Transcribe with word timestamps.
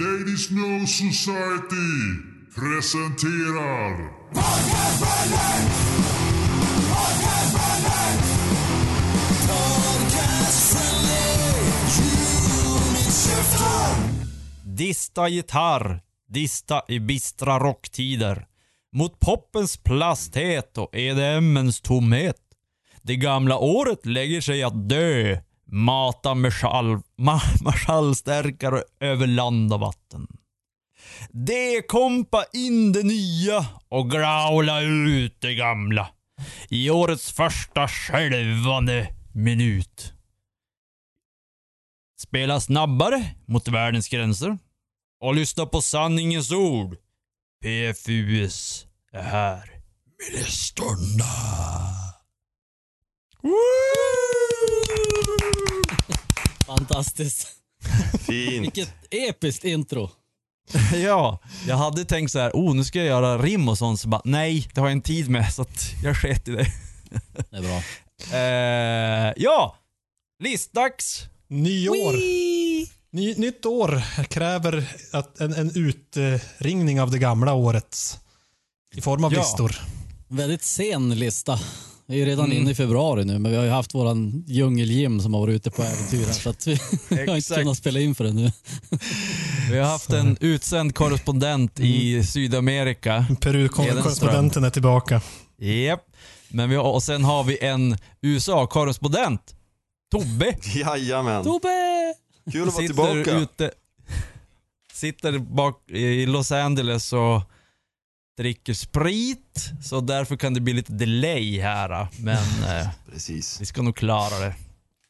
Ladies 0.00 0.50
No 0.50 0.86
Society 0.86 1.92
presenterar 2.54 4.10
Dista 14.64 15.28
gitarr, 15.28 16.00
dista 16.28 16.82
i 16.88 17.00
bistra 17.00 17.58
rocktider. 17.58 18.46
Mot 18.92 19.20
poppens 19.20 19.76
plasthet 19.76 20.78
och 20.78 20.96
EDMens 20.96 21.80
tomhet. 21.80 22.36
Det 23.02 23.16
gamla 23.16 23.58
året 23.58 24.06
lägger 24.06 24.40
sig 24.40 24.62
att 24.62 24.88
dö. 24.88 25.40
Mata 25.72 26.34
med 26.34 26.52
schall- 26.52 27.02
marschallstärkare 27.64 28.82
över 29.00 29.26
land 29.26 29.72
och 29.72 29.80
vatten. 29.80 30.26
D-kompa 31.30 32.44
in 32.52 32.92
det 32.92 33.02
nya 33.02 33.66
och 33.88 34.10
graula 34.10 34.80
ut 34.80 35.40
det 35.40 35.54
gamla. 35.54 36.08
I 36.68 36.90
årets 36.90 37.32
första 37.32 37.88
skälvande 37.88 39.14
minut. 39.34 40.12
Spela 42.18 42.60
snabbare 42.60 43.34
mot 43.46 43.68
världens 43.68 44.08
gränser. 44.08 44.58
Och 45.20 45.34
lyssna 45.34 45.66
på 45.66 45.82
sanningens 45.82 46.52
ord. 46.52 46.96
PFUS 47.62 48.86
är 49.12 49.22
här. 49.22 49.70
Ministern. 50.18 51.22
Fantastiskt. 56.78 57.48
Fint. 58.26 58.62
Vilket 58.62 58.94
episkt 59.10 59.64
intro. 59.64 60.10
Ja, 60.94 61.38
jag 61.68 61.76
hade 61.76 62.04
tänkt 62.04 62.32
så 62.32 62.38
här, 62.38 62.50
oh 62.54 62.74
nu 62.74 62.84
ska 62.84 62.98
jag 62.98 63.06
göra 63.06 63.38
rim 63.38 63.68
och 63.68 63.78
sånt, 63.78 64.00
så 64.00 64.08
bara 64.08 64.20
nej, 64.24 64.68
det 64.74 64.80
har 64.80 64.88
jag 64.88 64.92
en 64.92 65.02
tid 65.02 65.28
med 65.30 65.52
så 65.52 65.62
att 65.62 65.90
jag 66.02 66.16
sket 66.16 66.48
i 66.48 66.50
det. 66.50 66.66
Det 67.50 67.56
är 67.56 67.62
bra. 67.62 67.82
Eh, 68.38 69.32
ja, 69.36 69.76
listdags. 70.42 71.22
Nyår. 71.48 72.12
Ny, 73.12 73.34
nytt 73.34 73.66
år 73.66 74.02
kräver 74.24 74.84
att 75.12 75.40
en, 75.40 75.52
en 75.54 75.70
utringning 75.74 77.00
av 77.00 77.10
det 77.10 77.18
gamla 77.18 77.52
året. 77.52 78.20
I 78.94 79.00
form 79.00 79.24
av 79.24 79.32
Ja. 79.32 79.40
listor. 79.40 79.76
Väldigt 80.28 80.62
sen 80.62 81.14
lista. 81.18 81.58
Vi 82.10 82.16
är 82.16 82.18
ju 82.20 82.24
redan 82.24 82.44
Mm. 82.44 82.58
inne 82.58 82.70
i 82.70 82.74
februari 82.74 83.24
nu, 83.24 83.38
men 83.38 83.50
vi 83.52 83.56
har 83.56 83.64
ju 83.64 83.70
haft 83.70 83.94
våran 83.94 84.44
djungeljim 84.46 85.20
som 85.20 85.34
har 85.34 85.40
varit 85.40 85.54
ute 85.54 85.70
på 85.70 85.82
äventyr 85.82 86.26
här, 86.26 86.32
så 86.32 86.50
att 86.50 86.66
vi 86.66 86.74
har 87.26 87.36
inte 87.36 87.54
kunnat 87.54 87.76
spela 87.76 88.00
in 88.00 88.14
för 88.14 88.24
det 88.24 88.32
nu. 88.32 88.52
Vi 89.70 89.78
har 89.78 89.86
haft 89.90 90.10
en 90.12 90.36
utsänd 90.40 90.94
korrespondent 90.94 91.80
i 91.80 92.24
Sydamerika. 92.24 93.26
Peru-korrespondenten 93.40 94.64
är 94.64 94.70
tillbaka. 94.70 95.20
Japp. 95.58 96.04
Men 96.48 96.70
vi 96.70 96.76
har, 96.76 96.84
och 96.92 97.02
sen 97.02 97.24
har 97.24 97.44
vi 97.44 97.58
en 97.64 97.96
USA-korrespondent. 98.22 99.54
Tobbe. 100.10 100.56
Jajamän. 100.74 101.44
Tobbe! 101.44 101.68
Kul 102.52 102.68
att 102.68 102.74
vara 102.74 102.82
sitter 102.88 103.12
tillbaka. 103.14 103.38
ute. 103.38 103.70
Sitter 104.92 105.38
bak 105.38 105.90
i 105.90 106.26
Los 106.26 106.52
Angeles 106.52 107.12
och 107.12 107.42
dricker 108.40 108.74
sprit. 108.74 109.70
Så 109.82 110.00
därför 110.00 110.36
kan 110.36 110.54
det 110.54 110.60
bli 110.60 110.72
lite 110.72 110.92
delay 110.92 111.60
här. 111.60 112.06
Men 112.18 112.36
eh, 112.36 112.88
Precis. 113.12 113.60
vi 113.60 113.66
ska 113.66 113.82
nog 113.82 113.96
klara 113.96 114.38
det. 114.38 114.54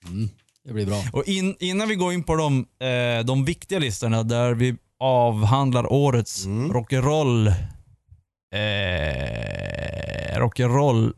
Mm, 0.06 0.28
det 0.64 0.72
blir 0.72 0.86
bra. 0.86 1.04
Och 1.12 1.24
in, 1.28 1.56
innan 1.60 1.88
vi 1.88 1.94
går 1.94 2.12
in 2.12 2.22
på 2.22 2.36
de, 2.36 2.66
eh, 2.80 3.24
de 3.24 3.44
viktiga 3.44 3.78
listorna 3.78 4.22
där 4.22 4.54
vi 4.54 4.76
avhandlar 5.00 5.92
årets 5.92 6.44
Mm. 6.44 6.72
rock'n'roll 6.72 7.48
eh, 8.54 10.38
rock'n'roll 10.40 11.12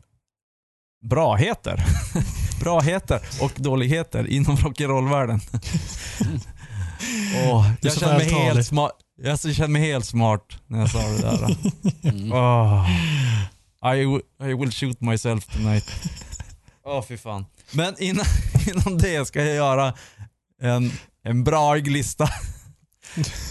braheter. 1.05 1.83
braheter 2.61 3.21
och 3.41 3.51
dåligheter 3.55 4.27
inom 4.27 4.57
rock'n'roll-världen. 4.57 5.39
Är 7.35 7.75
jag 7.81 7.97
känner 7.99 8.17
mig 8.17 8.29
helt 8.29 8.67
smart. 8.67 9.02
Jag 9.25 9.39
känner 9.39 9.67
mig 9.67 9.81
helt 9.81 10.05
smart 10.05 10.57
när 10.67 10.79
jag 10.79 10.89
sa 10.91 10.99
det 10.99 11.21
där. 11.21 11.55
Åh. 12.33 12.89
I, 13.95 14.05
will- 14.05 14.21
I 14.49 14.53
will 14.53 14.71
shoot 14.71 15.01
myself 15.01 15.45
tonight. 15.45 15.85
Åh 16.85 17.01
fy 17.07 17.17
fan. 17.17 17.45
Men 17.71 17.95
innan, 17.99 18.25
innan 18.67 18.97
det 18.97 19.27
ska 19.27 19.43
jag 19.45 19.55
göra 19.55 19.93
en, 20.61 20.91
en 21.23 21.43
bra 21.43 21.75
lista. 21.75 22.29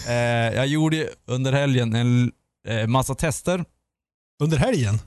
eh, 0.07 0.13
jag 0.55 0.67
gjorde 0.67 1.09
under 1.27 1.53
helgen 1.53 1.95
en 1.95 2.31
eh, 2.67 2.87
massa 2.87 3.15
tester. 3.15 3.65
Under 4.43 4.57
helgen? 4.57 4.99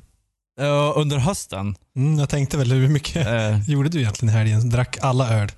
Eh, 0.61 0.93
under 0.97 1.17
hösten. 1.19 1.77
Mm, 1.97 2.19
jag 2.19 2.29
tänkte 2.29 2.59
väl, 2.59 2.73
hur 2.73 2.89
mycket 2.89 3.27
Eh, 3.27 3.71
gjorde 3.71 3.89
du 3.89 4.01
egentligen 4.01 4.35
i 4.35 4.39
helgen? 4.39 4.71
Drack 4.71 4.99
alla 5.01 5.31
öl? 5.31 5.49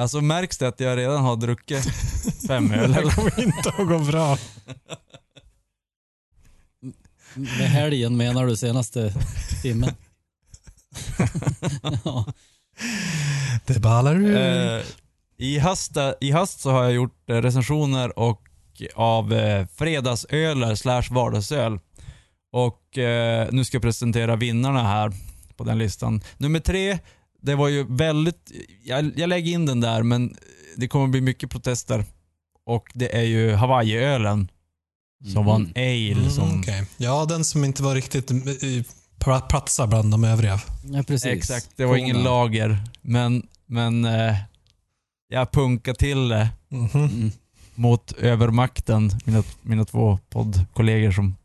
Alltså 0.00 0.20
märks 0.20 0.58
det 0.58 0.68
att 0.68 0.80
jag 0.80 0.98
redan 0.98 1.22
har 1.22 1.36
druckit 1.36 1.84
fem 2.46 2.72
öl? 2.72 2.92
Det 2.92 2.98
eller? 2.98 3.10
kommer 3.10 3.40
inte 3.40 3.68
att 3.68 3.88
gå 3.88 3.98
bra. 3.98 4.38
Med 7.34 7.70
helgen 7.70 8.16
menar 8.16 8.46
du 8.46 8.56
senaste 8.56 9.14
timmen? 9.62 9.94
ja. 12.04 12.32
Det 13.66 13.80
ballar 13.80 14.16
ur. 14.16 14.36
Eh, 14.36 14.82
i, 15.36 15.58
höst, 15.58 15.96
I 16.20 16.32
höst 16.32 16.60
så 16.60 16.70
har 16.70 16.82
jag 16.82 16.92
gjort 16.92 17.30
eh, 17.30 17.36
recensioner 17.36 18.18
och 18.18 18.42
av 18.94 19.32
eh, 19.32 19.66
fredagsöler 19.66 20.74
slash 20.74 21.04
vardagsöl. 21.10 21.78
Och 22.52 22.98
eh, 22.98 23.48
nu 23.52 23.64
ska 23.64 23.74
jag 23.74 23.82
presentera 23.82 24.36
vinnarna 24.36 24.82
här 24.82 25.12
på 25.56 25.64
den 25.64 25.78
listan. 25.78 26.22
Nummer 26.38 26.60
tre, 26.60 26.98
det 27.40 27.54
var 27.54 27.68
ju 27.68 27.86
väldigt... 27.88 28.52
Jag, 28.84 29.12
jag 29.18 29.28
lägger 29.28 29.52
in 29.52 29.66
den 29.66 29.80
där 29.80 30.02
men 30.02 30.36
det 30.76 30.88
kommer 30.88 31.06
bli 31.08 31.20
mycket 31.20 31.50
protester. 31.50 32.04
Och 32.66 32.90
det 32.94 33.16
är 33.16 33.22
ju 33.22 33.52
Hawaii-ölen. 33.52 34.48
Som 35.32 35.44
var 35.44 35.54
en 35.54 35.62
Mhm. 35.62 35.72
ale 35.76 36.12
Mm, 36.20 36.30
som... 36.30 36.60
okej. 36.60 36.84
Ja, 36.96 37.24
den 37.24 37.44
som 37.44 37.64
inte 37.64 37.82
var 37.82 37.94
riktigt 37.94 38.30
platsar 39.48 39.86
bland 39.86 40.10
de 40.10 40.24
övriga. 40.24 40.60
ja, 40.92 41.02
precis. 41.02 41.26
Exakt, 41.26 41.70
det 41.76 41.84
var 41.84 41.96
ingen 41.96 42.16
Kona. 42.16 42.24
lager. 42.30 42.78
Men, 43.02 43.46
men 43.66 44.04
eh, 44.04 44.36
jag 45.28 45.50
punkade 45.52 45.98
till 45.98 46.28
det. 46.28 46.48
Mhm. 46.68 46.88
Mm. 47.04 47.30
mot 47.74 48.12
övermakten, 48.12 49.10
mina, 49.24 49.42
mina 49.62 49.84
två 49.84 50.18
poddkollegor 50.30 51.10
som, 51.12 51.36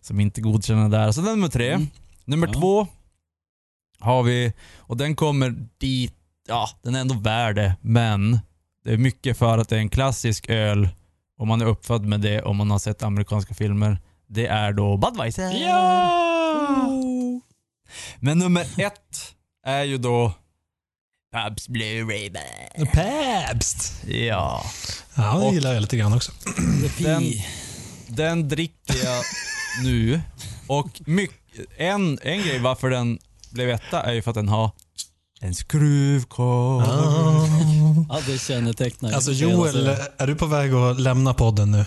som 0.00 0.20
inte 0.20 0.40
godkänner 0.40 0.88
det 0.88 0.96
där. 0.98 1.12
Så 1.12 1.20
den 1.20 1.30
är 1.30 1.36
nummer 1.36 1.48
tre. 1.48 1.72
Mm. 1.72 1.88
Nummer 2.24 2.46
Ja. 2.46 2.52
två 2.60 2.86
har 3.98 4.22
vi, 4.22 4.52
och 4.76 4.96
den 4.96 5.16
kommer 5.16 5.54
dit, 5.78 6.14
ja 6.48 6.68
den 6.82 6.94
är 6.94 7.00
ändå 7.00 7.14
värd 7.14 7.56
det, 7.56 7.76
men 7.80 8.38
det 8.84 8.92
är 8.92 8.96
mycket 8.96 9.38
för 9.38 9.58
att 9.58 9.68
det 9.68 9.76
är 9.76 9.80
en 9.80 9.88
klassisk 9.88 10.50
öl 10.50 10.88
och 11.38 11.46
man 11.46 11.60
är 11.60 11.66
uppfödd 11.66 12.04
med 12.04 12.20
det 12.20 12.42
och 12.42 12.54
man 12.54 12.70
har 12.70 12.78
sett 12.78 13.02
amerikanska 13.02 13.54
filmer. 13.54 13.98
Det 14.28 14.46
är 14.46 14.72
då 14.72 14.96
Budweiser. 14.96 15.50
Ja! 15.68 16.90
Men 18.18 18.38
nummer 18.38 18.66
ett 18.78 19.34
är 19.66 19.82
ju 19.82 19.98
då 19.98 20.32
Pabst 21.32 21.68
Blue 21.68 22.04
Ribbon. 22.04 22.86
Pabst! 22.92 24.04
Ja. 24.06 24.64
Ja, 25.14 25.38
det 25.38 25.54
gillar 25.54 25.72
jag 25.72 25.80
lite 25.80 25.96
grann 25.96 26.12
också. 26.12 26.32
Den-. 26.98 27.32
Den 28.08 28.48
dricker 28.48 29.04
jag 29.04 29.24
nu. 29.82 30.20
Och 30.66 31.00
mycket, 31.06 31.66
en, 31.76 32.18
en 32.22 32.42
grej 32.42 32.58
varför 32.58 32.90
den 32.90 33.18
blev 33.56 33.70
etta 33.70 34.02
är 34.02 34.12
ju 34.12 34.22
för 34.22 34.30
att 34.30 34.34
den 34.34 34.48
har 34.48 34.70
en 35.40 35.54
skruvkorv. 35.54 36.82
Ja, 38.08 38.18
det 38.26 38.38
kännetecknar 38.38 39.12
Alltså 39.12 39.32
Joel, 39.32 39.86
är 40.18 40.26
du 40.26 40.34
på 40.34 40.46
väg 40.46 40.72
att 40.74 41.00
lämna 41.00 41.34
podden 41.34 41.70
nu? 41.70 41.84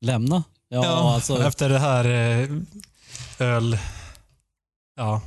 Lämna? 0.00 0.42
Ja, 0.68 1.14
alltså. 1.14 1.42
Efter 1.46 1.68
det 1.68 1.78
här 1.78 2.04
eh, 2.04 2.48
öl... 3.38 3.78
Ja, 4.96 5.20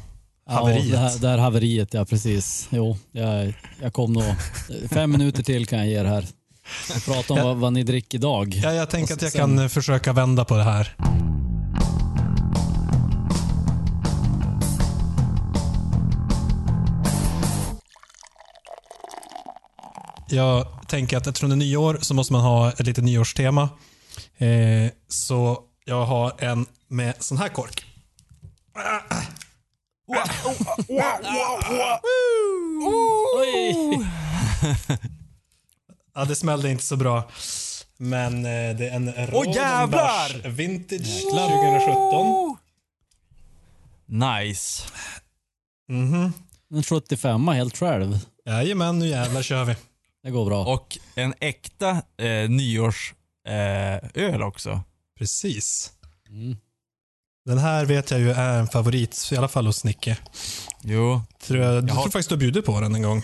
haveriet. 0.49 0.85
Ja, 0.85 0.91
det, 0.91 0.97
här, 0.97 1.19
det 1.19 1.27
här 1.29 1.37
haveriet, 1.37 1.93
ja 1.93 2.05
precis. 2.05 2.67
Jo, 2.71 2.97
jag, 3.11 3.53
jag 3.81 3.93
kom 3.93 4.13
nog... 4.13 4.23
Fem 4.89 5.11
minuter 5.11 5.43
till 5.43 5.67
kan 5.67 5.79
jag 5.79 5.87
ge 5.87 5.99
er 5.99 6.05
här. 6.05 6.27
Prata 7.05 7.33
om 7.33 7.39
Ja. 7.39 7.45
vad, 7.45 7.57
vad 7.57 7.73
ni 7.73 7.83
dricker 7.83 8.17
idag. 8.17 8.53
Ja, 8.63 8.73
jag 8.73 8.89
tänker 8.89 9.13
Och 9.13 9.17
att 9.17 9.21
jag 9.21 9.31
sen- 9.31 9.57
kan 9.57 9.69
försöka 9.69 10.13
vända 10.13 10.45
på 10.45 10.55
det 10.57 10.63
här. 10.63 10.95
Jag 20.33 20.67
tänker 20.87 21.17
att 21.17 21.27
eftersom 21.27 21.49
det 21.49 21.53
är 21.55 21.57
nyår 21.57 21.97
så 22.01 22.13
måste 22.13 22.33
man 22.33 22.41
ha 22.41 22.71
ett 22.71 22.85
litet 22.85 23.03
nyårstema. 23.03 23.69
Eh, 24.37 24.91
så 25.07 25.59
jag 25.85 26.05
har 26.05 26.43
en 26.43 26.65
med 26.87 27.13
sån 27.19 27.37
här 27.37 27.49
kork. 27.49 27.85
Ja, 36.15 36.25
det 36.25 36.35
smällde 36.35 36.71
inte 36.71 36.83
så 36.83 36.95
bra. 36.95 37.29
Men 37.97 38.45
eh, 38.45 38.75
det 38.77 38.89
är 38.89 38.95
en! 38.95 39.13
Rodenbach 39.13 40.35
Vintage 40.45 41.21
2017. 41.21 42.57
Nice. 44.05 44.83
Mhm. 45.89 46.33
En 46.71 46.83
75 46.83 47.47
helt 47.47 47.77
själv. 47.77 48.19
Jajamän, 48.45 48.99
nu 48.99 49.07
jävlar 49.07 49.41
kör 49.41 49.65
vi. 49.65 49.75
Det 50.23 50.31
går 50.31 50.45
bra. 50.45 50.65
Och 50.65 50.97
en 51.15 51.33
äkta 51.39 51.89
eh, 52.17 52.49
nyårsöl 52.49 53.15
eh, 53.47 54.23
öl 54.23 54.41
också. 54.43 54.81
Precis. 55.17 55.91
Mm. 56.29 56.57
Den 57.45 57.57
här 57.57 57.85
vet 57.85 58.11
jag 58.11 58.19
ju 58.19 58.31
är 58.31 58.59
en 58.59 58.67
favorit, 58.67 59.29
i 59.31 59.37
alla 59.37 59.47
fall 59.47 59.65
hos 59.65 59.83
Nicke. 59.83 60.17
Jo. 60.81 61.21
Tror 61.41 61.59
jag, 61.59 61.75
jag 61.75 61.89
Jag 61.89 61.93
har- 61.93 62.01
tror 62.03 62.11
faktiskt 62.11 62.29
du 62.29 62.35
har 62.35 62.39
bjudit 62.39 62.65
på 62.65 62.79
den 62.81 62.95
en 62.95 63.01
gång. 63.01 63.23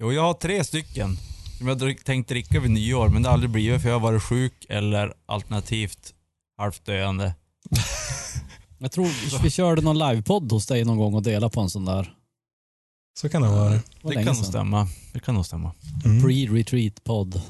jo, 0.00 0.12
jag 0.12 0.22
har 0.22 0.34
tre 0.34 0.64
stycken 0.64 1.16
som 1.58 1.68
jag 1.68 2.04
tänkt 2.04 2.28
dricka 2.28 2.60
vid 2.60 2.70
nyår, 2.70 3.08
men 3.08 3.22
det 3.22 3.28
har 3.28 3.34
aldrig 3.34 3.50
blivit 3.50 3.82
för 3.82 3.88
jag 3.88 3.94
har 3.94 4.00
varit 4.00 4.22
sjuk 4.22 4.66
eller 4.68 5.14
alternativt 5.26 6.14
halvt 6.58 6.84
döende. 6.84 7.34
Jag 8.78 8.92
tror 8.92 9.38
vi 9.42 9.50
körde 9.50 9.82
någon 9.82 9.98
livepodd 9.98 10.52
hos 10.52 10.66
dig 10.66 10.84
någon 10.84 10.98
gång 10.98 11.14
och 11.14 11.22
delade 11.22 11.52
på 11.54 11.60
en 11.60 11.70
sån 11.70 11.84
där. 11.84 12.15
Så 13.20 13.28
kan 13.28 13.42
det 13.42 13.48
vara. 13.48 13.70
Det 13.70 13.82
Det 14.02 14.14
kan 14.14 14.24
nog 14.36 14.36
stämma. 14.36 14.88
Det 15.12 15.20
kan 15.20 15.34
nog 15.34 15.46
stämma. 15.46 15.72
Mm. 16.04 16.22
Pre-retreat-podd. 16.24 17.40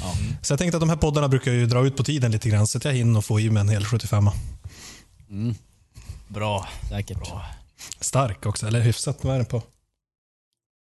Ja. 0.00 0.14
Så 0.42 0.52
jag 0.52 0.58
tänkte 0.58 0.76
att 0.76 0.80
de 0.80 0.88
här 0.88 0.96
poddarna 0.96 1.28
brukar 1.28 1.52
ju 1.52 1.66
dra 1.66 1.86
ut 1.86 1.96
på 1.96 2.04
tiden 2.04 2.32
lite 2.32 2.48
grann, 2.48 2.66
så 2.66 2.78
att 2.78 2.84
jag 2.84 2.92
hinner 2.92 3.20
få 3.20 3.40
i 3.40 3.50
mig 3.50 3.60
en 3.60 3.68
hel 3.68 3.84
75 3.84 4.30
Mm, 5.30 5.54
Bra. 6.28 6.68
säkert. 6.88 7.18
Bra. 7.18 7.44
Stark 8.00 8.46
också, 8.46 8.66
eller 8.66 8.80
hyfsat. 8.80 9.24
Vad 9.24 9.34
är 9.34 9.36
den 9.38 9.46
på? 9.46 9.62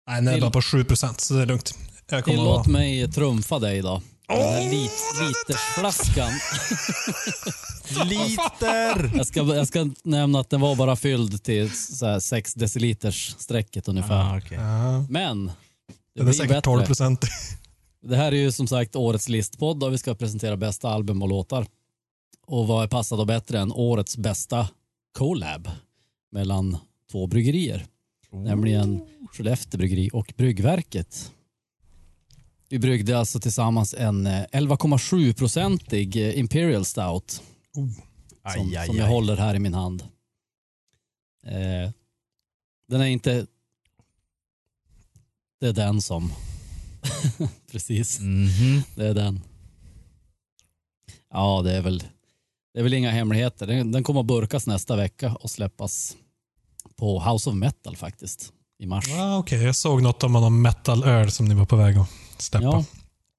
Nej, 0.08 0.16
den 0.16 0.28
är 0.28 0.32
Till- 0.32 0.40
bara 0.42 0.50
på 0.50 0.62
7 0.62 0.84
så 1.18 1.34
det 1.34 1.42
är 1.42 1.46
lugnt. 1.46 1.78
Jag 2.10 2.24
Tillåt 2.24 2.60
att... 2.60 2.66
mig 2.66 3.12
trumfa 3.12 3.58
dig 3.58 3.82
då. 3.82 4.02
Den 4.38 4.48
här 4.52 4.70
lit, 4.70 4.92
litersflaskan. 5.20 6.30
Liter! 8.08 9.16
Jag 9.16 9.26
ska, 9.26 9.40
jag 9.40 9.68
ska 9.68 9.90
nämna 10.02 10.40
att 10.40 10.50
den 10.50 10.60
var 10.60 10.76
bara 10.76 10.96
fylld 10.96 11.42
till 11.42 11.70
så 11.76 12.06
här 12.06 12.20
6 12.20 12.54
deciliters 12.54 13.34
strecket 13.38 13.88
ungefär. 13.88 14.34
Ah, 14.34 14.38
okej. 14.38 14.58
Ja, 14.58 15.04
Men 15.08 15.46
det 15.46 15.52
den 16.14 16.28
är 16.28 16.32
säkert 16.32 16.64
12 16.64 16.78
bättre. 16.78 16.86
procent. 16.86 17.24
Det 18.02 18.16
här 18.16 18.32
är 18.32 18.36
ju 18.36 18.52
som 18.52 18.66
sagt 18.66 18.96
årets 18.96 19.28
listpodd 19.28 19.82
och 19.84 19.92
vi 19.92 19.98
ska 19.98 20.14
presentera 20.14 20.56
bästa 20.56 20.88
album 20.88 21.22
och 21.22 21.28
låtar. 21.28 21.66
Och 22.46 22.66
vad 22.66 22.82
är 22.84 22.88
passat 22.88 23.18
då 23.18 23.24
bättre 23.24 23.58
än 23.60 23.72
årets 23.72 24.16
bästa 24.16 24.68
collab 25.18 25.70
mellan 26.32 26.76
två 27.10 27.26
bryggerier. 27.26 27.86
Nämligen 28.32 29.02
Skellefteå 29.32 29.78
bryggeri 29.78 30.10
och 30.12 30.32
Bryggverket. 30.36 31.32
Vi 32.72 32.78
bryggde 32.78 33.18
alltså 33.18 33.40
tillsammans 33.40 33.94
en 33.94 34.26
eh, 34.26 34.44
11,7-procentig 34.52 36.16
eh, 36.16 36.38
Imperial 36.38 36.84
Stout 36.84 37.42
som, 37.74 37.94
Aj, 38.42 38.76
aj, 38.76 38.86
som 38.86 38.96
jag 38.96 39.04
aj. 39.06 39.12
håller 39.12 39.36
här 39.36 39.54
i 39.54 39.58
min 39.58 39.74
hand. 39.74 40.02
Eh, 41.46 41.90
den 42.88 43.00
är 43.00 43.04
inte... 43.06 43.46
Det 45.60 45.66
är 45.66 45.72
den 45.72 46.02
som... 46.02 46.32
Precis, 47.70 48.20
Mhm. 48.20 48.82
det 48.96 49.06
är 49.06 49.14
den. 49.14 49.40
Ja, 51.32 51.62
det 51.64 51.72
är 51.76 51.80
väl, 51.82 51.98
det 52.74 52.78
är 52.78 52.82
väl 52.82 52.94
inga 52.94 53.10
hemligheter. 53.10 53.66
Den, 53.66 53.92
den 53.92 54.04
kommer 54.04 54.20
att 54.20 54.26
burkas 54.26 54.66
nästa 54.66 54.96
vecka 54.96 55.34
och 55.34 55.50
släppas 55.50 56.16
på 56.96 57.20
House 57.20 57.50
of 57.50 57.56
Metal 57.56 57.96
faktiskt 57.96 58.52
i 58.78 58.86
mars. 58.86 59.04
Ah, 59.10 59.38
Okej, 59.38 59.62
jag 59.62 59.76
såg 59.76 60.02
något 60.02 60.22
om 60.22 60.32
någon 60.32 60.62
metal-öl 60.62 61.30
som 61.30 61.46
ni 61.46 61.54
var 61.54 61.64
på 61.66 61.76
väg 61.76 61.96
att 61.96 62.08
släppa. 62.42 62.64
Ja, 62.64 62.84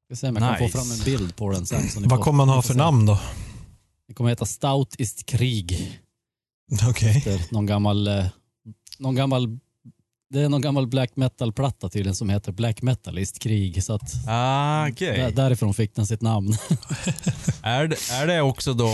ska 0.06 0.16
se 0.16 0.28
om 0.30 0.36
jag 0.36 0.44
kan 0.44 0.52
Nice. 0.64 0.78
få 0.78 0.78
fram 0.84 0.92
en 1.00 1.04
bild 1.06 1.36
på 1.36 1.52
den 1.52 1.66
sen. 1.66 1.90
Så 1.90 2.00
ni 2.00 2.08
Vad 2.08 2.20
får- 2.20 2.24
kommer 2.24 2.38
man 2.38 2.48
ni 2.48 2.54
ha 2.54 2.62
får 2.62 2.68
för 2.68 2.74
se. 2.74 2.78
namn 2.80 3.06
då? 3.06 3.20
Det 4.08 4.14
kommer 4.14 4.30
heta 4.30 4.46
Stout 4.46 4.96
ist 4.98 5.26
Krig. 5.26 6.00
Okej. 6.90 7.22
Det 7.26 7.32
är 7.34 7.54
någon 7.54 7.66
gammal, 7.66 8.08
eh, 8.08 8.26
någon 9.00 9.16
gammal 9.16 9.60
det 10.30 10.40
är 10.42 10.50
någon 10.50 10.62
gammal 10.62 10.88
black 10.88 11.16
metal-platta 11.16 11.90
tydligen 11.90 12.16
som 12.16 12.30
heter 12.30 12.52
Black 12.52 12.82
Metal 12.82 13.18
ist 13.18 13.40
Krig. 13.40 13.84
Så 13.84 13.94
att 13.94 14.28
Ah, 14.28 14.88
okej. 14.90 15.18
där, 15.18 15.32
därifrån 15.32 15.74
fick 15.74 15.96
den 15.96 16.08
sitt 16.08 16.22
namn. 16.22 16.54
Är, 17.64 17.88
det, 17.88 18.12
är 18.12 18.28
det 18.28 18.42
också 18.42 18.74
då 18.74 18.90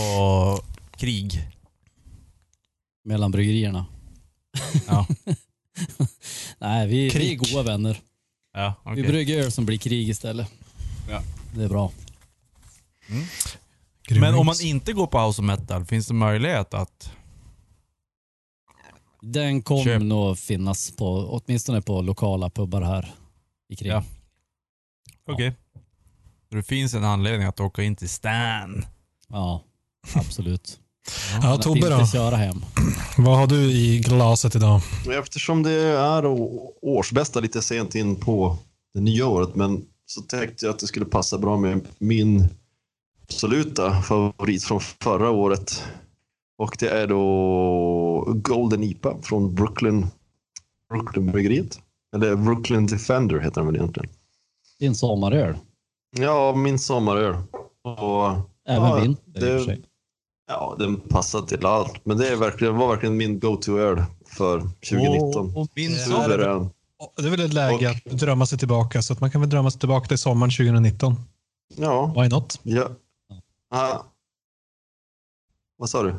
krig? 0.96 1.48
mellan 3.04 3.30
bryggerierna. 3.30 3.86
Ja. 4.86 5.06
Nej, 6.58 6.86
vi, 6.88 6.94
vi 6.94 7.06
är 7.06 7.10
Krig. 7.10 7.38
goda 7.38 7.62
vänner. 7.62 8.00
Ja, 8.60 8.74
Vi 8.84 8.90
okej. 8.92 9.02
brygger 9.12 9.38
öl 9.44 9.52
som 9.52 9.66
blir 9.66 9.78
krig 9.78 10.08
istället. 10.08 10.50
Ja. 11.10 11.22
Det 11.54 11.64
är 11.64 11.68
bra. 11.68 11.92
Men 14.10 14.34
om 14.34 14.46
man 14.46 14.60
inte 14.62 14.92
går 14.92 15.06
på 15.06 15.18
house 15.18 15.40
of 15.42 15.46
metal, 15.46 15.84
finns 15.84 16.06
det 16.06 16.14
möjlighet 16.14 16.74
att... 16.74 17.12
Den 19.22 19.62
kommer 19.62 19.84
Köp. 19.84 20.02
nog 20.02 20.38
finnas 20.38 20.90
på, 20.96 21.06
åtminstone 21.28 21.82
på 21.82 22.02
lokala 22.02 22.50
pubbar 22.50 22.82
här 22.82 23.14
i 23.68 23.76
krig. 23.76 23.90
Ja. 23.90 24.04
Okej. 25.26 25.54
Så 26.48 26.56
Det 26.56 26.62
finns 26.62 26.94
en 26.94 27.04
anledning 27.04 27.48
att 27.48 27.60
åka 27.60 27.82
in 27.82 27.96
till 27.96 28.08
Stan. 28.08 28.84
Ja, 29.28 29.62
absolut. 30.14 30.79
Ja, 31.42 31.56
Tobbe 31.56 31.88
då? 31.88 32.06
köra 32.06 32.36
hem. 32.36 32.56
Vad 33.18 33.38
har 33.38 33.46
du 33.46 33.72
i 33.72 33.98
glaset 33.98 34.54
idag? 34.56 34.80
Eftersom 35.18 35.62
det 35.62 35.72
är 35.82 36.24
årsbästa 36.82 37.40
lite 37.40 37.62
sent 37.62 37.94
in 37.94 38.16
på 38.16 38.56
det 38.94 39.00
nya 39.00 39.26
året, 39.26 39.54
men 39.54 39.84
så 40.06 40.20
tänkte 40.20 40.66
jag 40.66 40.72
att 40.72 40.78
det 40.78 40.86
skulle 40.86 41.04
passa 41.06 41.38
bra 41.38 41.56
med 41.56 41.88
min 41.98 42.48
absoluta 43.22 44.02
favorit 44.02 44.64
från 44.64 44.80
förra 44.80 45.30
året. 45.30 45.84
Och 46.58 46.76
det 46.78 46.88
är 46.88 47.06
då 47.06 48.24
Golden 48.28 48.82
IPA 48.82 49.16
från 49.22 49.54
Brooklyn, 49.54 50.06
Brooklyn-bryggeriet. 50.92 51.78
Eller 52.16 52.36
Brooklyn 52.36 52.86
Defender 52.86 53.38
heter 53.38 53.60
den 53.60 53.66
väl 53.66 53.76
egentligen. 53.76 54.08
Din 54.78 54.94
sommaröl. 54.94 55.56
Ja, 56.18 56.54
min 56.56 56.78
sommaröl. 56.78 57.34
Och, 57.82 58.26
Även 58.68 58.88
ja, 58.88 58.96
vinter 58.96 59.56
i 59.56 59.56
och 59.56 59.64
för 59.64 59.64
sig. 59.64 59.82
Ja, 60.52 60.76
den 60.78 61.00
passar 61.00 61.40
till 61.42 61.66
allt. 61.66 62.06
Men 62.06 62.16
det 62.18 62.28
är 62.28 62.36
verkligen, 62.36 62.76
var 62.76 62.88
verkligen 62.88 63.16
min 63.16 63.40
go-to-öl 63.40 64.04
för 64.26 64.58
2019. 64.60 65.56
Och 65.56 65.68
min 65.74 65.90
Ja. 65.92 65.98
sommar... 65.98 66.22
Suverän. 66.24 66.70
Det 67.16 67.26
är 67.26 67.30
väl 67.30 67.40
ett 67.40 67.52
läge 67.52 67.90
Och- 68.06 68.12
att 68.12 68.18
drömma 68.18 68.46
sig 68.46 68.58
tillbaka, 68.58 69.02
så 69.02 69.12
att 69.12 69.20
man 69.20 69.30
kan 69.30 69.40
väl 69.40 69.50
drömma 69.50 69.70
sig 69.70 69.80
tillbaka 69.80 70.08
till 70.08 70.18
sommaren 70.18 70.50
2019. 70.50 71.14
Ja, 71.76 72.14
Why 72.16 72.28
not? 72.28 72.60
ja. 72.62 72.88
Ah. 73.70 73.98
Vad 75.78 75.90
sa 75.90 76.02
du? 76.02 76.14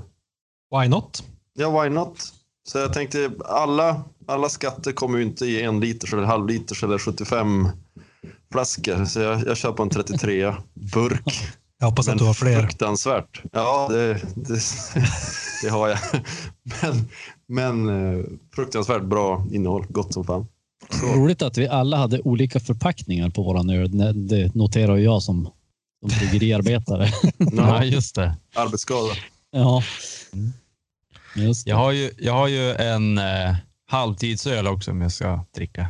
Why 0.80 0.88
not? 0.88 1.24
Ja, 1.54 1.82
why 1.84 1.90
not? 1.90 2.34
Så 2.68 2.78
jag 2.78 2.94
tänkte, 2.94 3.32
alla, 3.46 4.04
alla 4.28 4.50
skatter 4.50 4.92
kommer 4.92 5.18
ju 5.18 5.24
inte 5.24 5.46
i 5.46 5.62
en 5.62 5.80
liters 5.80 6.14
eller 6.14 6.24
halvliters 6.24 6.84
eller 6.84 6.98
75 6.98 7.68
flaskor. 8.52 9.06
Så 9.06 9.20
jag, 9.20 9.58
jag 9.64 9.76
på 9.76 9.84
en 9.84 9.90
33 9.90 10.54
burk. 10.74 11.54
Jag 11.82 11.88
hoppas 11.90 12.08
att 12.08 12.18
du 12.18 12.24
har 12.24 12.34
fler. 12.34 12.60
Fruktansvärt. 12.62 13.42
Ja, 13.52 13.88
det, 13.92 14.14
det, 14.36 14.60
det 15.64 15.70
har 15.70 15.88
jag. 15.90 15.98
Men, 16.82 17.10
men 17.48 17.90
eh, 18.20 18.26
fruktansvärt 18.56 19.04
bra 19.04 19.46
innehåll. 19.52 19.86
Gott 19.90 20.14
som 20.14 20.24
fan. 20.24 20.48
Så, 20.90 21.06
Roligt 21.06 21.42
att 21.42 21.58
vi 21.58 21.68
alla 21.68 21.98
hade 21.98 22.22
olika 22.22 22.60
förpackningar 22.60 23.30
på 23.30 23.44
våran 23.44 23.70
öl. 23.70 23.98
Det 24.28 24.56
noterar 24.56 24.98
jag 24.98 25.24
som, 25.24 25.50
som 26.10 26.20
bryggeriarbetare. 26.20 27.08
Ja, 27.38 27.84
just 27.84 28.16
det. 28.16 28.36
arbetsskada. 28.56 29.14
ja. 29.52 29.84
Just 31.36 31.66
det. 31.66 31.70
Jag 31.72 31.78
har 31.78 31.92
ju, 31.92 32.12
jag 32.18 32.34
har 32.34 32.48
ju 32.48 32.72
en 32.74 33.18
eh, 33.18 33.56
halvtidsöl 33.88 34.68
också 34.68 34.92
om 34.92 35.02
jag 35.02 35.12
ska 35.12 35.46
dricka. 35.56 35.88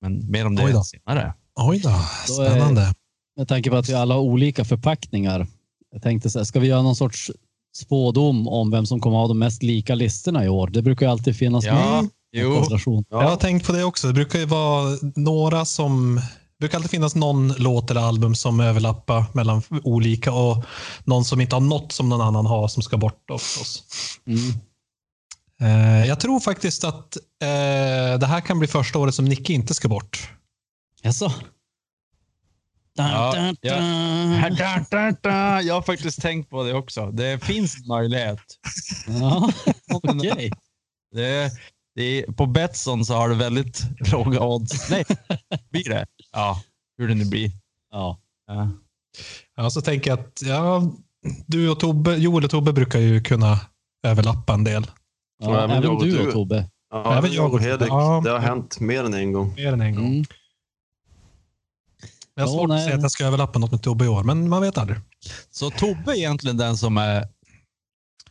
Men 0.00 0.30
mer 0.30 0.46
om 0.46 0.58
Oj 0.60 0.72
då. 0.72 0.78
det 0.78 0.84
senare. 0.84 1.34
Oj 1.56 1.78
då, 1.78 1.88
Då 2.28 2.42
är- 2.42 2.50
spännande. 2.50 2.94
Med 3.40 3.48
tanke 3.48 3.70
på 3.70 3.76
att 3.76 3.88
vi 3.88 3.94
alla 3.94 4.14
har 4.14 4.20
olika 4.20 4.64
förpackningar. 4.64 5.46
Jag 5.92 6.02
tänkte 6.02 6.30
så 6.30 6.38
här, 6.38 6.44
ska 6.44 6.60
vi 6.60 6.66
göra 6.66 6.82
någon 6.82 6.96
sorts 6.96 7.30
spådom 7.76 8.48
om 8.48 8.70
vem 8.70 8.86
som 8.86 9.00
kommer 9.00 9.16
ha 9.16 9.28
de 9.28 9.38
mest 9.38 9.62
lika 9.62 9.94
listorna 9.94 10.44
i 10.44 10.48
år? 10.48 10.68
Det 10.68 10.82
brukar 10.82 11.06
ju 11.06 11.12
alltid 11.12 11.36
finnas 11.36 11.64
Ja, 11.64 12.04
jo. 12.32 12.54
konstellation. 12.54 13.04
Jag 13.10 13.16
har 13.16 13.24
Ja, 13.24 13.36
tänkt 13.36 13.66
på 13.66 13.72
det 13.72 13.84
också. 13.84 14.06
Det 14.06 14.12
brukar 14.12 14.38
ju 14.38 14.44
vara 14.44 14.98
några 15.16 15.64
som... 15.64 16.14
Det 16.16 16.60
brukar 16.60 16.78
alltid 16.78 16.90
finnas 16.90 17.14
någon 17.14 17.48
låt 17.58 17.90
eller 17.90 18.00
album 18.00 18.34
som 18.34 18.60
överlappar 18.60 19.24
mellan 19.32 19.62
olika 19.84 20.32
och 20.32 20.64
någon 21.04 21.24
som 21.24 21.40
inte 21.40 21.56
har 21.56 21.60
något 21.60 21.92
som 21.92 22.08
någon 22.08 22.20
annan 22.20 22.46
har 22.46 22.68
som 22.68 22.82
ska 22.82 22.96
bort 22.96 23.24
förstås. 23.38 23.82
Mm. 24.26 24.52
Eh, 25.60 26.06
jag 26.08 26.20
tror 26.20 26.40
faktiskt 26.40 26.84
att 26.84 27.16
eh, 27.42 28.18
det 28.20 28.26
här 28.26 28.40
kan 28.40 28.58
bli 28.58 28.68
första 28.68 28.98
året 28.98 29.14
som 29.14 29.24
Nicke 29.24 29.52
inte 29.52 29.74
ska 29.74 29.88
bort. 29.88 30.30
Jaså? 31.02 31.32
Ja, 32.94 33.54
ja. 33.60 33.76
Da, 34.58 34.84
da, 34.90 35.10
da. 35.22 35.60
Jag 35.62 35.74
har 35.74 35.82
faktiskt 35.82 36.22
tänkt 36.22 36.50
på 36.50 36.62
det 36.62 36.74
också. 36.74 37.06
Det 37.10 37.44
finns 37.44 37.86
möjlighet. 37.86 38.40
Ja, 39.20 39.52
okej. 39.92 40.50
Det, 41.14 41.50
det 41.94 42.02
är, 42.02 42.32
på 42.32 42.46
Betsson 42.46 43.04
så 43.04 43.14
har 43.14 43.28
det 43.28 43.34
väldigt 43.34 43.82
låga 44.12 44.40
odds. 44.40 44.90
Nej, 44.90 45.04
blir 45.70 45.88
det? 45.88 46.06
Ja, 46.32 46.62
hur 46.98 47.08
det 47.08 47.14
nu 47.14 47.24
blir. 47.24 47.50
Ja. 47.90 48.20
Ja. 48.46 48.70
Ja, 49.56 49.70
så 49.70 49.80
tänker 49.80 50.10
jag 50.10 50.18
att 50.20 50.42
ja, 50.42 50.92
du 51.46 51.70
och 51.70 51.80
Tobbe, 51.80 52.16
Joel 52.16 52.44
och 52.44 52.50
Tobbe 52.50 52.72
brukar 52.72 52.98
ju 52.98 53.22
kunna 53.22 53.60
överlappa 54.06 54.54
en 54.54 54.64
del. 54.64 54.86
Ja, 55.42 55.50
Ja, 55.50 55.64
även 55.64 55.86
och 55.88 56.04
du 56.04 56.10
du. 56.10 56.26
och 56.26 56.32
Tobbe. 56.32 56.70
Ja, 56.90 57.18
Även 57.18 57.32
jag 57.32 57.54
och. 57.54 57.62
Ja. 57.62 58.20
Det 58.24 58.30
har 58.30 58.38
hänt 58.38 58.80
mer 58.80 59.04
än 59.04 59.14
en 59.14 59.32
gång. 59.32 59.54
Mer 59.54 59.72
än 59.72 59.80
en 59.80 59.94
gång. 59.94 60.06
Mm. 60.06 60.24
Jag 62.34 62.42
har 62.42 62.52
Ja, 62.52 62.58
svårt 62.58 62.68
nej. 62.68 62.78
att 62.78 62.84
säga 62.84 62.96
att 62.96 63.02
jag 63.02 63.10
ska 63.10 63.24
överlappa 63.24 63.58
något 63.58 63.70
med 63.70 63.82
Tobbe 63.82 64.04
i 64.04 64.08
år, 64.08 64.24
men 64.24 64.48
man 64.48 64.62
vet 64.62 64.78
aldrig. 64.78 64.98
Så 65.50 65.70
Tobbe 65.70 66.12
är 66.12 66.14
egentligen 66.16 66.56
den 66.56 66.76
som 66.76 66.96
är 66.98 67.28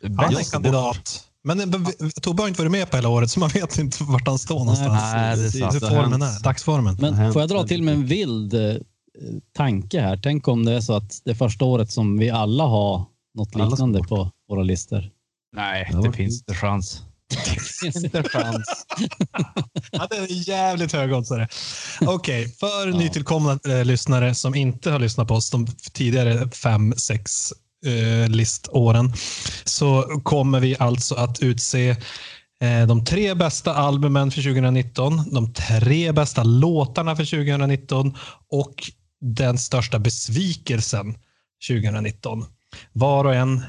Han 0.04 0.20
är 0.20 0.24
en 0.28 0.34
bäst. 0.36 0.52
kandidat. 0.52 1.26
Men 1.44 1.86
Tobbe 2.22 2.44
har 2.44 2.48
inte 2.48 2.62
varit 2.62 2.72
med 2.72 2.90
på 2.90 2.96
hela 2.98 3.10
året, 3.10 3.32
så 3.32 3.40
man 3.40 3.50
vet 3.50 3.78
inte 3.78 4.04
vart 4.04 4.28
han 4.28 4.40
står 4.40 4.60
någonstans. 4.60 5.02
Nej, 5.14 5.38
det 5.38 5.46
är 5.46 5.50
sant. 5.50 5.74
Hur 5.76 5.80
formen 5.80 6.22
är, 6.22 6.44
dagsformen. 6.44 6.98
Men 7.02 7.34
får 7.34 7.42
jag 7.42 7.50
dra 7.50 7.68
till 7.68 7.84
med 7.84 7.94
en 7.94 8.06
vild 8.06 8.54
eh, 8.54 8.76
tanke 9.56 10.02
här? 10.02 10.20
Tänk 10.24 10.48
om 10.48 10.66
det 10.66 10.74
är 10.74 10.82
så 10.82 10.94
att 10.94 11.22
det 11.26 11.32
är 11.32 11.36
första 11.36 11.66
året 11.66 11.92
som 11.92 12.18
vi 12.18 12.30
alla 12.30 12.64
har 12.64 13.06
något 13.38 13.56
liknande 13.56 14.04
på 14.04 14.32
våra 14.50 14.64
listor. 14.64 15.10
Nej, 15.56 15.90
Ja, 15.92 15.98
det 16.02 16.12
finns 16.12 16.40
inte 16.40 16.54
chans. 16.56 17.04
Inte 17.86 18.24
chans. 18.30 18.86
Ja, 19.92 20.08
det 20.10 20.16
är 20.16 20.50
jävligt 20.50 20.94
högoddsare. 20.94 21.48
Okej, 22.02 22.56
för 22.60 22.88
Ja. 22.88 22.98
nytillkomna 22.98 23.60
eh, 23.68 23.86
lyssnare 23.86 24.36
som 24.36 24.56
inte 24.56 24.92
har 24.92 25.00
lyssnat 25.00 25.28
på 25.28 25.34
oss 25.34 25.50
de 25.52 25.68
tidigare 25.94 26.50
fem, 26.50 26.94
sex 26.98 27.54
eh, 27.86 28.30
liståren 28.30 29.14
så 29.64 30.02
kommer 30.24 30.60
vi 30.60 30.76
alltså 30.80 31.16
att 31.16 31.40
utse 31.40 31.90
eh, 32.62 32.88
de 32.88 33.06
tre 33.06 33.34
bästa 33.34 33.74
albumen 33.74 34.32
för 34.32 34.42
2019, 34.42 35.34
de 35.34 35.54
tre 35.54 36.12
bästa 36.12 36.44
låtarna 36.44 37.16
för 37.16 37.26
2019 37.26 38.18
och 38.52 38.92
den 39.22 39.58
största 39.58 40.00
besvikelsen 40.00 41.16
2019. 41.70 42.46
Var 42.94 43.26
och 43.26 43.36
en 43.36 43.64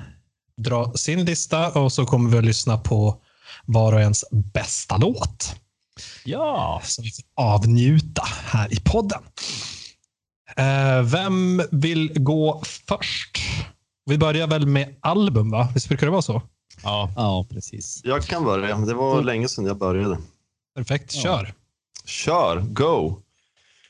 drar 0.56 0.96
sin 0.96 1.24
lista 1.24 1.70
och 1.70 1.92
så 1.92 2.06
kommer 2.06 2.30
vi 2.30 2.38
att 2.38 2.44
lyssna 2.44 2.78
på 2.78 3.22
var 3.72 3.92
och 3.92 4.00
ens 4.00 4.24
bästa 4.30 4.96
låt 4.96 5.56
Ja. 6.24 6.80
som 6.84 7.04
vi 7.04 7.10
får 7.10 7.24
avnjuta 7.44 8.22
här 8.44 8.72
i 8.74 8.80
podden. 8.80 9.22
Eh, 10.56 11.02
vem 11.02 11.62
vill 11.70 12.12
gå 12.16 12.62
först? 12.88 13.38
Vi 14.04 14.18
börjar 14.18 14.46
väl 14.46 14.66
med 14.66 14.94
album, 15.00 15.50
va? 15.50 15.68
Visst 15.74 15.88
brukar 15.88 16.06
det 16.06 16.10
vara 16.10 16.22
så? 16.22 16.42
Ja. 16.82 17.10
Ja, 17.16 17.46
precis. 17.50 18.00
Jag 18.04 18.22
kan 18.22 18.44
börja. 18.44 18.76
Det 18.76 18.94
var 18.94 19.22
länge 19.22 19.48
sedan 19.48 19.66
jag 19.66 19.78
började. 19.78 20.18
Perfekt, 20.74 21.14
Ja. 21.14 21.22
kör. 21.22 21.54
Kör, 22.04 22.60
go! 22.60 23.22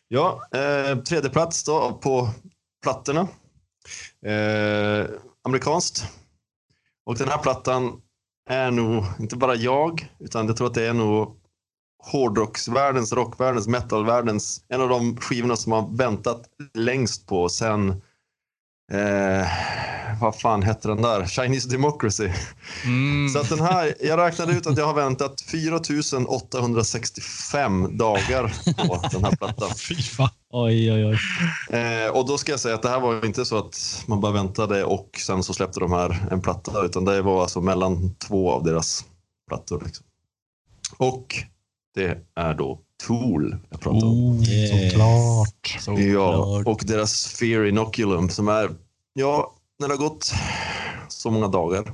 Ja, 0.08 0.40
eh, 0.54 0.96
tredje 0.98 1.30
plats 1.30 1.64
då 1.64 1.92
på 2.02 2.30
plattorna. 2.82 3.20
Eh, 4.26 5.06
amerikanskt. 5.44 6.04
Och 7.06 7.16
den 7.18 7.28
här 7.28 7.38
plattan 7.38 8.00
är 8.50 8.70
nog 8.70 9.04
inte 9.20 9.36
bara 9.36 9.54
jag, 9.54 10.08
utan 10.18 10.46
jag 10.46 10.56
tror 10.56 10.66
att 10.66 10.74
det 10.74 10.86
är 10.86 10.92
nog 10.92 11.36
hårdrocksvärldens, 12.02 13.12
rockvärldens, 13.12 13.68
metalvärldens, 13.68 14.64
en 14.68 14.80
av 14.80 14.88
de 14.88 15.16
skivorna 15.16 15.56
som 15.56 15.70
man 15.70 15.96
väntat 15.96 16.42
längst 16.74 17.26
på 17.26 17.48
sen, 17.48 17.88
eh, 18.92 19.46
vad 20.20 20.40
fan 20.40 20.62
hette 20.62 20.88
den 20.88 21.02
där? 21.02 21.26
Chinese 21.26 21.68
Democracy. 21.68 22.30
Mm. 22.84 23.28
Så 23.28 23.38
att 23.38 23.48
den 23.48 23.60
här, 23.60 23.94
jag 24.00 24.18
räknade 24.18 24.52
ut 24.52 24.66
att 24.66 24.78
jag 24.78 24.86
har 24.86 24.94
väntat 24.94 25.40
4865 25.40 27.96
dagar 27.96 28.54
på 28.86 29.08
den 29.12 29.24
här 29.24 29.36
plattan. 29.36 29.70
Fy 29.88 29.94
fan. 29.94 30.30
Oj, 30.52 30.92
oj, 30.92 31.04
oj. 31.06 31.18
Eh, 31.78 32.10
och 32.16 32.26
då 32.26 32.38
ska 32.38 32.52
jag 32.52 32.60
säga 32.60 32.74
att 32.74 32.82
det 32.82 32.88
här 32.88 33.00
var 33.00 33.26
inte 33.26 33.44
så 33.44 33.58
att 33.58 34.04
man 34.06 34.20
bara 34.20 34.32
väntade 34.32 34.84
och 34.84 35.20
sen 35.26 35.42
så 35.42 35.54
släppte 35.54 35.80
de 35.80 35.92
här 35.92 36.28
en 36.30 36.40
platta, 36.40 36.84
utan 36.84 37.04
det 37.04 37.22
var 37.22 37.42
alltså 37.42 37.60
mellan 37.60 38.14
två 38.14 38.50
av 38.52 38.64
deras 38.64 39.04
plattor. 39.48 39.82
Liksom. 39.84 40.06
Och 40.96 41.34
det 41.94 42.18
är 42.34 42.54
då 42.54 42.80
Tool 43.06 43.56
jag 43.70 43.80
pratar 43.80 44.06
om. 44.06 44.12
Oh, 44.12 44.48
Yeah. 44.48 44.90
såklart. 44.90 45.76
Så 45.80 46.00
Ja, 46.00 46.62
och 46.66 46.80
deras 46.86 47.26
Fear 47.26 47.64
Inoculum 47.64 48.28
som 48.28 48.48
är, 48.48 48.70
ja, 49.12 49.54
när 49.78 49.88
det 49.88 49.94
har 49.94 50.08
gått 50.08 50.32
så 51.08 51.30
många 51.30 51.48
dagar. 51.48 51.92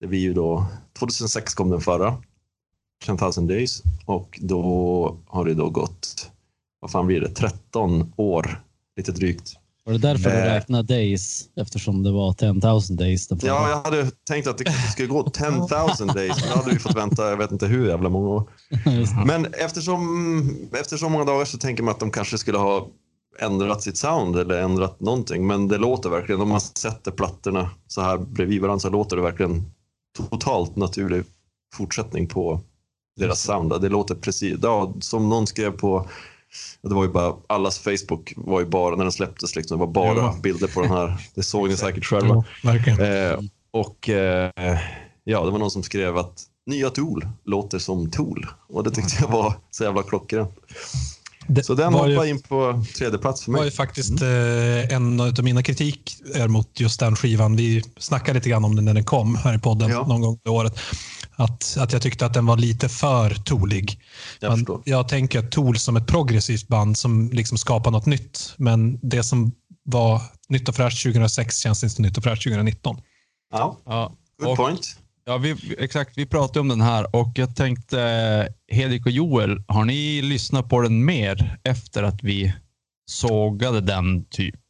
Det 0.00 0.06
blir 0.06 0.18
ju 0.20 0.34
då, 0.34 0.66
2006 0.98 1.54
kom 1.54 1.70
den 1.70 1.80
förra, 1.80 2.16
10,000 3.04 3.46
Days, 3.46 3.82
och 4.06 4.38
då 4.42 5.16
har 5.26 5.44
det 5.44 5.54
då 5.54 5.70
gått, 5.70 6.30
vad 6.84 6.90
fan 6.90 7.06
blir 7.06 7.20
det, 7.20 7.28
13 7.28 8.12
år, 8.16 8.62
lite 8.96 9.12
drygt. 9.12 9.52
Var 9.84 9.92
det 9.92 9.98
därför 9.98 10.30
du 10.30 10.36
Eh. 10.36 10.44
räknade 10.54 10.94
days? 10.94 11.44
Eftersom 11.56 12.02
det 12.02 12.12
var 12.12 12.32
10,000 12.32 12.96
days. 12.96 13.28
Den? 13.28 13.38
Ja, 13.42 13.68
jag 13.68 13.82
hade 13.82 14.10
tänkt 14.28 14.48
att 14.48 14.58
det 14.58 14.72
skulle 14.92 15.08
gå 15.08 15.30
10,000 15.30 16.06
days, 16.06 16.40
men 16.40 16.50
då 16.50 16.56
hade 16.56 16.70
vi 16.70 16.78
fått 16.78 16.96
vänta, 16.96 17.30
jag 17.30 17.36
vet 17.36 17.52
inte 17.52 17.66
hur 17.66 17.88
jävla 17.88 18.08
många 18.08 18.28
år. 18.28 18.42
Men 19.26 19.46
eftersom, 19.58 20.68
efter 20.72 20.96
så 20.96 21.08
många 21.08 21.24
dagar 21.24 21.44
så 21.44 21.58
tänker 21.58 21.82
man 21.82 21.94
att 21.94 22.00
de 22.00 22.10
kanske 22.10 22.38
skulle 22.38 22.58
ha 22.58 22.88
ändrat 23.38 23.82
sitt 23.82 23.96
sound 23.96 24.36
eller 24.36 24.62
ändrat 24.62 25.00
någonting. 25.00 25.46
Men 25.46 25.68
det 25.68 25.78
låter 25.78 26.10
verkligen, 26.10 26.40
om 26.40 26.48
man 26.48 26.60
sätter 26.60 27.10
plattorna 27.10 27.70
så 27.86 28.00
här 28.00 28.18
bredvid 28.18 28.60
varandra 28.60 28.80
så 28.80 28.90
låter 28.90 29.16
det 29.16 29.22
verkligen 29.22 29.64
totalt 30.30 30.76
naturlig 30.76 31.24
fortsättning 31.74 32.26
på 32.26 32.60
deras 33.16 33.42
sound. 33.42 33.80
Det 33.80 33.88
låter 33.88 34.14
precis, 34.14 34.58
ja, 34.62 34.94
som 35.00 35.28
någon 35.28 35.46
skrev 35.46 35.70
på, 35.70 36.08
det 36.82 36.94
var 36.94 37.02
ju 37.04 37.10
bara, 37.10 37.34
allas 37.46 37.78
Facebook 37.78 38.32
var 38.36 38.60
ju 38.60 38.66
bara, 38.66 38.96
när 38.96 39.04
den 39.04 39.12
släpptes 39.12 39.56
liksom, 39.56 39.78
det 39.78 39.86
var 39.86 39.92
bara 39.92 40.16
Ja. 40.16 40.36
bilder 40.42 40.66
på 40.68 40.80
den 40.82 40.90
här. 40.90 41.16
Det 41.34 41.42
såg 41.42 41.68
ni 41.68 41.76
säkert 41.76 42.04
själva. 42.04 42.44
Ja. 42.62 42.76
Eh, 43.04 43.38
och 43.70 44.08
eh, 44.08 44.50
ja, 45.24 45.44
det 45.44 45.50
var 45.50 45.58
någon 45.58 45.70
som 45.70 45.82
skrev 45.82 46.16
att 46.16 46.42
nya 46.66 46.90
Tool 46.90 47.28
låter 47.44 47.78
som 47.78 48.10
Tool. 48.10 48.46
Och 48.68 48.84
det 48.84 48.90
tyckte 48.90 49.16
jag 49.20 49.28
var 49.28 49.54
så 49.70 49.84
jävla 49.84 50.02
klockrent. 50.02 50.50
Det 51.48 51.64
Så 51.64 51.74
den 51.74 51.92
var 51.92 52.08
ju- 52.08 52.30
in 52.30 52.42
på 52.42 52.84
tredje 52.96 53.18
plats 53.18 53.44
för 53.44 53.52
var 53.52 53.58
ju 53.58 53.64
mig. 53.64 53.70
faktiskt 53.72 54.22
eh, 54.22 54.94
en 54.96 55.20
av 55.20 55.42
mina 55.42 55.62
kritik 55.62 56.16
är 56.34 56.48
mot 56.48 56.80
just 56.80 57.00
den 57.00 57.16
skivan. 57.16 57.56
Vi 57.56 57.82
snackade 57.98 58.38
lite 58.38 58.48
grann 58.48 58.64
om 58.64 58.76
den 58.76 58.84
när 58.84 58.94
den 58.94 59.04
kom 59.04 59.34
här 59.34 59.54
i 59.54 59.58
podden 59.58 59.90
Ja. 59.90 60.06
någon 60.06 60.20
gång 60.20 60.38
i 60.44 60.48
året. 60.48 60.78
Att, 61.36 61.76
att 61.80 61.92
jag 61.92 62.02
tyckte 62.02 62.26
att 62.26 62.34
den 62.34 62.46
var 62.46 62.56
lite 62.56 62.88
för 62.88 63.34
tolig. 63.34 64.00
Jag 64.40 64.68
Man, 64.68 64.82
jag 64.84 65.08
tänker 65.08 65.42
Tool 65.42 65.78
som 65.78 65.96
ett 65.96 66.06
progressivt 66.06 66.68
band 66.68 66.98
som 66.98 67.30
liksom 67.32 67.58
skapar 67.58 67.90
något 67.90 68.06
nytt. 68.06 68.54
Men 68.56 68.98
det 69.02 69.22
som 69.22 69.52
var 69.84 70.20
nytt 70.48 70.68
och 70.68 70.74
fräscht 70.76 71.02
2006 71.02 71.58
känns 71.58 71.84
inte 71.84 72.02
nytt 72.02 72.16
och 72.18 72.24
fräscht 72.24 72.42
2019. 72.44 73.00
Ja, 73.52 73.78
Ja. 73.86 74.12
good 74.38 74.50
Och, 74.50 74.56
point. 74.56 74.96
ja, 75.26 75.36
vi, 75.36 75.56
exakt. 75.78 76.18
Vi 76.18 76.26
pratade 76.26 76.60
om 76.60 76.68
den 76.68 76.80
här 76.80 77.16
och 77.16 77.32
jag 77.34 77.56
tänkte, 77.56 78.00
eh, 78.02 78.76
Hedvig 78.76 79.06
och 79.06 79.12
Joel, 79.12 79.62
har 79.68 79.84
ni 79.84 80.22
lyssnat 80.22 80.68
på 80.68 80.80
den 80.80 81.04
mer 81.04 81.58
efter 81.64 82.02
att 82.02 82.22
vi 82.22 82.54
sågade 83.10 83.80
den 83.80 84.24
typ? 84.24 84.60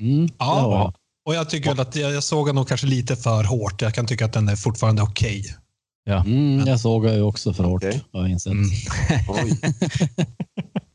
Mm, 0.00 0.28
Ja. 0.38 0.60
jag. 0.60 0.94
Och 1.26 1.34
jag 1.34 1.50
tycker 1.50 1.80
att 1.80 1.96
jag, 1.96 2.12
jag 2.12 2.24
såg 2.24 2.54
nog 2.54 2.68
kanske 2.68 2.86
lite 2.86 3.16
för 3.16 3.44
hårt. 3.44 3.82
Jag 3.82 3.94
kan 3.94 4.06
tycka 4.06 4.24
att 4.24 4.32
den 4.32 4.48
är 4.48 4.56
fortfarande 4.56 5.02
okej. 5.02 5.56
Mm, 6.06 6.66
jag 6.66 6.80
såg 6.80 7.06
ju 7.06 7.22
också 7.22 7.52
för 7.52 7.64
hårt, 7.64 7.84
Okej. 7.84 8.04
har 8.12 8.20
jag 8.20 8.30
insett. 8.30 8.52
Mm. 8.52 8.68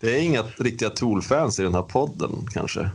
Det 0.01 0.17
är 0.17 0.21
inga 0.21 0.43
riktiga 0.59 0.89
Tool-fans 0.89 1.59
i 1.59 1.63
den 1.63 1.73
här 1.73 1.81
podden 1.81 2.47
kanske? 2.53 2.89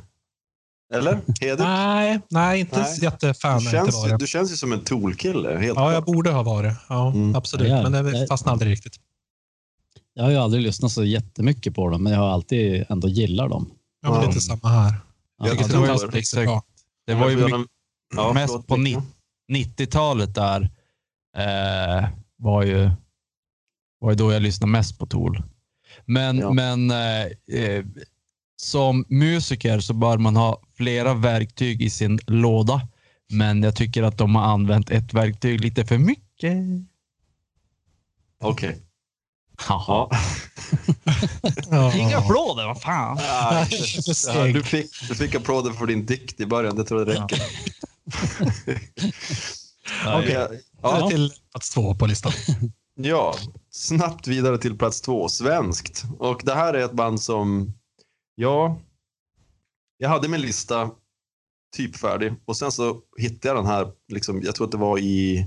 Eller? 0.95 1.21
Hedvig? 1.41 1.65
Nej, 1.65 2.21
nej, 2.31 2.61
inte 2.61 2.81
Nej. 2.81 2.99
jättefan. 3.03 3.59
Du 3.59 3.65
inte 3.65 3.71
känns, 3.77 3.95
ju- 4.05 4.09
varit. 4.09 4.21
du 4.21 4.27
känns 4.27 4.53
ju 4.53 4.57
som 4.57 4.73
en 4.73 4.81
Tool-kille. 4.85 5.49
Helt 5.51 5.65
Ja, 5.67 5.75
klart. 5.75 5.93
jag 5.95 6.05
borde 6.05 6.31
ha 6.31 6.43
varit. 6.43 6.75
Ja, 6.89 7.09
Mm. 7.13 7.35
absolut. 7.35 7.69
Ja, 7.69 7.77
ja. 7.83 7.89
Men 7.91 8.05
det 8.05 8.27
fastnade 8.27 8.53
aldrig 8.53 8.73
riktigt. 8.73 8.97
Jag 10.15 10.25
har 10.25 10.31
ju 10.31 10.37
aldrig 10.37 10.63
lyssnat 10.63 10.93
så 10.93 11.05
jättemycket 11.05 11.75
på 11.75 11.89
dem, 11.89 12.03
men 12.03 12.13
jag 12.13 12.21
har 12.21 12.29
alltid 12.31 12.85
ändå 12.89 13.09
gillat 13.09 13.51
dem. 13.51 13.71
Ja, 14.03 14.23
Ja. 14.23 14.29
lite 14.29 14.41
samma 14.41 14.69
här. 14.69 14.95
Ja, 15.39 15.47
Jag 15.47 15.71
tror 15.71 15.87
det 15.87 15.93
var 15.93 16.17
exakt. 16.17 16.51
Det 17.07 17.15
var 17.15 17.31
ju 17.31 17.37
mycket, 17.37 17.67
ja, 18.17 18.33
mest 18.33 18.67
på 18.67 18.77
Micke. 18.77 18.99
90-talet 19.53 20.35
där 20.35 20.71
eh, 21.37 22.09
var 22.37 22.63
ju 22.63 22.91
var 23.99 24.11
ju 24.11 24.17
då 24.17 24.33
jag 24.33 24.43
lyssnade 24.43 24.71
mest 24.73 24.99
på 24.99 25.07
Tool. 25.07 25.43
Men, 26.05 26.39
Ja. 26.39 26.53
men 26.53 26.91
eh, 26.91 27.25
eh, 27.61 27.85
som 28.57 29.05
musiker 29.09 29.81
så 29.81 29.95
bör 29.95 30.19
man 30.19 30.37
ha 30.37 30.61
flera 30.77 31.15
verktyg 31.15 31.83
i 31.83 31.91
sin 31.91 32.19
låda. 32.27 32.89
Men 33.31 33.63
jag 33.63 33.77
tycker 33.77 34.03
att 34.03 34.19
de 34.19 34.35
har 34.35 34.43
använt 34.43 34.91
ett 34.91 35.15
verktyg 35.15 35.61
lite 35.61 35.87
för 35.87 35.99
mycket. 35.99 36.57
Okej. 38.41 38.83
Haha. 39.57 40.09
Ja. 40.11 40.19
Ja. 41.71 41.95
Inga 41.97 42.19
applåder, 42.19 42.67
vad 42.67 42.83
fan. 42.83 43.19
Ja, 43.21 43.67
du, 44.53 44.63
fick, 44.63 45.09
du 45.09 45.15
fick 45.15 45.35
applåder 45.35 45.73
för 45.73 45.87
din 45.87 46.07
dikt 46.07 46.41
i 46.41 46.47
början, 46.47 46.77
det 46.77 46.85
tror 46.85 47.01
jag 47.01 47.09
räcker. 47.23 47.43
Okej, 50.07 50.35
Eller 50.35 50.61
ja, 50.83 51.09
till 51.11 51.33
plats 51.53 51.71
två 51.71 51.95
på 51.95 52.07
listan. 52.07 52.33
ja, 52.95 53.35
snabbt 53.71 54.27
vidare 54.27 54.59
till 54.59 54.79
plats 54.79 55.01
två, 55.01 55.29
svenskt. 55.29 56.05
Och 56.19 56.41
det 56.45 56.55
här 56.55 56.75
är 56.75 56.85
ett 56.85 56.93
band 56.93 57.21
som, 57.21 57.73
ja, 58.35 58.81
jag 59.97 60.09
hade 60.09 60.29
min 60.29 60.41
lista 60.41 60.91
typ 61.77 61.97
färdig. 61.97 62.35
Och 62.45 62.57
sen 62.57 62.73
så 62.73 63.01
hittade 63.19 63.49
jag 63.49 63.57
den 63.57 63.73
här, 63.73 63.89
liksom, 64.09 64.43
jag 64.43 64.55
tror 64.55 64.67
att 64.67 64.73
det 64.73 64.79
var 64.79 64.99
i 64.99 65.47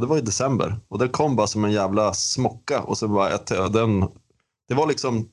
det 0.00 0.06
var 0.06 0.18
i 0.18 0.20
december. 0.20 0.80
Och 0.88 0.98
den 0.98 1.08
kom 1.08 1.36
bara 1.36 1.46
som 1.46 1.64
en 1.64 1.72
jävla 1.72 2.14
smocka. 2.14 2.82
Och 2.82 2.98
så 2.98 3.08
bara, 3.08 3.30
jag, 3.48 3.72
den, 3.72 4.00
det 4.68 4.74
var 4.74 4.86
liksom 4.86 5.28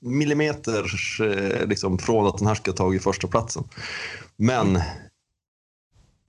millimeter 0.00 0.84
eh, 1.22 1.66
liksom, 1.66 1.98
från 1.98 2.26
att 2.26 2.38
den 2.38 2.46
här 2.46 2.54
ska 2.54 2.70
ha 2.70 2.76
tagit 2.76 3.02
första 3.02 3.28
platsen. 3.28 3.64
Men 4.36 4.80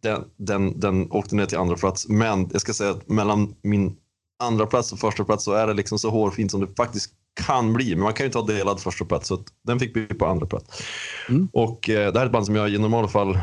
den, 0.01 0.23
den, 0.37 0.79
den 0.79 1.11
åkte 1.11 1.35
ner 1.35 1.45
till 1.45 1.57
andra 1.57 1.75
plats. 1.75 2.07
Men 2.07 2.49
jag 2.51 2.61
ska 2.61 2.73
säga 2.73 2.91
att 2.91 3.09
mellan 3.09 3.55
min 3.61 3.95
andra 4.43 4.65
plats 4.65 4.93
och 4.93 4.99
första 4.99 5.25
plats 5.25 5.43
så 5.43 5.53
är 5.53 5.67
det 5.67 5.73
liksom 5.73 5.99
så 5.99 6.09
hårfint 6.09 6.51
som 6.51 6.61
det 6.61 6.67
faktiskt 6.77 7.11
kan 7.45 7.73
bli. 7.73 7.95
Men 7.95 8.03
man 8.03 8.13
kan 8.13 8.25
ju 8.25 8.31
ta 8.31 8.41
delad 8.41 8.79
första 8.79 9.05
plats 9.05 9.27
så 9.27 9.43
den 9.67 9.79
fick 9.79 9.93
bli 9.93 10.05
på 10.05 10.25
andra 10.25 10.45
plats. 10.45 10.83
Mm. 11.29 11.49
Och 11.53 11.89
eh, 11.89 12.13
det 12.13 12.19
här 12.19 12.25
är 12.25 12.25
ett 12.25 12.31
band 12.31 12.45
som 12.45 12.55
jag 12.55 12.69
i 12.69 12.77
normala 12.77 13.07
fall, 13.07 13.39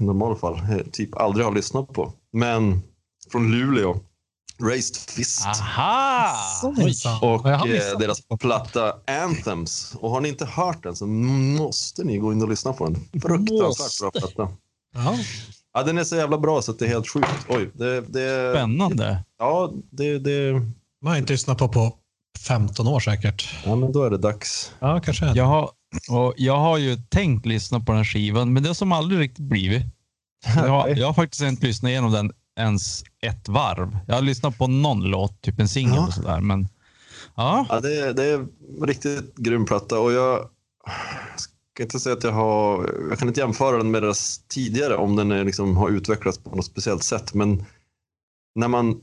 i 0.00 0.04
normala 0.04 0.36
fall 0.36 0.54
eh, 0.54 0.78
typ 0.92 1.16
aldrig 1.16 1.46
har 1.46 1.52
lyssnat 1.52 1.92
på. 1.92 2.12
Men 2.32 2.82
från 3.32 3.50
Luleå, 3.50 4.00
Raised 4.62 4.96
Fist. 4.96 5.46
Aha! 5.46 6.34
Och 7.22 7.46
eh, 7.46 7.98
deras 7.98 8.22
platta 8.40 8.94
Anthems. 9.06 9.94
Och 10.00 10.10
har 10.10 10.20
ni 10.20 10.28
inte 10.28 10.44
hört 10.44 10.82
den 10.82 10.96
så 10.96 11.06
måste 11.06 12.04
ni 12.04 12.18
gå 12.18 12.32
in 12.32 12.42
och 12.42 12.48
lyssna 12.48 12.72
på 12.72 12.84
den. 12.84 13.20
Fruktansvärt 13.22 14.00
bra 14.00 14.20
platta. 14.20 14.48
Ja. 14.94 15.18
Ja, 15.78 15.84
den 15.84 15.98
är 15.98 16.04
så 16.04 16.16
jävla 16.16 16.38
bra 16.38 16.62
så 16.62 16.70
att 16.72 16.78
det 16.78 16.84
är 16.84 16.88
helt 16.88 17.08
sjukt. 17.08 17.46
Oj, 17.48 17.70
det, 17.74 18.00
det, 18.00 18.52
Spännande. 18.54 19.24
ja, 19.38 19.72
det, 19.90 20.18
det, 20.18 20.52
Man 21.02 21.12
har 21.12 21.16
inte 21.16 21.32
lyssnat 21.32 21.58
på 21.58 21.68
på 21.68 21.94
15 22.46 22.88
år 22.88 23.00
säkert. 23.00 23.54
ja, 23.64 23.76
men 23.76 23.92
då 23.92 24.04
är 24.04 24.10
det 24.10 24.18
dags. 24.18 24.72
Ja, 24.78 25.00
kanske. 25.00 25.24
är 25.24 25.28
det. 25.34 25.38
Jag 25.38 25.44
har, 25.44 25.70
och 26.10 26.34
jag 26.36 26.56
har 26.58 26.78
ju 26.78 26.96
tänkt 26.96 27.46
lyssna 27.46 27.80
på 27.80 27.92
den 27.92 27.96
här 27.96 28.04
skivan, 28.04 28.52
men 28.52 28.62
det 28.62 28.68
har 28.68 28.74
som 28.74 28.92
aldrig 28.92 29.20
riktigt 29.20 29.44
blivit. 29.44 29.82
Jag 30.56 30.68
har, 30.68 30.88
jag 30.88 31.06
har 31.06 31.14
faktiskt 31.14 31.42
inte 31.42 31.66
lyssnat 31.66 31.88
igenom 31.90 32.12
den 32.12 32.32
ens 32.60 33.04
ett 33.26 33.48
varv. 33.48 33.98
Jag 34.06 34.14
har 34.14 34.22
lyssnat 34.22 34.58
på 34.58 34.66
någon 34.66 35.00
låt, 35.04 35.42
typ 35.42 35.60
en 35.60 35.68
singel 35.68 35.94
Ja. 35.96 36.06
och 36.06 36.12
sådär. 36.14 36.40
Men 36.40 36.68
ja, 37.36 37.66
Ja, 37.68 37.80
det, 37.80 37.98
är- 38.00 38.12
det 38.12 38.24
är 38.24 38.34
en 38.34 38.48
riktigt 38.86 39.36
grym 39.36 39.64
platta 39.64 39.98
och 39.98 40.12
jag 40.12 40.48
kan 41.78 41.84
inte 41.84 42.00
säga 42.00 42.16
att 42.16 42.24
jag 42.24 42.32
har, 42.32 42.94
jag 43.10 43.18
kan 43.18 43.28
inte 43.28 43.40
jämföra 43.40 43.76
den 43.76 43.90
med 43.90 44.02
deras 44.02 44.38
tidigare 44.48 44.96
om 44.96 45.16
den 45.16 45.30
är, 45.30 45.44
liksom, 45.44 45.76
har 45.76 45.90
utvecklats 45.90 46.38
på 46.38 46.56
något 46.56 46.64
speciellt 46.64 47.02
sätt. 47.02 47.34
Men 47.34 47.64
när 48.54 48.68
man, 48.68 49.00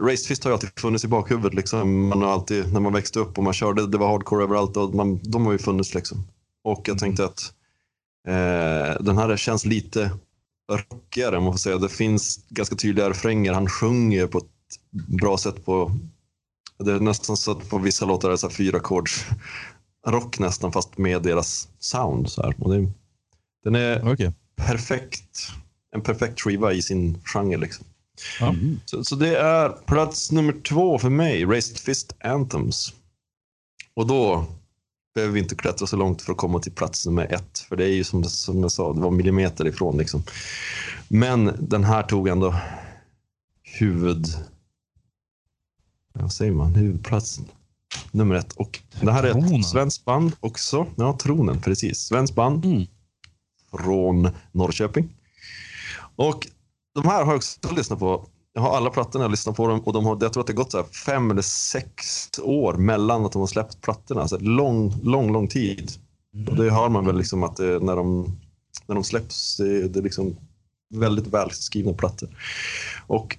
Race 0.00 0.28
Fist 0.28 0.44
har 0.44 0.50
ju 0.50 0.54
alltid 0.54 0.70
funnits 0.80 1.04
i 1.04 1.08
bakhuvudet. 1.08 1.54
Liksom. 1.54 2.08
Man 2.08 2.22
har 2.22 2.28
alltid, 2.28 2.72
när 2.72 2.80
man 2.80 2.92
växte 2.92 3.18
upp 3.18 3.38
och 3.38 3.44
man 3.44 3.52
körde, 3.52 3.86
det 3.86 3.98
var 3.98 4.08
hardcore 4.08 4.44
överallt 4.44 4.76
och 4.76 4.94
man, 4.94 5.20
de 5.22 5.46
har 5.46 5.52
ju 5.52 5.58
funnits. 5.58 5.94
Liksom. 5.94 6.18
Och 6.64 6.88
jag 6.88 6.98
tänkte 6.98 7.24
att 7.24 7.52
eh, 8.28 9.02
den 9.02 9.18
här 9.18 9.36
känns 9.36 9.66
lite 9.66 10.10
rockigare, 10.72 11.36
om 11.36 11.44
man 11.44 11.52
får 11.52 11.58
säga. 11.58 11.78
Det 11.78 11.88
finns 11.88 12.46
ganska 12.48 12.76
tydliga 12.76 13.10
refränger. 13.10 13.52
Han 13.52 13.68
sjunger 13.68 14.26
på 14.26 14.38
ett 14.38 14.44
bra 15.20 15.38
sätt 15.38 15.64
på 15.64 15.92
det 16.78 16.92
är 16.92 17.00
nästan 17.00 17.36
så 17.36 17.50
att 17.52 17.70
på 17.70 17.78
vissa 17.78 18.06
låtar 18.06 18.28
är 18.28 18.32
det 18.32 18.38
så 18.38 18.48
här 18.48 18.54
fyra 18.54 18.76
ackords 18.76 19.26
rock 20.06 20.38
nästan 20.38 20.72
fast 20.72 20.98
med 20.98 21.22
deras 21.22 21.68
sound. 21.78 22.30
Så 22.30 22.42
här. 22.42 22.54
Och 22.58 22.74
det, 22.74 22.92
den 23.64 23.74
är 23.74 24.12
okej. 24.12 24.32
perfekt. 24.56 25.48
En 25.94 26.00
perfekt 26.00 26.40
skiva 26.40 26.72
i 26.72 26.82
sin 26.82 27.18
genre. 27.24 27.56
Liksom. 27.56 27.86
Mm. 28.40 28.80
Så, 28.84 29.04
så 29.04 29.16
det 29.16 29.36
är 29.36 29.68
plats 29.68 30.32
nummer 30.32 30.52
två 30.52 30.98
för 30.98 31.10
mig, 31.10 31.44
Raised 31.44 31.78
Fist 31.78 32.16
Anthems. 32.20 32.94
Och 33.94 34.06
då 34.06 34.46
behöver 35.14 35.34
vi 35.34 35.40
inte 35.40 35.54
klättra 35.54 35.86
så 35.86 35.96
långt 35.96 36.22
för 36.22 36.32
att 36.32 36.38
komma 36.38 36.60
till 36.60 36.72
plats 36.72 37.06
nummer 37.06 37.32
ett. 37.34 37.58
För 37.58 37.76
det 37.76 37.84
är 37.84 37.94
ju 37.94 38.04
som, 38.04 38.24
som 38.24 38.60
jag 38.60 38.72
sa, 38.72 38.92
det 38.92 39.00
var 39.00 39.10
millimeter 39.10 39.66
ifrån. 39.66 39.98
Liksom. 39.98 40.22
Men 41.08 41.52
den 41.60 41.84
här 41.84 42.02
tog 42.02 42.28
ändå 42.28 42.54
huvud... 43.62 44.26
Vad 46.12 46.32
säger 46.32 46.52
man? 46.52 46.74
Huvudplatsen. 46.74 47.44
Nummer 48.12 48.34
ett. 48.34 48.52
Och 48.52 48.78
det 49.00 49.12
här 49.12 49.22
är 49.22 49.32
Tronen. 49.32 49.60
ett 49.60 49.66
svenskt 49.66 50.04
band 50.04 50.32
också. 50.40 50.86
Ja, 50.96 51.18
Tronen, 51.22 51.60
precis. 51.60 51.98
Svenskt 51.98 52.34
band 52.34 52.64
Mm. 52.64 52.86
från 53.70 54.28
Norrköping. 54.52 55.08
Och 56.16 56.46
de 56.94 57.04
här 57.04 57.24
har 57.24 57.32
jag 57.32 57.36
också 57.36 57.74
lyssnat 57.76 57.98
på. 57.98 58.26
Jag 58.52 58.62
har 58.62 58.76
alla 58.76 58.90
plattorna, 58.90 59.24
jag 59.24 59.30
lyssnat 59.30 59.56
på 59.56 59.68
dem 59.68 59.80
och 59.80 59.92
de 59.92 60.04
har, 60.06 60.18
jag 60.20 60.32
tror 60.32 60.40
att 60.40 60.46
det 60.46 60.52
har 60.52 60.56
gått 60.56 60.70
så 60.70 60.76
här 60.78 60.84
fem 61.06 61.30
eller 61.30 61.42
sex 61.42 62.30
år 62.42 62.74
mellan 62.74 63.24
att 63.24 63.32
de 63.32 63.38
har 63.38 63.46
släppt 63.46 63.80
plattorna. 63.80 64.20
Alltså 64.20 64.38
lång, 64.38 64.94
lång, 65.02 65.32
lång 65.32 65.48
tid. 65.48 65.92
Och 66.48 66.56
det 66.56 66.70
hör 66.70 66.88
man 66.88 67.06
väl 67.06 67.16
liksom 67.16 67.42
att 67.42 67.56
det, 67.56 67.78
när, 67.84 67.96
de, 67.96 68.36
när 68.86 68.94
de 68.94 69.04
släpps, 69.04 69.56
det, 69.56 69.88
det 69.88 69.98
är 69.98 70.02
liksom 70.02 70.36
väldigt 70.94 71.26
välskrivna 71.26 71.92
plattor. 71.92 72.38
Och 73.06 73.36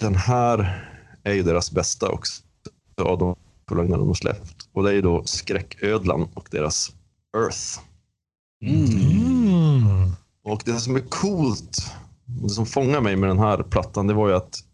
den 0.00 0.14
här 0.14 0.84
är 1.22 1.32
ju 1.32 1.42
deras 1.42 1.70
bästa 1.72 2.08
också 2.08 2.42
av 3.02 3.18
de 3.18 3.36
har 3.68 4.14
släppt. 4.14 4.68
Och 4.72 4.82
det 4.82 4.90
är 4.90 4.94
ju 4.94 5.02
då 5.02 5.22
Skräcködlan 5.24 6.28
och 6.34 6.48
deras 6.50 6.92
Earth. 7.36 7.80
Mm. 8.62 10.12
Och 10.44 10.62
det 10.64 10.80
som 10.80 10.96
är 10.96 11.00
coolt, 11.00 11.92
och 12.42 12.48
det 12.48 12.54
som 12.54 12.66
fångar 12.66 13.00
mig 13.00 13.16
med 13.16 13.28
den 13.28 13.38
här 13.38 13.62
plattan, 13.62 14.06
det 14.06 14.14
var 14.14 14.28
ju 14.28 14.34
att 14.34 14.64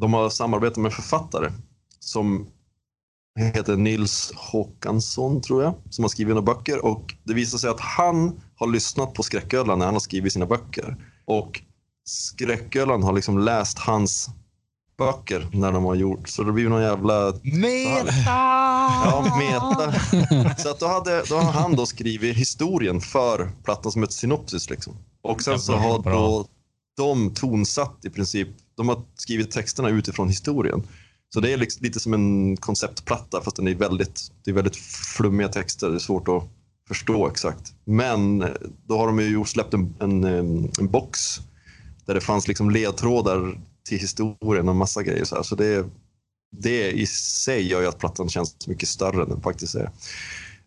de 0.00 0.14
har 0.14 0.30
samarbetat 0.30 0.76
med 0.76 0.92
författare 0.92 1.52
som 2.00 2.46
heter 3.38 3.76
Nils 3.76 4.32
Håkansson, 4.36 5.42
tror 5.42 5.62
jag, 5.62 5.74
som 5.90 6.04
har 6.04 6.08
skrivit 6.08 6.34
några 6.34 6.54
böcker. 6.54 6.84
Och 6.84 7.14
det 7.24 7.34
visar 7.34 7.58
sig 7.58 7.70
att 7.70 7.80
han 7.80 8.40
har 8.54 8.66
lyssnat 8.66 9.14
på 9.14 9.22
Skräcködlan 9.22 9.78
när 9.78 9.86
han 9.86 9.94
har 9.94 10.00
skrivit 10.00 10.32
sina 10.32 10.46
böcker. 10.46 10.96
Och 11.24 11.60
Skräcködlan 12.04 13.02
har 13.02 13.12
liksom 13.12 13.38
läst 13.38 13.78
hans 13.78 14.30
böcker 15.00 15.46
när 15.52 15.72
de 15.72 15.84
har 15.84 15.94
gjort, 15.94 16.28
så 16.28 16.42
det 16.42 16.52
blir 16.52 16.68
någon 16.68 16.82
jävla 16.82 17.32
Meta! 17.42 18.22
Ja, 18.26 19.38
meta. 19.38 20.54
Så 20.58 20.70
att 20.70 20.80
då, 20.80 20.86
hade, 20.86 21.22
då 21.28 21.36
har 21.36 21.52
han 21.52 21.76
då 21.76 21.86
skrivit 21.86 22.36
historien 22.36 23.00
för 23.00 23.50
plattan 23.64 23.92
som 23.92 24.02
ett 24.02 24.12
synopsis. 24.12 24.70
Liksom. 24.70 24.96
Och 25.22 25.42
sen 25.42 25.60
så 25.60 25.72
har 25.72 26.02
då 26.02 26.46
de 26.96 27.34
tonsatt 27.34 28.04
i 28.04 28.10
princip, 28.10 28.48
de 28.76 28.88
har 28.88 29.02
skrivit 29.14 29.50
texterna 29.50 29.88
utifrån 29.88 30.28
historien. 30.28 30.82
Så 31.34 31.40
det 31.40 31.52
är 31.52 31.56
liksom 31.56 31.84
lite 31.84 32.00
som 32.00 32.14
en 32.14 32.56
konceptplatta 32.56 33.40
fast 33.40 33.56
den 33.56 33.68
är 33.68 33.74
väldigt, 33.74 34.32
det 34.44 34.50
är 34.50 34.54
väldigt 34.54 34.76
flummiga 35.16 35.48
texter. 35.48 35.88
Det 35.88 35.94
är 35.94 35.98
svårt 35.98 36.28
att 36.28 36.44
förstå 36.88 37.28
exakt. 37.28 37.72
Men 37.84 38.42
eh, 38.42 38.48
då 38.86 38.98
har 38.98 39.06
de 39.06 39.20
ju 39.20 39.44
släppt 39.44 39.74
en, 39.74 39.94
en, 40.00 40.24
eh, 40.24 40.68
en 40.80 40.88
box 40.90 41.40
där 42.06 42.14
det 42.14 42.20
fanns 42.20 42.48
liksom 42.48 42.70
ledtrådar 42.70 43.60
till 43.88 43.98
historien 43.98 44.68
och 44.68 44.76
massa 44.76 45.02
grejer. 45.02 45.24
Så, 45.24 45.36
här. 45.36 45.42
så 45.42 45.54
det, 45.54 45.86
det 46.56 46.90
i 46.92 47.06
sig 47.06 47.68
gör 47.68 47.80
ju 47.80 47.86
att 47.88 47.98
plattan 47.98 48.28
känns 48.28 48.66
mycket 48.66 48.88
större 48.88 49.22
än 49.22 49.28
den 49.28 49.40
faktiskt 49.42 49.74
är. 49.74 49.90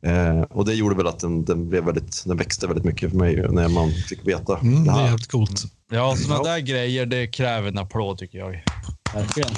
Eh, 0.05 0.41
och 0.41 0.65
det 0.65 0.73
gjorde 0.73 0.95
väl 0.95 1.07
att 1.07 1.19
den, 1.19 1.45
den, 1.45 1.69
blev 1.69 1.83
väldigt, 1.85 2.23
den 2.25 2.37
växte 2.37 2.67
väldigt 2.67 2.85
mycket 2.85 3.09
för 3.09 3.17
mig 3.17 3.35
när 3.49 3.67
man 3.67 3.91
fick 3.91 4.27
veta 4.27 4.57
Mm, 4.57 4.75
det 4.75 4.83
det 4.83 4.97
är 4.97 5.01
här. 5.01 5.07
helt 5.07 5.27
coolt. 5.27 5.63
Ja, 5.91 6.15
sådana 6.15 6.43
där 6.43 6.59
grejer, 6.59 7.05
det 7.05 7.27
kräver 7.27 7.67
en 7.67 7.77
applåd 7.77 8.17
tycker 8.17 8.37
jag. 8.37 8.63
Verkligen. 9.13 9.51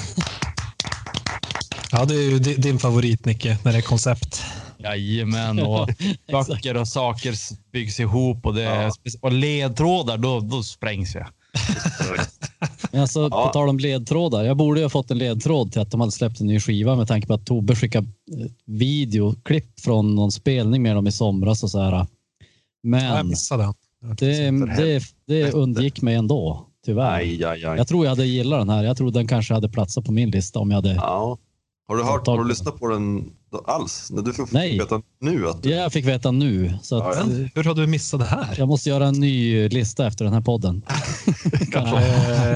Ja, 1.92 2.06
det 2.06 2.16
är 2.16 2.22
ju 2.32 2.40
di- 2.40 2.56
din 2.56 2.80
favorit, 2.80 3.26
Nicke, 3.26 3.58
när 3.64 3.72
det 3.72 3.78
är 3.78 3.82
koncept. 3.82 4.44
Jajamän, 4.78 5.60
och 5.60 5.90
böcker 6.48 6.78
och 6.78 6.88
saker 6.88 7.36
byggs 7.72 8.00
ihop 8.00 8.46
och, 8.46 8.54
det 8.54 8.62
Ja. 8.62 8.92
och 9.22 9.32
ledtrådar, 9.32 10.18
då, 10.18 10.40
då 10.40 10.64
sprängs 10.64 11.16
jag. 11.16 11.28
Men 12.92 13.02
alltså, 13.02 13.20
Ja. 13.32 13.46
på 13.48 13.54
tal 13.54 13.70
om 13.70 13.80
ledtrådar. 13.80 14.44
Jag 14.44 14.58
borde 14.58 14.80
ju 14.80 14.86
ha 14.86 14.90
fått 14.90 15.12
en 15.12 15.18
ledtråd 15.18 15.72
till 15.72 15.82
att 15.82 15.92
de 15.92 16.00
hade 16.00 16.12
släppt 16.12 16.40
en 16.42 16.48
ny 16.48 16.60
skiva 16.60 16.96
med 16.96 17.08
tanke 17.08 17.28
på 17.28 17.34
att 17.34 17.46
Tobbe 17.46 17.76
skickade 17.76 18.08
eh, 18.08 18.52
videoklipp 18.66 19.80
från 19.80 20.16
någon 20.16 20.32
spelning 20.32 20.82
med 20.84 20.96
dem 20.96 21.08
i 21.08 21.12
somras 21.12 21.64
och 21.64 21.72
så 21.72 21.80
här. 21.80 21.92
Jag 21.92 22.08
Men 22.82 23.28
missade 23.28 23.64
den. 23.64 23.74
det, 24.16 24.76
det, 24.78 25.04
det 25.26 25.52
undgick 25.52 26.02
mig 26.02 26.16
ändå, 26.16 26.66
tyvärr. 26.86 27.12
Aj, 27.16 27.44
aj, 27.46 27.66
aj. 27.66 27.78
Jag 27.78 27.88
tror 27.88 28.06
jag 28.06 28.10
hade 28.10 28.26
gillat 28.26 28.60
den 28.60 28.70
här. 28.70 28.84
Jag 28.84 28.98
tror 28.98 29.12
den 29.12 29.28
kanske 29.28 29.54
hade 29.54 29.70
platsat 29.70 30.06
på 30.06 30.12
min 30.12 30.30
lista 30.32 30.60
om 30.60 30.72
jag 30.72 30.76
hade... 30.78 30.94
Ja. 30.94 31.38
Har 31.88 31.96
du, 31.96 32.04
hört, 32.04 32.28
har 32.28 32.38
du 32.38 32.48
lyssnat 32.48 32.80
på 32.80 32.88
den 32.88 33.32
alls? 33.66 34.12
När 34.12 34.22
du 34.22 34.34
får 34.34 34.48
Nej. 34.52 34.80
veta 34.80 35.02
nu 35.22 35.50
att 35.50 35.64
du... 35.64 35.70
Jag 35.70 35.94
fick 35.94 36.06
veta 36.06 36.32
nu, 36.32 36.74
så 36.82 36.98
att 36.98 37.18
Ja, 37.18 37.24
hur 37.56 37.64
har 37.64 37.76
du 37.76 37.88
missat 37.88 38.20
det 38.20 38.26
här? 38.26 38.56
jag 38.58 38.68
måste 38.68 38.90
göra 38.90 39.08
en 39.08 39.20
ny 39.20 39.70
lista 39.70 40.08
efter 40.08 40.26
den 40.26 40.34
här 40.34 40.42
podden. 40.42 40.82
Kanske. 41.72 42.06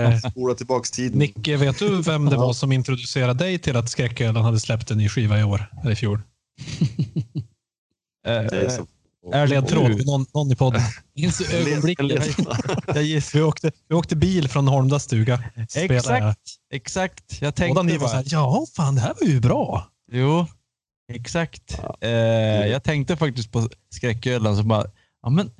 Eh, 0.04 0.18
spola 0.32 0.54
tillbaks 0.54 0.92
tiden. 0.92 1.20
Nicke, 1.20 1.58
vet 1.58 1.80
du 1.80 2.02
vem 2.02 2.26
det 2.26 2.38
var 2.38 2.54
som 2.54 2.72
introducerade 2.72 3.44
dig 3.44 3.60
till 3.60 3.76
att 3.76 3.90
Skräckölen 3.90 4.44
hade 4.44 4.60
släppt 4.60 4.92
en 4.92 4.98
ny 4.98 5.10
skiva 5.10 5.40
i 5.40 5.44
år? 5.44 5.66
Eller 5.82 5.92
i 5.92 5.96
fjol? 5.96 6.22
Det 8.24 8.99
är 9.34 9.48
Ledtråd 9.48 9.98
för 9.98 10.06
någon, 10.06 10.26
någon 10.34 10.52
i 10.52 10.56
podden. 10.56 10.82
Minns 11.16 11.38
du 11.38 11.58
ögonblicket? 11.58 12.38
Jag 12.88 13.04
gissar. 13.04 13.40
Vi 13.40 13.44
åkte, 13.46 13.72
vi 13.88 13.96
åkte 13.96 14.16
bil 14.16 14.48
från 14.50 14.68
Holmdas 14.68 15.04
stuga. 15.04 15.44
Jag. 15.56 15.92
Exakt, 15.92 16.40
exakt. 16.74 17.42
Jag 17.42 17.54
Båda 17.54 17.66
tänkte 17.66 17.84
ni 17.84 17.98
var 17.98 18.08
så 18.08 18.16
här, 18.16 18.24
ja 18.28 18.66
fan 18.76 18.96
det 18.96 19.02
här 19.02 19.14
var 19.22 19.28
ju 19.28 19.40
bra. 19.40 19.88
jo, 20.12 20.46
exakt. 21.14 21.80
Eh, 22.02 22.10
jag 22.68 22.84
tänkte 22.84 23.18
faktiskt 23.18 23.52
på 23.52 23.70
skräcködlan 23.90 24.58
så 24.58 24.64
bara, 24.64 24.86
ja 25.24 25.30
men 25.30 25.52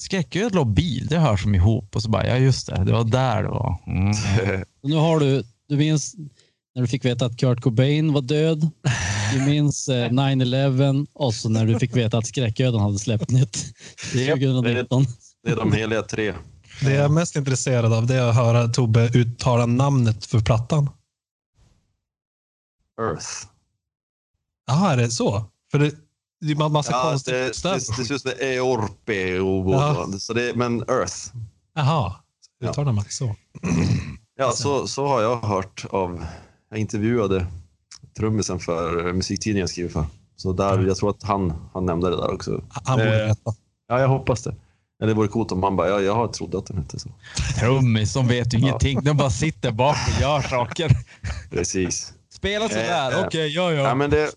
skräcködla 0.00 0.60
och 0.60 0.66
bil, 0.66 1.06
det 1.06 1.18
hör 1.18 1.36
som 1.36 1.54
ihop. 1.54 1.96
Och 1.96 2.02
så 2.02 2.10
bara, 2.10 2.26
ja 2.26 2.36
just 2.36 2.66
det, 2.66 2.84
det 2.84 2.92
var 2.92 3.04
där 3.04 3.42
det 3.42 3.48
var. 3.48 3.76
Mm. 3.86 4.12
Nu 4.82 4.96
har 4.96 5.20
du, 5.20 5.44
du 5.68 5.76
minns 5.76 6.14
när 6.74 6.82
du 6.82 6.88
fick 6.88 7.04
veta 7.04 7.26
att 7.26 7.36
Kurt 7.36 7.60
Cobain 7.60 8.12
var 8.12 8.20
död. 8.22 8.70
Du 9.32 9.40
minns 9.40 9.88
eh, 9.88 10.08
9-11 10.10 11.06
och 11.12 11.34
så 11.34 11.48
när 11.48 11.66
du 11.66 11.78
fick 11.78 11.96
veta 11.96 12.18
att 12.18 12.26
skräcködlan 12.26 12.80
hade 12.82 12.98
släppt 12.98 13.30
nytt 13.30 13.74
2019. 14.12 15.04
Det 15.44 15.50
är 15.50 15.56
de 15.56 15.72
heliga 15.72 16.02
tre. 16.02 16.34
Det 16.82 16.92
jag 16.94 17.04
är 17.04 17.08
mest 17.08 17.36
intresserad 17.36 17.92
av 17.92 18.06
det 18.06 18.14
är 18.14 18.28
att 18.28 18.34
höra 18.34 18.68
Tobbe 18.68 19.10
uttala 19.14 19.66
namnet 19.66 20.26
för 20.26 20.40
plattan. 20.40 20.90
Earth. 23.00 23.26
Jaha, 24.66 24.92
är 24.92 24.96
det 24.96 25.10
så? 25.10 25.44
För 25.70 25.78
det, 25.78 25.92
det 26.40 26.52
är 26.52 26.64
en 26.64 26.72
massa 26.72 26.92
Ja, 26.92 27.02
konstiga 27.10 27.36
det, 27.36 27.44
det, 27.44 27.74
det 27.74 27.80
ser 27.80 28.14
ut 28.14 28.22
som 28.22 28.30
Eorpe 28.40 29.40
och 29.40 29.72
Ja. 29.74 30.06
så 30.18 30.32
det, 30.32 30.54
Men 30.56 30.80
Earth. 30.80 31.16
Jaha, 31.74 32.14
Ja. 32.60 32.68
uttalar 32.70 32.92
man 32.92 33.04
så. 33.08 33.36
Ja, 34.40 34.52
så, 34.52 34.86
så 34.88 35.06
har 35.06 35.22
jag 35.22 35.36
hört 35.40 35.84
av... 35.90 36.24
Jag 36.70 36.80
intervjuade 36.80 37.46
trummisen 38.18 38.58
för 38.58 39.12
musiktidningen 39.12 39.60
jag 39.60 39.70
skriver 39.70 39.90
för. 39.90 40.04
Så 40.36 40.52
där, 40.52 40.86
jag 40.86 40.96
tror 40.96 41.10
att 41.10 41.22
han, 41.22 41.52
han 41.74 41.86
nämnde 41.86 42.10
det 42.10 42.16
där 42.16 42.34
också. 42.34 42.62
Han 42.84 42.98
borde 42.98 43.20
Eh, 43.22 43.26
veta. 43.28 43.54
Ja, 43.88 44.00
jag 44.00 44.08
hoppas 44.08 44.42
det. 44.42 44.54
Eller 45.02 45.08
det 45.08 45.14
vore 45.14 45.28
coolt 45.28 45.52
om 45.52 45.62
han 45.62 45.76
bara, 45.76 45.88
ja, 45.88 46.00
jag 46.00 46.14
har 46.14 46.28
trodde 46.28 46.58
att 46.58 46.66
den 46.66 46.78
hette 46.78 46.98
så. 46.98 47.08
Trummis, 47.60 48.14
de 48.14 48.26
vet 48.28 48.54
ju 48.54 48.58
ingenting. 48.58 49.00
De 49.02 49.16
bara 49.16 49.30
sitter 49.30 49.72
bak 49.72 49.96
och 50.16 50.22
gör 50.22 50.40
saker. 50.40 50.90
Precis. 51.50 52.12
Spela 52.32 52.68
sådär, 52.68 53.10
Eh, 53.12 53.18
eh. 53.18 53.26
okej, 53.26 53.48
ja 53.54 53.72
Ja, 53.72 53.82
ja. 53.82 53.94
men 53.94 54.10
det, 54.10 54.30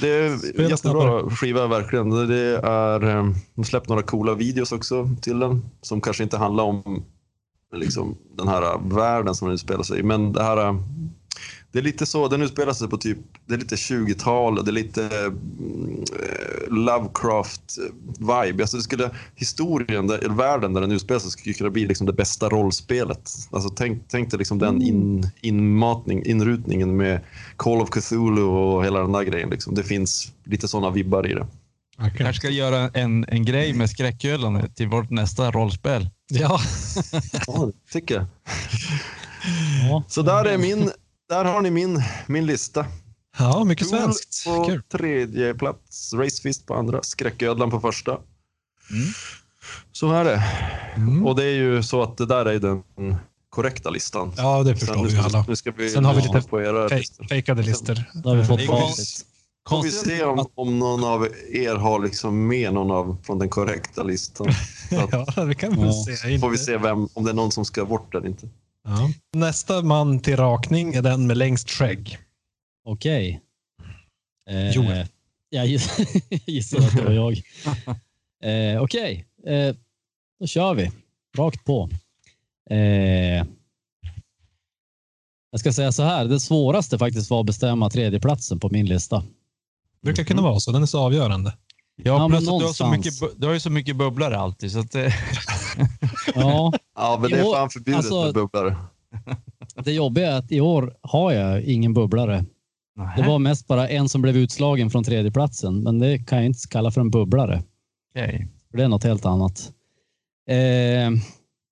det 0.00 0.08
är 0.10 0.36
Spela 0.38 0.68
jättebra 0.68 1.30
skiva 1.30 1.66
verkligen. 1.66 2.10
Det 2.28 2.58
är, 2.68 3.08
eh, 3.18 3.30
de 3.54 3.64
släppt 3.64 3.88
några 3.88 4.02
coola 4.02 4.34
videos 4.34 4.72
också 4.72 5.08
till 5.20 5.38
den 5.38 5.70
som 5.82 6.00
kanske 6.00 6.22
inte 6.22 6.36
handlar 6.36 6.64
om 6.64 7.04
liksom, 7.74 8.16
den 8.36 8.48
här 8.48 8.78
världen 8.94 9.34
som 9.34 9.48
den 9.48 9.54
utspelar 9.54 9.82
sig 9.82 9.98
i. 9.98 10.02
Men 10.02 10.32
det 10.32 10.42
här, 10.42 10.82
det 11.72 11.78
är 11.78 11.82
lite 11.82 12.06
så, 12.06 12.28
den 12.28 12.42
utspelar 12.42 12.72
sig 12.72 12.88
på 12.88 12.96
typ, 12.96 13.18
det 13.46 13.54
är 13.54 13.58
lite 13.58 13.76
20-tal, 13.76 14.64
det 14.64 14.70
är 14.70 14.72
lite 14.72 15.04
mm, 15.18 16.04
eh, 16.20 16.68
Lovecraft-vibe. 16.70 18.60
Alltså 18.60 18.76
det 18.76 18.82
skulle, 18.82 19.10
historien, 19.34 20.06
där, 20.06 20.18
eller 20.18 20.34
världen 20.34 20.72
där 20.72 20.80
den 20.80 20.92
utspelar 20.92 21.20
sig 21.20 21.30
skulle 21.30 21.54
kunna 21.54 21.70
bli 21.70 21.86
liksom 21.86 22.06
det 22.06 22.12
bästa 22.12 22.48
rollspelet. 22.48 23.30
Alltså 23.50 23.68
tänk, 23.68 24.02
tänk 24.08 24.30
dig 24.30 24.38
liksom 24.38 24.58
den 24.58 24.82
in, 24.82 25.30
inmatning, 25.40 26.24
inrutningen 26.24 26.96
med 26.96 27.20
Call 27.56 27.80
of 27.80 27.90
Cthulhu 27.90 28.42
och 28.42 28.84
hela 28.84 29.00
den 29.00 29.12
där 29.12 29.22
grejen. 29.22 29.50
Liksom. 29.50 29.74
Det 29.74 29.82
finns 29.82 30.32
lite 30.44 30.68
sådana 30.68 30.90
vibbar 30.90 31.30
i 31.30 31.34
det. 31.34 31.46
kanske 31.96 32.34
ska 32.34 32.50
göra 32.50 32.88
en, 32.94 33.24
en 33.28 33.44
grej 33.44 33.72
med 33.72 33.90
skräcködlan 33.90 34.72
till 34.74 34.88
vårt 34.88 35.10
nästa 35.10 35.50
rollspel. 35.50 36.08
Ja, 36.30 36.60
Ja, 37.46 37.66
det 37.66 37.92
tycker 37.92 38.14
jag. 38.14 38.26
Ja. 39.90 40.04
Så 40.08 40.22
där, 40.22 40.44
är 40.44 40.58
min, 40.58 40.90
där 41.32 41.44
har 41.44 41.60
ni 41.60 41.70
min, 41.70 42.02
min 42.26 42.46
lista. 42.46 42.86
ja 43.38 43.64
mycket 43.64 43.88
Tool 43.90 43.98
svenskt. 43.98 44.44
på 44.44 44.64
Kul. 44.64 44.82
tredje 44.82 45.54
plats, 45.54 46.12
Racefist 46.14 46.66
på 46.66 46.74
andra, 46.74 47.02
Skräcködlan 47.02 47.70
på 47.70 47.80
första. 47.80 48.18
Så 49.92 50.12
är 50.12 50.24
det. 50.24 50.42
Mm. 50.96 51.26
Och 51.26 51.36
det 51.36 51.44
är 51.44 51.54
ju 51.54 51.82
så 51.82 52.02
att 52.02 52.16
det 52.16 52.26
där 52.26 52.46
är 52.46 52.58
den 52.58 52.82
korrekta 53.50 53.90
listan. 53.90 54.32
Ja, 54.36 54.62
det 54.62 54.68
Sen 54.68 54.78
förstår 54.78 54.96
nu, 54.96 55.02
vi 55.08 55.10
ska, 55.16 55.22
alla. 55.22 55.44
nu 55.48 55.56
ska 55.56 55.70
vi 55.70 55.90
Sen 55.90 56.04
har 56.04 56.14
vi 56.14 56.22
lite 56.22 56.42
på 56.48 56.60
era 56.62 56.88
Fej- 56.88 56.98
listor. 56.98 57.24
Fejkade 57.24 57.62
listor. 57.62 58.04
Då 58.22 58.28
har 58.28 58.36
vi 58.36 58.44
fått 58.44 58.66
facit. 58.66 59.26
Får 59.68 59.82
vi 59.82 59.90
se 59.90 60.24
om, 60.24 60.46
om 60.54 60.78
någon 60.78 61.04
av 61.04 61.28
er 61.52 61.74
har 61.74 62.00
liksom 62.00 62.46
med 62.46 62.72
någon 62.74 62.90
av 62.90 63.16
från 63.22 63.38
den 63.38 63.48
korrekta 63.48 64.02
listan. 64.02 64.48
Att, 64.98 65.34
Ja, 65.36 65.44
det 65.44 65.54
kan 65.54 65.72
vi 65.76 65.82
Ja. 65.86 65.92
se. 66.16 66.38
får 66.38 66.50
vi 66.50 66.58
se 66.58 66.76
vem, 66.76 67.08
om 67.14 67.24
det 67.24 67.30
är 67.30 67.34
någon 67.34 67.52
som 67.52 67.64
ska 67.64 67.84
bort 67.84 68.14
eller 68.14 68.26
inte. 68.28 68.48
Ja. 68.84 69.10
Nästa 69.36 69.82
man 69.82 70.20
till 70.20 70.36
rakning 70.36 70.94
är 70.94 71.02
den 71.02 71.26
med 71.26 71.36
längst 71.36 71.70
skägg. 71.70 72.18
Okej. 72.84 73.40
Eh, 74.50 74.70
Joel. 74.70 75.06
Jag 75.50 75.66
giss- 75.66 76.22
jag 76.30 76.40
gissar 76.46 76.78
att 76.78 76.96
det 76.96 77.02
var 77.04 77.12
jag. 77.12 77.42
Eh, 78.74 78.82
Okej, 78.82 79.26
eh, 79.46 79.76
då 80.40 80.46
kör 80.46 80.74
vi. 80.74 80.90
Rakt 81.36 81.64
på. 81.64 81.88
Eh, 82.70 83.46
jag 85.50 85.60
ska 85.60 85.72
säga 85.72 85.92
så 85.92 86.02
här, 86.02 86.24
det 86.24 86.40
svåraste 86.40 86.98
faktiskt 86.98 87.30
var 87.30 87.40
att 87.40 87.46
bestämma 87.46 87.90
tredjeplatsen 87.90 88.60
på 88.60 88.68
min 88.70 88.86
lista. 88.86 89.20
Det 89.20 90.04
brukar 90.06 90.24
kunna 90.24 90.42
vara 90.42 90.60
så. 90.60 90.72
Den 90.72 90.82
är 90.82 90.86
så 90.86 90.98
avgörande. 91.00 91.56
Ja, 91.96 92.02
Ja, 92.04 92.28
plus 92.28 92.38
att 92.38 92.44
du 92.44 92.50
har, 92.50 92.58
så 92.72 92.84
någonstans. 92.84 92.96
mycket, 92.96 93.20
bu- 93.20 93.34
du 93.36 93.46
har 93.46 93.54
ju 93.54 93.60
så 93.60 93.70
mycket 93.70 93.96
bubblare 93.96 94.38
alltid. 94.38 94.72
Så 94.72 94.78
att, 94.78 94.94
eh, 94.94 95.02
Ja, 96.34 96.72
Ja, 96.96 97.18
men 97.20 97.30
det 97.30 97.38
Jo, 97.40 97.50
är 97.50 97.54
fan 97.56 97.70
förbjudet 97.70 97.96
alltså- 97.98 98.24
med 98.24 98.34
bubblare. 98.34 98.76
det 99.84 99.92
jobbiga 99.92 100.32
är 100.32 100.38
att 100.38 100.52
i 100.52 100.60
år 100.60 100.96
har 101.00 101.32
jag 101.32 101.62
ingen 101.62 101.94
bubblare. 101.94 102.44
Det 103.16 103.22
var 103.22 103.38
mest 103.38 103.66
bara 103.66 103.88
en 103.88 104.08
som 104.08 104.22
blev 104.22 104.36
utslagen 104.36 104.90
från 104.90 105.04
tredjeplatsen, 105.04 105.82
men 105.82 105.98
det 105.98 106.18
kan 106.18 106.38
jag 106.38 106.46
inte 106.46 106.68
kalla 106.70 106.90
för 106.90 107.00
en 107.00 107.10
bubblare. 107.10 107.62
Okej. 108.10 108.48
För 108.70 108.76
det 108.78 108.84
är 108.84 108.88
något 108.88 109.04
helt 109.04 109.26
annat. 109.26 109.72
Eh, 110.48 111.10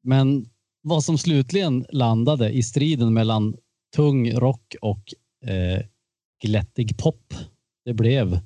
men 0.03 0.47
vad 0.83 1.05
som 1.05 1.19
slutligen 1.19 1.87
landade 1.93 2.51
i 2.51 2.63
striden 2.63 3.13
mellan 3.15 3.57
tung 3.97 4.31
rock 4.33 4.75
och 4.83 5.15
eh, 5.51 5.83
glättig 6.43 6.99
pop, 6.99 7.35
det 7.85 7.95
blev 7.95 8.41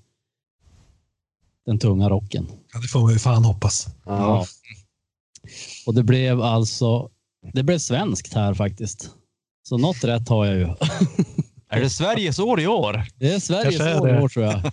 den 1.67 1.79
tunga 1.79 2.09
rocken. 2.09 2.47
Ja, 2.73 2.81
det 2.81 2.88
får 2.88 3.01
man 3.01 3.12
ju 3.12 3.19
fan 3.19 3.45
hoppas. 3.45 3.87
Ja. 4.05 4.47
Och 5.87 5.94
det 5.94 6.02
blev 6.02 6.40
alltså, 6.40 7.11
det 7.52 7.62
blev 7.62 7.78
svenskt 7.78 8.35
här 8.35 8.54
faktiskt. 8.54 9.11
Så 9.68 9.78
något 9.78 10.04
rätt 10.04 10.28
har 10.28 10.46
jag 10.46 10.57
ju. 10.57 10.64
Är 11.68 11.80
det 11.80 11.90
Sveriges 11.90 12.38
år 12.38 12.61
i 12.61 12.66
år? 12.66 13.04
Det 13.16 13.33
är 13.33 13.38
Sveriges 13.38 13.80
är 13.80 14.00
år 14.00 14.11
i 14.11 14.22
år 14.22 14.28
tror 14.28 14.44
jag. 14.44 14.54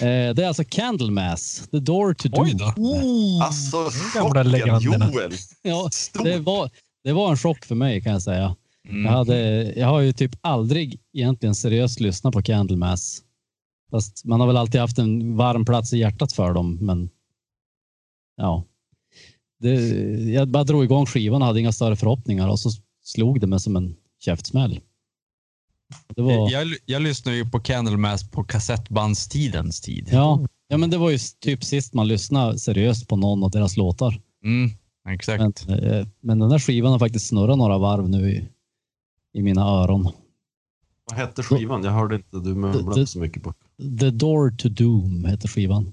Eh, 0.00 0.34
det 0.34 0.42
är 0.42 0.46
alltså 0.46 0.64
Candlemass, 0.64 1.68
The 1.70 1.78
Door 1.78 2.14
to 2.14 2.28
Oj 2.32 2.54
Doom. 2.54 2.74
då. 2.76 3.44
Alltså, 3.44 3.90
gamla 4.14 4.44
chocken. 4.44 4.80
Joel. 4.80 5.32
Ja, 5.62 5.90
det, 6.24 6.38
var, 6.38 6.70
det 7.04 7.12
var 7.12 7.30
en 7.30 7.36
chock 7.36 7.64
för 7.64 7.74
mig 7.74 8.02
kan 8.02 8.12
jag 8.12 8.22
säga. 8.22 8.56
Mm. 8.88 9.04
Jag, 9.04 9.12
hade, 9.12 9.62
jag 9.76 9.86
har 9.86 10.00
ju 10.00 10.12
typ 10.12 10.32
aldrig 10.40 11.00
egentligen 11.12 11.54
seriöst 11.54 12.00
lyssnat 12.00 12.32
på 12.32 12.42
Candlemass. 12.42 13.22
Fast 13.90 14.24
man 14.24 14.40
har 14.40 14.46
väl 14.46 14.56
alltid 14.56 14.80
haft 14.80 14.98
en 14.98 15.36
varm 15.36 15.64
plats 15.64 15.92
i 15.92 15.98
hjärtat 15.98 16.32
för 16.32 16.52
dem, 16.52 16.78
men 16.80 17.10
ja. 18.36 18.64
Det, 19.62 19.74
jag 20.32 20.48
bara 20.48 20.64
drog 20.64 20.84
igång 20.84 21.06
skivan 21.06 21.42
och 21.42 21.46
hade 21.48 21.60
inga 21.60 21.72
större 21.72 21.96
förhoppningar 21.96 22.48
och 22.48 22.58
så 22.58 22.70
slog 23.04 23.40
det 23.40 23.46
mig 23.46 23.60
som 23.60 23.76
en 23.76 23.96
käftsmäll. 24.20 24.80
Det 26.14 26.22
var, 26.22 26.50
Jag, 26.50 26.68
jag 26.86 27.02
lyssnar 27.02 27.32
ju 27.32 27.50
på 27.50 27.60
Candlemass 27.60 28.30
på 28.30 28.44
kassettbandstidens 28.44 29.80
tid. 29.80 30.08
ja, 30.12 30.46
ja, 30.68 30.76
men 30.76 30.90
det 30.90 30.98
var 30.98 31.10
ju 31.10 31.18
typ 31.40 31.64
sist 31.64 31.94
man 31.94 32.08
lyssnade 32.08 32.58
seriöst 32.58 33.08
på 33.08 33.16
någon 33.16 33.44
av 33.44 33.50
deras 33.50 33.76
låtar. 33.76 34.20
Mm, 34.44 34.70
exakt. 35.08 35.66
Men, 35.68 35.78
eh, 35.78 36.06
men 36.20 36.38
den 36.38 36.48
där 36.48 36.58
skivan 36.58 36.92
har 36.92 36.98
faktiskt 36.98 37.26
snurrat 37.26 37.58
några 37.58 37.78
varv 37.78 38.08
nu 38.08 38.30
i, 38.30 38.48
i 39.38 39.42
mina 39.42 39.62
öron. 39.62 40.08
Vad 41.10 41.18
hette 41.18 41.42
skivan? 41.42 41.84
Jag 41.84 41.92
hörde 41.92 42.14
inte 42.16 42.36
du 42.36 42.54
mumlade 42.54 43.06
så 43.06 43.18
mycket 43.18 43.42
på. 43.42 43.54
The 44.00 44.10
Door 44.10 44.50
to 44.50 44.68
Doom 44.68 45.24
heter 45.24 45.48
skivan. 45.48 45.92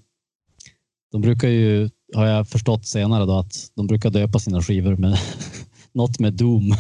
De 1.12 1.21
brukar 1.21 1.47
ju, 1.47 1.89
har 2.15 2.25
jag 2.25 2.47
förstått 2.47 2.85
senare 2.85 3.25
då, 3.25 3.37
att 3.39 3.71
de 3.75 3.87
brukar 3.87 4.09
döpa 4.09 4.39
sina 4.39 4.61
skivor 4.61 4.95
med 4.95 5.19
något 5.91 6.19
med 6.19 6.33
Doom. 6.33 6.71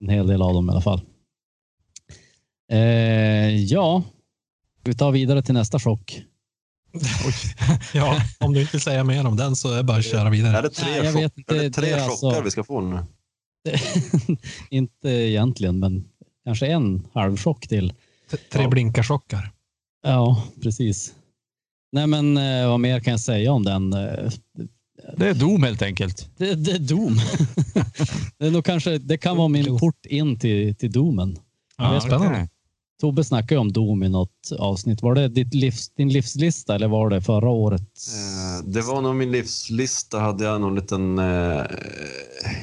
en 0.00 0.08
hel 0.08 0.26
del 0.26 0.42
av 0.42 0.54
dem 0.54 0.68
i 0.68 0.72
alla 0.72 0.80
fall. 0.80 1.00
Eh, 2.72 3.56
ja, 3.64 4.02
vi 4.84 4.94
tar 4.94 5.12
vidare 5.12 5.42
till 5.42 5.54
nästa 5.54 5.78
chock. 5.78 6.22
Ja, 7.94 8.22
om 8.40 8.52
du 8.54 8.60
inte 8.60 8.72
vill 8.72 8.80
säga 8.80 9.04
mer 9.04 9.26
om 9.26 9.36
den 9.36 9.56
så 9.56 9.72
är 9.72 9.76
det 9.76 9.82
bara 9.84 9.98
att 9.98 10.04
köra 10.04 10.26
Är 10.26 10.30
vidare. 10.30 10.62
det 10.62 10.70
tre, 10.70 10.86
Nej, 10.90 10.96
jag 11.04 11.12
chock, 11.14 11.22
vet 11.22 11.38
inte. 11.38 11.56
är 11.56 11.62
det 11.62 11.70
tre 11.70 11.86
Det 11.86 11.92
är 11.92 12.08
chockar 12.08 12.10
alltså- 12.28 12.42
vi 12.42 12.50
ska 12.50 12.64
få 12.64 12.80
nu? 12.80 13.04
Inte 14.70 15.08
egentligen, 15.08 15.78
men 15.78 16.04
kanske 16.44 16.66
en 16.66 17.06
halvchock 17.14 17.68
till. 17.68 17.92
T- 18.30 18.36
Tre 18.52 18.62
Ja. 18.62 18.68
blinkarchockar. 18.68 19.52
Ja, 20.02 20.44
precis. 20.62 21.14
Nej, 21.92 22.06
men 22.06 22.36
eh, 22.36 22.68
vad 22.68 22.80
mer 22.80 23.00
kan 23.00 23.10
jag 23.10 23.20
säga 23.20 23.52
om 23.52 23.64
den? 23.64 23.92
Eh, 23.92 24.30
Det 25.16 25.28
är 25.28 25.34
Doom 25.34 25.62
helt 25.62 25.82
enkelt. 25.82 26.28
Det, 26.36 26.54
det 26.54 26.70
är 26.72 26.78
Doom. 26.78 27.14
det, 28.38 28.46
är 28.46 28.50
nog 28.50 28.64
kanske, 28.64 28.98
det 28.98 29.18
kan 29.18 29.36
vara 29.36 29.48
min 29.48 29.78
port 29.78 30.06
in 30.06 30.38
till, 30.38 30.74
till 30.74 30.92
Doomen. 30.92 31.36
Ja, 31.78 31.90
det 31.90 31.96
är 31.96 32.00
spännande. 32.00 32.28
okej. 32.28 32.48
Tobbe 33.00 33.24
snackade 33.24 33.54
ju 33.54 33.58
om 33.60 33.72
Doom 33.72 34.02
i 34.02 34.08
något 34.08 34.52
avsnitt. 34.58 35.02
Var 35.02 35.14
det 35.14 35.28
ditt 35.28 35.54
livs, 35.54 35.88
din 35.94 36.08
livslista 36.12 36.74
eller 36.74 36.88
var 36.88 37.10
det 37.10 37.22
förra 37.22 37.48
året? 37.48 37.82
Eh, 37.82 38.66
Det 38.70 38.80
var 38.82 39.00
nog 39.02 39.16
min 39.16 39.32
livslista. 39.32 40.18
Hade 40.20 40.44
jag 40.44 40.60
någon 40.60 40.74
liten... 40.74 41.18
Eh, 41.18 41.62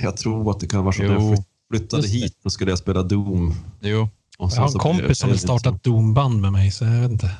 jag 0.03 0.17
tror 0.17 0.51
att 0.51 0.59
det 0.59 0.67
kan 0.67 0.83
vara 0.83 0.93
så 0.93 1.03
att 1.03 1.09
jag 1.09 1.21
flytt- 1.37 1.45
flyttade 1.71 2.01
Just 2.03 2.13
det. 2.13 2.19
hit 2.19 2.35
och 2.43 2.51
skulle 2.51 2.71
jag 2.71 2.77
spela 2.79 3.03
Doom. 3.03 3.53
Jo. 3.81 4.09
Och 4.37 4.51
Jag 4.55 4.61
har 4.61 4.67
en 4.67 4.73
kompis 4.73 5.17
som 5.19 5.29
vill 5.29 5.37
det 5.37 5.41
starta 5.43 5.69
ett 5.69 5.83
Doom-band 5.83 6.41
med 6.41 6.51
mig, 6.51 6.71
så 6.71 6.85
jag 6.85 7.01
vet 7.01 7.11
inte. 7.11 7.31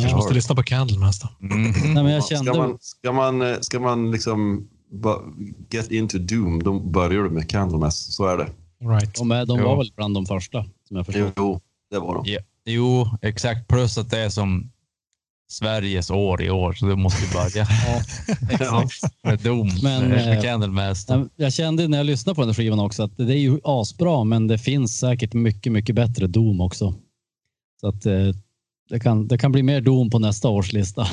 Kanske 0.00 0.16
måste 0.16 0.34
lyssna 0.34 0.54
på 0.54 0.62
Candlemass 0.62 1.20
då. 1.20 1.28
Mhm. 1.38 1.62
Nej, 1.84 2.02
men 2.02 2.12
jag 2.12 2.26
kände... 2.26 2.52
Ska 2.52 2.62
man, 2.62 2.78
ska 2.80 3.12
man, 3.12 3.42
eh, 3.42 3.58
ska 3.60 3.80
man 3.80 4.10
liksom 4.10 4.68
get 5.70 5.90
into 5.90 6.18
Doom, 6.18 6.62
då 6.62 6.80
börjar 6.80 7.22
du 7.22 7.30
med 7.30 7.50
Candlemass. 7.50 8.14
Så 8.14 8.26
är 8.26 8.36
det. 8.36 8.48
Right. 8.88 9.14
De, 9.14 9.30
är, 9.30 9.46
de 9.46 9.58
Jo. 9.58 9.64
var 9.64 9.76
väl 9.76 9.92
bland 9.96 10.14
de 10.14 10.26
första, 10.26 10.64
som 10.88 10.96
jag 10.96 11.06
förstår. 11.06 11.32
Jo, 11.36 11.60
det 11.90 11.98
var 11.98 12.14
de. 12.14 12.22
Ja. 12.26 12.40
Jo, 12.64 13.08
exakt. 13.22 13.68
Plus 13.68 13.98
att 13.98 14.10
det 14.10 14.18
är 14.18 14.28
som 14.28 14.70
Sveriges 15.50 16.10
år 16.10 16.42
i 16.42 16.50
år, 16.50 16.72
så 16.72 16.86
det 16.86 16.96
måste 16.96 17.24
ju 17.24 17.32
börja 17.32 17.66
Ja, 18.60 18.88
med 19.22 19.38
Dom, 19.38 19.70
Men, 19.82 20.08
med 20.08 20.36
eh, 20.36 20.42
Candlemaster. 20.42 21.16
Nej, 21.16 21.26
Jag 21.36 21.52
kände 21.52 21.88
när 21.88 21.98
jag 21.98 22.06
lyssnade 22.06 22.34
på 22.34 22.40
den 22.40 22.48
här 22.48 22.54
skivan 22.54 22.80
också 22.80 23.02
att 23.02 23.16
det 23.16 23.34
är 23.34 23.38
ju 23.38 23.60
asbra, 23.64 24.24
men 24.24 24.46
det 24.46 24.58
finns 24.58 24.98
säkert 24.98 25.32
mycket, 25.34 25.72
mycket 25.72 25.94
bättre 25.94 26.26
Doom 26.26 26.60
också. 26.60 26.94
Så 27.80 27.88
att 27.88 28.06
eh, 28.06 28.12
det 28.92 29.00
kan, 29.00 29.28
det 29.28 29.38
kan 29.38 29.52
bli 29.52 29.62
mer 29.62 29.80
Doom 29.80 30.10
på 30.10 30.18
nästa 30.18 30.48
års 30.48 30.72
lista. 30.72 31.06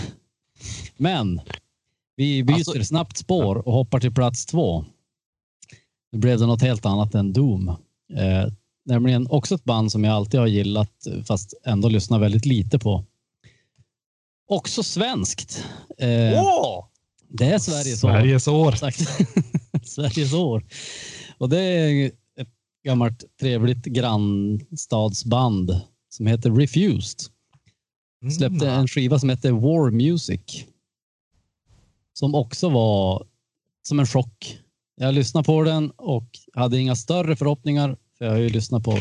Men 0.97 1.41
vi 2.15 2.43
byter 2.43 2.55
Alltså- 2.55 2.83
snabbt 2.83 3.17
spår 3.17 3.55
och 3.67 3.73
hoppar 3.73 3.99
till 3.99 4.13
plats 4.13 4.45
två. 4.45 4.85
Nu 6.11 6.19
blev 6.19 6.39
det 6.39 6.45
något 6.45 6.61
helt 6.61 6.85
annat 6.85 7.15
än 7.15 7.33
Doom. 7.33 7.67
Eh, 8.13 8.47
nämligen 8.85 9.27
också 9.29 9.55
ett 9.55 9.63
band 9.63 9.91
som 9.91 10.03
jag 10.03 10.13
alltid 10.13 10.39
har 10.39 10.47
gillat, 10.47 10.91
fast 11.27 11.53
ändå 11.65 11.89
lyssnar 11.89 12.19
väldigt 12.19 12.45
lite 12.45 12.79
på. 12.79 13.05
Också 14.47 14.83
svenskt. 14.83 15.65
Eh, 15.97 16.07
Det 17.29 17.45
är 17.45 17.59
Sveriges 17.59 18.03
år. 18.03 18.09
Sveriges 18.11 18.47
år. 18.47 18.71
Sveriges 19.83 20.33
år. 20.33 20.65
Och 21.37 21.49
det 21.49 21.59
är 21.61 22.05
ett 22.39 22.49
gammalt 22.85 23.23
trevligt 23.39 23.85
grannstadsband 23.85 25.81
som 26.09 26.27
heter 26.27 26.51
Refused. 26.51 27.19
Släppte 28.37 28.69
en 28.69 28.87
skiva 28.87 29.19
som 29.19 29.29
heter 29.29 29.51
War 29.51 29.91
Music. 29.91 30.65
Som 32.13 32.35
också 32.35 32.69
var 32.69 33.27
som 33.81 33.99
en 33.99 34.07
chock. 34.07 34.59
Jag 34.95 35.13
lyssnade 35.13 35.45
på 35.45 35.63
den 35.63 35.91
och 35.91 36.29
hade 36.53 36.79
inga 36.79 36.95
större 36.95 37.35
förhoppningar. 37.35 37.97
För 38.17 38.25
jag 38.25 38.31
har 38.31 38.39
ju 38.39 38.49
lyssnat 38.49 38.83
på 38.83 38.97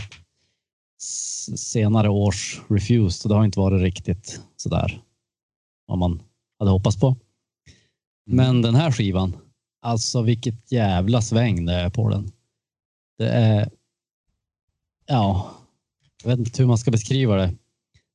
senare 1.57 2.09
års 2.09 2.61
Refused 2.69 3.27
och 3.27 3.29
det 3.29 3.35
har 3.35 3.45
inte 3.45 3.59
varit 3.59 3.83
riktigt 3.83 4.41
sådär 4.57 5.03
vad 5.87 5.99
man 5.99 6.23
hade 6.59 6.71
hoppats 6.71 7.01
på. 7.01 7.17
Men 8.27 8.63
den 8.63 8.75
här 8.75 8.93
skivan, 8.93 9.37
alltså 9.81 10.23
vilket 10.23 10.73
jävla 10.73 11.23
sväng 11.23 11.67
det 11.67 11.73
är 11.73 11.91
på 11.91 12.09
den. 12.09 12.33
Det 13.19 13.29
är, 13.29 13.71
ja, 15.07 15.55
jag 16.23 16.31
vet 16.31 16.39
inte 16.39 16.63
hur 16.63 16.69
man 16.69 16.79
ska 16.79 16.91
beskriva 16.91 17.37
det. 17.37 17.55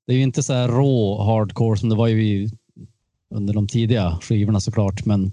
Det 0.08 0.14
är 0.14 0.18
ju 0.18 0.24
inte 0.24 0.44
så 0.44 0.54
här 0.54 0.68
rå 0.68 1.24
hardcore 1.24 1.78
som 1.80 1.90
det 1.90 1.96
var 1.96 2.08
ju 2.08 2.24
i- 2.24 2.52
under 3.30 3.54
de 3.54 3.68
tidiga 3.68 4.20
skivorna 4.22 4.60
såklart, 4.60 5.06
men 5.06 5.32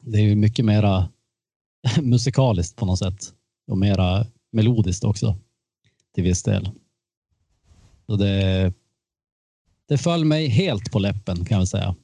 det 0.00 0.18
är 0.18 0.22
ju 0.22 0.36
mycket 0.36 0.64
mera 0.64 1.08
musikaliskt 2.02 2.76
på 2.76 2.86
något 2.86 2.98
sätt 2.98 3.32
och 3.70 3.78
mera 3.78 4.26
melodiskt 4.52 5.04
också 5.04 5.36
till 6.14 6.24
viss 6.24 6.42
del. 6.42 6.70
Så 8.06 8.16
det, 8.16 8.72
det 9.88 9.98
föll 9.98 10.24
mig 10.24 10.46
helt 10.46 10.92
på 10.92 10.98
läppen 10.98 11.44
kan 11.44 11.58
jag 11.58 11.68
säga. 11.68 11.96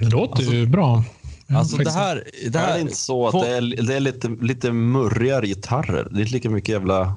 Det 0.00 0.08
låter 0.10 0.42
ju 0.42 0.66
bra. 0.66 1.04
Alltså 1.48 1.76
det 1.76 1.90
här... 1.90 2.24
Det 2.50 2.58
här 2.58 2.76
är 2.76 2.80
inte 2.80 2.96
så 2.96 3.26
att 3.28 3.32
det 3.44 3.56
är, 3.56 3.86
det 3.86 3.94
är 3.96 4.00
lite, 4.00 4.28
lite 4.28 4.72
murrigare 4.72 5.46
gitarrer. 5.46 6.08
Det 6.10 6.16
är 6.18 6.20
inte 6.20 6.32
lika 6.32 6.50
mycket 6.50 6.68
jävla 6.68 7.16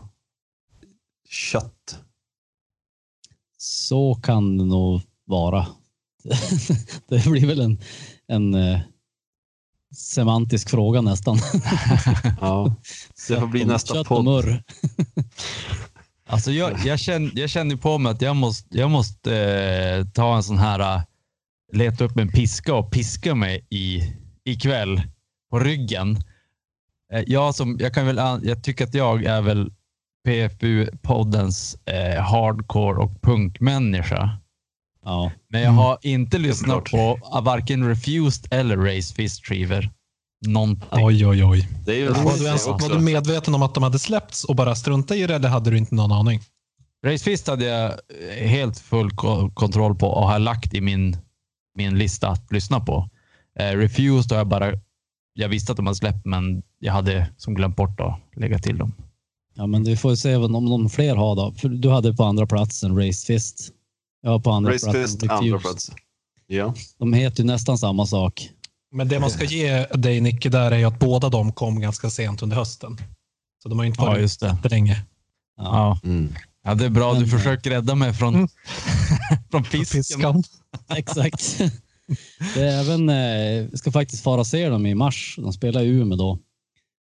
kött. 1.29 1.72
Så 3.65 4.15
kan 4.15 4.57
det 4.57 4.65
nog 4.65 5.01
vara. 5.25 5.67
det 7.07 7.29
blir 7.29 7.47
väl 7.47 7.59
en, 7.59 7.81
en 8.27 8.53
eh, 8.53 8.79
semantisk 9.95 10.69
fråga 10.69 11.01
nästan. 11.01 11.37
Ja. 12.41 12.75
Det 13.27 13.39
får 13.39 13.47
bli 13.47 13.65
nästa 13.65 14.03
podd. 14.03 14.45
Alltså 16.25 16.51
jag, 16.51 16.79
jag, 16.85 16.99
känner, 16.99 17.31
jag 17.35 17.49
känner 17.49 17.75
på 17.75 17.97
mig 17.97 18.11
att 18.11 18.21
jag 18.21 18.35
måste, 18.35 18.77
jag 18.77 18.91
måste 18.91 19.37
eh, 19.37 20.05
ta 20.13 20.35
en 20.35 20.43
sån 20.43 20.57
här, 20.57 20.79
eh, 20.79 21.01
leta 21.73 22.03
upp 22.03 22.17
en 22.17 22.29
piska 22.29 22.75
och 22.75 22.91
piska 22.91 23.35
mig 23.35 23.67
i, 23.69 24.13
ikväll 24.43 25.01
på 25.49 25.59
ryggen. 25.59 26.17
Eh, 27.13 27.23
jag, 27.27 27.55
som, 27.55 27.77
jag, 27.79 27.93
kan 27.93 28.05
väl, 28.05 28.41
jag 28.43 28.63
tycker 28.63 28.85
att 28.85 28.93
jag 28.93 29.23
är 29.23 29.41
väl 29.41 29.71
PFU-poddens 30.27 31.77
eh, 31.85 32.21
hardcore 32.21 32.97
och 32.97 33.21
punkmänniska. 33.21 34.37
Ja. 35.05 35.31
Men 35.49 35.61
jag 35.61 35.71
har 35.71 35.97
inte 36.01 36.37
lyssnat 36.37 36.83
på 36.83 37.19
eh, 37.35 37.41
varken 37.41 37.87
Refused 37.87 38.53
eller 38.53 38.77
Race 38.77 39.13
Fist 39.15 39.49
Reaver. 39.51 39.89
Någonting. 40.45 40.87
Oj, 41.05 41.27
oj, 41.27 41.43
oj. 41.45 41.67
Det 41.85 41.91
är 41.91 41.95
ju 41.97 42.07
Var 42.09 42.37
du, 42.37 42.45
ens, 42.45 42.67
var 42.67 42.89
du 42.89 42.99
medveten 42.99 43.55
om 43.55 43.61
att 43.61 43.73
de 43.73 43.83
hade 43.83 43.99
släppts 43.99 44.43
och 44.43 44.55
bara 44.55 44.75
strunta 44.75 45.15
i 45.15 45.27
det 45.27 45.35
eller 45.35 45.49
hade 45.49 45.69
du 45.69 45.77
inte 45.77 45.95
någon 45.95 46.11
aning? 46.11 46.39
Race 47.05 47.23
Fist 47.23 47.47
hade 47.47 47.65
jag 47.65 47.85
eh, 48.39 48.47
helt 48.47 48.79
full 48.79 49.11
ko- 49.11 49.49
kontroll 49.53 49.95
på 49.95 50.07
och 50.07 50.27
har 50.27 50.39
lagt 50.39 50.73
i 50.73 50.81
min, 50.81 51.17
min 51.77 51.97
lista 51.97 52.27
att 52.29 52.51
lyssna 52.51 52.79
på. 52.79 53.09
Eh, 53.59 53.77
Refused 53.77 54.31
har 54.31 54.37
jag 54.37 54.47
bara... 54.47 54.71
Jag 55.33 55.49
visste 55.49 55.71
att 55.71 55.75
de 55.77 55.85
hade 55.85 55.95
släppt, 55.95 56.25
men 56.25 56.63
jag 56.79 56.93
hade 56.93 57.27
som 57.37 57.53
glömt 57.53 57.75
bort 57.75 57.99
att 57.99 58.19
lägga 58.35 58.59
till 58.59 58.77
dem. 58.77 58.93
Ja, 59.53 59.67
men 59.67 59.83
vi 59.83 59.97
får 59.97 60.15
se 60.15 60.35
om 60.35 60.51
de 60.69 60.89
fler 60.89 61.15
har 61.15 61.35
då. 61.35 61.53
För 61.57 61.69
du 61.69 61.89
hade 61.89 62.13
på 62.13 62.23
andra 62.23 62.45
platsen 62.47 62.97
Raised 62.97 63.27
Fist. 63.27 63.69
Jag 64.21 64.31
har 64.31 64.39
på 64.39 64.51
andra 64.51 64.73
Race 64.73 64.91
platsen 64.91 65.19
Fist, 65.19 65.31
andra 65.31 65.59
plats. 65.59 65.91
Ja. 66.47 66.73
De 66.99 67.13
heter 67.13 67.43
ju 67.43 67.47
nästan 67.47 67.77
samma 67.77 68.05
sak. 68.05 68.49
Men 68.91 69.07
det 69.07 69.19
man 69.19 69.29
ska 69.29 69.43
ge 69.45 69.85
dig 69.85 70.21
Nicke 70.21 70.49
där 70.49 70.71
är 70.71 70.77
ju 70.77 70.85
att 70.85 70.99
båda 70.99 71.29
de 71.29 71.51
kom 71.51 71.79
ganska 71.79 72.09
sent 72.09 72.41
under 72.41 72.55
hösten. 72.57 72.97
Så 73.63 73.69
de 73.69 73.77
har 73.79 73.85
ju 73.85 73.89
inte 73.89 74.01
Ja, 74.01 74.05
varit 74.05 74.21
just 74.21 74.39
det. 74.39 74.57
länge. 74.69 75.05
Ja, 75.57 75.99
Mm. 76.03 76.33
ja 76.63 76.75
det 76.75 76.85
är 76.85 76.89
bra. 76.89 77.13
Du 77.13 77.27
försöker 77.27 77.69
rädda 77.69 77.95
mig 77.95 78.13
från, 78.13 78.35
Mm. 78.35 78.47
från 79.51 79.63
fisken. 79.63 79.99
Piskan. 80.03 80.43
Exakt. 80.95 81.57
Det 82.55 82.61
är 82.61 82.79
även, 82.81 83.09
eh, 83.09 83.67
vi 83.71 83.77
ska 83.77 83.91
faktiskt 83.91 84.23
fara 84.23 84.39
och 84.39 84.47
se 84.47 84.69
dem 84.69 84.85
i 84.85 84.95
mars. 84.95 85.35
De 85.41 85.53
spelar 85.53 85.81
i 85.81 85.87
Umeå 85.87 86.17
då. 86.17 86.39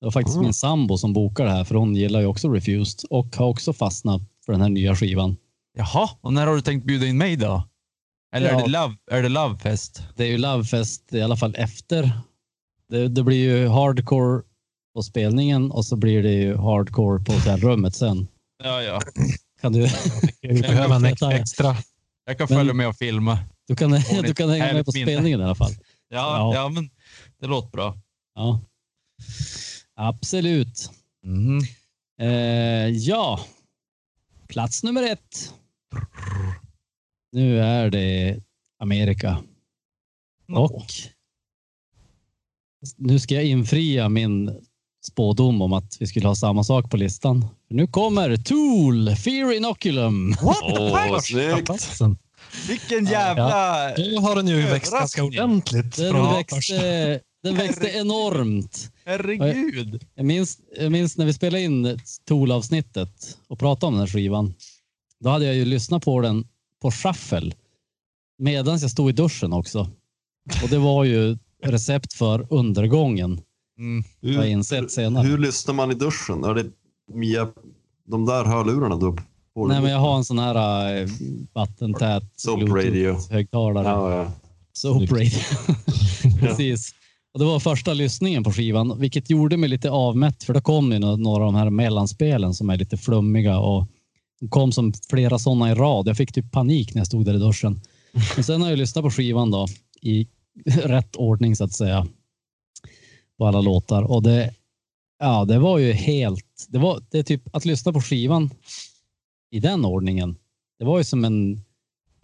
Det 0.02 0.06
var 0.06 0.12
faktiskt 0.12 0.36
Mm. 0.36 0.46
min 0.46 0.54
sambo 0.54 0.98
som 0.98 1.14
bokade 1.14 1.50
det 1.50 1.56
här 1.56 1.64
för 1.64 1.76
hon 1.76 1.96
gillar 1.96 2.20
ju 2.20 2.26
också 2.26 2.50
Refused 2.50 3.08
och 3.10 3.36
har 3.36 3.48
också 3.48 3.74
fastnat 3.74 4.22
för 4.46 4.52
den 4.52 4.62
här 4.62 4.70
nya 4.70 4.96
skivan. 4.96 5.38
Jaha, 5.78 6.10
och 6.22 6.34
när 6.34 6.48
har 6.48 6.56
du 6.56 6.62
tänkt 6.62 6.86
bjuda 6.86 7.06
in 7.08 7.18
mig 7.18 7.36
då? 7.36 7.64
Eller 8.36 8.48
är, 8.50 8.52
Ja. 8.54 8.60
det 8.62 8.68
love, 8.68 8.96
är 9.12 9.24
det 9.24 9.30
Lovefest? 9.30 10.04
Det 10.16 10.24
är 10.24 10.28
ju 10.28 10.38
Lovefest 10.38 11.14
i 11.14 11.22
alla 11.22 11.38
fall 11.38 11.56
efter. 11.58 12.12
Det, 12.90 13.08
det 13.08 13.24
blir 13.24 13.38
ju 13.38 13.68
hardcore 13.68 14.42
på 14.96 15.04
spelningen 15.04 15.72
och 15.72 15.86
så 15.86 15.96
blir 15.96 16.24
det 16.24 16.32
ju 16.34 16.58
hardcore 16.58 17.24
på 17.26 17.32
hotellrummet 17.34 17.96
sen. 17.96 18.28
Ja, 18.64 18.82
ja. 18.82 19.02
Kan 19.62 19.74
du, 19.74 19.88
Vi 20.42 20.62
behöver 20.62 20.96
en 20.96 21.06
ex- 21.06 21.22
extra. 21.22 21.76
Jag 22.26 22.38
kan 22.38 22.48
Men- 22.50 22.58
följa 22.58 22.74
med 22.74 22.88
och 22.88 22.96
filma. 22.96 23.40
du, 23.68 23.76
kan, 23.76 23.92
du 24.24 24.34
kan 24.34 24.50
hänga 24.50 24.74
med 24.74 24.86
på 24.86 24.92
minne. 24.94 25.06
spelningen 25.06 25.42
i 25.42 25.44
alla 25.44 25.56
fall. 25.56 25.72
Ja, 26.10 26.38
Ja. 26.38 26.52
ja. 26.56 26.70
men 26.70 26.90
det 27.42 27.48
låter 27.48 27.70
bra. 27.70 27.98
Ja. 28.36 28.62
Absolut. 29.95 30.89
Mhm. 31.23 31.60
Eh, 32.19 32.88
ja, 32.89 33.39
plats 34.47 34.84
nummer 34.84 35.04
ett. 35.04 35.54
Nu 37.32 37.60
är 37.60 37.89
det 37.89 38.39
Amerika. 38.80 39.43
Och 40.56 40.86
nu 42.97 43.19
ska 43.19 43.36
jag 43.36 43.43
infria 43.43 44.10
min 44.10 44.62
spådom 45.08 45.62
om 45.62 45.73
att 45.73 45.97
vi 45.99 46.08
skulle 46.08 46.27
ha 46.27 46.36
samma 46.36 46.63
sak 46.63 46.91
på 46.91 46.97
listan. 46.97 47.45
Nu 47.69 47.88
kommer 47.88 48.38
Tool, 48.38 49.15
Fear 49.15 49.54
Inoculum. 49.54 50.36
Åh, 50.41 51.19
snyggt. 51.19 51.65
Platsen. 51.65 52.17
Vilken 52.67 53.06
jävla... 53.06 53.88
Då 53.95 54.19
har 54.19 54.36
den 54.36 54.47
ju 54.47 54.62
växt 54.62 54.91
ganska 54.91 55.23
ordentligt. 55.23 55.95
Den 55.95 56.34
växte, 56.34 57.19
den 57.43 57.56
växte 57.56 57.89
enormt. 57.89 58.91
Herregud. 59.06 60.06
Jag 60.15 60.25
minns, 60.25 60.60
jag 60.77 60.91
minns 60.91 61.17
när 61.17 61.25
vi 61.25 61.34
spelade 61.34 61.63
in 61.63 61.99
Tool-avsnittet 62.25 63.38
och 63.47 63.60
pratade 63.60 63.88
om 63.88 63.93
den 63.93 63.99
här 63.99 64.08
skivan. 64.08 64.54
Då 65.19 65.30
hade 65.30 65.45
jag 65.45 65.56
ju 65.56 65.65
lyssnat 65.65 66.04
på 66.04 66.21
den 66.21 66.47
på 66.82 66.91
shuffle 66.91 67.51
medan 68.38 68.80
jag 68.80 68.91
stod 68.91 69.10
i 69.10 69.13
duschen 69.13 69.54
också. 69.54 69.89
Och 70.63 70.69
det 70.69 70.77
var 70.77 71.04
ju 71.04 71.38
recept 71.63 72.13
för 72.13 72.47
undergången. 72.49 73.41
Mm. 73.77 74.04
Har 74.21 74.43
jag 74.43 74.49
insett 74.49 74.91
senare. 74.91 75.27
Hur 75.27 75.38
lyssnar 75.38 75.73
man 75.73 75.91
i 75.91 75.93
duschen? 75.93 76.43
Är 76.43 76.54
det 76.54 76.65
via 77.13 77.47
de 78.08 78.25
där 78.25 78.45
hörlurarna 78.45 78.95
du 78.95 79.06
har? 79.06 79.67
Nej, 79.67 79.82
men 79.82 79.91
jag 79.91 79.99
har 79.99 80.17
en 80.17 80.25
sån 80.25 80.39
här 80.39 80.95
äh, 81.01 81.10
vattentät 81.54 82.23
Soap 82.36 82.69
radio. 82.69 83.15
högtalare. 83.32 83.88
Ja, 83.88 84.15
ja. 84.15 84.32
Soap 84.73 85.12
radio. 85.12 85.39
Precis. 86.39 86.95
Och 87.34 87.39
det 87.39 87.46
var 87.46 87.60
första 87.60 87.94
lyssningen 87.94 88.44
på 88.44 88.52
skivan, 88.52 89.00
vilket 89.00 89.30
gjorde 89.30 89.58
mig 89.58 89.70
lite 89.70 89.89
avmätt 89.91 90.44
för 90.44 90.54
då 90.54 90.62
kom 90.62 90.91
ju 90.91 91.00
nå- 91.00 91.15
några 91.17 91.46
av 91.46 91.54
de 91.54 91.56
här 91.60 91.70
mellanspelen 91.70 92.54
som 92.54 92.70
är 92.70 92.78
lite 92.78 92.98
flummiga 92.98 93.60
och 93.60 93.88
kom 94.50 94.72
som 94.72 94.94
flera 95.10 95.39
sådana 95.39 95.72
i 95.72 95.76
rad. 95.76 96.08
Jag 96.08 96.17
fick 96.17 96.34
typ 96.34 96.52
panik 96.52 96.94
när 96.94 97.00
jag 97.00 97.08
stod 97.08 97.26
där 97.26 97.34
i 97.34 97.39
duschen. 97.39 97.82
Men 98.36 98.44
sen 98.44 98.62
har 98.62 98.70
jag 98.70 98.78
lyssnat 98.80 99.04
på 99.04 99.12
skivan 99.12 99.52
då 99.52 99.67
i 100.02 100.28
rätt 100.65 101.15
ordning 101.15 101.56
så 101.56 101.63
att 101.63 101.74
säga. 101.74 102.08
På 103.38 103.48
alla 103.48 103.62
låtar 103.62 104.04
och 104.04 104.24
det, 104.24 104.54
ja, 105.20 105.46
det 105.46 105.60
var 105.60 105.78
ju 105.78 105.91
helt, 105.94 106.65
det 106.70 106.78
var 106.80 107.04
det 107.12 107.20
är 107.20 107.24
typ 107.24 107.56
att 107.56 107.65
lyssna 107.65 107.94
på 107.94 108.02
skivan 108.02 108.50
i 109.52 109.60
den 109.60 109.86
ordningen. 109.86 110.36
Det 110.80 110.86
var 110.86 110.98
ju 110.98 111.04
som 111.04 111.26
en 111.26 111.62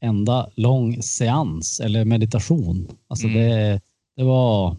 enda 0.02 0.50
lång 0.56 1.02
seans 1.04 1.80
eller 1.80 2.06
meditation. 2.06 2.88
Alltså 3.08 3.28
Mm. 3.28 3.40
det, 3.40 3.82
det 4.16 4.24
var, 4.24 4.78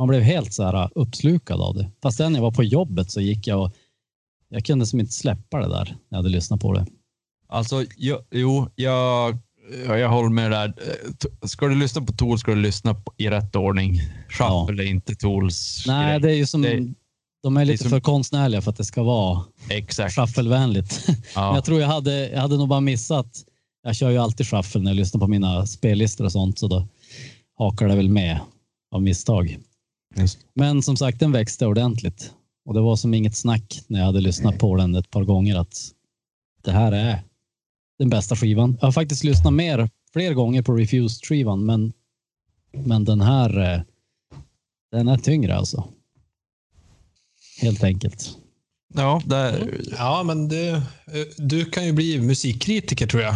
man 0.00 0.08
blev 0.08 0.22
helt 0.22 0.52
så 0.52 0.62
här 0.64 0.90
uppslukad 0.94 1.60
av 1.60 1.74
det. 1.74 1.90
Fast 2.02 2.18
när 2.18 2.30
jag 2.30 2.40
var 2.42 2.50
på 2.50 2.64
jobbet 2.64 3.10
så 3.10 3.20
gick 3.20 3.46
jag 3.46 3.62
och 3.62 3.72
jag 4.48 4.64
kunde 4.64 4.86
som 4.86 5.00
inte 5.00 5.12
släppa 5.12 5.58
det 5.60 5.68
där 5.68 5.84
när 5.84 5.96
jag 6.08 6.16
hade 6.16 6.28
lyssnat 6.28 6.60
på 6.60 6.72
det. 6.72 6.86
Alltså, 7.48 7.84
jag, 7.96 8.18
jo, 8.30 8.70
jag, 8.74 9.38
ja, 9.86 9.98
jag 9.98 10.08
håller 10.08 10.30
med 10.30 10.50
där. 10.50 10.66
Eh, 10.68 11.46
Ska 11.48 11.66
du 11.66 11.74
lyssna 11.74 12.00
på 12.02 12.12
Tools 12.12 12.40
ska 12.40 12.50
du 12.54 12.60
lyssna 12.60 12.94
på, 12.94 13.12
i 13.16 13.30
rätt 13.30 13.56
ordning. 13.56 14.00
Shuffle 14.28 14.82
är 14.84 14.86
inte 14.86 15.14
Tools 15.14 15.84
Nej, 15.86 16.10
grej. 16.10 16.20
det 16.20 16.30
är 16.30 16.36
ju 16.36 16.46
som, 16.46 16.62
Det- 16.62 16.94
de 17.42 17.56
är 17.56 17.64
lite 17.64 17.82
som- 17.82 17.90
för 17.90 18.00
konstnärliga 18.00 18.60
för 18.60 18.70
att 18.70 18.76
det 18.76 18.84
ska 18.84 19.02
vara 19.02 19.44
Exakt. 19.70 20.14
shufflevänligt. 20.14 21.04
Men 21.08 21.16
Ja. 21.34 21.54
jag 21.54 21.64
tror 21.64 21.80
jag 21.80 21.88
hade, 21.88 22.28
jag 22.28 22.40
hade 22.40 22.56
nog 22.56 22.68
bara 22.68 22.80
missat. 22.80 23.44
Jag 23.82 23.96
kör 23.96 24.10
ju 24.10 24.18
alltid 24.18 24.46
shuffle 24.46 24.80
när 24.80 24.90
jag 24.90 24.96
lyssnar 24.96 25.20
på 25.20 25.26
mina 25.26 25.66
spellistor 25.66 26.24
och 26.24 26.32
sånt, 26.32 26.58
så 26.58 26.68
då 26.68 26.88
hakar 27.58 27.88
det 27.88 27.96
väl 27.96 28.08
med 28.08 28.40
av 28.94 29.02
misstag. 29.02 29.58
Just. 30.16 30.38
Men 30.54 30.82
som 30.82 30.96
sagt, 30.96 31.20
den 31.20 31.32
växte 31.32 31.66
ordentligt 31.66 32.34
och 32.64 32.74
det 32.74 32.80
var 32.80 32.96
som 32.96 33.14
inget 33.14 33.36
snack 33.36 33.82
när 33.86 33.98
jag 33.98 34.06
hade 34.06 34.20
lyssnat 34.20 34.58
på 34.58 34.76
den 34.76 34.94
ett 34.94 35.10
par 35.10 35.24
gånger 35.24 35.56
att 35.56 35.74
det 36.62 36.72
här 36.72 36.92
är 36.92 37.22
den 37.98 38.10
bästa 38.10 38.36
skivan. 38.36 38.76
Jag 38.80 38.86
har 38.86 38.92
faktiskt 38.92 39.24
lyssnat 39.24 39.52
mer, 39.52 39.90
fler 40.12 40.34
gånger 40.34 40.62
på 40.62 40.72
Refused-skivan, 40.72 41.66
men, 41.66 41.92
men 42.72 43.04
den 43.04 43.20
här, 43.20 43.74
eh, 43.74 43.82
den 44.92 45.08
är 45.08 45.18
tyngre 45.18 45.56
alltså. 45.56 45.88
Helt 47.60 47.84
enkelt. 47.84 48.36
Ja, 48.94 49.22
där, 49.24 49.80
Ja, 49.98 50.22
men 50.22 50.48
det, 50.48 50.68
eh, 50.70 50.82
du 51.36 51.64
kan 51.64 51.86
ju 51.86 51.92
bli 51.92 52.20
musikkritiker 52.20 53.06
tror 53.06 53.22
jag. 53.22 53.34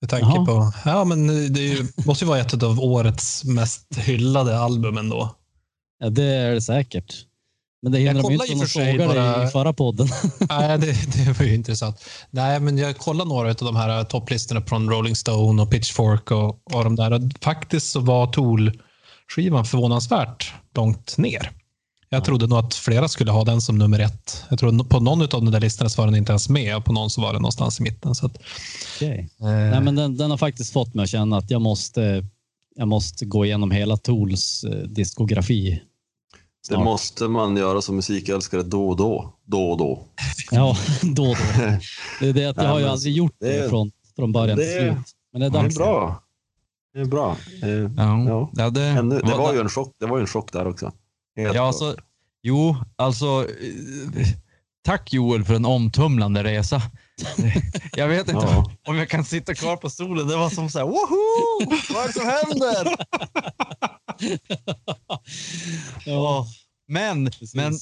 Med 0.00 0.10
tanke 0.10 0.26
Jaha. 0.26 0.46
på, 0.46 0.72
ja, 0.84 1.04
men 1.04 1.26
det 1.26 1.60
är 1.60 1.74
ju, 1.76 1.86
måste 2.06 2.24
ju 2.24 2.28
vara 2.28 2.40
ett 2.40 2.62
av 2.62 2.80
årets 2.80 3.44
mest 3.44 3.98
hyllade 3.98 4.58
album 4.58 4.98
ändå. 4.98 5.36
Ja, 6.04 6.10
det 6.10 6.24
är 6.24 6.54
det 6.54 6.60
säkert. 6.60 7.14
Men 7.82 7.92
det 7.92 7.98
hindrar 7.98 8.22
mig 8.22 8.32
inte 8.32 8.44
i 8.44 8.48
från 8.48 8.58
och 8.58 8.64
att 8.64 8.70
för 8.72 8.80
sig 8.80 8.98
bara- 8.98 9.48
i 9.48 9.50
förra 9.50 9.72
podden. 9.72 10.08
Nej, 10.48 10.78
det, 10.78 10.86
det 11.24 11.38
var 11.38 11.46
ju 11.46 11.54
intressant. 11.54 12.04
Nej, 12.30 12.60
men 12.60 12.78
jag 12.78 12.98
kollade 12.98 13.28
några 13.28 13.48
av 13.48 13.54
de 13.54 13.76
här 13.76 14.04
topplistorna 14.04 14.60
från 14.60 14.90
Rolling 14.90 15.16
Stone 15.16 15.62
och 15.62 15.70
Pitchfork 15.70 16.30
och, 16.30 16.74
och 16.74 16.84
de 16.84 16.96
där. 16.96 17.10
Och 17.12 17.20
faktiskt 17.40 17.90
så 17.90 18.00
var 18.00 18.26
Tool-skivan 18.26 19.64
förvånansvärt 19.64 20.52
långt 20.74 21.18
ner. 21.18 21.50
Jag 22.08 22.24
trodde 22.24 22.46
nog 22.46 22.58
att 22.58 22.74
flera 22.74 23.08
skulle 23.08 23.30
ha 23.30 23.44
den 23.44 23.60
som 23.60 23.78
nummer 23.78 23.98
ett. 23.98 24.44
Jag 24.50 24.58
tror 24.58 24.84
på 24.84 25.00
någon 25.00 25.22
av 25.22 25.28
de 25.28 25.50
där 25.50 25.60
listorna 25.60 25.90
så 25.90 26.02
var 26.02 26.06
den 26.06 26.16
inte 26.16 26.32
ens 26.32 26.48
med 26.48 26.76
och 26.76 26.84
på 26.84 26.92
någon 26.92 27.10
så 27.10 27.20
var 27.20 27.32
den 27.32 27.42
någonstans 27.42 27.80
i 27.80 27.82
mitten. 27.82 28.14
Så 28.14 28.26
att, 28.26 28.36
Okej. 28.96 29.28
eh, 29.40 29.46
Nej, 29.46 29.80
men 29.80 29.94
den, 29.94 30.16
den 30.16 30.30
har 30.30 30.38
faktiskt 30.38 30.72
fått 30.72 30.94
mig 30.94 31.02
att 31.02 31.08
känna 31.10 31.36
att 31.36 31.50
jag 31.50 31.60
måste, 31.60 32.24
jag 32.76 32.88
måste 32.88 33.24
gå 33.26 33.44
igenom 33.44 33.70
hela 33.70 33.96
Tools 33.96 34.64
eh, 34.64 34.70
diskografi. 36.64 36.68
Det 36.68 36.74
Snart. 36.74 36.84
måste 36.84 37.28
man 37.28 37.56
göra 37.56 37.82
som 37.82 37.96
musikälskare 37.96 38.62
då 38.62 38.88
och 38.88 38.96
då. 38.96 39.34
Då 39.44 39.70
och 39.70 39.78
då. 39.78 40.04
Ja, 40.50 40.76
då 41.02 41.22
och 41.22 41.36
då. 41.36 41.76
Det 42.20 42.28
är 42.28 42.32
det 42.32 42.44
att 42.46 42.56
jag 42.56 42.56
Nej, 42.56 42.66
har 42.66 42.78
ju 42.80 42.86
aldrig 42.86 43.14
gjort 43.16 43.36
det, 43.40 43.62
det- 43.62 43.68
från, 43.68 43.90
från 44.16 44.32
början 44.32 44.58
till 44.58 44.72
slut. 44.72 44.96
Men 45.32 45.40
det 45.40 45.46
är 45.46 45.50
Det 45.50 45.58
är 45.58 45.62
dags. 45.62 45.76
bra. 45.76 46.20
Det 46.94 47.00
är 47.00 47.04
bra. 47.04 47.36
Ja. 47.96 48.50
Ja. 48.56 48.70
Det, 48.70 48.82
Ännu, 48.84 49.20
det 49.20 49.34
var 49.36 49.52
ju 49.54 49.60
en 49.60 49.68
chock, 49.68 49.94
det 50.00 50.06
var 50.06 50.16
ju 50.16 50.20
en 50.20 50.26
chock 50.26 50.52
där 50.52 50.66
också. 50.66 50.86
Helt 50.86 51.46
Ja, 51.46 51.52
klart. 51.52 51.66
alltså, 51.66 51.96
jo, 52.42 52.76
alltså. 52.96 53.26
eh, 53.26 54.26
Tack 54.84 55.12
Joel 55.12 55.44
för 55.44 55.54
en 55.54 55.64
omtumlande 55.64 56.44
resa. 56.44 56.82
Jag 57.96 58.08
vet 58.08 58.28
inte 58.28 58.46
Ja. 58.46 58.70
om 58.86 58.96
jag 58.96 59.08
kan 59.08 59.24
sitta 59.24 59.54
kvar 59.54 59.76
på 59.76 59.90
stolen. 59.90 60.28
Det 60.28 60.36
var 60.36 60.50
som 60.50 60.70
så 60.70 60.78
här, 60.78 60.86
woho! 60.86 61.76
Vad 61.94 62.02
är 62.04 62.06
det 62.06 62.12
som 62.12 62.26
händer? 62.26 62.96
Ja, 66.04 66.46
Men, 66.88 67.24
precis. 67.26 67.54
men 67.54 67.72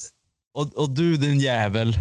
och, 0.53 0.73
och 0.77 0.89
du 0.89 1.17
din 1.17 1.39
jävel. 1.39 1.97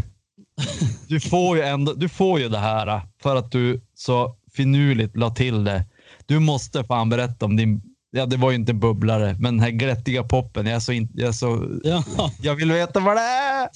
Du 1.09 1.21
får 1.21 1.57
ju 1.57 1.63
ändå, 1.63 1.93
du 1.95 2.09
får 2.09 2.41
ju 2.41 2.49
det 2.49 2.59
här 2.59 3.03
för 3.23 3.37
att 3.37 3.53
du 3.53 3.81
så 3.95 4.37
finurligt 4.53 5.17
la 5.17 5.31
till 5.35 5.65
det. 5.65 5.85
Du 6.27 6.39
måste 6.39 6.85
fan 6.85 7.09
berätta 7.09 7.45
om 7.47 7.57
din, 7.57 7.83
ja 8.13 8.27
det 8.27 8.37
var 8.37 8.51
ju 8.51 8.57
inte 8.57 8.73
en 8.73 8.81
bubblare, 8.81 9.37
men 9.39 9.57
den 9.57 9.61
här 9.61 9.71
glättiga 9.71 10.23
poppen. 10.23 10.67
Jag 10.67 10.75
är 10.77 10.81
så, 10.81 10.93
in, 10.93 11.09
jag 11.15 11.29
är 11.29 11.33
så, 11.33 11.81
ja. 11.85 12.05
jag 12.43 12.55
vill 12.55 12.73
veta 12.73 13.01
vad 13.01 13.17
det 13.17 13.21
är. 13.21 13.69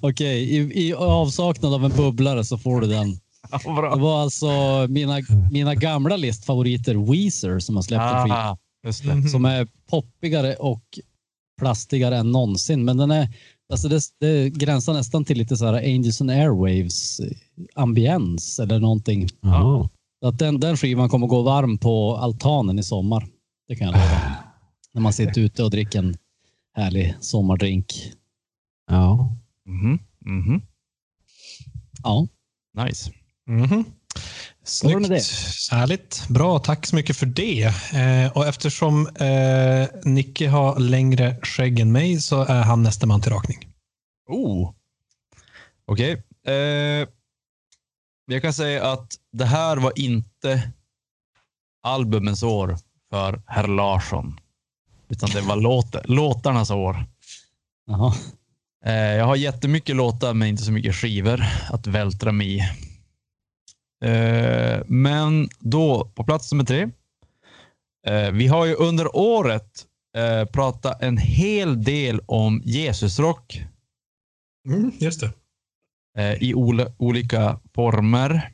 Okej, 0.00 0.56
i, 0.56 0.86
i 0.88 0.94
avsaknad 0.94 1.74
av 1.74 1.84
en 1.84 1.90
bubblare 1.90 2.44
så 2.44 2.58
får 2.58 2.80
du 2.80 2.86
den. 2.86 3.06
Ja, 3.50 3.94
Det 3.94 4.00
var 4.02 4.22
alltså 4.22 4.48
mina, 4.88 5.20
mina 5.50 5.74
gamla 5.74 6.16
listfavoriter 6.16 7.12
Weezer 7.12 7.58
som 7.58 7.76
har 7.76 7.82
släppt 7.82 8.02
en 8.02 8.22
skiva. 8.22 8.36
Ah, 8.36 8.58
just 8.86 9.04
det. 9.04 9.28
som 9.28 9.44
är 9.44 9.68
poppigare 9.90 10.54
och 10.54 10.82
plastigare 11.60 12.16
än 12.16 12.32
någonsin. 12.32 12.84
Men 12.84 12.96
den 12.96 13.10
är, 13.10 13.28
alltså 13.72 13.88
det, 13.88 14.00
det 14.20 14.50
gränsar 14.50 14.92
nästan 14.92 15.24
till 15.24 15.38
lite 15.38 15.56
så 15.56 15.66
här 15.66 15.72
Angels 15.72 16.20
and 16.20 16.30
Airwaves 16.30 17.20
eh, 17.20 17.26
ambiens 17.74 18.58
eller 18.58 18.78
någonting. 18.78 19.28
Ja. 19.40 19.88
Att 20.24 20.38
den, 20.38 20.60
den 20.60 20.76
skivan 20.76 21.08
kommer 21.08 21.26
gå 21.26 21.42
varm 21.42 21.78
på 21.78 22.16
altanen 22.16 22.78
i 22.78 22.82
sommar. 22.82 23.26
Det 23.68 23.76
kan 23.76 23.86
jag 23.86 23.94
lova. 23.94 24.34
När 24.92 25.02
man 25.02 25.12
sitter 25.12 25.40
ute 25.40 25.62
och 25.64 25.70
dricker 25.70 25.98
en 25.98 26.16
härlig 26.74 27.14
sommardrink. 27.20 28.12
ja. 28.90 29.36
Mhm, 29.66 29.98
mhm. 30.20 30.62
Ja, 32.02 32.26
Nice. 32.84 33.10
Mhm. 33.46 33.84
var 34.82 35.00
det 35.00 35.08
med 35.08 35.22
Snyggt. 35.22 35.70
Härligt. 35.70 36.28
Bra, 36.28 36.58
tack 36.58 36.86
så 36.86 36.96
mycket 36.96 37.16
för 37.16 37.26
det. 37.26 37.62
Eh, 37.94 38.32
och 38.36 38.46
eftersom 38.46 39.06
eh, 39.06 39.88
Nicke 40.04 40.48
har 40.48 40.78
längre 40.80 41.36
skägg 41.42 41.80
än 41.80 41.92
mig 41.92 42.20
så 42.20 42.42
är 42.44 42.62
han 42.62 42.82
nästa 42.82 43.06
man 43.06 43.20
till 43.20 43.32
rakning. 43.32 43.58
Oh. 44.28 44.72
Okej. 45.86 46.12
Eh, 46.46 47.08
jag 48.26 48.42
kan 48.42 48.52
säga 48.52 48.92
att 48.92 49.14
det 49.32 49.44
här 49.44 49.76
var 49.76 49.92
inte 49.96 50.72
albumens 51.82 52.42
år 52.42 52.76
för 53.10 53.42
herr 53.46 53.68
Larsson. 53.68 54.40
Utan 55.08 55.30
det 55.30 55.40
var 55.40 55.56
låt, 55.56 55.96
låtarnas 56.04 56.70
år. 56.70 57.06
Jaha. 57.86 58.14
Eh, 58.84 58.92
jag 58.94 59.24
har 59.24 59.36
jättemycket 59.36 59.96
låtar 59.96 60.34
men 60.34 60.48
inte 60.48 60.62
så 60.62 60.72
mycket 60.72 60.94
skivor 60.94 61.44
att 61.70 61.86
vältra 61.86 62.32
mig 62.32 62.56
i. 62.56 62.60
Eh, 64.04 64.82
men 64.86 65.48
då, 65.60 66.12
på 66.14 66.24
plats 66.24 66.52
nummer 66.52 66.64
tre. 66.64 66.90
Eh, 68.06 68.30
vi 68.30 68.46
har 68.46 68.66
ju 68.66 68.74
under 68.74 69.16
året 69.16 69.86
pratat 70.52 71.02
en 71.02 71.18
hel 71.18 71.84
del 71.84 72.20
om 72.26 72.62
Jesusrock 72.64 73.64
Mm, 74.68 74.92
just 74.98 75.20
det. 75.20 75.32
Eh, 76.18 76.32
i 76.42 76.54
ol- 76.54 76.92
olika 76.98 77.60
former. 77.74 78.50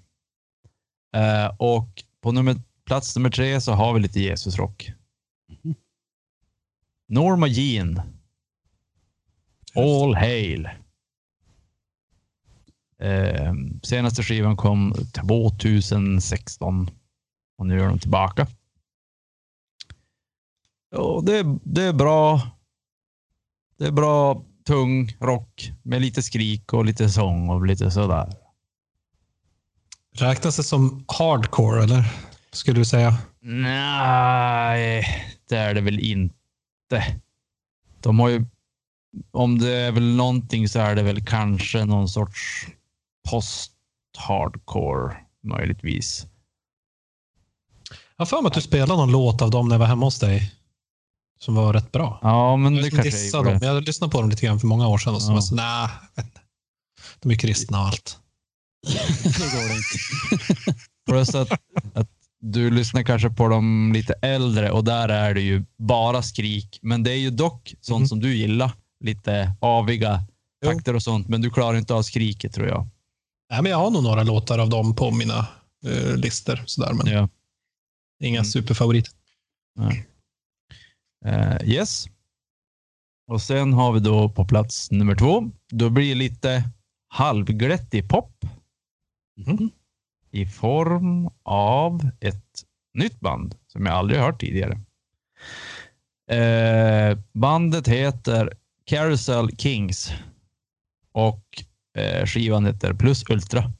Eh, 1.17 1.55
och 1.59 2.05
på 2.21 2.33
nummer, 2.33 2.57
plats 2.87 3.17
nummer 3.17 3.31
tre 3.31 3.61
så 3.61 3.73
har 3.73 3.95
vi 3.95 4.01
lite 4.01 4.21
Jesusrock. 4.21 4.93
Norma 7.09 7.47
Jean. 7.47 8.01
All 9.75 10.15
Hail. 10.15 10.69
Eh, 12.99 13.55
senaste 13.83 14.23
skivan 14.23 14.57
kom 14.57 14.95
2016 15.15 16.91
och 17.59 17.67
nu 17.67 17.81
är 17.81 17.89
de 17.89 17.99
tillbaka. 17.99 18.47
Och 20.97 21.25
det, 21.25 21.59
det 21.65 21.83
är 21.83 21.93
bra. 21.93 22.41
Det 23.79 23.87
är 23.87 23.93
bra 23.93 24.45
tung 24.65 25.17
rock 25.21 25.73
med 25.83 26.01
lite 26.01 26.23
skrik 26.23 26.73
och 26.73 26.85
lite 26.85 27.09
sång 27.09 27.49
och 27.49 27.67
lite 27.67 27.91
sådär. 27.91 28.33
Räknas 30.15 30.57
det 30.57 30.63
som 30.63 31.05
hardcore 31.09 31.83
eller? 31.83 32.05
Skulle 32.53 32.81
du 32.81 32.85
säga? 32.85 33.19
Nej, 33.41 35.07
det 35.49 35.57
är 35.57 35.75
det 35.75 35.81
väl 35.81 36.01
inte. 36.01 37.21
De 38.01 38.21
har 38.21 38.29
ju, 38.29 38.47
om 39.31 39.59
det 39.59 39.73
är 39.73 39.93
väl 39.93 40.17
någonting 40.17 40.69
så 40.69 40.79
är 40.79 40.95
det 40.95 41.03
väl 41.03 41.25
kanske 41.25 41.85
någon 41.85 42.09
sorts 42.09 42.67
post-hardcore 43.31 45.17
möjligtvis. 45.43 46.27
Jag 48.17 48.23
har 48.23 48.27
för 48.27 48.43
mig 48.43 48.49
att 48.49 48.55
du 48.55 48.61
spelade 48.61 49.01
någon 49.01 49.13
låt 49.13 49.43
av 49.43 49.51
dem 49.51 49.69
när 49.69 49.75
jag 49.75 49.81
var 49.81 49.87
hemma 49.87 50.07
hos 50.07 50.19
dig. 50.19 50.53
Som 51.45 51.55
var 51.55 51.73
rätt 51.73 51.93
bra. 51.93 52.19
Ja, 52.23 52.57
men 52.57 52.75
Jag 52.75 52.85
det 52.85 52.91
kanske 52.91 53.11
dissa 53.11 53.37
jag 53.37 53.45
dem. 53.47 53.59
Jag 53.63 53.83
lyssnade 53.85 54.11
på 54.11 54.21
dem 54.21 54.31
lite 54.31 54.47
grann 54.47 54.61
för 54.61 54.67
många 54.67 54.89
år 54.89 54.99
sedan 54.99 55.15
och 55.15 55.23
så 55.23 55.31
Ja. 55.31 55.35
var 55.35 55.41
så, 55.41 55.55
nej, 55.55 55.89
de 57.21 57.31
är 57.31 57.35
kristna 57.35 57.81
och 57.81 57.87
allt. 57.87 58.19
det 59.23 59.39
går 59.39 59.69
det 59.69 59.75
inte. 59.77 60.81
Plus 61.11 61.35
att, 61.35 61.53
att 61.95 62.09
du 62.41 62.71
lyssnar 62.71 63.03
kanske 63.03 63.31
på 63.31 63.49
de 63.49 63.93
lite 63.93 64.13
äldre 64.23 64.71
och 64.71 64.85
där 64.85 65.09
är 65.09 65.35
det 65.35 65.41
ju 65.41 65.65
bara 65.79 66.23
skrik. 66.23 66.79
Men 66.83 67.03
det 67.03 67.11
är 67.13 67.17
ju 67.19 67.31
dock 67.31 67.75
sånt 67.81 68.01
Mhm. 68.01 68.09
som 68.09 68.21
du 68.21 68.35
gillar. 68.37 68.73
Lite 69.05 69.53
aviga 69.61 70.25
Jo. 70.65 70.71
takter 70.73 70.95
och 70.97 71.03
sånt. 71.03 71.29
Men 71.29 71.41
du 71.41 71.51
klarar 71.51 71.79
inte 71.79 71.95
av 71.95 72.03
skriket 72.03 72.55
tror 72.55 72.69
jag. 72.69 72.89
Nej, 73.51 73.63
men 73.63 73.71
jag 73.73 73.79
har 73.79 73.91
nog 73.91 74.03
några 74.03 74.23
låtar 74.23 74.59
av 74.59 74.69
dem 74.71 74.95
på 74.97 75.11
mina 75.11 75.47
uh, 75.87 76.17
listor. 76.17 76.63
Sådär, 76.67 76.93
men 76.93 77.07
Ja. 77.13 77.29
inga 78.23 78.39
Mm. 78.41 78.45
superfavoriter. 78.51 79.13
Eh, 81.25 81.57
yes. 81.65 82.07
Och 83.27 83.43
sen 83.43 83.73
har 83.73 83.93
vi 83.93 84.01
då 84.01 84.29
på 84.29 84.45
plats 84.45 84.91
nummer 84.91 85.15
två. 85.15 85.51
Då 85.73 85.91
blir 85.91 86.09
det 86.09 86.15
lite 86.15 86.71
halvglättig 87.09 88.09
pop. 88.09 88.45
Mhm. 89.37 89.71
I 90.31 90.47
form 90.47 91.31
av 91.43 92.11
ett 92.21 92.65
nytt 92.95 93.21
band 93.21 93.55
som 93.67 93.87
jag 93.87 93.95
aldrig 93.95 94.21
har 94.21 94.27
hört 94.27 94.41
tidigare. 94.41 94.81
Eh, 96.31 97.19
bandet 97.33 97.89
heter 97.89 98.53
Carousel 98.85 99.57
Kings. 99.57 100.13
Och 101.13 101.65
eh, 101.97 102.27
skivan 102.27 102.67
heter 102.67 102.95
Plus 102.95 103.31
Ultra. 103.31 103.73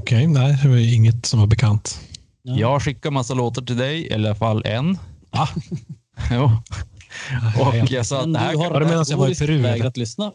Okej, 0.00 0.26
nej, 0.26 0.58
det 0.62 0.68
var 0.68 0.94
inget 0.94 1.26
som 1.26 1.40
var 1.40 1.46
bekant. 1.46 2.00
Ja. 2.42 2.56
Jag 2.58 2.82
skickar 2.82 3.10
massa 3.10 3.34
låtar 3.34 3.62
till 3.62 3.76
dig, 3.76 4.06
i 4.06 4.14
alla 4.14 4.34
fall 4.34 4.62
en. 4.66 4.98
Ah. 5.34 5.48
jo. 6.30 6.50
Och 7.58 7.90
jag 7.90 8.06
sa 8.06 8.20
att 8.20 8.24
det 8.24 8.32
du 8.32 8.38
här 8.38 8.56
har 8.56 8.70
Var 8.70 8.80
det 8.80 8.86
medan 8.86 9.04
jag 9.08 9.16
var 9.16 9.28
i 9.28 9.34
Peru, 9.34 9.58
vägrat 9.58 9.96
lyssna. 9.96 10.32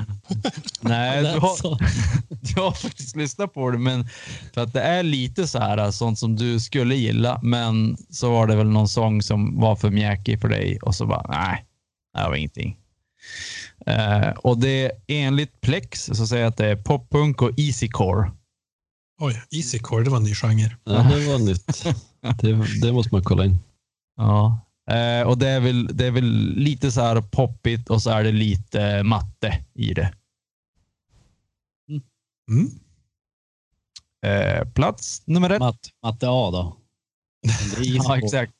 Nej, 0.80 1.22
du 1.22 1.28
har, 1.28 1.78
du 2.54 2.60
har 2.60 2.72
faktiskt 2.72 3.16
lyssnat 3.16 3.54
på 3.54 3.70
det, 3.70 3.78
men 3.78 4.08
för 4.54 4.60
att 4.60 4.72
det 4.72 4.80
är 4.80 5.02
lite 5.02 5.46
så 5.48 5.58
här 5.58 5.90
sånt 5.90 6.18
som 6.18 6.36
du 6.36 6.60
skulle 6.60 6.94
gilla, 6.94 7.40
men 7.42 7.96
så 8.10 8.30
var 8.30 8.46
det 8.46 8.56
väl 8.56 8.68
någon 8.68 8.88
sång 8.88 9.22
som 9.22 9.60
var 9.60 9.76
för 9.76 9.90
mjäkig 9.90 10.40
för 10.40 10.48
dig 10.48 10.78
och 10.82 10.94
så 10.94 11.06
bara 11.06 11.26
nej, 11.28 11.64
det 12.14 12.28
var 12.28 12.34
ingenting. 12.34 12.76
Eh, 13.86 14.28
och 14.28 14.58
det 14.58 14.92
enligt 15.06 15.60
Plex 15.60 16.04
så 16.04 16.26
säger 16.26 16.42
jag 16.42 16.50
att 16.50 16.56
det 16.56 16.66
är 16.66 16.76
poppunk 16.76 17.42
och 17.42 17.58
easycore. 17.58 18.30
Oj, 19.20 19.42
Easycore, 19.50 20.04
det 20.04 20.10
var 20.10 20.16
en 20.16 20.22
ny 20.22 20.34
genre. 20.34 20.76
Ja, 20.84 20.92
det 20.92 21.26
var 21.32 21.38
nytt. 21.38 21.84
Det, 22.40 22.80
det 22.86 22.92
måste 22.92 23.14
man 23.14 23.24
kolla 23.24 23.44
in. 23.44 23.58
Ja. 24.18 24.60
Eh, 24.90 25.26
och 25.28 25.38
det 25.38 25.48
är, 25.48 25.60
väl, 25.60 25.96
det 25.96 26.06
är 26.06 26.10
väl 26.10 26.54
lite 26.56 26.92
så 26.92 27.00
här 27.00 27.20
poppigt 27.20 27.90
och 27.90 28.02
så 28.02 28.10
är 28.10 28.24
det 28.24 28.32
lite 28.32 29.02
matte 29.02 29.64
i 29.74 29.94
det. 29.94 30.14
Mm. 32.50 32.70
Eh, 34.26 34.68
plats 34.72 35.22
nummer 35.26 35.50
ett. 35.50 35.60
Matt, 35.60 35.80
matte 36.02 36.26
A 36.28 36.50
då. 36.50 36.76
Ja, 37.82 38.18
exakt. 38.18 38.54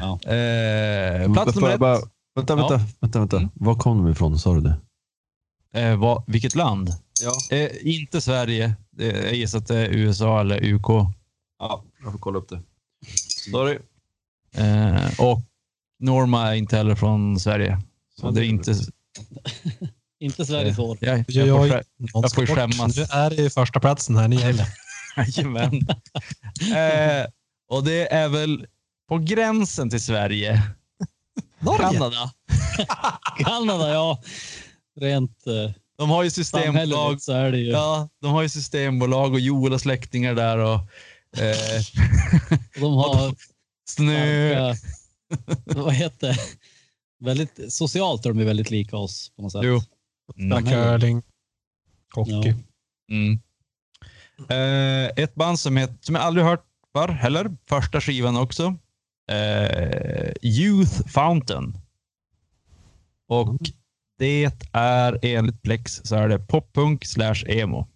Ja. 0.00 0.30
Eh, 0.32 1.32
plats 1.32 1.52
Får 1.54 1.60
nummer 1.60 1.74
ett. 1.74 1.80
bara, 1.80 1.98
vänta, 2.34 2.56
vänta, 2.56 2.80
vänta, 3.00 3.18
vänta. 3.18 3.36
Mm. 3.36 3.50
Var 3.54 3.74
kom 3.74 3.98
de 4.04 4.10
ifrån? 4.12 4.38
Sa 4.38 4.54
du 4.54 4.60
det? 4.60 4.80
Eh, 5.80 5.96
vad, 5.96 6.24
vilket 6.26 6.54
land? 6.54 6.90
Ja. 7.22 7.56
Eh, 7.56 7.70
inte 7.82 8.20
Sverige. 8.20 8.74
Eh, 8.98 9.06
jag 9.08 9.34
gissar 9.34 9.58
att 9.58 9.66
det 9.66 9.76
är 9.78 9.88
USA 9.90 10.40
eller 10.40 10.72
UK. 10.74 10.86
ja. 11.58 11.84
Jag 12.02 12.12
får 12.12 12.18
kolla 12.18 12.38
upp 12.38 12.48
det. 12.48 12.62
Sorry. 13.50 13.78
Eh, 14.54 15.20
och 15.20 15.40
Norma 15.98 16.48
är 16.50 16.54
inte 16.54 16.76
heller 16.76 16.94
från 16.94 17.40
Sverige. 17.40 17.78
Så 18.20 18.30
det 18.30 18.40
är 18.40 18.44
inte... 18.44 18.74
Inte 20.20 20.46
Sveriges 20.46 20.78
år. 20.78 20.98
Jag, 21.00 21.24
jag, 21.28 21.46
Jag, 21.46 21.58
får 21.68 21.82
jag, 22.22 22.32
får 22.34 22.46
skämmas. 22.46 22.96
Nu 22.96 23.02
är 23.10 23.30
det 23.30 23.42
i 23.42 23.50
första 23.50 23.80
platsen 23.80 24.16
här. 24.16 24.28
Ni 24.28 24.36
gäller. 24.36 24.66
Jajamän. 25.16 25.74
eh, 26.60 27.26
och 27.68 27.84
det 27.84 28.12
är 28.12 28.28
väl 28.28 28.66
på 29.08 29.18
gränsen 29.18 29.90
till 29.90 30.02
Sverige. 30.02 30.62
Kanada. 31.80 32.32
Kanada, 33.38 33.90
ja. 33.92 34.22
Rent 35.00 35.46
eh, 35.46 35.70
De 35.98 36.10
har 36.10 36.22
ju 36.22 36.30
systembolag. 36.30 37.20
så 37.20 37.32
är 37.32 37.52
det 37.52 37.58
ju. 37.58 37.70
Ja, 37.70 38.08
de 38.20 38.32
har 38.32 38.42
ju 38.42 38.48
systembolag 38.48 39.32
och 39.32 39.40
Joel 39.40 39.72
och 39.72 39.80
släktingar 39.80 40.34
där 40.34 40.58
och 40.58 40.74
eh, 40.74 40.80
De 42.80 42.94
har 42.94 43.34
snö. 43.88 44.74
starka, 44.74 44.88
vad 45.80 45.94
heter 45.94 46.28
det? 46.28 46.38
Väldigt, 47.24 47.72
socialt 47.72 48.26
är 48.26 48.32
de 48.32 48.44
väldigt 48.44 48.70
lika 48.70 48.96
oss 48.96 49.32
på 49.36 49.42
något 49.42 49.52
sätt. 49.52 49.60
Jo. 49.64 49.80
Samhället. 50.36 50.72
Curling, 50.72 51.22
hockey. 52.14 52.32
Ja. 52.32 53.14
Mm. 53.14 53.40
Eh, 54.48 55.10
ett 55.24 55.34
band 55.34 55.60
som, 55.60 55.76
heter, 55.76 55.96
som 56.00 56.14
jag 56.14 56.24
aldrig 56.24 56.46
hört 56.46 56.64
för 56.92 57.08
heller. 57.08 57.56
Första 57.68 58.00
skivan 58.00 58.36
också. 58.36 58.76
Eh, 59.30 60.32
Youth 60.42 61.08
Fountain. 61.08 61.78
Och 63.28 63.58
det 64.18 64.50
är 64.72 65.18
enligt 65.24 65.62
Plex 65.62 66.00
så 66.04 66.16
är 66.16 66.28
det 66.28 66.38
poppunk 66.38 67.04
slash 67.04 67.44
emo. 67.46 67.88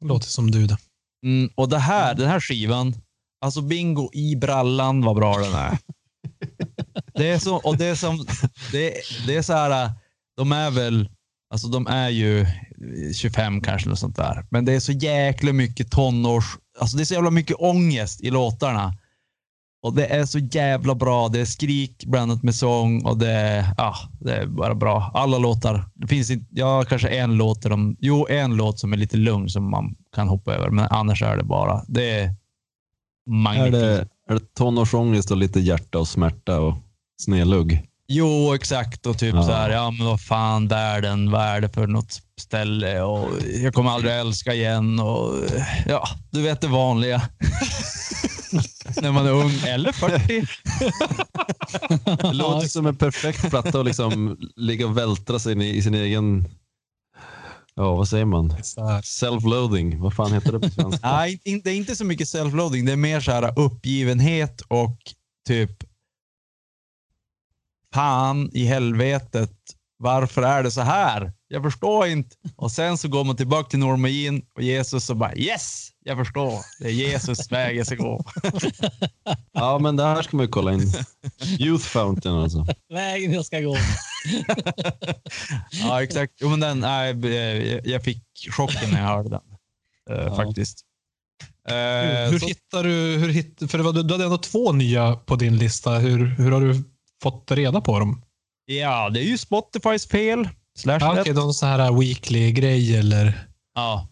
Låter 0.00 0.26
som 0.26 0.50
du 0.50 0.66
det. 0.66 0.78
Mm, 1.24 1.50
och 1.54 1.68
det 1.68 1.78
här, 1.78 2.14
den 2.14 2.28
här 2.28 2.40
skivan, 2.40 2.94
alltså 3.44 3.62
bingo 3.62 4.10
i 4.12 4.36
brallan 4.36 5.00
vad 5.04 5.16
bra 5.16 5.38
den 5.38 5.54
är. 5.54 5.78
Det 7.14 7.30
är 7.30 7.38
så, 7.38 7.56
och 7.56 7.76
det 7.76 7.84
är 7.86 7.94
som, 7.94 8.26
det, 8.72 8.94
det 9.26 9.36
är 9.36 9.42
så 9.42 9.52
här, 9.52 9.90
de 10.36 10.52
är 10.52 10.70
väl, 10.70 11.08
alltså 11.52 11.68
de 11.68 11.86
är 11.86 12.08
ju 12.08 12.46
25 13.14 13.60
kanske 13.60 13.88
eller 13.88 13.96
sånt 13.96 14.16
där. 14.16 14.46
Men 14.50 14.64
det 14.64 14.72
är 14.72 14.80
så 14.80 14.92
jäkla 14.92 15.52
mycket 15.52 15.90
tonårs, 15.90 16.44
alltså 16.78 16.96
det 16.96 17.02
är 17.02 17.04
så 17.04 17.14
jävla 17.14 17.30
mycket 17.30 17.56
ångest 17.58 18.20
i 18.20 18.30
låtarna. 18.30 18.94
Och 19.82 19.94
det 19.94 20.06
är 20.06 20.24
så 20.26 20.38
jävla 20.38 20.94
bra. 20.94 21.28
Det 21.28 21.40
är 21.40 21.44
skrik 21.44 22.04
blandat 22.06 22.42
med 22.42 22.54
sång 22.54 23.04
och 23.06 23.18
det 23.18 23.30
är, 23.30 23.64
ah, 23.76 23.96
det 24.20 24.36
är 24.36 24.46
bara 24.46 24.74
bra. 24.74 25.10
Alla 25.14 25.38
låtar. 25.38 25.84
Det 25.94 26.06
finns 26.06 26.30
inte, 26.30 26.46
ja, 26.50 26.84
kanske 26.88 27.08
en 27.08 27.36
låt 27.36 27.62
där 27.62 27.70
de, 27.70 27.96
jo, 28.00 28.26
en 28.30 28.56
låt 28.56 28.78
som 28.78 28.92
är 28.92 28.96
lite 28.96 29.16
lugn 29.16 29.48
som 29.48 29.70
man 29.70 29.94
kan 30.14 30.28
hoppa 30.28 30.54
över, 30.54 30.70
men 30.70 30.86
annars 30.90 31.22
är 31.22 31.36
det 31.36 31.44
bara, 31.44 31.84
det 31.88 32.10
är 32.10 32.24
Är 32.24 32.34
magnifikt. 33.32 33.72
det, 33.72 34.08
är 34.28 34.34
det 34.34 34.54
tonårsångest 34.54 35.30
och 35.30 35.36
lite 35.36 35.60
hjärta 35.60 35.98
och 35.98 36.08
smärta 36.08 36.60
och 36.60 36.74
snedlugg? 37.22 37.86
Jo, 38.08 38.54
exakt. 38.54 39.06
Och 39.06 39.18
typ 39.18 39.34
Ja. 39.34 39.42
så 39.42 39.52
här, 39.52 39.70
ja 39.70 39.90
men 39.90 40.06
vad 40.06 40.20
fan, 40.20 40.68
världen, 40.68 41.30
vad 41.30 41.42
är 41.42 41.60
det 41.60 41.68
för 41.68 41.86
något 41.86 42.12
ställe? 42.40 43.02
Och 43.02 43.28
jag 43.62 43.74
kommer 43.74 43.90
aldrig 43.90 44.14
älska 44.14 44.54
igen. 44.54 45.00
Och 45.00 45.34
ja, 45.86 46.08
du 46.30 46.42
vet 46.42 46.60
det 46.60 46.68
vanliga. 46.68 47.22
När 49.02 49.12
man 49.12 49.26
är 49.26 49.30
ung, 49.32 49.52
eller 49.66 49.92
40. 49.92 50.46
Det 52.22 52.32
låter 52.32 52.68
som 52.68 52.86
en 52.86 52.96
perfekt 52.96 53.50
platta 53.50 53.80
att 53.80 53.86
liksom 53.86 54.38
ligga 54.56 54.86
och 54.86 54.98
vältra 54.98 55.38
sig 55.38 55.52
in 55.52 55.62
i, 55.62 55.76
i 55.76 55.82
sin 55.82 55.94
egen, 55.94 56.48
ja 57.74 57.94
vad 57.94 58.08
säger 58.08 58.24
man? 58.24 58.50
Self-loading, 59.02 60.00
vad 60.00 60.14
fan 60.14 60.32
heter 60.32 60.52
det 60.52 60.60
på 60.60 60.70
svenska? 60.70 60.98
Nej, 61.12 61.40
det 61.64 61.70
är 61.70 61.76
inte 61.76 61.96
så 61.96 62.04
mycket 62.04 62.28
self-loading. 62.28 62.86
Det 62.86 62.92
är 62.92 62.96
mer 62.96 63.20
så 63.20 63.32
här 63.32 63.58
uppgivenhet 63.58 64.60
och 64.60 64.98
typ 65.46 65.70
fan 67.94 68.50
i 68.52 68.64
helvetet. 68.64 69.56
Varför 69.96 70.42
är 70.42 70.62
det 70.62 70.70
så 70.70 70.80
här? 70.80 71.32
Jag 71.52 71.62
förstår 71.62 72.06
inte. 72.06 72.36
Och 72.56 72.70
sen 72.72 72.98
så 72.98 73.08
går 73.08 73.24
man 73.24 73.36
tillbaka 73.36 73.68
till 73.70 73.78
Norma 73.78 74.08
Jean 74.08 74.42
och 74.54 74.62
Jesus 74.62 75.10
och 75.10 75.16
bara 75.16 75.34
yes, 75.36 75.88
jag 76.04 76.16
förstår. 76.18 76.54
Det 76.80 76.86
är 76.88 76.92
Jesus 76.92 77.52
väg 77.52 77.76
jag 77.76 77.86
ska 77.86 77.94
gå. 77.94 78.24
Ja, 79.52 79.78
men 79.78 79.96
det 79.96 80.02
här 80.04 80.22
ska 80.22 80.36
man 80.36 80.46
ju 80.46 80.52
kolla 80.52 80.72
in. 80.72 80.92
Youth 81.58 81.84
Fountain 81.84 82.34
alltså. 82.34 82.66
Vägen 82.92 83.32
jag 83.32 83.44
ska 83.46 83.60
gå. 83.60 83.76
Ja, 85.70 86.02
exakt. 86.02 86.32
Jo, 86.40 86.48
men 86.48 86.60
den, 86.60 86.80
nej, 86.80 87.26
jag- 87.70 87.86
jag 87.86 88.04
fick 88.04 88.24
chocken 88.50 88.90
när 88.90 89.00
jag 89.00 89.08
hörde 89.08 89.28
den. 89.28 89.40
eh, 90.10 90.24
Ja. 90.26 90.36
Faktiskt. 90.36 90.80
Eh, 91.68 91.74
Hur, 91.74 92.30
hur 92.30 92.38
så- 92.38 92.46
hittar 92.46 92.84
du, 92.84 92.90
hur 93.18 93.28
hitt, 93.28 93.70
för 93.70 93.78
det 93.78 93.84
var, 93.84 93.92
du 93.92 94.14
hade 94.14 94.24
ändå 94.24 94.38
två 94.38 94.72
nya 94.72 95.16
på 95.16 95.36
din 95.36 95.56
lista. 95.56 95.90
Hur, 95.98 96.26
hur 96.26 96.50
har 96.52 96.60
du 96.60 96.82
fått 97.22 97.50
reda 97.50 97.80
på 97.80 97.98
dem? 97.98 98.22
Ja, 98.64 99.10
det 99.10 99.20
är 99.20 99.24
ju 99.24 99.38
Spotifys 99.38 100.06
fel. 100.08 100.48
Slash 100.78 100.98
Ja. 101.00 101.20
Okej, 101.20 101.34
de 101.34 101.52
så 101.54 101.66
här 101.66 101.92
weekly-grej 102.00 102.96
eller 102.96 103.46
Ja. 103.74 104.08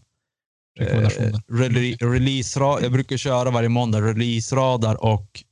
rekommendationer. 0.79 1.29
Eh, 1.29 1.39
rele- 1.53 1.97
release 2.13 2.59
jag 2.59 2.91
brukar 2.91 3.17
köra 3.17 3.51
varje 3.51 3.69
måndag 3.69 4.01
release-radar 4.01 5.03
och 5.03 5.43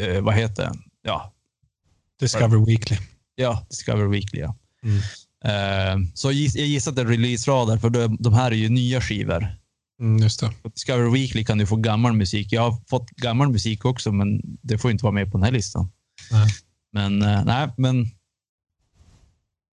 eh, 0.00 0.20
vad 0.22 0.34
heter 0.34 0.62
den? 0.64 0.82
Ja, 1.02 1.32
Discover 2.20 2.66
Weekly. 2.66 2.96
ja, 3.34 3.66
Discover 3.70 4.06
Weekly. 4.06 4.40
Ja. 4.40 4.56
Mm. 4.82 4.98
Eh, 5.44 6.08
så 6.14 6.32
giss, 6.32 6.54
jag 6.56 6.66
gissar 6.66 6.90
att 6.90 6.96
det 6.96 7.02
är 7.02 7.06
release-radar 7.06 7.76
för 7.78 7.90
de, 7.90 8.16
de 8.20 8.32
här 8.34 8.50
är 8.50 8.54
ju 8.56 8.68
nya 8.68 9.00
skivor. 9.00 9.46
Mm, 10.00 10.22
just 10.22 10.40
det. 10.40 10.50
På 10.62 10.68
Discover 10.68 11.10
Weekly 11.10 11.44
kan 11.44 11.58
du 11.58 11.66
få 11.66 11.76
gammal 11.76 12.12
musik. 12.12 12.52
Jag 12.52 12.62
har 12.70 12.76
fått 12.90 13.10
gammal 13.10 13.48
musik 13.48 13.84
också, 13.84 14.12
men 14.12 14.40
det 14.62 14.78
får 14.78 14.90
inte 14.90 15.04
vara 15.04 15.12
med 15.14 15.32
på 15.32 15.38
den 15.38 15.44
här 15.44 15.52
listan. 15.52 15.90
Nej. 16.30 16.48
Men 16.92 17.22
eh, 17.22 17.44
nej, 17.44 17.68
men 17.76 18.06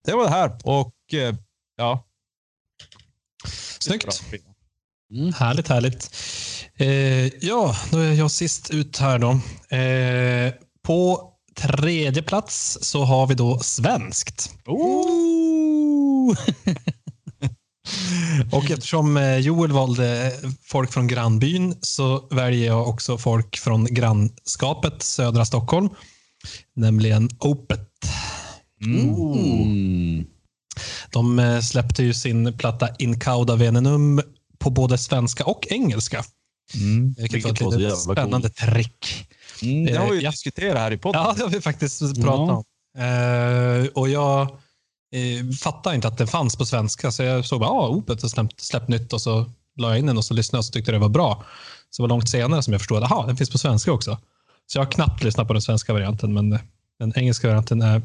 det 0.10 0.16
var 0.16 0.24
det 0.24 0.30
här 0.30 0.58
och 0.64 1.14
eh, 1.14 1.36
ja. 1.78 2.06
Snyggt. 3.80 4.24
Härligt, 5.36 5.68
härligt. 5.68 6.16
Eh, 6.76 7.28
ja, 7.28 7.76
då 7.92 7.98
är 7.98 8.14
jag 8.14 8.32
sist 8.32 8.70
ut 8.70 8.98
här 8.98 9.20
då. 9.20 9.32
Eh, 9.76 10.54
på 10.84 11.34
tredje 11.56 12.24
plats 12.24 12.78
så 12.82 13.04
har 13.04 13.28
vi 13.28 13.36
då 13.36 13.60
svenskt. 13.60 14.54
Oh! 14.66 16.36
Och 18.52 18.72
eftersom 18.72 19.18
eh, 19.18 19.38
Joel 19.38 19.72
valde 19.72 20.34
folk 20.64 20.92
från 20.92 21.08
grannbyn 21.08 21.76
så 21.82 22.28
väljer 22.32 22.68
jag 22.68 22.88
också 22.88 23.18
folk 23.18 23.58
från 23.58 23.86
grannskapet 23.86 25.02
södra 25.04 25.46
Stockholm. 25.46 25.90
Nämligen 26.76 27.30
Opet. 27.40 27.90
Mm. 28.86 30.26
De 31.12 31.40
eh, 31.40 31.60
släppte 31.62 32.04
ju 32.04 32.14
sin 32.14 32.58
platta 32.58 32.90
Incauda 33.00 33.56
Venenum 33.56 34.22
på 34.60 34.70
både 34.70 34.98
svenska 34.98 35.46
och 35.46 35.68
engelska. 35.70 36.24
Mm. 36.76 37.16
Vilket 37.18 37.44
var 37.44 37.50
Vilket 37.50 37.62
ett 37.62 37.62
var 37.62 37.72
så 37.72 37.78
litet 37.78 38.00
spännande 38.00 38.50
trick. 38.50 39.28
Mm, 39.62 39.86
det 39.86 39.98
har 39.98 40.10
vi 40.10 40.16
ju 40.16 40.22
Ja. 40.22 40.32
diskuterat 40.32 40.78
här 40.78 40.92
i 40.92 40.98
podden. 40.98 41.22
Ja, 41.22 41.34
det 41.38 41.44
har 41.44 41.50
vi 41.50 41.62
faktiskt 41.62 42.00
pratat 42.24 42.56
om. 42.56 42.64
Eh, 42.98 43.88
och 43.94 44.10
jag 44.10 44.42
eh, 45.16 45.50
fattade 45.62 45.96
inte 45.96 46.08
att 46.08 46.18
den 46.18 46.28
fanns 46.28 46.56
på 46.56 46.66
svenska, 46.66 47.12
så 47.12 47.24
jag 47.24 47.46
såg 47.46 47.60
bara 47.60 47.70
ah, 47.70 47.88
Opet 47.90 48.22
har 48.22 48.30
släppt, 48.30 48.62
släppt 48.62 48.88
nytt 48.88 49.14
och 49.14 49.22
så 49.22 49.52
la 49.78 49.90
jag 49.90 50.00
in 50.00 50.06
den 50.06 50.18
och 50.18 50.26
så 50.26 50.34
lyssnade 50.34 50.60
och 50.60 50.66
så 50.66 50.72
tyckte 50.72 50.92
det 50.92 51.00
var 51.00 51.10
bra. 51.10 51.44
Så 51.90 52.02
det 52.02 52.04
var 52.04 52.10
långt 52.10 52.30
senare 52.30 52.64
som 52.64 52.74
jag 52.74 52.82
förstod 52.82 53.04
att 53.04 53.28
den 53.28 53.38
finns 53.38 53.50
på 53.50 53.58
svenska 53.58 53.92
också. 53.92 54.18
Så 54.68 54.78
jag 54.78 54.86
har 54.86 54.92
knappt 54.92 55.24
lyssnat 55.24 55.48
på 55.48 55.54
den 55.54 55.62
svenska 55.62 55.94
varianten, 55.94 56.34
men 56.34 56.54
eh, 56.54 56.60
den 57.00 57.14
engelska 57.16 57.48
varianten 57.48 57.82
är 57.82 58.02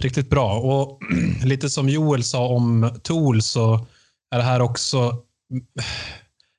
riktigt 0.00 0.30
bra. 0.30 0.58
Och 0.58 1.00
lite 1.44 1.70
som 1.70 1.88
Joel 1.88 2.24
sa 2.24 2.46
om 2.46 2.90
Tool 3.02 3.42
så 3.42 3.86
är 4.34 4.38
det 4.38 4.44
här 4.44 4.60
också 4.60 5.22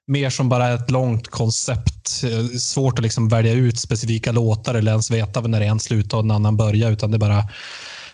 mer 0.07 0.29
som 0.29 0.49
bara 0.49 0.69
ett 0.69 0.91
långt 0.91 1.27
koncept. 1.27 2.23
Eh, 2.23 2.57
Svårt 2.57 2.99
att 2.99 3.03
liksom 3.03 3.29
välja 3.29 3.53
ut 3.53 3.79
specifika 3.79 4.31
låtar 4.31 4.75
eller 4.75 4.91
ens 4.91 5.11
veta 5.11 5.41
när 5.41 5.61
en 5.61 5.79
slutar 5.79 6.17
och 6.17 6.23
en 6.23 6.31
annan 6.31 6.57
börjar. 6.57 6.91
Utan 6.91 7.11
det 7.11 7.17
är 7.17 7.19
bara 7.19 7.43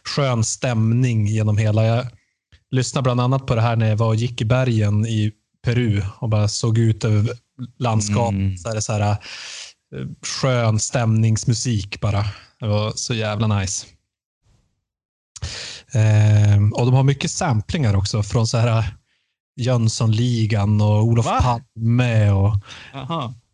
skön 0.04 0.43
stämning 0.43 1.28
genom 1.28 1.58
hela. 1.58 1.86
Jag 1.86 2.08
lyssnade 2.72 3.04
bland 3.04 3.22
annat 3.22 3.46
på 3.46 3.56
det 3.56 3.62
här 3.62 3.76
när 3.76 3.89
jag 3.89 3.98
var 3.98 4.08
och 4.08 4.16
gick 4.16 4.41
i 4.41 4.46
bergen 4.46 5.06
i 5.06 5.32
Peru 5.66 6.02
och 6.20 6.30
bara 6.30 6.48
såg 6.48 6.78
ut 6.78 7.04
över 7.06 7.30
landskapet. 7.80 8.34
Mm. 8.34 8.58
Så 8.58 8.70
är 8.70 8.76
det 8.76 8.82
så 8.82 8.93
här, 8.93 9.02
eh, 9.02 9.18
skön 10.41 10.80
stämningsmusik 10.80 12.02
bara. 12.02 12.26
Det 12.60 12.68
var 12.68 12.91
så 12.96 13.14
jävla 13.14 13.60
nice. 13.60 13.86
Ehm, 15.93 16.73
och 16.73 16.86
de 16.86 16.93
har 16.93 17.03
mycket 17.03 17.31
samplingar 17.31 17.95
också 17.95 18.23
från 18.23 18.47
så 18.47 18.57
här 18.57 18.95
Jönssonligan 19.55 20.81
och 20.81 21.03
Olof 21.03 21.25
Va? 21.25 21.41
Palme. 21.41 22.29
Och. 22.31 22.55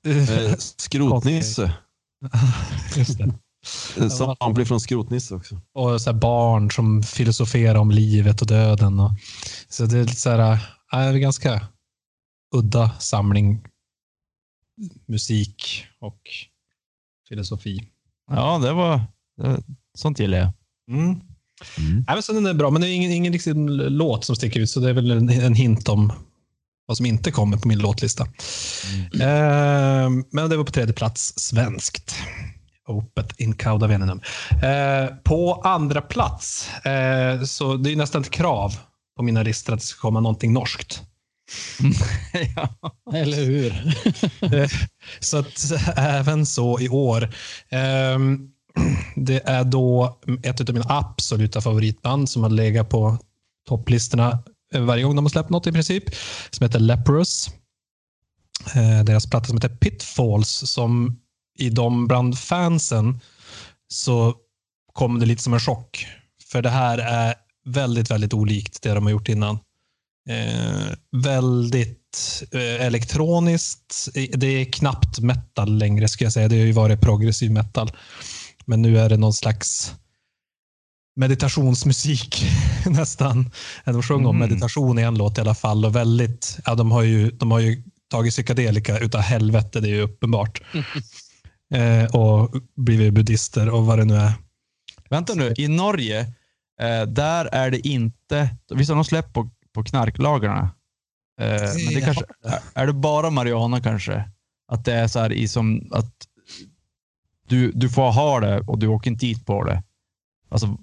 Eh, 0.05 0.55
Skrotnisse. 0.57 1.73
Just 2.95 3.17
det. 3.17 3.33
Eh, 3.97 4.09
Sampling 4.09 4.65
från 4.65 4.81
Skrotnisse 4.81 5.35
också. 5.35 5.61
Och 5.73 6.01
så 6.01 6.11
här 6.11 6.17
barn 6.17 6.71
som 6.71 7.03
filosoferar 7.03 7.75
om 7.75 7.91
livet 7.91 8.41
och 8.41 8.47
döden. 8.47 8.99
Och, 8.99 9.11
så 9.69 9.85
det 9.85 9.97
är 9.97 10.03
lite 10.03 10.15
så 10.15 10.29
här, 10.29 10.51
äh, 10.51 10.59
det 10.91 10.97
är 10.97 11.13
en 11.13 11.21
ganska 11.21 11.67
udda 12.55 12.91
samling 12.99 13.65
musik 15.07 15.85
och 15.99 16.21
filosofi. 17.29 17.89
Ja, 18.31 18.57
det 18.57 18.73
var... 18.73 19.01
Det, 19.37 19.63
sånt 19.97 20.19
gillar 20.19 20.37
jag. 20.37 20.51
Mm. 20.91 21.21
Mm. 21.77 21.93
Nej, 21.95 22.15
men 22.15 22.23
så 22.23 22.33
den 22.33 22.45
är 22.45 22.53
bra, 22.53 22.69
men 22.69 22.81
det 22.81 22.87
är 22.89 22.93
ingen, 22.95 23.11
ingen 23.11 23.33
riktig 23.33 23.53
låt 23.89 24.25
som 24.25 24.35
sticker 24.35 24.59
ut, 24.59 24.69
så 24.69 24.79
det 24.79 24.89
är 24.89 24.93
väl 24.93 25.11
en, 25.11 25.29
en 25.29 25.53
hint 25.55 25.89
om 25.89 26.13
vad 26.85 26.97
som 26.97 27.05
inte 27.05 27.31
kommer 27.31 27.57
på 27.57 27.67
min 27.67 27.79
låtlista. 27.79 28.23
Eh, 29.13 30.09
men 30.31 30.49
det 30.49 30.57
var 30.57 30.63
på 30.63 30.71
tredje 30.71 30.93
plats, 30.93 31.33
svenskt. 31.39 32.15
Opet 32.87 33.39
in 33.39 33.53
cauda 33.53 33.87
venenum. 33.87 34.21
Eh, 34.51 35.15
på 35.23 35.53
andra 35.53 36.01
plats, 36.01 36.69
eh, 36.85 37.43
så 37.43 37.75
det 37.77 37.91
är 37.91 37.95
nästan 37.95 38.21
ett 38.21 38.31
krav 38.31 38.75
på 39.17 39.23
mina 39.23 39.43
listor 39.43 39.73
att 39.73 39.79
det 39.79 39.85
ska 39.85 39.99
komma 40.01 40.19
någonting 40.19 40.53
norskt. 40.53 41.01
ja. 42.55 42.69
Eller 43.13 43.45
hur? 43.45 43.93
Eh, 44.61 44.69
Så 45.19 45.37
att 45.37 45.71
även 45.95 46.45
så 46.45 46.79
i 46.79 46.89
år. 46.89 47.29
Ehm, 47.69 48.39
Det 49.15 49.41
är 49.45 49.63
då 49.63 50.19
ett 50.43 50.61
av 50.61 50.73
mina 50.73 50.85
absoluta 50.89 51.61
favoritband 51.61 52.29
som 52.29 52.43
har 52.43 52.49
legat 52.49 52.89
på 52.89 53.17
topplistorna 53.67 54.43
eh, 54.73 54.81
varje 54.81 55.03
gång 55.03 55.15
de 55.15 55.25
har 55.25 55.29
släppt 55.29 55.49
något 55.49 55.67
i 55.67 55.71
princip. 55.71 56.03
Som 56.49 56.65
heter 56.65 56.79
Leprous. 56.79 57.49
Eh, 58.75 59.03
deras 59.03 59.29
platta 59.29 59.45
som 59.45 59.57
heter 59.57 59.75
Pitfalls 59.75 60.49
som 60.49 61.19
i 61.57 61.69
de 61.69 62.07
bland 62.07 62.39
fansen 62.39 63.19
så 63.87 64.35
kom 64.93 65.19
det 65.19 65.25
lite 65.25 65.43
som 65.43 65.53
en 65.53 65.59
chock. 65.59 66.05
För 66.51 66.61
det 66.61 66.69
här 66.69 66.97
är 66.97 67.33
väldigt, 67.65 68.11
väldigt 68.11 68.33
olikt 68.33 68.81
det 68.81 68.93
de 68.93 69.03
har 69.03 69.11
gjort 69.11 69.29
innan. 69.29 69.59
Eh, 70.29 70.93
väldigt 71.11 72.43
eh, 72.51 72.85
elektroniskt. 72.85 74.09
Eh, 74.15 74.25
det 74.33 74.47
är 74.47 74.65
knappt 74.65 75.19
metal 75.19 75.77
längre 75.77 76.07
ska 76.07 76.23
jag 76.23 76.33
säga. 76.33 76.47
Det 76.47 76.59
har 76.59 76.65
ju 76.65 76.71
varit 76.71 77.01
progressiv 77.01 77.51
metal. 77.51 77.91
Men 78.65 78.81
nu 78.81 78.99
är 78.99 79.09
det 79.09 79.17
någon 79.17 79.33
slags 79.33 79.95
meditationsmusik 81.15 82.45
nästan. 82.85 83.51
De 83.85 84.03
sjunger 84.03 84.29
om 84.29 84.35
Mm. 84.35 84.49
meditation 84.49 84.99
i 84.99 85.01
en 85.01 85.17
låt 85.17 85.37
i 85.37 85.41
alla 85.41 85.55
fall. 85.55 85.85
Och 85.85 85.95
väldigt, 85.95 86.57
ja, 86.65 86.75
de, 86.75 86.91
har 86.91 87.01
ju, 87.01 87.31
de 87.31 87.51
har 87.51 87.59
ju 87.59 87.83
tagit 88.11 88.31
psykedelika 88.33 88.99
utav 88.99 89.21
helvete, 89.21 89.79
det 89.79 89.87
är 89.87 89.93
ju 89.95 90.01
uppenbart. 90.01 90.61
eh, 91.73 92.15
och 92.15 92.51
blivit 92.75 93.13
buddhister 93.13 93.69
och 93.69 93.85
vad 93.85 93.99
det 93.99 94.05
nu 94.05 94.15
är. 94.15 94.33
Vänta 95.09 95.33
nu, 95.33 95.53
i 95.57 95.67
Norge, 95.67 96.19
eh, 96.81 97.03
där 97.07 97.45
är 97.45 97.71
det 97.71 97.87
inte... 97.87 98.49
Visst 98.75 98.89
har 98.89 98.95
de 98.95 99.05
släppt 99.05 99.33
på, 99.33 99.49
på 99.73 99.83
knarklagarna? 99.83 100.71
Eh, 101.41 101.47
men 101.85 101.93
det 101.93 102.01
kanske, 102.01 102.23
är, 102.45 102.59
är 102.73 102.87
det 102.87 102.93
bara 102.93 103.29
marijuana 103.29 103.81
kanske? 103.81 104.29
Att 104.71 104.85
det 104.85 104.93
är 104.93 105.07
så 105.07 105.19
här 105.19 105.31
i 105.31 105.47
som 105.47 105.89
att 105.91 106.13
du, 107.51 107.71
du 107.71 107.89
får 107.89 108.11
ha 108.11 108.39
det 108.39 108.59
och 108.59 108.79
du 108.79 108.87
åker 108.87 109.11
inte 109.11 109.25
dit 109.25 109.45
på 109.45 109.63
det. 109.63 109.83
Alltså, 110.49 110.77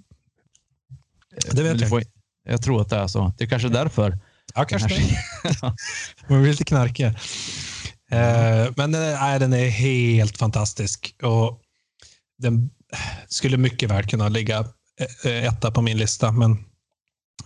Det 1.52 1.62
vet 1.62 1.80
jag 1.80 1.90
får, 1.90 2.02
jag 2.44 2.62
tror 2.62 2.80
att 2.80 2.88
det 2.88 2.96
är 2.96 3.06
så. 3.06 3.32
Det 3.38 3.44
är 3.44 3.48
kanske 3.48 3.68
är 3.68 3.72
därför. 3.72 4.18
Ja, 4.54 4.64
kanske 4.64 4.88
det. 4.88 5.02
Man 6.28 6.42
blir 6.42 6.50
lite 6.50 6.64
knarkig. 6.64 7.06
Eh, 8.10 8.72
men 8.76 8.92
den 8.92 9.02
är, 9.02 9.20
nej, 9.20 9.38
den 9.38 9.52
är 9.52 9.68
helt 9.68 10.38
fantastisk. 10.38 11.14
Och 11.22 11.60
den 12.38 12.70
skulle 13.28 13.56
mycket 13.56 13.90
väl 13.90 14.06
kunna 14.06 14.28
ligga 14.28 14.58
eh, 15.24 15.44
etta 15.44 15.70
på 15.70 15.82
min 15.82 15.98
lista. 15.98 16.32
Men 16.32 16.64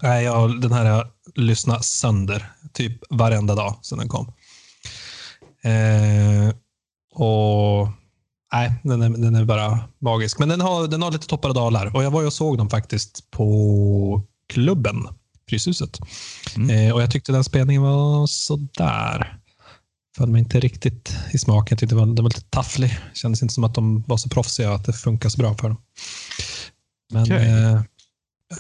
nej, 0.01 0.25
jag, 0.25 0.61
den 0.61 0.73
här 0.73 0.85
har 0.85 0.97
jag 0.97 1.07
lyssnat 1.35 1.85
sönder 1.85 2.53
typ 2.73 3.01
varenda 3.11 3.55
dag 3.55 3.79
sedan 3.83 3.99
den 3.99 4.09
kom. 4.09 4.33
Eh, 5.63 6.55
och 7.15 7.89
nej, 8.53 8.73
den 8.83 9.03
är, 9.03 9.09
den 9.11 9.35
är 9.35 9.45
bara 9.45 9.79
magisk. 9.99 10.39
Men 10.39 10.49
den 10.49 10.61
har, 10.61 10.89
den 10.89 11.03
har 11.03 11.11
lite 11.11 11.27
toppar 11.27 11.49
och 11.49 11.55
dalar. 11.55 11.97
Och 11.97 12.05
jag 12.05 12.11
var 12.11 12.21
ju 12.21 12.27
och 12.27 12.33
såg 12.33 12.59
dem 12.59 12.71
faktiskt 12.71 13.31
på 13.31 14.23
klubben, 14.49 15.09
Fryshuset. 15.49 15.99
Eh, 16.71 16.95
och 16.95 17.03
jag 17.03 17.11
tyckte 17.11 17.33
den 17.33 17.45
spelningen 17.45 17.83
var 17.83 18.27
sådär. 18.27 19.39
Föll 20.17 20.29
mig 20.29 20.39
inte 20.39 20.61
riktigt 20.61 21.17
i 21.33 21.39
smak. 21.39 21.73
Jag 21.73 21.79
tyckte 21.79 21.95
den 21.95 22.09
var, 22.09 22.15
den 22.15 22.25
var 22.25 22.31
lite 22.31 22.43
tafflig. 22.51 22.99
Kändes 23.15 23.43
inte 23.43 23.55
som 23.55 23.65
att 23.65 23.75
de 23.75 24.03
var 24.07 24.17
så 24.17 24.29
proffsiga 24.29 24.69
och 24.71 24.75
att 24.77 24.85
det 24.85 24.93
funkar 24.93 25.29
så 25.29 25.39
bra 25.39 25.55
för 25.55 25.69
dem. 25.69 25.79
Men 27.13 27.23
Okej. 27.23 27.49
eh, 27.51 27.81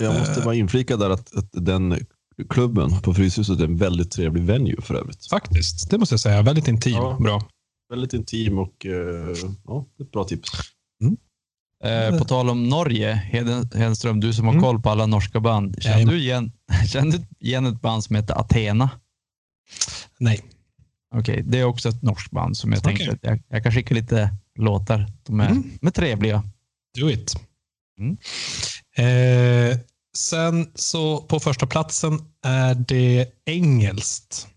Jag 0.01 0.19
måste 0.19 0.41
bara 0.41 0.55
inflika 0.55 0.97
där 0.97 1.11
att, 1.11 1.37
att 1.37 1.49
den 1.53 2.07
klubben 2.51 3.01
på 3.01 3.15
Fryshuset 3.15 3.61
är 3.61 3.65
en 3.65 3.77
väldigt 3.77 4.11
trevlig 4.11 4.43
venue 4.43 4.83
för 4.83 4.95
övrigt. 4.95 5.27
faktiskt, 5.27 5.91
det 5.91 5.99
måste 5.99 6.13
jag 6.13 6.21
säga. 6.21 6.43
Väldigt 6.43 6.69
intim. 6.69 6.93
Ja. 6.95 7.17
Bra. 7.21 7.43
Väldigt 7.93 8.13
intim 8.13 8.59
och 8.59 8.87
eh, 8.87 9.37
ja, 9.67 9.87
ett 10.01 10.11
bra 10.13 10.25
tips. 10.25 10.51
Eh, 11.85 12.19
på 12.19 12.25
tal 12.25 12.51
om 12.51 12.69
Norge, 12.69 13.13
Heden, 13.13 13.71
Hedenström, 13.75 14.21
du 14.21 14.33
som 14.33 14.45
har 14.47 14.53
Mm. 14.53 14.63
koll 14.63 14.83
på 14.83 14.91
alla 14.91 15.07
norska 15.07 15.41
band. 15.41 15.83
Känner 15.83 16.13
du 16.13 16.19
igen, 16.19 16.53
känner 16.93 17.19
du 17.19 17.25
igen 17.47 17.67
ett 17.67 17.81
band 17.81 18.05
som 18.05 18.17
heter 18.17 18.35
Athena? 18.41 18.91
Nej. 20.19 20.41
Okej, 21.15 21.43
det 21.47 21.59
är 21.59 21.65
också 21.65 21.89
ett 21.89 22.03
norskt 22.03 22.31
band 22.31 22.57
som 22.57 22.73
jag 22.73 22.79
Okej. 22.85 22.97
tänkte 22.97 23.13
att 23.15 23.31
jag, 23.31 23.43
jag 23.49 23.63
kan 23.63 23.73
skicka 23.73 23.95
lite 23.95 24.35
låtar. 24.59 25.07
De 25.23 25.41
är, 25.41 25.51
Mm. 25.51 25.71
de 25.81 25.87
är 25.87 25.91
trevliga. 25.91 26.43
Do 26.99 27.11
it. 27.11 27.35
Mm. 27.99 28.17
Eh, 28.97 29.79
sen 30.17 30.73
så 30.75 31.21
på 31.23 31.41
första 31.41 31.67
platsen 31.67 32.19
är 32.45 32.75
det 32.75 33.27
engelskt. 33.47 34.49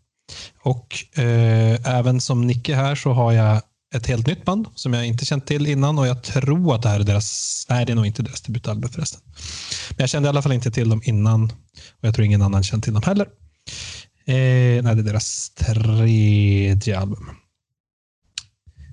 Och 0.59 1.19
eh, 1.19 1.97
även 1.97 2.21
som 2.21 2.47
Nicke 2.47 2.75
här 2.75 2.95
så 2.95 3.13
har 3.13 3.31
jag 3.31 3.61
ett 3.95 4.07
helt 4.07 4.27
nytt 4.27 4.45
band 4.45 4.67
som 4.75 4.93
jag 4.93 5.07
inte 5.07 5.25
känt 5.25 5.47
till 5.47 5.67
innan 5.67 5.99
och 5.99 6.07
jag 6.07 6.23
tror 6.23 6.75
att 6.75 6.81
det 6.81 6.89
här 6.89 6.99
är 6.99 7.03
deras, 7.03 7.65
nej 7.69 7.85
det 7.85 7.91
är 7.91 7.95
nog 7.95 8.05
inte 8.05 8.23
deras 8.23 8.41
debutalbum 8.41 8.89
förresten. 8.89 9.21
Men 9.89 9.97
jag 9.97 10.09
kände 10.09 10.27
i 10.27 10.29
alla 10.29 10.41
fall 10.41 10.51
inte 10.51 10.71
till 10.71 10.89
dem 10.89 11.01
innan 11.05 11.43
och 11.91 12.07
jag 12.07 12.15
tror 12.15 12.25
ingen 12.25 12.41
annan 12.41 12.63
känt 12.63 12.83
till 12.83 12.93
dem 12.93 13.03
heller. 13.05 13.27
Eh, 14.27 14.83
nej, 14.83 14.95
det 14.95 15.01
är 15.01 15.03
deras 15.03 15.49
tredje 15.49 16.99
album. 16.99 17.29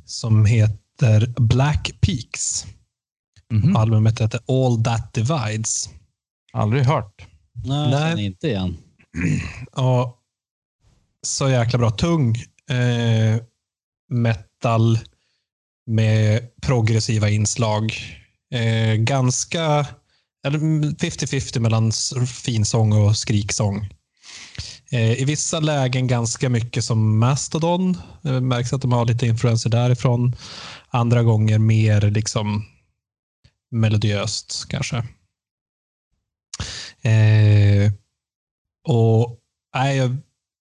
Som 0.05 0.47
heter 0.47 1.34
Black 1.40 1.93
Peaks. 2.01 2.66
Mhm. 3.51 3.76
Albumet 3.76 4.20
heter 4.20 4.40
All 4.49 4.84
That 4.84 5.14
Divides. 5.14 5.88
Aldrig 6.53 6.82
hört. 6.82 7.26
Nej, 7.64 7.90
Nej. 7.90 8.24
inte 8.24 8.47
igen. 8.49 8.76
Ja, 9.76 10.18
så 11.27 11.51
jäkla 11.51 11.79
bra. 11.79 11.91
Tung 11.91 12.37
eh, 12.70 13.43
metal 14.09 14.99
med 15.87 16.49
progressiva 16.62 17.29
inslag. 17.29 17.95
Eh, 18.55 18.95
ganska 18.95 19.87
eller 20.47 20.59
50-50 20.59 21.59
mellan 21.59 21.93
finsång 22.27 22.93
och 22.93 23.16
skriksång. 23.16 23.89
Eh, 24.91 25.12
I 25.12 25.25
vissa 25.25 25.61
lägen 25.61 26.07
ganska 26.07 26.49
mycket 26.49 26.85
som 26.85 27.18
Mastodon. 27.18 27.97
Det 28.23 28.41
märks 28.41 28.73
att 28.73 28.83
de 28.83 28.93
har 28.93 29.05
lite 29.05 29.27
influenser 29.27 29.70
därifrån. 29.70 30.37
Andra 30.89 31.23
gånger 31.23 31.59
mer 31.59 32.01
liksom 32.01 32.64
melodiöst 33.70 34.66
kanske. 34.68 34.97
Eh, 37.03 37.93
och 38.89 39.39
nej, 39.75 39.97
jag 39.97 40.16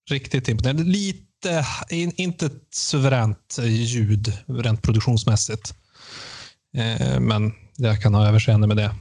riktigt 0.10 0.47
imponerad. 0.47 0.88
Lite, 0.88 1.66
in, 1.89 2.12
inte 2.16 2.45
ett 2.45 2.68
suveränt 2.72 3.60
ljud 3.66 4.34
rent 4.47 4.82
produktionsmässigt. 4.82 5.74
Eh, 6.78 7.20
men 7.20 7.54
jag 7.78 8.02
kan 8.02 8.14
ha 8.14 8.28
överseende 8.28 8.68
med 8.68 8.78
det. 8.78 8.95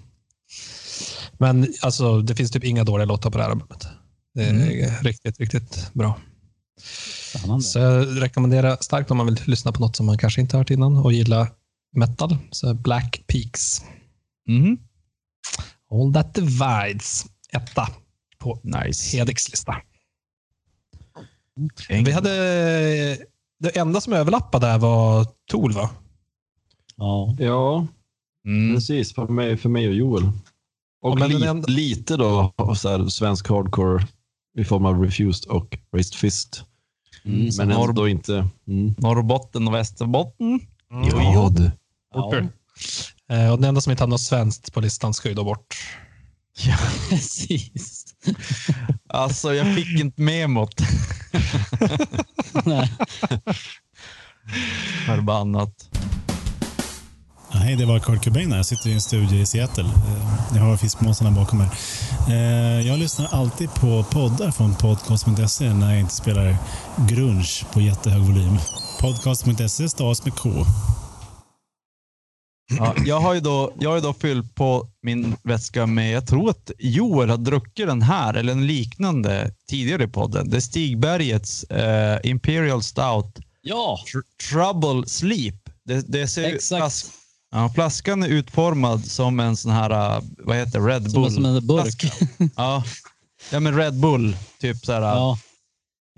Men 1.39 1.75
alltså, 1.83 2.21
det 2.21 2.35
finns 2.35 2.51
typ 2.51 2.65
inga 2.65 2.85
dåliga 2.85 3.05
låtar 3.07 3.31
på 3.31 3.39
det 3.39 3.45
här 3.45 3.51
albumet. 3.51 3.87
Det 4.35 4.45
är 4.45 5.03
riktigt, 5.03 5.41
riktigt 5.41 5.91
bra. 5.93 6.21
Spännande. 7.35 7.65
Så 7.65 7.79
jag 7.79 8.23
rekommenderar 8.23 8.77
starkt 8.81 9.11
om 9.11 9.17
man 9.17 9.27
vill 9.27 9.41
lyssna 9.45 9.73
på 9.73 9.81
något 9.81 9.97
som 9.97 10.07
man 10.07 10.19
kanske 10.19 10.41
inte 10.41 10.57
hört 10.57 10.71
innan 10.71 10.97
och 10.97 11.13
gilla 11.13 11.49
metal. 11.97 12.37
Så 12.51 12.75
Black 12.75 13.23
Peaks. 13.27 13.83
Mhm. 14.49 14.79
All 15.93 16.15
That 16.15 16.35
Divides. 16.35 17.27
Etta 17.53 17.89
på 18.39 18.61
Nice. 18.65 19.17
Hedex 19.17 19.51
lista. 19.51 19.77
Vi 21.89 22.13
hade, 22.13 22.31
det 23.61 23.77
enda 23.77 24.01
som 24.01 24.13
överlappade 24.13 24.67
där 24.67 24.79
var 24.79 25.27
Tool 25.51 25.73
va? 25.73 25.91
Ja. 26.97 27.37
Ja, 27.39 27.87
Mm. 28.47 28.75
precis. 28.75 29.15
För 29.15 29.27
mig, 29.29 29.57
för 29.57 29.69
mig 29.69 29.89
och 29.89 29.95
Joel. 29.95 30.31
Och 31.03 31.19
men 31.19 31.31
den 31.31 31.41
li, 31.41 31.47
enda- 31.47 31.69
lite 31.69 32.17
då 32.17 32.53
av 32.57 32.75
så 32.75 32.89
här 32.89 33.09
svensk 33.09 33.49
hardcore 33.49 34.07
i 34.59 34.65
form 34.65 34.85
av 34.87 35.03
Refused 35.03 35.51
och 35.51 35.79
Raised 35.95 36.15
Fist. 36.15 36.65
Mm, 37.25 37.49
Men 37.59 37.71
ändå 37.71 38.09
inte... 38.09 38.49
Mm. 38.67 38.95
Norrbotten 38.99 39.69
och 39.69 39.75
Västerbotten. 39.75 40.61
Ja, 40.91 41.51
du. 41.57 41.71
ja. 42.15 42.35
Eh, 43.37 43.53
och 43.53 43.59
den 43.59 43.65
enda 43.65 43.81
som 43.81 43.91
inte 43.91 44.03
hade 44.03 44.11
något 44.11 44.21
svenskt 44.21 44.73
på 44.73 44.81
listan 44.81 45.15
ska 45.15 45.29
ju 45.29 45.35
då 45.35 45.45
bort. 45.45 45.77
Precis. 47.11 48.00
Alltså, 49.09 49.55
jag 49.55 49.75
fick 49.77 50.01
inte 50.01 50.23
memot. 50.23 50.81
Nej. 52.65 52.93
Förbannat. 55.07 55.75
Ja, 57.53 57.59
hej, 57.59 57.77
det 57.77 57.85
var 57.87 57.99
Kurt 57.99 58.25
Cobain 58.25 58.51
här. 58.51 58.57
Jag 58.57 58.67
sitter 58.67 58.91
i 58.91 58.93
en 58.93 59.01
studio 59.01 59.41
i 59.41 59.47
Seattle. 59.47 59.85
Eh, 59.85 60.57
Jag 60.57 60.63
har 60.63 60.77
fiskmåsarna 60.77 61.31
bakom 61.31 61.59
mig. 61.59 61.69
Eh, 62.29 62.87
Jag 62.89 62.99
lyssnar 62.99 63.27
alltid 63.27 63.75
på 63.75 64.05
poddar 64.11 64.51
från 64.51 64.75
podcast.se 64.75 65.73
när 65.75 65.91
jag 65.91 66.01
inte 66.01 66.15
spelar 66.15 66.57
grunge 67.09 67.49
på 67.73 67.81
jättehög 67.81 68.21
volym. 68.23 68.59
Podcast.se 69.01 69.89
stavas 69.89 70.25
med 70.25 70.35
K. 70.35 70.51
Ja, 72.79 72.95
jag, 73.07 73.21
har 73.21 73.35
ju 73.35 73.41
då, 73.41 73.73
jag 73.81 73.91
har 73.91 73.97
ju 73.97 74.03
då 74.03 74.13
fyllt 74.13 74.55
på 74.55 74.89
min 75.03 75.37
väska 75.43 75.87
med, 75.87 76.13
jag 76.13 76.27
tror 76.27 76.51
att 76.51 76.71
Joel 76.79 77.31
har 77.31 77.37
druckit 77.37 77.87
den 77.87 78.03
här 78.03 78.35
eller 78.35 78.53
en 78.53 78.67
liknande 78.67 79.55
tidigare 79.69 80.05
i 80.05 80.09
podden. 80.09 80.51
Det 80.51 80.57
är 80.57 80.61
Stigbergets 80.61 81.65
eh, 81.65 82.19
Imperial 82.25 82.83
Stout 82.83 83.39
Ja, 83.63 84.01
Tr- 84.07 84.51
Trouble 84.51 85.09
Sleep. 85.09 85.55
Det, 85.85 86.05
det 86.09 86.29
ser 86.29 86.49
ju- 86.49 86.55
Exakt. 86.55 86.81
flas- 86.83 87.11
ja, 87.53 87.69
flaskan 87.75 88.23
är 88.23 88.29
utformad 88.29 89.05
som 89.05 89.41
en 89.41 89.57
sån 89.57 89.73
här, 89.73 90.17
eh, 90.17 90.23
vad 90.39 90.57
heter? 90.57 90.81
Red 90.81 91.11
som, 91.11 91.23
Bull. 91.23 91.33
som 91.33 91.45
en 91.45 91.67
burk. 91.67 92.13
Ja. 92.57 92.85
ja, 93.53 93.61
men 93.61 93.77
Red 93.77 93.95
Bull. 94.01 94.37
Typ 94.61 94.77
så 94.87 94.93
här. 94.93 95.01
Ja, 95.01 95.39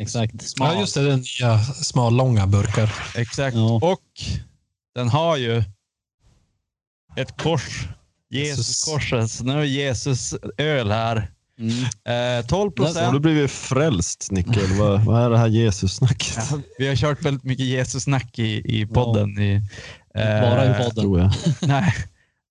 exakt. 0.03 0.48
Smal. 0.48 0.74
Ja, 0.74 0.80
just 0.80 0.94
det. 0.94 1.00
Är 1.12 1.16
nya 1.16 1.59
smallånga 1.64 2.46
burkar. 2.46 2.94
Exakt. 3.16 3.57
Ja. 3.57 3.74
Och 3.82 4.00
den 4.94 5.09
har 5.09 5.36
ju 5.36 5.64
ett 7.16 7.36
kors. 7.42 7.86
Jesus-korset. 8.30 9.30
Så 9.30 9.44
nu 9.44 9.60
är 9.60 9.64
Jesus 9.64 10.34
öl 10.58 10.90
här. 10.90 11.30
Mm. 11.58 12.38
Eh, 12.40 12.46
12 12.46 12.60
Har 12.60 12.68
du 12.68 12.74
procent. 12.74 13.22
blivit 13.22 13.50
frälst, 13.50 14.28
Nickel? 14.30 14.66
vad, 14.78 15.04
vad 15.04 15.22
är 15.24 15.30
det 15.30 15.38
här 15.38 15.46
Jesus-snacket? 15.46 16.38
Vi 16.78 16.88
har 16.88 16.96
kört 16.96 17.22
väldigt 17.22 17.44
mycket 17.44 17.66
Jesus-snack 17.66 18.38
i, 18.38 18.80
i 18.80 18.86
podden. 18.86 19.38
I, 19.38 19.54
eh, 20.14 20.40
Bara 20.40 20.64
i 20.64 20.84
podden. 20.84 21.04
Tror 21.04 21.18
jag. 21.20 21.32
Nej. 21.62 21.94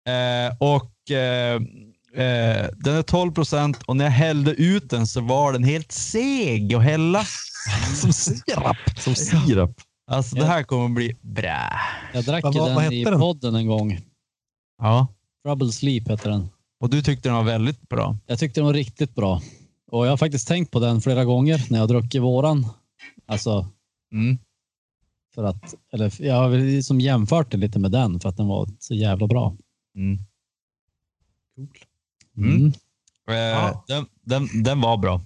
Eh, 0.08 0.56
och 0.60 1.12
eh, 1.12 1.56
eh, 2.26 2.68
Den 2.78 2.96
är 2.96 3.02
12 3.02 3.32
procent 3.32 3.84
och 3.86 3.96
när 3.98 4.06
jag 4.06 4.12
hällde 4.12 4.52
ut 4.52 4.90
den 4.90 5.08
så 5.08 5.22
var 5.22 5.54
den 5.54 5.64
helt 5.64 5.92
seg 5.92 6.74
att 6.76 6.84
hälla. 6.84 7.26
Som 8.02 8.14
sirap. 8.14 8.78
Som 9.00 9.16
sirap. 9.16 9.72
Alltså 10.12 10.36
det 10.36 10.46
här 10.46 10.64
kommer 10.64 10.90
bli 10.90 11.18
bra. 11.22 11.70
Jag 12.14 12.24
drack 12.24 12.44
vad- 12.44 12.54
vad 12.56 12.84
den 12.84 12.94
i 12.94 13.06
podden 13.06 13.56
en 13.56 13.68
gång. 13.68 14.00
Ja. 14.82 15.08
Trouble 15.44 15.72
Sleep 15.72 16.10
heter 16.10 16.30
den. 16.30 16.50
Och 16.80 16.90
du 16.90 17.02
tyckte 17.02 17.30
den 17.30 17.36
var 17.36 17.44
väldigt 17.44 17.90
bra. 17.90 18.18
Jag 18.26 18.40
tyckte 18.40 18.60
den 18.60 18.66
var 18.66 18.74
riktigt 18.74 19.16
bra. 19.16 19.42
Och 19.92 20.06
jag 20.06 20.10
har 20.12 20.18
faktiskt 20.18 20.48
tänkt 20.48 20.72
på 20.72 20.80
den 20.80 21.02
flera 21.02 21.26
gånger 21.26 21.66
när 21.70 21.80
jag 21.80 21.88
druckit 21.88 22.22
våran. 22.22 22.66
Alltså, 23.26 23.68
Mm. 24.14 24.38
för 25.36 25.44
att, 25.44 25.76
eller 25.94 26.22
jag 26.22 26.36
har 26.36 26.50
liksom 26.50 27.00
jämfört 27.02 27.52
den 27.52 27.60
lite 27.60 27.80
med 27.80 27.92
den 27.92 28.20
för 28.20 28.30
att 28.30 28.38
den 28.38 28.48
var 28.48 28.70
så 28.80 28.94
jävla 28.96 29.28
bra. 29.28 29.56
Mm. 29.96 30.20
Mm. 32.38 32.56
Mm. 32.56 32.68
Eh, 33.30 33.36
Ja. 33.36 33.84
den, 33.88 34.06
den, 34.22 34.64
den 34.64 34.82
var 34.82 34.98
bra. 34.98 35.22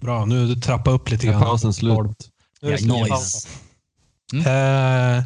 Bra, 0.00 0.24
nu 0.24 0.46
du 0.46 0.60
trappa 0.60 0.90
upp 0.90 1.10
lite 1.10 1.26
grann. 1.26 1.42
pausen 1.42 1.72
slut? 1.74 2.30
Nu 2.62 2.68
är 2.72 2.78
det 2.78 3.02
nice. 3.02 3.48
Eh, 4.34 5.24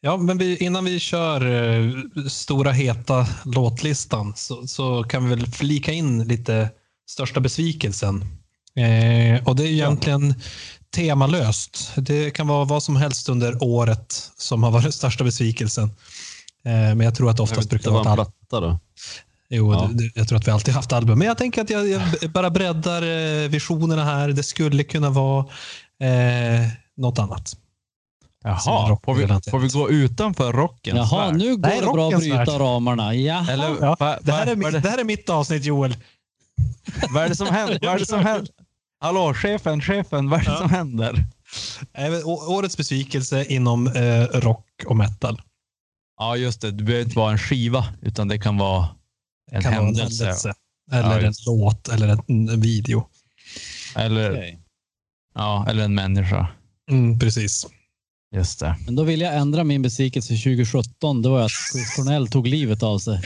ja, 0.00 0.16
men 0.16 0.38
vi, 0.38 0.56
innan 0.56 0.84
vi 0.84 0.98
kör 0.98 1.40
eh, 1.46 1.92
stora 2.28 2.72
heta 2.72 3.26
låtlistan 3.44 4.32
så, 4.36 4.66
så 4.66 5.04
kan 5.04 5.28
vi 5.28 5.34
väl 5.34 5.46
flika 5.46 5.92
in 5.92 6.24
lite 6.28 6.70
största 7.10 7.40
besvikelsen. 7.40 8.24
Eh, 8.76 9.48
och 9.48 9.56
det 9.56 9.62
är 9.64 9.66
egentligen 9.72 10.34
temalöst. 10.90 11.92
Det 11.96 12.30
kan 12.30 12.46
vara 12.46 12.64
vad 12.64 12.82
som 12.82 12.96
helst 12.96 13.28
under 13.28 13.62
året 13.62 14.30
som 14.36 14.62
har 14.62 14.70
varit 14.70 14.94
största 14.94 15.24
besvikelsen. 15.24 15.84
Eh, 16.64 16.72
men 16.72 17.00
jag 17.00 17.14
tror 17.14 17.30
att 17.30 17.36
det 17.36 17.42
oftast 17.42 17.70
brukar 17.70 17.84
Det 17.84 17.90
vara 17.90 18.04
var 18.04 18.12
ett 18.22 18.28
en 18.28 18.32
platta 18.48 18.60
då. 18.66 18.78
Jo, 19.50 19.72
Ja. 19.72 19.90
det, 19.92 20.04
det, 20.04 20.12
jag 20.14 20.28
tror 20.28 20.38
att 20.38 20.46
vi 20.48 20.50
alltid 20.50 20.74
haft 20.74 20.92
album. 20.92 21.18
Men 21.18 21.28
jag 21.28 21.38
tänker 21.38 21.62
att 21.62 21.70
jag, 21.70 21.88
jag 21.88 22.02
bara 22.30 22.50
breddar 22.50 23.02
eh, 23.02 23.48
visionerna 23.48 24.04
här. 24.04 24.28
Det 24.28 24.42
skulle 24.42 24.84
kunna 24.84 25.10
vara 25.10 25.46
eh, 26.02 26.66
något 26.96 27.18
annat. 27.18 27.56
Jaha, 28.44 28.98
får 29.04 29.14
vi, 29.14 29.50
får 29.50 29.58
vi 29.58 29.68
gå 29.68 29.90
utanför 29.90 30.52
rockens 30.52 30.96
Jaha, 31.12 31.30
nu 31.30 31.56
går 31.56 31.68
Nej, 31.68 31.80
det 31.80 31.86
bra 31.86 32.08
att 32.08 32.18
bryta 32.18 32.36
värld. 32.36 32.48
ramarna. 32.48 33.14
Ja. 33.14 33.46
Eller, 33.50 33.76
Ja, 33.80 33.96
va, 34.00 34.18
det, 34.22 34.32
här 34.32 34.46
är, 34.46 34.50
va, 34.50 34.56
mitt- 34.56 34.72
det 34.72 34.80
det, 34.80 34.88
här 34.90 34.98
är 34.98 35.04
mitt 35.04 35.28
avsnitt, 35.28 35.64
Joel. 35.64 35.96
vad 37.10 37.24
är 37.24 37.28
det 37.28 37.36
som 37.36 37.46
händer? 37.46 37.78
Vad 37.82 37.94
är 37.94 37.98
det 37.98 38.06
som 38.06 38.20
händer? 38.24 38.48
Hallå, 39.00 39.34
chefen, 39.34 39.80
chefen, 39.82 40.30
vad 40.30 40.40
är 40.40 40.44
det 40.44 40.50
Ja. 40.50 40.58
som 40.58 40.70
händer? 40.70 41.26
Årets 42.48 42.76
besvikelse 42.76 43.44
inom 43.44 43.86
eh, 43.86 44.22
rock 44.22 44.66
och 44.86 44.96
metal. 44.96 45.42
Ja, 46.18 46.36
just 46.36 46.60
det. 46.60 46.70
Det 46.70 46.84
behöver 46.84 47.04
inte 47.04 47.18
vara 47.18 47.32
en 47.32 47.38
skiva, 47.38 47.84
utan 48.02 48.28
det 48.28 48.38
kan 48.38 48.56
vara 48.58 48.88
en 49.50 49.62
kan 49.62 49.72
händelse. 49.72 50.24
Vara 50.24 50.30
en 50.30 50.36
händelse. 50.36 50.54
Eller 50.92 51.20
Ja, 51.20 51.26
en 51.26 51.34
låt 51.46 51.88
eller 51.88 52.08
en, 52.08 52.48
en 52.48 52.60
video. 52.60 53.08
Eller, 53.96 54.30
Okej. 54.32 54.58
ja, 55.34 55.66
eller 55.68 55.84
en 55.84 55.94
människa. 55.94 56.48
Mm, 56.90 57.18
precis. 57.18 57.66
Just 58.34 58.60
det. 58.60 58.76
Men 58.84 58.96
då 58.96 59.02
vill 59.02 59.20
jag 59.20 59.36
ändra 59.36 59.64
min 59.64 59.82
besvikelse 59.82 60.28
2017. 60.34 61.22
Det 61.22 61.28
var 61.28 61.40
att 61.40 61.50
Chris 61.72 61.96
Cornell 61.96 62.28
tog 62.28 62.46
livet 62.46 62.82
av 62.82 62.98
sig. 62.98 63.20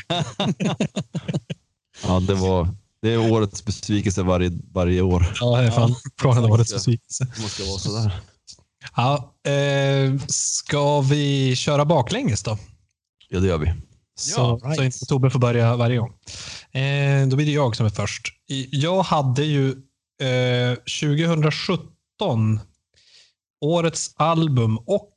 Ja, 2.06 2.20
det, 2.20 2.34
var, 2.34 2.68
det 3.02 3.12
är 3.12 3.32
årets 3.32 3.64
besvikelse 3.64 4.22
varje, 4.22 4.50
varje 4.72 5.00
år. 5.00 5.32
Ja, 5.40 5.56
det 5.56 5.66
är 5.66 5.70
fan 5.70 5.94
fortfarande 5.94 6.48
årets 6.48 6.72
besvikelse. 6.74 7.26
Det 7.36 7.42
måste 7.42 7.62
vara 7.62 7.78
sådär. 7.78 8.20
Ja, 8.96 9.34
eh, 9.50 10.18
ska 10.28 11.00
vi 11.00 11.56
köra 11.56 11.84
baklänges 11.84 12.42
då? 12.42 12.58
Ja, 13.28 13.40
det 13.40 13.46
gör 13.46 13.58
vi. 13.58 13.74
Så, 14.14 14.56
right. 14.56 14.76
så 14.76 14.82
inte 14.84 15.06
Tobbe 15.06 15.30
får 15.30 15.38
börja 15.38 15.76
varje 15.76 15.98
gång. 15.98 16.12
Eh, 16.72 17.26
då 17.28 17.36
blir 17.36 17.46
det 17.46 17.52
jag 17.52 17.76
som 17.76 17.86
är 17.86 17.90
först. 17.90 18.28
Jag 18.70 19.02
hade 19.02 19.44
ju 19.44 19.68
eh, 20.22 20.74
2017, 21.00 22.60
årets 23.62 24.14
album 24.16 24.78
och 24.78 25.12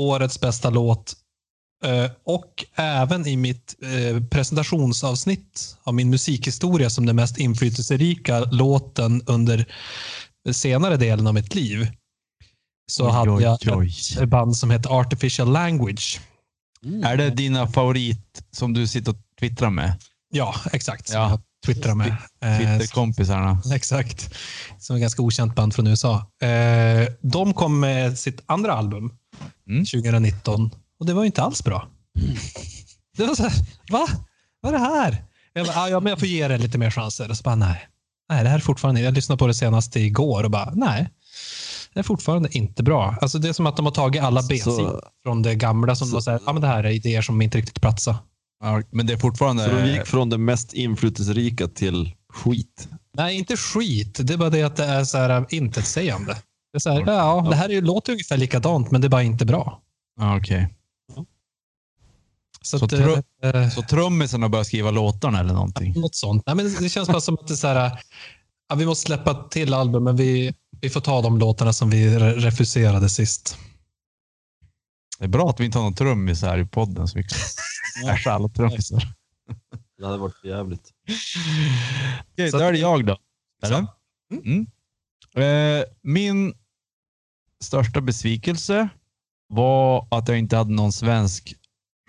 årets 0.00 0.40
bästa 0.40 0.70
låt 0.70 1.16
eh, 1.84 2.10
och 2.24 2.64
även 2.74 3.26
i 3.26 3.36
mitt 3.36 3.74
eh, 3.82 4.24
presentationsavsnitt 4.24 5.76
av 5.82 5.94
min 5.94 6.10
musikhistoria 6.10 6.90
som 6.90 7.06
den 7.06 7.16
mest 7.16 7.38
inflytelserika 7.38 8.40
låten 8.40 9.22
under 9.26 9.66
senare 10.52 10.96
delen 10.96 11.26
av 11.26 11.34
mitt 11.34 11.54
liv. 11.54 11.88
Så 12.90 13.06
Oj, 13.06 13.12
hade 13.12 13.30
oj, 13.30 13.42
jag 13.42 13.58
oj. 13.78 13.92
ett 14.20 14.28
band 14.28 14.56
som 14.56 14.70
heter 14.70 15.00
Artificial 15.00 15.52
Language. 15.52 16.20
Är 17.04 17.16
det 17.16 17.30
dina 17.30 17.66
favorit 17.66 18.42
som 18.50 18.72
du 18.72 18.86
sitter 18.86 19.10
och 19.10 19.18
twittrar 19.40 19.70
med? 19.70 19.94
Ja, 20.30 20.54
exakt. 20.72 21.10
Ja. 21.12 21.18
Ja. 21.30 21.40
Twittrar 21.66 21.94
med. 21.94 22.16
Eh, 22.42 22.58
Twitterkompisarna? 22.78 23.62
Exakt. 23.74 24.34
Som 24.78 24.94
är 24.94 24.98
ett 24.98 25.00
ganska 25.02 25.22
okänt 25.22 25.54
band 25.54 25.74
från 25.74 25.86
USA. 25.86 26.14
Eh, 26.42 27.08
de 27.22 27.54
kom 27.54 27.80
med 27.80 28.18
sitt 28.18 28.42
andra 28.46 28.72
album 28.72 29.12
Mm. 29.68 29.84
2019 29.84 30.70
och 31.00 31.06
det 31.06 31.12
var 31.12 31.22
ju 31.22 31.26
inte 31.26 31.42
alls 31.42 31.64
bra. 31.64 31.88
Det 33.16 33.24
var 33.26 33.34
så 33.34 33.42
här, 33.42 33.52
va? 33.90 34.06
Vad 34.60 34.74
är 34.74 34.78
det 34.78 34.84
här? 34.84 35.24
Jag 35.52 35.66
bara, 35.66 35.76
"Ah, 35.76 35.88
ja, 35.88 36.00
men 36.00 36.10
jag 36.10 36.18
får 36.18 36.28
ge 36.28 36.48
det 36.48 36.58
lite 36.58 36.78
mer 36.78 36.90
chanser. 36.90 37.30
Och 37.30 37.36
så 37.36 37.42
bara, 37.42 37.54
nej. 37.54 37.88
Nej, 38.30 38.42
det 38.42 38.48
här 38.48 38.56
är 38.56 38.60
fortfarande... 38.60 39.00
Jag 39.00 39.14
lyssnade 39.14 39.38
på 39.38 39.46
det 39.46 39.54
senast 39.54 39.96
igår 39.96 40.44
och 40.44 40.50
bara, 40.50 40.72
nej. 40.74 41.08
Det 41.94 42.00
är 42.00 42.04
fortfarande 42.04 42.56
inte 42.58 42.82
bra. 42.82 43.16
Alltså 43.20 43.38
det 43.38 43.48
är 43.48 43.52
som 43.52 43.66
att 43.66 43.76
de 43.76 43.86
har 43.86 43.92
tagit 43.92 44.22
alla 44.22 44.42
B-sidor 44.48 45.02
från 45.22 45.42
det 45.42 45.54
gamla 45.54 45.94
som 45.96 46.10
var 46.10 46.20
så 46.20 46.30
här, 46.30 46.40
ja 46.46 46.52
men 46.52 46.62
det 46.62 46.68
här 46.68 46.84
är 46.84 46.90
idéer 46.90 47.22
som 47.22 47.42
inte 47.42 47.58
riktigt 47.58 47.80
platsar. 47.80 48.16
Ja, 48.60 48.82
men 48.90 49.06
det 49.06 49.12
är 49.12 49.16
fortfarande... 49.16 49.64
Så 49.64 49.70
de 49.70 49.86
gick 49.86 50.06
från 50.06 50.28
det 50.30 50.38
mest 50.38 50.72
inflytelserika 50.74 51.68
till 51.68 52.12
skit. 52.32 52.88
Nej, 53.14 53.36
inte 53.38 53.56
skit. 53.56 54.18
Det 54.22 54.32
är 54.32 54.38
bara 54.38 54.50
det 54.50 54.62
att 54.62 54.76
det 54.76 54.84
är 54.84 55.04
så 55.04 55.18
här 55.18 55.46
intetsägande. 55.50 56.32
Det 56.72 56.76
är 56.76 56.80
så 56.80 56.90
här, 56.90 57.04
ja, 57.06 57.46
det 57.50 57.56
här 57.56 57.68
är 57.68 57.72
ju, 57.72 57.80
låter 57.80 58.12
ungefär 58.12 58.36
likadant, 58.36 58.90
men 58.90 59.00
det 59.00 59.06
är 59.06 59.08
bara 59.08 59.22
inte 59.22 59.44
bra. 59.46 59.80
Ja, 60.20 60.36
okej. 60.38 60.74
Så, 62.62 62.78
Så 62.78 62.84
att, 62.84 62.90
tro- 62.90 63.22
eh, 63.42 63.68
Så 63.70 63.82
trummisen 63.82 64.42
har 64.42 64.48
börjat 64.48 64.66
skriva 64.66 64.90
låtarna 64.90 65.40
eller 65.40 65.54
någonting? 65.54 66.00
något 66.00 66.14
sånt. 66.14 66.42
Nej, 66.46 66.56
men 66.56 66.74
det 66.80 66.88
känns 66.88 67.08
bara 67.08 67.20
som 67.20 67.34
att 67.34 67.48
det 67.48 67.54
är 67.54 67.56
så 67.56 67.66
här, 67.68 67.98
ja, 68.68 68.74
vi 68.76 68.86
måste 68.86 69.06
släppa 69.06 69.34
till 69.34 69.74
album, 69.74 70.04
men 70.04 70.16
vi, 70.16 70.54
vi 70.80 70.90
får 70.90 71.00
ta 71.00 71.22
de 71.22 71.38
låtarna 71.38 71.72
som 71.72 71.90
vi 71.90 72.08
re- 72.18 72.34
refuserade 72.34 73.08
sist. 73.08 73.58
Det 75.18 75.24
är 75.24 75.28
bra 75.28 75.50
att 75.50 75.60
vi 75.60 75.64
inte 75.64 75.78
har 75.78 75.84
någon 75.84 75.94
trummis 75.94 76.42
här 76.42 76.58
i 76.58 76.64
podden 76.64 77.08
så 77.08 77.18
vi 77.18 77.24
kan 77.24 77.38
basha 78.06 78.30
alla 78.32 78.48
trummisar. 78.48 79.02
Det 79.98 80.06
hade 80.06 80.18
varit 80.18 80.36
för 80.36 80.48
jävligt. 80.48 80.90
Okej, 82.32 82.50
Så 82.50 82.58
då 82.58 82.64
är 82.64 82.72
det 82.72 82.78
jag 82.78 83.06
då. 83.06 83.18
Eller? 83.62 83.86
Mm. 84.44 84.66
Eh, 85.36 85.84
min 86.02 86.54
största 87.64 88.00
besvikelse 88.00 88.88
var 89.48 90.08
att 90.10 90.28
jag 90.28 90.38
inte 90.38 90.56
hade 90.56 90.72
någon 90.72 90.92
svensk 90.92 91.54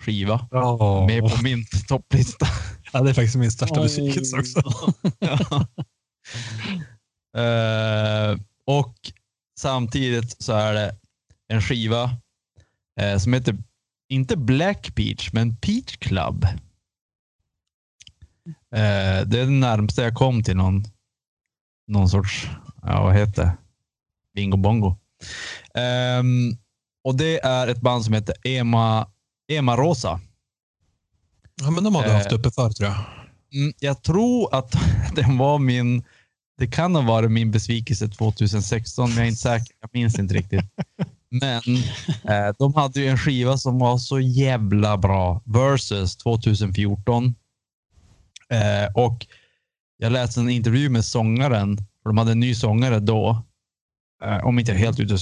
skiva 0.02 0.48
Ja, 0.50 1.04
med 1.06 1.22
på 1.22 1.42
min 1.42 1.64
topplista. 1.88 2.46
ja, 2.92 3.00
det 3.02 3.10
är 3.10 3.14
faktiskt 3.14 3.36
min 3.36 3.50
största 3.50 3.82
besvikelse 3.82 4.36
också. 4.36 4.62
Eh, 7.36 8.38
och 8.66 8.94
samtidigt 9.60 10.42
så 10.42 10.52
är 10.52 10.74
det 10.74 10.96
en 11.48 11.62
skiva 11.62 12.10
eh, 13.00 13.18
som 13.18 13.32
heter, 13.32 13.56
inte 14.08 14.36
Black 14.36 14.94
Peach, 14.94 15.32
men 15.32 15.56
Peach 15.56 15.96
Club. 15.96 16.44
Eh, 18.74 19.26
det 19.26 19.40
är 19.40 19.44
det 19.44 19.46
närmsta 19.50 20.02
jag 20.02 20.14
kom 20.14 20.42
till 20.42 20.56
någon, 20.56 20.84
någon 21.88 22.08
sorts, 22.08 22.48
ja 22.82 23.02
vad 23.02 23.14
heter 23.14 23.42
det? 23.44 23.56
Bingo 24.34 24.56
Bongo. 24.56 24.96
Ehm, 25.74 26.56
och 27.04 27.14
det 27.16 27.38
är 27.44 27.66
ett 27.68 27.80
band 27.80 28.04
som 28.04 28.14
heter 28.14 28.34
Ema, 28.46 29.08
Ema 29.52 29.76
Rosa. 29.76 30.20
Ja, 31.62 31.70
men 31.70 31.84
de 31.84 31.94
har 31.94 32.02
du 32.02 32.08
Eh. 32.08 32.14
haft 32.16 32.32
uppe 32.32 32.50
förr 32.50 32.70
tror 32.70 32.88
jag. 32.88 32.98
Mm, 33.54 33.72
jag 33.80 34.02
tror 34.02 34.54
att 34.54 34.76
den 35.14 35.38
var 35.38 35.58
min, 35.58 36.04
det 36.58 36.66
kan 36.66 36.94
ha 36.94 37.02
varit 37.02 37.30
min 37.30 37.50
besvikelse 37.50 38.08
2016, 38.08 39.08
men 39.08 39.16
jag 39.16 39.24
är 39.24 39.28
inte 39.28 39.40
säker. 39.40 39.76
Jag 39.80 39.90
minns 39.92 40.18
inte 40.18 40.34
riktigt. 40.34 40.60
Men 41.30 41.62
eh, 42.24 42.54
de 42.58 42.74
hade 42.74 43.00
ju 43.00 43.06
en 43.06 43.18
skiva 43.18 43.56
som 43.56 43.78
var 43.78 43.98
så 43.98 44.20
jävla 44.20 44.98
bra. 44.98 45.42
Versus 45.44 46.16
2014. 46.16 47.34
Eh, 48.50 48.92
och 48.94 49.26
jag 49.96 50.12
läste 50.12 50.40
en 50.40 50.50
intervju 50.50 50.88
med 50.88 51.04
sångaren, 51.04 51.76
för 51.76 52.10
de 52.10 52.18
hade 52.18 52.32
en 52.32 52.40
ny 52.40 52.54
sångare 52.54 53.00
då. 53.00 53.42
Eh, 54.24 54.46
om 54.46 54.58
inte 54.58 54.72
är 54.72 54.76
helt 54.76 55.00
ute 55.00 55.14
och. 55.14 55.20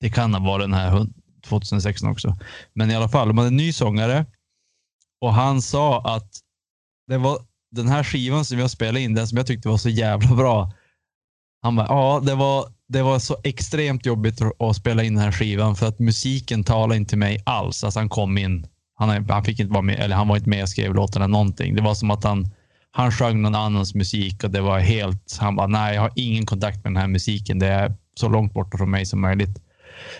Det 0.00 0.10
kan 0.10 0.34
ha 0.34 0.40
varit 0.40 0.64
den 0.64 0.74
här 0.74 1.06
2016 1.44 2.10
också. 2.10 2.36
Men 2.72 2.90
i 2.90 2.96
alla 2.96 3.08
fall, 3.08 3.28
de 3.28 3.38
hade 3.38 3.48
en 3.48 3.56
ny 3.56 3.72
sångare. 3.72 4.26
Och 5.20 5.34
han 5.34 5.62
sa 5.62 6.00
att 6.16 6.40
det 7.06 7.18
var 7.18 7.38
den 7.70 7.88
här 7.88 8.04
skivan 8.04 8.44
som 8.44 8.58
jag 8.58 8.70
spelade 8.70 9.00
in, 9.00 9.14
den 9.14 9.28
som 9.28 9.38
jag 9.38 9.46
tyckte 9.46 9.68
var 9.68 9.76
så 9.76 9.88
jävla 9.88 10.36
bra. 10.36 10.72
Han 11.62 11.76
bara, 11.76 11.86
ja, 11.86 12.20
det 12.24 12.34
var, 12.34 12.72
det 12.92 13.02
var 13.02 13.18
så 13.18 13.36
extremt 13.44 14.06
jobbigt 14.06 14.40
att- 14.42 14.76
spela 14.76 15.02
in 15.02 15.14
den 15.14 15.24
här 15.24 15.32
skivan 15.32 15.76
för 15.76 15.88
att 15.88 15.98
musiken 15.98 16.64
talade 16.64 16.96
inte 16.96 17.16
mig 17.16 17.42
alls. 17.44 17.84
Alltså 17.84 17.98
han 18.00 18.08
kom 18.08 18.38
in, 18.38 18.66
han, 18.94 19.28
han 19.30 19.44
fick 19.44 19.60
inte 19.60 19.72
vara 19.72 19.82
med, 19.82 20.00
eller 20.00 20.16
han 20.16 20.28
var 20.28 20.36
inte 20.36 20.48
med 20.48 20.62
och 20.62 20.68
skrev 20.68 20.94
låtarna 20.94 21.26
någonting. 21.26 21.74
Det 21.74 21.82
var 21.82 21.94
som 21.94 22.10
att 22.10 22.24
han, 22.24 22.48
han 22.90 23.12
sjöng 23.12 23.42
någon 23.42 23.54
annans 23.54 23.94
musik 23.94 24.44
och 24.44 24.50
det 24.50 24.60
var 24.60 24.78
helt, 24.78 25.38
han 25.40 25.56
bara, 25.56 25.66
nej, 25.66 25.94
jag 25.94 26.02
har 26.02 26.12
ingen 26.16 26.46
kontakt 26.46 26.76
med 26.76 26.92
den 26.92 26.96
här 26.96 27.08
musiken. 27.08 27.58
Det 27.58 27.66
är 27.66 27.94
så 28.16 28.28
långt 28.28 28.52
borta 28.54 28.78
från 28.78 28.90
mig 28.90 29.06
som 29.06 29.20
möjligt. 29.20 29.58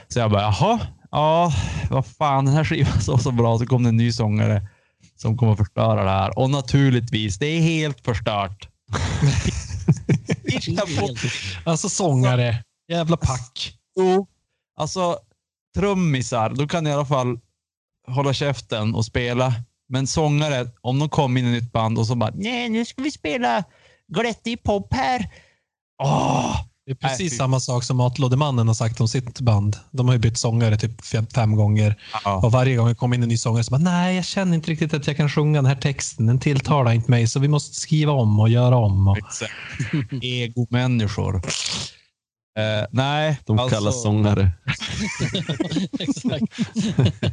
Så 0.08 0.18
jag 0.18 0.30
bara, 0.30 0.42
jaha, 0.42 0.80
ja, 1.10 1.52
vad 1.90 2.06
fan, 2.06 2.44
den 2.44 2.54
här 2.54 2.64
skivan 2.64 2.92
var 3.06 3.18
så 3.18 3.30
bra. 3.32 3.58
Så 3.58 3.66
kom 3.66 3.82
det 3.82 3.88
en 3.88 3.96
ny 3.96 4.12
sångare 4.12 4.62
som 5.16 5.36
kommer 5.36 5.56
förstöra 5.56 6.04
det 6.04 6.10
här. 6.10 6.38
Och 6.38 6.50
naturligtvis, 6.50 7.38
det 7.38 7.46
är 7.46 7.60
helt 7.60 8.00
förstört. 8.04 8.68
Alltså 11.64 11.88
sångare. 11.88 12.64
Jävla 12.88 13.16
pack. 13.16 13.78
Jo, 13.96 14.26
alltså 14.76 15.18
trummisar, 15.74 16.50
då 16.50 16.68
kan 16.68 16.86
i 16.86 16.92
alla 16.92 17.06
fall 17.06 17.40
hålla 18.06 18.32
käften 18.32 18.94
och 18.94 19.04
spela. 19.04 19.54
Men 19.88 20.06
sångare, 20.06 20.70
om 20.80 20.98
de 20.98 21.08
kommer 21.08 21.40
in 21.40 21.46
i 21.46 21.56
ett 21.56 21.62
nytt 21.62 21.72
band 21.72 21.98
och 21.98 22.06
så 22.06 22.14
bara, 22.14 22.30
nej, 22.34 22.68
nu 22.68 22.84
ska 22.84 23.02
vi 23.02 23.10
spela 23.10 23.64
glättig 24.08 24.62
pop 24.62 24.94
här. 24.94 25.30
Åh! 26.02 26.71
Det 26.86 26.90
är 26.92 26.94
precis 26.94 27.32
Nej, 27.32 27.38
samma 27.38 27.60
sak 27.60 27.84
som 27.84 27.96
Matlådemannen 27.96 28.66
har 28.66 28.74
sagt 28.74 29.00
om 29.00 29.08
sitt 29.08 29.40
band. 29.40 29.76
De 29.90 30.08
har 30.08 30.14
ju 30.14 30.18
bytt 30.18 30.38
sångare 30.38 30.76
typ 30.76 31.04
fem, 31.04 31.26
fem 31.26 31.56
gånger. 31.56 31.96
Ja. 32.24 32.36
Och 32.36 32.52
varje 32.52 32.76
gång 32.76 32.88
det 32.88 32.94
kommer 32.94 33.16
in 33.16 33.22
en 33.22 33.28
ny 33.28 33.36
sångare 33.36 33.64
så 33.64 33.70
bara, 33.70 33.80
nej, 33.80 34.16
jag 34.16 34.24
känner 34.24 34.54
inte 34.54 34.70
riktigt 34.70 34.94
att 34.94 35.06
jag 35.06 35.16
kan 35.16 35.30
sjunga 35.30 35.58
den 35.58 35.66
här 35.66 35.76
texten. 35.76 36.26
Den 36.26 36.38
tilltalar 36.38 36.92
inte 36.92 37.10
mig, 37.10 37.26
så 37.26 37.40
vi 37.40 37.48
måste 37.48 37.76
skriva 37.76 38.12
om 38.12 38.40
och 38.40 38.48
göra 38.48 38.76
om. 38.76 39.08
Och... 39.08 39.18
Exakt. 39.18 39.52
Egomänniskor. 40.22 41.36
Eh, 42.58 42.86
nej, 42.90 43.38
De 43.46 43.58
alltså, 43.58 43.76
kallas 43.76 44.02
sångare. 44.02 44.50
Exakt. 45.98 46.44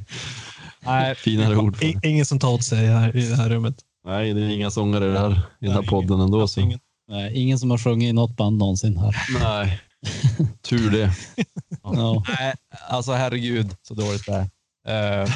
Nej, 0.85 1.15
Finare 1.15 1.57
ord 1.57 1.77
ingen 2.03 2.25
som 2.25 2.39
tar 2.39 2.49
åt 2.49 2.63
sig 2.63 2.87
här, 2.87 3.17
i 3.17 3.29
det 3.29 3.35
här 3.35 3.49
rummet. 3.49 3.75
Nej, 4.05 4.33
det 4.33 4.41
är 4.41 4.49
inga 4.49 4.71
sångare 4.71 5.05
i, 5.05 5.17
här, 5.17 5.41
i 5.61 5.65
den 5.65 5.75
här 5.75 5.81
podden 5.81 6.19
ändå. 6.19 6.47
Så. 6.47 6.59
ingen. 6.59 6.79
Nej, 7.09 7.33
ingen 7.35 7.59
som 7.59 7.71
har 7.71 7.77
sjungit 7.77 8.09
i 8.09 8.13
något 8.13 8.35
band 8.35 8.57
någonsin 8.57 8.97
här. 8.97 9.15
Nej, 9.39 9.79
tur 10.61 10.91
det. 10.91 11.11
Ja. 11.83 12.23
Nej, 12.39 12.53
alltså 12.89 13.11
herregud 13.11 13.75
så 13.81 13.93
dåligt 13.93 14.25
det 14.25 14.47
är. 14.87 15.23
Eh, 15.23 15.29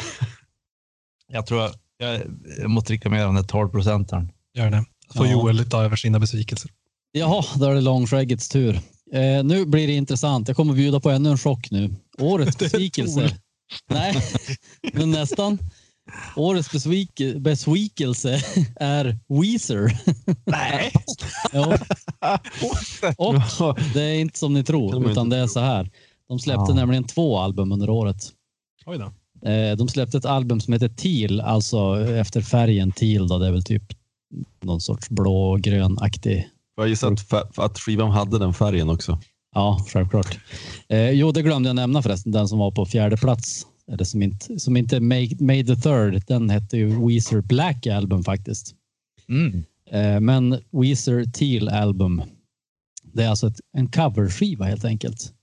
jag 1.28 1.45
tror 1.45 1.61
jag, 1.61 1.71
jag, 2.59 2.69
måste 2.69 2.88
dricka 2.88 3.09
mer 3.09 3.21
av 3.21 3.26
den 3.26 3.36
där 3.36 3.43
12 3.43 3.69
procentaren. 3.69 4.32
Gör 4.53 4.71
det. 4.71 4.86
Får 5.15 5.26
Ja. 5.26 5.32
Joel 5.32 5.69
ta 5.69 5.84
över 5.84 5.95
sina 5.95 6.19
besvikelser. 6.19 6.71
Jaha, 7.11 7.43
då 7.55 7.65
är 7.65 7.74
det 7.74 7.82
långskäggets 7.82 8.49
tur. 8.49 8.76
Eh, 9.13 9.43
nu 9.43 9.65
blir 9.65 9.88
det 9.88 9.93
intressant. 9.93 10.47
Jag 10.47 10.57
kommer 10.57 10.74
bjuda 10.74 10.99
på 10.99 11.09
ännu 11.09 11.30
en 11.30 11.38
chock 11.38 11.71
nu. 11.71 11.95
Årets 12.17 12.57
besvikelse. 12.57 13.38
Nej, 13.89 14.15
men 14.93 15.11
nästan. 15.11 15.59
Årets 16.36 16.72
besvik- 16.72 17.39
besvikelse 17.39 18.39
är 18.76 19.18
Weezer. 19.28 19.97
Nej. 20.45 20.91
Jo. 21.54 21.74
Och 23.60 23.80
det 23.93 24.01
är 24.04 24.20
inte 24.20 24.39
som 24.39 24.54
ni 24.54 24.64
tror, 24.64 25.12
utan 25.12 25.30
det 25.30 25.38
är 25.38 25.47
så 25.47 25.60
här. 25.60 25.89
De 26.28 26.39
släppte 26.39 26.66
Ja. 26.68 26.74
nämligen 26.76 27.04
två 27.04 27.39
album 27.39 27.72
under 27.72 27.89
året. 27.89 28.18
Oj 28.86 28.97
då. 28.97 29.49
Eh, 29.49 29.76
De 29.78 29.88
släppte 29.89 30.18
ett 30.18 30.26
album 30.26 30.62
som 30.62 30.74
heter 30.74 30.89
Teal, 30.89 31.41
alltså 31.41 32.08
efter 32.10 32.41
färgen 32.41 32.91
teal. 32.91 33.28
Då. 33.28 33.38
Det 33.38 33.47
är 33.47 33.51
väl 33.51 33.64
typ 33.64 33.84
någon 34.64 34.82
sorts 34.82 35.10
blå-grönaktig. 35.10 36.47
Jag 36.78 36.88
gissar 36.88 37.12
att, 37.32 37.60
att 37.60 37.80
skivan 37.80 38.12
hade 38.12 38.39
den 38.39 38.54
färgen 38.54 38.89
också. 38.89 39.20
Ja, 39.56 39.86
självklart. 39.89 40.38
Eh, 40.89 41.10
jo, 41.10 41.32
det 41.32 41.41
glömde 41.41 41.70
jag 41.70 41.76
nämna 41.76 42.01
förresten. 42.01 42.32
Den 42.32 42.47
som 42.47 42.60
var 42.60 42.72
på 42.72 42.86
fjärde 42.86 43.18
plats, 43.18 43.68
eller 43.92 44.04
som 44.04 44.22
inte, 44.22 44.60
som 44.60 44.78
inte 44.78 45.00
made, 45.00 45.36
made 45.40 45.64
the 45.64 45.76
third, 45.76 46.24
den 46.28 46.50
hette 46.50 46.78
ju 46.78 47.08
Weezer 47.08 47.42
Black 47.42 47.88
Album 47.88 48.24
faktiskt. 48.24 48.76
Mm. 49.30 49.64
Eh, 49.92 50.20
Men 50.20 50.60
Weezer 50.72 51.26
Teal 51.26 51.70
Album, 51.70 52.22
det 53.04 53.24
är 53.24 53.30
alltså 53.30 53.48
ett, 53.48 53.60
en 53.78 53.88
coverskiva 53.88 54.66
helt 54.66 54.86
enkelt. 54.86 55.34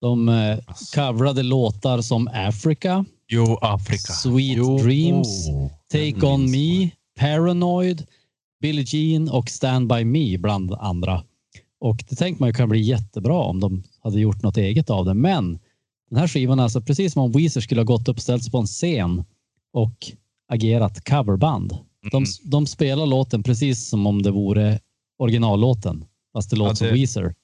De 0.00 0.28
eh, 0.28 0.58
coverade 0.94 1.42
låtar 1.42 2.00
som 2.00 2.28
Africa, 2.32 3.04
Jo, 3.28 3.58
Afrika. 3.60 4.12
Sweet 4.12 4.82
Dreams, 4.82 5.48
Take 5.92 6.26
On 6.26 6.50
Me, 6.50 6.90
Paranoid, 7.18 8.06
Billie 8.60 8.84
Jean 8.86 9.28
och 9.28 9.48
Stand 9.48 9.88
By 9.88 10.04
Me 10.04 10.38
bland 10.38 10.74
andra. 10.74 11.24
Och 11.80 12.04
det 12.08 12.16
tänkte 12.16 12.42
man 12.42 12.48
ju 12.48 12.52
kan 12.52 12.68
bli 12.68 12.80
jättebra 12.80 13.38
om 13.38 13.60
de 13.60 13.82
hade 14.02 14.20
gjort 14.20 14.42
något 14.42 14.56
eget 14.56 14.90
av 14.90 15.04
det. 15.04 15.14
Men 15.14 15.58
den 16.10 16.18
här 16.18 16.28
skivan 16.28 16.58
är 16.58 16.62
alltså 16.62 16.80
precis 16.80 17.12
som 17.12 17.22
om 17.22 17.32
Weezer 17.32 17.60
skulle 17.60 17.80
ha 17.80 17.84
gått 17.86 18.08
upp 18.08 18.20
ställt 18.20 18.42
sig 18.42 18.52
på 18.52 18.58
en 18.58 18.66
scen 18.66 19.24
och 19.72 19.94
agerat 20.52 21.04
coverband. 21.08 21.76
De, 22.12 22.24
de 22.44 22.66
spelar 22.66 23.06
låten 23.06 23.42
precis 23.42 23.88
som 23.88 24.06
om 24.06 24.22
det 24.22 24.30
vore 24.30 24.78
originallåten, 25.18 26.04
fast 26.32 26.50
det 26.50 26.56
låter 26.56 26.74
som 26.74 26.86
det- 26.86 26.92
Weezer. 26.92 27.34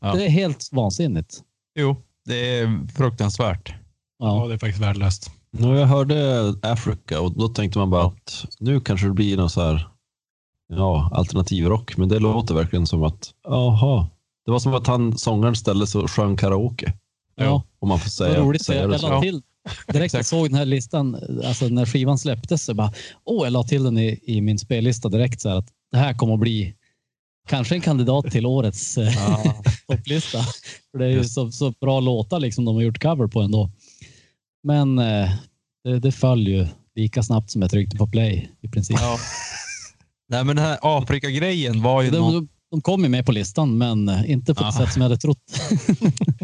Ja. 0.00 0.14
Det 0.14 0.24
är 0.24 0.28
helt 0.28 0.68
vansinnigt. 0.72 1.40
Jo, 1.78 1.96
det 2.24 2.58
är 2.58 2.86
fruktansvärt. 2.96 3.74
Ja, 4.18 4.40
Ja. 4.42 4.48
det 4.48 4.54
är 4.54 4.58
faktiskt 4.58 4.82
värdelöst. 4.82 5.30
Ja, 5.58 5.76
jag 5.78 5.86
hörde 5.86 6.48
Africa 6.62 7.20
och 7.20 7.32
då 7.38 7.48
tänkte 7.48 7.78
man 7.78 7.90
bara 7.90 8.04
att 8.06 8.46
nu 8.60 8.80
kanske 8.80 9.06
det 9.06 9.12
blir 9.12 9.36
någon 9.36 9.50
så 9.50 9.60
här 9.62 9.88
ja, 10.68 11.10
alternativrock, 11.12 11.96
men 11.96 12.08
det 12.08 12.18
låter 12.18 12.54
verkligen 12.54 12.86
som 12.86 13.02
att 13.02 13.30
jaha, 13.48 14.06
det 14.44 14.50
var 14.52 14.58
som 14.58 14.74
att 14.74 14.86
han, 14.86 15.18
sångaren 15.18 15.56
ställde 15.56 15.86
sig 15.86 16.00
och 16.00 16.10
sjöng 16.10 16.36
karaoke. 16.36 16.92
Ja. 17.34 17.62
Om 17.78 17.88
man 17.88 17.98
får 17.98 18.04
Det 18.04 18.10
säga, 18.10 18.38
var 18.38 18.46
roligt, 18.46 18.64
säga 18.64 18.80
jag, 18.80 18.90
det 18.90 18.98
jag 19.02 19.10
la 19.10 19.20
till 19.20 19.42
direkt 19.92 20.14
jag 20.14 20.26
såg 20.26 20.48
den 20.48 20.58
här 20.58 20.64
listan, 20.64 21.20
alltså 21.44 21.68
när 21.68 21.86
skivan 21.86 22.18
släpptes, 22.18 22.64
så 22.64 22.74
bara, 22.74 22.92
åh, 23.24 23.46
jag 23.46 23.52
la 23.52 23.62
till 23.62 23.82
den 23.84 23.98
i, 23.98 24.20
i 24.22 24.40
min 24.40 24.58
spellista 24.58 25.08
direkt 25.08 25.40
så 25.40 25.48
här 25.48 25.56
att 25.56 25.68
det 25.92 25.98
här 25.98 26.14
kommer 26.14 26.34
att 26.34 26.40
bli 26.40 26.74
kanske 27.48 27.74
en 27.74 27.80
kandidat 27.80 28.30
till 28.30 28.46
årets 28.46 28.98
eh, 28.98 29.12
topplista. 29.88 30.38
För 30.90 30.98
det 30.98 31.04
är 31.04 31.10
ju 31.10 31.24
så, 31.24 31.52
så 31.52 31.70
bra 31.80 32.00
låtar 32.00 32.40
liksom 32.40 32.64
de 32.64 32.74
har 32.74 32.82
gjort 32.82 33.02
cover 33.02 33.26
på 33.26 33.40
ändå. 33.40 33.70
Men 34.62 34.98
eh, 34.98 35.30
det, 35.84 35.98
det 35.98 36.12
föll 36.12 36.48
ju 36.48 36.66
lika 36.94 37.22
snabbt 37.22 37.50
som 37.50 37.62
jag 37.62 37.70
tryckte 37.70 37.96
på 37.96 38.06
play 38.06 38.50
i 38.60 38.68
princip. 38.68 38.96
Ja. 39.00 39.18
Nej, 40.28 40.44
men 40.44 40.56
den 40.56 40.64
här 40.64 40.78
Afrika-grejen 40.82 41.82
var 41.82 42.02
ju 42.02 42.10
de, 42.10 42.16
någon, 42.16 42.48
de, 42.70 42.80
kom 42.80 43.02
ju 43.02 43.08
med 43.08 43.26
på 43.26 43.32
listan, 43.32 43.78
men 43.78 44.08
eh, 44.08 44.30
inte 44.30 44.54
på 44.54 44.60
ett 44.60 44.74
Aha. 44.74 44.86
sätt 44.86 44.92
som 44.92 45.02
jag 45.02 45.08
hade 45.08 45.20
trott. 45.20 45.38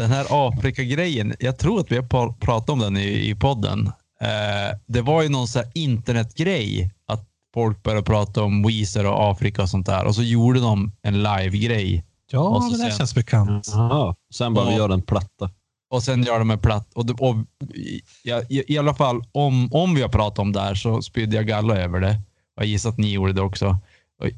den 0.00 0.10
här 0.10 0.26
Afrika-grejen. 0.48 1.34
Jag 1.40 1.58
tror 1.58 1.80
att 1.80 1.92
vi 1.92 1.96
har 1.96 2.32
pratat 2.32 2.70
om 2.70 2.78
den 2.78 2.96
i, 2.96 3.30
i 3.30 3.34
podden. 3.34 3.86
Eh, 4.20 4.78
det 4.86 5.00
var 5.02 5.22
ju 5.22 5.28
någon 5.28 5.48
så 5.48 5.58
här 5.58 5.68
internetgrej 5.74 6.90
att 7.06 7.26
folk 7.54 7.82
började 7.82 8.02
prata 8.02 8.42
om 8.42 8.62
Weezer 8.62 9.06
och 9.06 9.30
Afrika 9.30 9.62
och 9.62 9.68
sånt 9.68 9.86
där. 9.86 10.04
Och 10.04 10.14
så 10.14 10.22
gjorde 10.22 10.60
de 10.60 10.92
en 11.02 11.22
live-grej. 11.22 12.04
Ja, 12.32 12.68
det 12.72 12.78
där 12.78 12.88
sen- 12.88 12.98
känns 12.98 13.14
bekant. 13.14 13.68
Jaha. 13.72 14.14
Sen 14.34 14.54
bara 14.54 14.64
vi 14.66 14.72
Ja. 14.72 14.78
gör 14.78 14.88
en 14.88 15.02
platta. 15.02 15.50
Och 15.90 16.02
sen 16.02 16.22
gör 16.22 16.38
de 16.38 16.50
en 16.50 16.58
platt. 16.58 16.88
Och, 16.94 17.10
och, 17.20 17.36
i, 17.74 18.00
i, 18.48 18.74
I 18.74 18.78
alla 18.78 18.94
fall, 18.94 19.24
om, 19.32 19.68
om 19.72 19.94
vi 19.94 20.02
har 20.02 20.08
pratat 20.08 20.38
om 20.38 20.52
det 20.52 20.60
här 20.60 20.74
så 20.74 21.02
spydde 21.02 21.36
jag 21.36 21.46
galla 21.46 21.76
över 21.76 22.00
det. 22.00 22.20
Jag 22.56 22.66
gissar 22.66 22.90
att 22.90 22.98
ni 22.98 23.12
gjorde 23.12 23.32
det 23.32 23.42
också. 23.42 23.78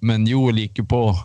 Men 0.01 0.27
Joel 0.27 0.59
gick 0.59 0.79
ju 0.79 0.85
på... 0.85 1.17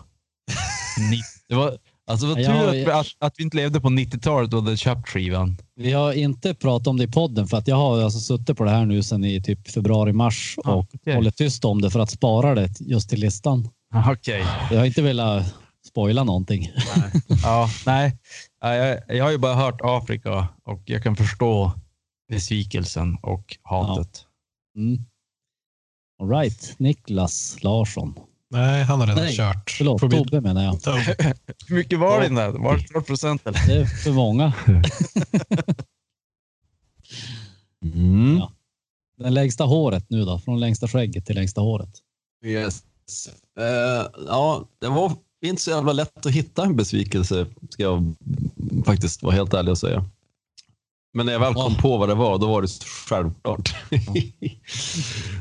90, 1.10 1.22
det 1.48 1.54
var, 1.54 1.78
alltså 2.08 2.26
det 2.26 2.32
var 2.34 2.40
Ja, 2.40 2.60
tur 2.60 2.68
att, 2.68 2.76
jag- 2.76 2.90
att, 3.00 3.06
att 3.18 3.34
vi 3.38 3.42
inte 3.44 3.56
levde 3.56 3.80
på 3.80 3.88
90-talet 3.88 4.54
och 4.54 4.62
hade 4.62 4.76
köpt 4.76 5.08
skivan. 5.08 5.56
Vi 5.76 5.92
har 5.92 6.12
inte 6.12 6.54
pratat 6.54 6.86
om 6.86 6.96
det 6.96 7.04
i 7.04 7.08
podden 7.08 7.46
för 7.48 7.56
att 7.56 7.68
jag 7.68 7.76
har 7.76 8.02
alltså 8.02 8.18
suttit 8.20 8.56
på 8.56 8.64
det 8.64 8.70
här 8.70 8.86
nu 8.86 9.02
sedan 9.02 9.24
i 9.24 9.42
typ 9.42 9.68
februari-mars 9.70 10.54
och 10.58 10.66
Ah, 10.68 10.74
okej. 10.94 11.14
hållit 11.14 11.36
tyst 11.36 11.64
om 11.64 11.80
det 11.82 11.90
för 11.90 12.00
att 12.00 12.10
spara 12.10 12.54
det 12.54 12.80
just 12.80 13.10
till 13.10 13.20
listan. 13.20 13.68
Okej. 14.10 14.44
Jag 14.70 14.78
har 14.78 14.84
inte 14.84 15.02
velat 15.02 15.54
spoila 15.88 16.24
någonting. 16.24 16.70
Ja, 17.42 17.68
nej. 17.86 18.16
Ja, 18.60 18.74
Jag, 18.74 19.00
jag 19.16 19.24
har 19.24 19.30
ju 19.30 19.38
bara 19.38 19.54
hört 19.54 19.80
Afrika 19.82 20.48
och 20.64 20.82
jag 20.84 21.02
kan 21.02 21.16
förstå 21.16 21.72
besvikelsen 22.28 23.16
och 23.22 23.56
hatet. 23.62 24.24
Mm. 24.76 24.98
All 26.22 26.28
right, 26.28 26.74
Niklas 26.78 27.56
Larsson. 27.62 28.14
Nej, 28.50 28.82
han 28.82 29.00
har 29.00 29.06
redan 29.06 29.24
Nej, 29.24 29.36
kört. 29.36 29.70
Förlåt, 29.70 30.00
Får 30.00 30.08
bli- 30.08 30.18
Tobbe 30.18 30.40
menar 30.40 30.64
jag. 30.64 30.72
Hur 31.68 31.74
mycket 31.76 31.98
var 31.98 32.20
det 32.20 32.28
där? 32.28 32.50
Var 32.50 32.76
det 32.76 32.82
12 32.88 33.02
procent 33.04 33.46
eller? 33.46 33.66
Det 33.66 33.74
är 33.80 33.84
för 33.86 34.12
många. 34.12 34.52
Mm. 37.84 38.36
Ja. 38.38 38.52
Den 39.18 39.34
längsta 39.34 39.64
håret 39.64 40.04
nu 40.10 40.24
då, 40.24 40.38
från 40.38 40.60
längsta 40.60 40.88
skägget 40.88 41.26
till 41.26 41.34
längsta 41.34 41.60
håret. 41.60 41.90
Yes. 42.44 42.82
Eh, 43.60 44.06
ja, 44.26 44.68
det 44.78 44.88
var 44.88 45.12
inte 45.44 45.62
så 45.62 45.70
jävla 45.70 45.92
lätt 45.92 46.26
att 46.26 46.32
hitta 46.32 46.64
en 46.64 46.76
besvikelse, 46.76 47.46
ska 47.70 47.82
jag 47.82 48.14
faktiskt 48.86 49.22
vara 49.22 49.34
helt 49.34 49.54
ärlig 49.54 49.70
och 49.70 49.78
säga. 49.78 50.04
Men 51.14 51.26
när 51.26 51.32
jag 51.32 51.40
väl 51.40 51.54
kom 51.54 51.74
på 51.74 51.96
vad 51.96 52.08
det 52.08 52.14
var, 52.14 52.38
då 52.38 52.46
var 52.48 52.62
det 52.62 52.68
självklart. 53.08 53.74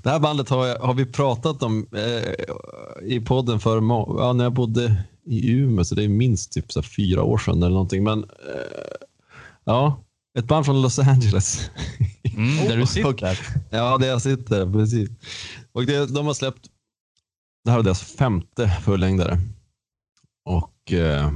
det 0.03 0.09
här 0.09 0.20
bandet 0.20 0.49
har, 0.49 0.65
jag, 0.68 0.80
har 0.80 0.93
vi 0.93 1.05
pratat 1.05 1.63
om 1.63 1.88
eh, 1.95 2.34
i 3.07 3.20
podden 3.26 3.59
för 3.59 3.76
ja, 4.20 4.34
när 4.34 4.43
jag 4.43 4.53
bodde 4.53 5.03
i 5.26 5.51
Umeå, 5.51 5.86
så 5.86 5.95
det 5.95 6.03
är 6.03 6.07
minst 6.09 6.51
typ 6.51 6.72
så 6.72 6.82
fyra 6.84 7.24
år 7.24 7.38
sedan 7.38 7.57
eller 7.63 7.70
någonting. 7.74 8.03
Men 8.03 8.24
eh, 8.24 8.30
ja, 9.63 10.03
ett 10.39 10.45
band 10.45 10.65
från 10.65 10.82
Los 10.82 10.99
Angeles. 10.99 11.70
Mm, 12.36 12.68
där 12.68 12.76
du 12.76 12.82
Och- 12.82 12.89
sitter. 12.89 13.39
Ja, 13.70 13.97
där 13.97 14.07
jag 14.07 14.22
sitter, 14.22 14.72
precis. 14.74 15.09
Och 15.72 15.86
det, 15.86 16.05
de 16.05 16.26
har 16.28 16.34
släppt, 16.34 16.68
det 17.65 17.72
här 17.72 17.80
är 17.80 17.84
deras 17.84 18.01
femte 18.01 18.70
fullängdare. 18.84 19.39
Och 20.45 20.93
eh, 20.93 21.32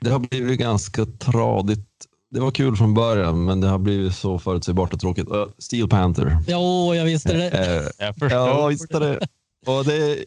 det 0.00 0.10
har 0.10 0.18
blivit 0.18 0.58
ganska 0.58 1.06
tradigt. 1.06 1.88
Det 2.36 2.40
var 2.40 2.50
kul 2.50 2.76
från 2.76 2.94
början, 2.94 3.44
men 3.44 3.60
det 3.60 3.68
har 3.68 3.78
blivit 3.78 4.14
så 4.14 4.38
förutsägbart 4.38 4.92
och 4.94 5.00
tråkigt. 5.00 5.28
Uh, 5.30 5.44
Steel 5.58 5.88
Panther. 5.88 6.38
Jo, 6.48 6.94
jag 6.94 7.04
visste 7.04 7.32
det. 7.32 7.50
Eh, 7.50 8.06
Jag 8.06 8.16
förstår. 8.16 8.40
ja, 8.40 8.66
visst 8.66 8.94
är 8.94 9.00
det. 9.00 9.28
Och 9.66 9.84
det 9.84 9.96
är, 9.96 10.24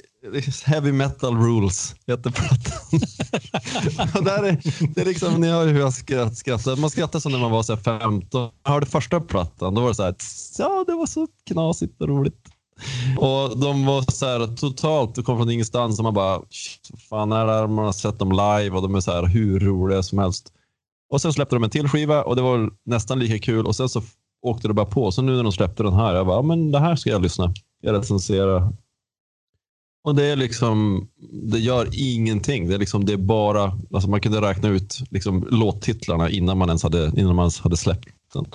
Heavy 0.67 0.91
Metal 0.91 1.37
Rules, 1.37 1.95
heter 2.07 2.31
plattan. 2.31 2.99
och 4.15 4.23
där 4.23 4.43
är, 4.43 4.57
det 4.95 5.01
är 5.01 5.05
liksom, 5.05 5.41
ni 5.41 5.47
hör 5.49 5.65
ju 5.67 5.73
hur 5.73 5.79
jag 5.79 5.93
skratt, 5.93 6.37
skrattar. 6.37 6.75
Man 6.75 6.89
skrattar 6.89 7.19
som 7.19 7.31
när 7.31 7.39
man 7.39 7.51
var 7.51 7.63
så 7.63 7.75
här 7.75 7.81
15. 7.81 8.49
Jag 8.63 8.71
hörde 8.71 8.85
första 8.85 9.19
plattan, 9.19 9.75
då 9.75 9.81
var 9.81 9.89
det 9.89 9.95
så 9.95 10.03
här, 10.03 10.15
ja 10.57 10.83
det 10.87 10.93
var 10.93 11.05
så 11.05 11.27
knasigt 11.47 12.01
och 12.01 12.07
roligt. 12.07 12.47
Och 13.17 13.59
de 13.59 13.85
var 13.85 14.11
så 14.11 14.25
här 14.25 14.55
totalt, 14.55 15.15
det 15.15 15.21
kom 15.21 15.37
från 15.37 15.49
ingenstans 15.51 15.99
och 15.99 16.03
man 16.03 16.13
bara, 16.13 16.41
shit, 16.49 17.01
fan 17.09 17.31
är 17.31 17.45
det 17.45 17.53
här? 17.53 17.67
Man 17.67 17.85
har 17.85 17.91
sett 17.91 18.19
dem 18.19 18.31
live 18.31 18.69
och 18.69 18.81
de 18.81 18.95
är 18.95 18.99
så 18.99 19.11
här 19.11 19.25
hur 19.25 19.59
roliga 19.59 20.03
som 20.03 20.19
helst. 20.19 20.53
Och 21.09 21.21
sen 21.21 21.33
släppte 21.33 21.55
de 21.55 21.63
en 21.63 21.69
till 21.69 21.89
skiva 21.89 22.23
och 22.23 22.35
det 22.35 22.41
var 22.41 22.71
nästan 22.85 23.19
lika 23.19 23.39
kul 23.39 23.65
och 23.65 23.75
sen 23.75 23.89
så 23.89 24.01
åkte 24.41 24.67
det 24.67 24.73
bara 24.73 24.85
på. 24.85 25.11
Så 25.11 25.21
nu 25.21 25.35
när 25.35 25.43
de 25.43 25.51
släppte 25.51 25.83
den 25.83 25.93
här, 25.93 26.15
jag 26.15 26.27
bara, 26.27 26.37
ja, 26.37 26.41
men 26.41 26.71
det 26.71 26.79
här 26.79 26.95
ska 26.95 27.09
jag 27.09 27.21
lyssna. 27.21 27.53
Jag 27.81 27.97
recensera. 27.97 28.73
Och 30.03 30.15
det 30.15 30.25
är 30.25 30.35
liksom, 30.35 31.07
det 31.51 31.59
gör 31.59 31.89
ingenting. 31.93 32.67
Det 32.67 32.75
är 32.75 32.79
liksom, 32.79 33.05
det 33.05 33.13
är 33.13 33.17
bara, 33.17 33.77
alltså 33.93 34.09
man 34.09 34.21
kunde 34.21 34.41
räkna 34.41 34.69
ut 34.69 34.99
liksom 35.09 35.47
låttitlarna 35.49 36.29
innan 36.29 36.57
man 36.57 36.69
ens 36.69 36.83
hade, 36.83 37.11
innan 37.17 37.35
man 37.35 37.43
ens 37.43 37.59
hade 37.59 37.77
släppt 37.77 38.09
den. 38.33 38.45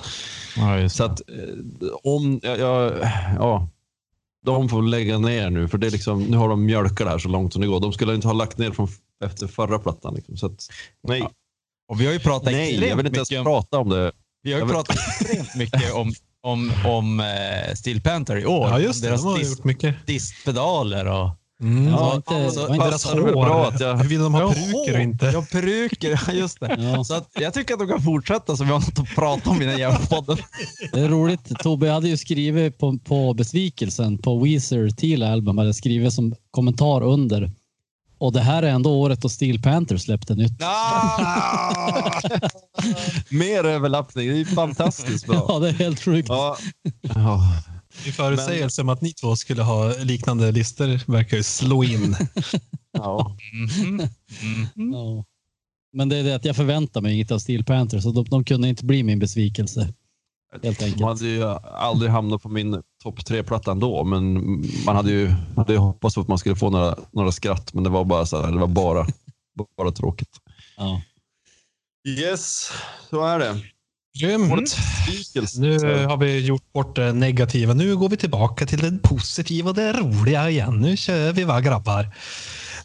Ja, 0.56 0.88
Så 0.88 1.04
att 1.04 1.20
eh, 1.30 1.88
om, 2.02 2.40
ja, 2.42 2.56
ja, 2.56 2.92
ja, 3.38 3.68
de 4.44 4.68
får 4.68 4.82
lägga 4.82 5.18
ner 5.18 5.50
nu 5.50 5.68
för 5.68 5.78
det 5.78 5.86
är 5.86 5.90
liksom, 5.90 6.22
nu 6.22 6.36
har 6.36 6.48
de 6.48 6.64
mjölkat 6.64 7.06
det 7.06 7.10
här 7.10 7.18
så 7.18 7.28
långt 7.28 7.52
som 7.52 7.62
det 7.62 7.68
går. 7.68 7.80
De 7.80 7.92
skulle 7.92 8.14
inte 8.14 8.28
ha 8.28 8.34
lagt 8.34 8.58
ner 8.58 8.70
från 8.70 8.88
efter 9.24 9.46
förra 9.46 9.78
plattan. 9.78 10.14
Liksom. 10.14 10.36
Så 10.36 10.46
att, 10.46 10.68
nej, 11.08 11.28
Och 11.88 12.00
vi 12.00 12.06
har 12.06 12.12
ju 12.12 12.18
pratat 12.18 12.52
nej, 12.52 12.54
jag 12.62 12.68
extremt 12.70 12.98
vill 12.98 13.06
inte 13.06 13.18
ens 13.18 13.30
mycket 13.30 13.38
om, 13.40 13.44
prata 13.44 13.78
om 13.78 13.88
det. 13.88 14.12
vi 14.42 14.52
har 14.52 14.58
ju 14.58 14.62
jag 14.62 14.66
vill- 14.66 14.74
pratat 14.74 14.96
extremt 14.96 15.54
mycket 15.56 15.92
om, 15.94 16.12
om, 16.42 16.72
om 16.86 17.20
eh, 17.20 17.74
Steel 17.74 18.00
Panther 18.00 18.36
i 18.36 18.46
år. 18.46 18.68
Ja, 18.68 18.80
just 18.80 19.02
det. 19.02 19.08
Deras 19.08 19.22
De 19.22 19.28
har 19.32 19.38
dis- 19.38 19.50
gjort 19.50 19.64
mycket. 19.64 20.06
distpedaler 20.06 21.06
och... 21.06 21.30
Mm. 21.60 21.88
Ja, 21.88 22.14
inte, 22.16 22.44
alltså, 22.44 22.68
inte 22.68 22.84
deras 22.86 23.14
väl 23.14 23.22
bra 23.22 23.66
att 23.68 23.72
hår. 23.80 23.88
jag- 23.88 23.96
Hur 23.96 24.08
vill 24.08 24.20
de 24.20 24.34
ha 24.34 24.40
Jaha, 24.40 24.52
peruker 24.54 24.94
och 24.94 25.00
inte? 25.02 25.26
Ja, 25.26 25.44
peruker. 25.52 26.32
Just 26.32 26.60
det. 26.60 26.76
Ja. 26.78 27.04
Så 27.04 27.14
att 27.14 27.28
jag 27.40 27.54
tycker 27.54 27.74
att 27.74 27.80
de 27.80 27.88
kan 27.88 28.02
fortsätta 28.02 28.56
så 28.56 28.64
vi 28.64 28.70
har 28.70 28.80
något 28.80 28.98
att 28.98 29.14
prata 29.14 29.50
om 29.50 29.62
i 29.62 29.64
den 29.64 29.78
jävla 29.78 29.98
podden. 29.98 30.36
Det 30.92 31.00
är 31.00 31.08
roligt. 31.08 31.48
Tobbe 31.58 31.90
hade 31.90 32.08
ju 32.08 32.16
skrivit 32.16 32.78
på, 32.78 32.98
på 32.98 33.34
besvikelsen 33.34 34.18
på 34.18 34.38
Weezer 34.38 34.88
Teal 34.90 35.22
Album, 35.22 35.58
hade 35.58 35.74
skrivit 35.74 36.12
som 36.12 36.34
kommentar 36.50 37.02
under. 37.02 37.50
Och 38.24 38.32
det 38.32 38.40
här 38.40 38.62
är 38.62 38.70
ändå 38.70 38.90
året 39.00 39.20
då 39.22 39.28
Steel 39.28 39.62
Panther 39.62 39.96
släppte 39.96 40.34
nytt. 40.34 40.52
Mer 43.28 43.64
överlappning, 43.64 44.28
det 44.28 44.40
är 44.40 44.44
fantastiskt 44.44 45.26
bra. 45.26 45.44
Ja, 45.48 45.58
det 45.58 45.68
är 45.68 45.72
helt 45.72 46.00
sjukt. 46.00 46.28
Ja. 46.28 46.56
Ja. 47.02 47.62
I 48.06 48.12
förutsägelse 48.12 48.82
om 48.82 48.88
att 48.88 49.00
ni 49.00 49.12
två 49.12 49.36
skulle 49.36 49.62
ha 49.62 49.94
liknande 50.02 50.52
listor 50.52 51.10
verkar 51.12 51.36
ju 51.36 51.42
slå 51.42 51.84
in. 51.84 52.16
Ja. 52.92 53.36
Mhm. 53.52 54.08
Mhm. 54.74 54.92
Ja. 54.92 55.24
Men 55.92 56.08
det 56.08 56.16
är 56.16 56.24
det 56.24 56.34
att 56.34 56.44
jag 56.44 56.56
förväntar 56.56 57.00
mig 57.00 57.14
inget 57.14 57.30
av 57.30 57.38
Steel 57.38 57.64
Panther, 57.64 58.00
så 58.00 58.10
de, 58.10 58.24
de 58.24 58.44
kunde 58.44 58.68
inte 58.68 58.84
bli 58.84 59.02
min 59.02 59.18
besvikelse. 59.18 59.92
Helt 60.62 60.82
enkelt. 60.82 60.98
De 60.98 61.04
hade 61.04 61.26
ju 61.26 61.44
aldrig 61.74 62.10
hamnat 62.10 62.42
på 62.42 62.48
min 62.48 62.82
topp 63.02 63.24
tre-platta 63.24 63.70
ändå, 63.70 64.04
men 64.04 64.34
man 64.86 64.96
hade 64.96 65.10
ju 65.10 65.34
hade 65.56 65.76
hoppats 65.76 66.14
på 66.14 66.20
att 66.20 66.28
man 66.28 66.38
skulle 66.38 66.56
få 66.56 66.70
några, 66.70 66.96
några 67.12 67.32
skratt, 67.32 67.74
men 67.74 67.84
det 67.84 67.90
var 67.90 68.04
bara 68.04 68.26
så 68.26 68.42
här, 68.42 68.52
det 68.52 68.58
var 68.58 68.66
bara, 68.66 69.06
bara 69.76 69.90
tråkigt. 69.90 70.28
Ja. 70.76 71.02
Yes, 72.08 72.70
så 73.10 73.24
är 73.24 73.38
det. 73.38 73.60
Grymt. 74.20 74.76
Nu 75.58 76.06
har 76.06 76.16
vi 76.16 76.46
gjort 76.46 76.72
bort 76.72 76.96
det 76.96 77.12
negativa. 77.12 77.74
Nu 77.74 77.96
går 77.96 78.08
vi 78.08 78.16
tillbaka 78.16 78.66
till 78.66 78.78
det 78.78 78.98
positiva 79.02 79.68
och 79.70 79.76
det 79.76 79.92
roliga 79.92 80.50
igen. 80.50 80.80
Nu 80.80 80.96
kör 80.96 81.32
vi 81.32 81.44
va 81.44 81.60
grabbar. 81.60 82.14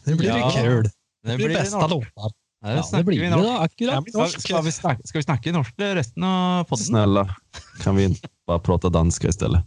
Nu 0.04 0.14
blir 0.14 0.28
Ja. 0.28 0.46
det 0.54 0.62
kul. 0.62 0.82
Det 0.84 1.30
Det 1.30 1.36
blir 1.36 1.48
bästa 1.48 1.78
norsk. 1.78 1.90
låtar. 1.94 2.32
Ja, 2.62 2.70
Ja, 2.92 2.98
det 2.98 3.04
blir 3.04 3.20
det 3.22 3.30
då. 3.30 3.50
Akkurat. 3.50 4.04
Ja, 4.06 4.26
Ska, 4.28 4.60
vi 4.60 4.72
snakke, 4.72 5.06
skal 5.06 5.18
vi 5.18 5.22
snakke 5.22 5.52
norsk 5.52 5.74
resten 5.76 6.22
av 6.22 6.64
podden? 6.64 6.84
Snälla, 6.84 7.36
kan 7.82 7.96
vi 7.96 8.04
inte 8.04 8.28
bara 8.46 8.58
prata 8.58 8.88
danska 8.88 9.28
istället? 9.28 9.64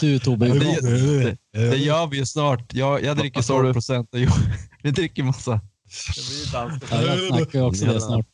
Du 0.00 0.18
Tobbe, 0.18 0.48
Det, 0.48 0.80
det, 0.80 1.36
det 1.52 1.76
gör 1.76 2.06
vi 2.06 2.16
ju 2.16 2.26
snart. 2.26 2.74
Jag, 2.74 3.04
jag 3.04 3.16
dricker 3.16 3.38
Vad 3.38 3.44
sa 3.44 3.56
du? 3.56 3.62
12 3.62 3.72
procent 3.72 4.14
och 4.14 4.20
vi 4.82 4.90
dricker 4.90 5.22
massa. 5.22 5.60
Det 6.14 6.90
blir 6.90 7.06
ja, 7.06 7.16
jag 7.16 7.36
snackar 7.36 7.62
också 7.62 7.84
det 7.84 8.00
snart. 8.00 8.26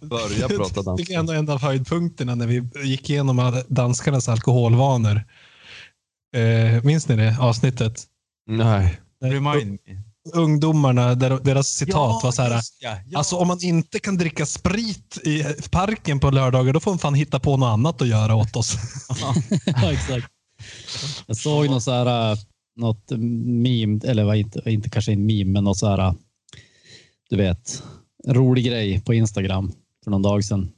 Börja 0.00 0.48
prata 0.48 0.72
Jag 0.76 0.84
danska. 0.84 0.96
tycker 0.96 1.18
ändå 1.18 1.32
en 1.32 1.48
av 1.48 1.60
höjdpunkterna 1.60 2.34
när 2.34 2.46
vi 2.46 2.68
gick 2.84 3.10
igenom 3.10 3.62
danskarnas 3.68 4.28
alkoholvanor. 4.28 5.22
Eh, 6.36 6.84
minns 6.84 7.08
ni 7.08 7.16
det 7.16 7.36
avsnittet? 7.40 8.04
Nej. 8.46 9.00
Remind 9.24 9.70
me. 9.70 10.09
Ungdomarna, 10.32 11.14
där, 11.14 11.38
deras 11.44 11.68
citat 11.68 12.24
var 12.24 12.32
så 12.32 12.42
här. 12.42 12.60
ja, 12.80 12.96
ja. 13.06 13.18
Alltså 13.18 13.36
om 13.36 13.48
man 13.48 13.58
inte 13.62 14.00
kan 14.00 14.16
dricka 14.16 14.46
sprit 14.46 15.18
i 15.24 15.44
parken 15.70 16.20
på 16.20 16.30
lördagar, 16.30 16.72
då 16.72 16.80
får 16.80 16.90
man 16.90 16.98
fan 16.98 17.14
hitta 17.14 17.40
på 17.40 17.56
något 17.56 17.66
annat 17.66 18.02
att 18.02 18.08
göra 18.08 18.34
åt 18.34 18.56
oss. 18.56 18.76
Ja, 19.66 19.92
exakt. 19.92 20.26
Jag 21.26 21.36
såg 21.36 21.70
något 21.70 21.82
så 21.82 21.90
här, 21.90 22.32
äh, 22.32 22.38
något 22.76 23.10
meme, 23.10 24.00
eller 24.04 24.24
var 24.24 24.34
inte, 24.34 24.62
inte 24.66 24.90
kanske 24.90 25.12
en 25.12 25.26
meme, 25.26 25.50
men 25.52 25.64
något 25.64 25.78
så 25.78 25.86
här, 25.88 25.98
äh, 25.98 26.12
du 27.30 27.36
vet, 27.36 27.82
en 28.26 28.34
rolig 28.34 28.64
grej 28.64 29.00
på 29.00 29.14
Instagram 29.14 29.72
för 30.04 30.10
någon 30.10 30.22
dag 30.22 30.44
sedan. 30.44 30.72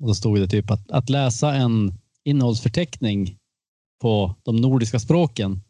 Och 0.00 0.06
då 0.06 0.14
stod 0.14 0.40
det 0.40 0.48
typ 0.48 0.70
att, 0.70 0.90
att 0.90 1.10
läsa 1.10 1.54
en 1.54 1.94
innehållsförteckning 2.24 3.36
på 4.00 4.34
de 4.42 4.56
nordiska 4.56 4.98
språken. 4.98 5.60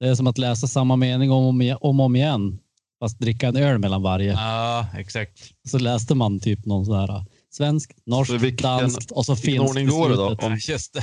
Det 0.00 0.08
är 0.08 0.14
som 0.14 0.26
att 0.26 0.38
läsa 0.38 0.66
samma 0.66 0.96
mening 0.96 1.30
om 1.30 1.42
och 1.42 1.48
om, 1.48 1.76
om, 1.80 2.00
om 2.00 2.16
igen, 2.16 2.58
fast 3.00 3.18
dricka 3.18 3.48
en 3.48 3.56
öl 3.56 3.78
mellan 3.78 4.02
varje. 4.02 4.32
Ja, 4.32 4.86
exakt. 4.96 5.38
Så 5.68 5.78
läste 5.78 6.14
man 6.14 6.40
typ 6.40 6.64
någon 6.66 6.86
så 6.86 6.94
här 6.94 7.24
svensk, 7.50 7.92
norsk, 8.06 8.30
vilken- 8.32 8.62
danskt 8.68 9.10
och 9.10 9.26
så 9.26 9.34
vilken 9.34 9.52
finskt. 9.52 9.68
ordning 9.70 9.86
går 9.88 10.08
det 10.10 10.16
då? 10.16 10.36
Ja, 10.40 10.56
just 10.68 10.94
det. 10.94 11.02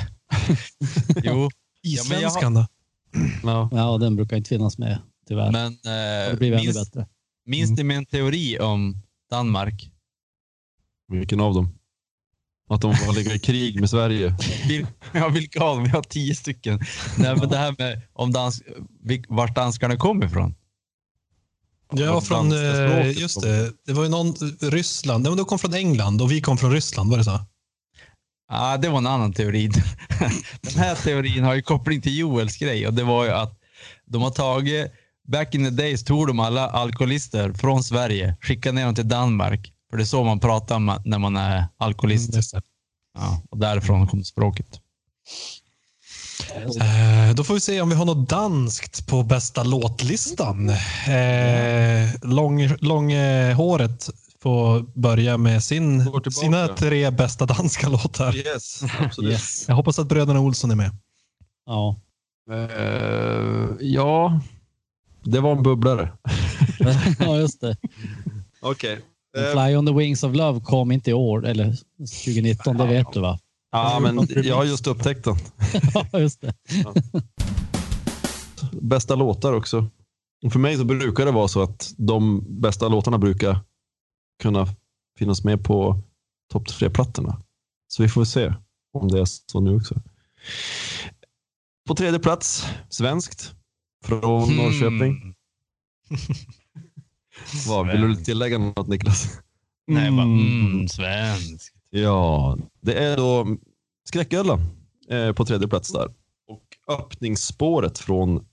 jo, 1.24 1.50
Isvenskan 1.84 2.54
då? 2.54 2.66
Ja. 3.44 3.70
Ja, 3.72 3.90
och 3.90 4.00
den 4.00 4.16
brukar 4.16 4.38
inte 4.38 4.50
finnas 4.50 4.78
med 4.78 5.00
tyvärr. 5.28 5.52
men 5.52 5.78
det 5.84 6.28
eh, 6.28 6.34
ännu 6.50 6.56
minns, 6.56 6.76
bättre. 6.76 7.08
minns 7.46 7.78
ni 7.78 7.84
min 7.84 8.06
teori 8.06 8.60
om 8.60 9.02
Danmark? 9.30 9.92
Vilken 11.12 11.40
av 11.40 11.54
dem? 11.54 11.77
Att 12.70 12.82
de 12.82 12.96
var 13.08 13.14
ligga 13.14 13.34
i 13.34 13.40
krig 13.40 13.80
med 13.80 13.90
Sverige. 13.90 14.36
Ja, 15.12 15.30
vilka 15.30 15.64
av 15.64 15.76
dem? 15.76 15.84
Vi 15.84 15.90
har 15.90 16.02
tio 16.02 16.36
stycken. 16.36 16.80
Nej, 17.18 17.36
men 17.36 17.50
det 17.50 17.58
här 17.58 17.76
med 17.78 18.02
om 18.14 18.32
dans, 18.32 18.62
vart 19.28 19.56
danskarna 19.56 19.98
kom 19.98 20.24
ifrån. 20.24 20.56
Ja, 21.94 22.22
från, 22.22 22.52
eh, 22.52 23.12
just 23.12 23.42
det. 23.42 23.72
Det 23.86 23.94
var 23.94 24.04
ju 24.04 24.10
någon, 24.10 24.36
Ryssland. 24.62 25.24
Nej, 25.24 25.32
men 25.32 25.38
de 25.38 25.46
kom 25.46 25.60
från 25.60 25.74
England 25.74 26.22
och 26.22 26.32
vi 26.32 26.42
kom 26.42 26.58
från 26.58 26.72
Ryssland, 26.72 27.10
var 27.10 27.18
det 27.18 27.24
så? 27.24 27.40
Ja, 28.50 28.78
det 28.78 28.90
var 28.90 28.98
en 28.98 29.08
annan 29.08 29.34
teori. 29.34 29.70
Den 30.62 30.74
här 30.76 30.96
teorin 30.96 31.44
har 31.44 31.56
ju 31.56 31.62
koppling 31.62 32.02
till 32.02 32.18
Joels 32.18 32.58
grej 32.58 32.88
och 32.88 32.94
det 32.94 33.04
var 33.04 33.26
ju 33.26 33.32
att 33.32 33.60
de 34.06 34.22
har 34.22 34.30
tagit, 34.30 34.92
back 35.28 35.56
in 35.56 35.64
the 35.64 35.70
days 35.70 36.04
tog 36.04 36.28
de 36.28 36.40
alla 36.40 36.70
alkoholister 36.70 37.54
från 37.54 37.84
Sverige, 37.84 38.36
skickade 38.42 38.76
ner 38.76 38.86
dem 38.86 38.96
till 38.96 39.08
Danmark. 39.08 39.74
För 39.98 40.00
det 40.00 40.04
är 40.04 40.06
så 40.06 40.24
man 40.24 40.40
pratar 40.40 40.80
när 41.10 41.18
man 41.18 41.38
är 41.38 41.66
alkoholist. 41.78 42.52
Det. 42.52 42.62
Ja, 43.14 43.42
och 43.50 43.58
därifrån 43.58 44.08
kom 44.08 44.24
språket. 44.24 44.82
Eh, 46.56 47.36
då 47.36 47.44
får 47.44 47.54
vi 47.54 47.60
se 47.60 47.82
om 47.82 47.90
vi 47.90 47.96
har 47.96 48.06
något 48.06 48.30
danskt 48.30 49.08
på 49.08 49.24
bästa 49.24 49.64
låtlistan. 49.64 50.70
Eh, 50.70 52.10
lång, 52.22 52.68
långhåret 52.68 54.10
får 54.42 55.00
börja 55.00 55.38
med 55.38 55.64
sin, 55.64 56.12
sina 56.32 56.68
tre 56.68 57.12
bästa 57.12 57.46
danska 57.46 57.90
låtar. 57.90 58.36
Yes, 58.36 58.84
absolut. 59.00 59.32
Yes. 59.32 59.66
Jag 59.68 59.76
hoppas 59.76 60.00
att 60.00 60.08
bröderna 60.08 60.40
Olsson 60.40 60.72
är 60.72 60.76
med. 60.76 60.92
Ja. 61.66 61.96
Eh, 62.52 63.70
ja, 63.80 64.42
det 65.24 65.40
var 65.40 65.52
en 65.52 65.64
bubblare. 65.64 66.12
ja, 67.20 67.38
just 67.38 67.62
det. 67.62 67.78
Okej. 68.60 68.94
Eh. 68.94 69.00
Fly 69.54 69.76
on 69.76 69.86
the 69.86 69.94
wings 69.94 70.24
of 70.24 70.36
love 70.36 70.62
kom 70.62 70.92
inte 70.92 71.10
i 71.10 71.14
år, 71.14 71.46
eller 71.46 71.76
2019, 72.26 72.78
det 72.78 72.88
vet 72.88 73.14
du 73.14 73.20
va? 73.20 73.40
Ja, 73.72 74.00
men 74.02 74.28
jag 74.44 74.56
har 74.56 74.64
just 74.64 74.88
upptäckt 74.88 75.24
den. 75.24 75.36
Ja, 76.12 76.20
just 76.20 76.42
det. 76.42 76.54
Bästa 78.72 79.16
låtar 79.16 79.54
också. 79.54 79.90
För 80.52 80.60
mig 80.60 80.78
så 80.78 80.84
brukar 80.86 81.26
det 81.26 81.32
vara 81.32 81.48
så 81.48 81.62
att 81.62 81.94
de 81.98 82.46
bästa 82.62 82.88
låtarna 82.88 83.18
brukar 83.18 83.60
kunna 84.44 84.68
finnas 85.20 85.44
med 85.44 85.64
på 85.64 86.02
topp 86.52 86.68
tre-plattorna. 86.68 87.42
Så 87.88 88.04
vi 88.04 88.10
får 88.10 88.26
se 88.26 88.54
om 88.94 89.08
det 89.08 89.20
är 89.20 89.28
så 89.52 89.60
nu 89.60 89.76
också. 89.76 90.02
På 91.88 91.96
tredje 91.96 92.20
plats, 92.20 92.66
svenskt. 92.90 93.54
Från 94.06 94.56
Norrköping. 94.56 95.34
Vad, 97.68 97.88
vill 97.92 98.02
du 98.02 98.16
tillägga 98.16 98.58
något 98.58 98.88
Niklas? 98.88 99.40
Nej, 99.88 100.12
bara, 100.12 100.22
Mm. 100.22 100.66
mm, 100.72 100.88
svensk. 100.88 101.74
Ja, 101.90 102.58
det 102.82 102.94
är 102.94 103.18
då 103.18 103.58
Skräcködlan 104.10 104.60
eh, 105.10 105.34
på 105.34 105.46
tredje 105.46 105.68
plats 105.68 105.92
där. 105.94 106.14
Och 106.48 106.64
öppningsspåret 106.88 107.98
från 108.00 108.46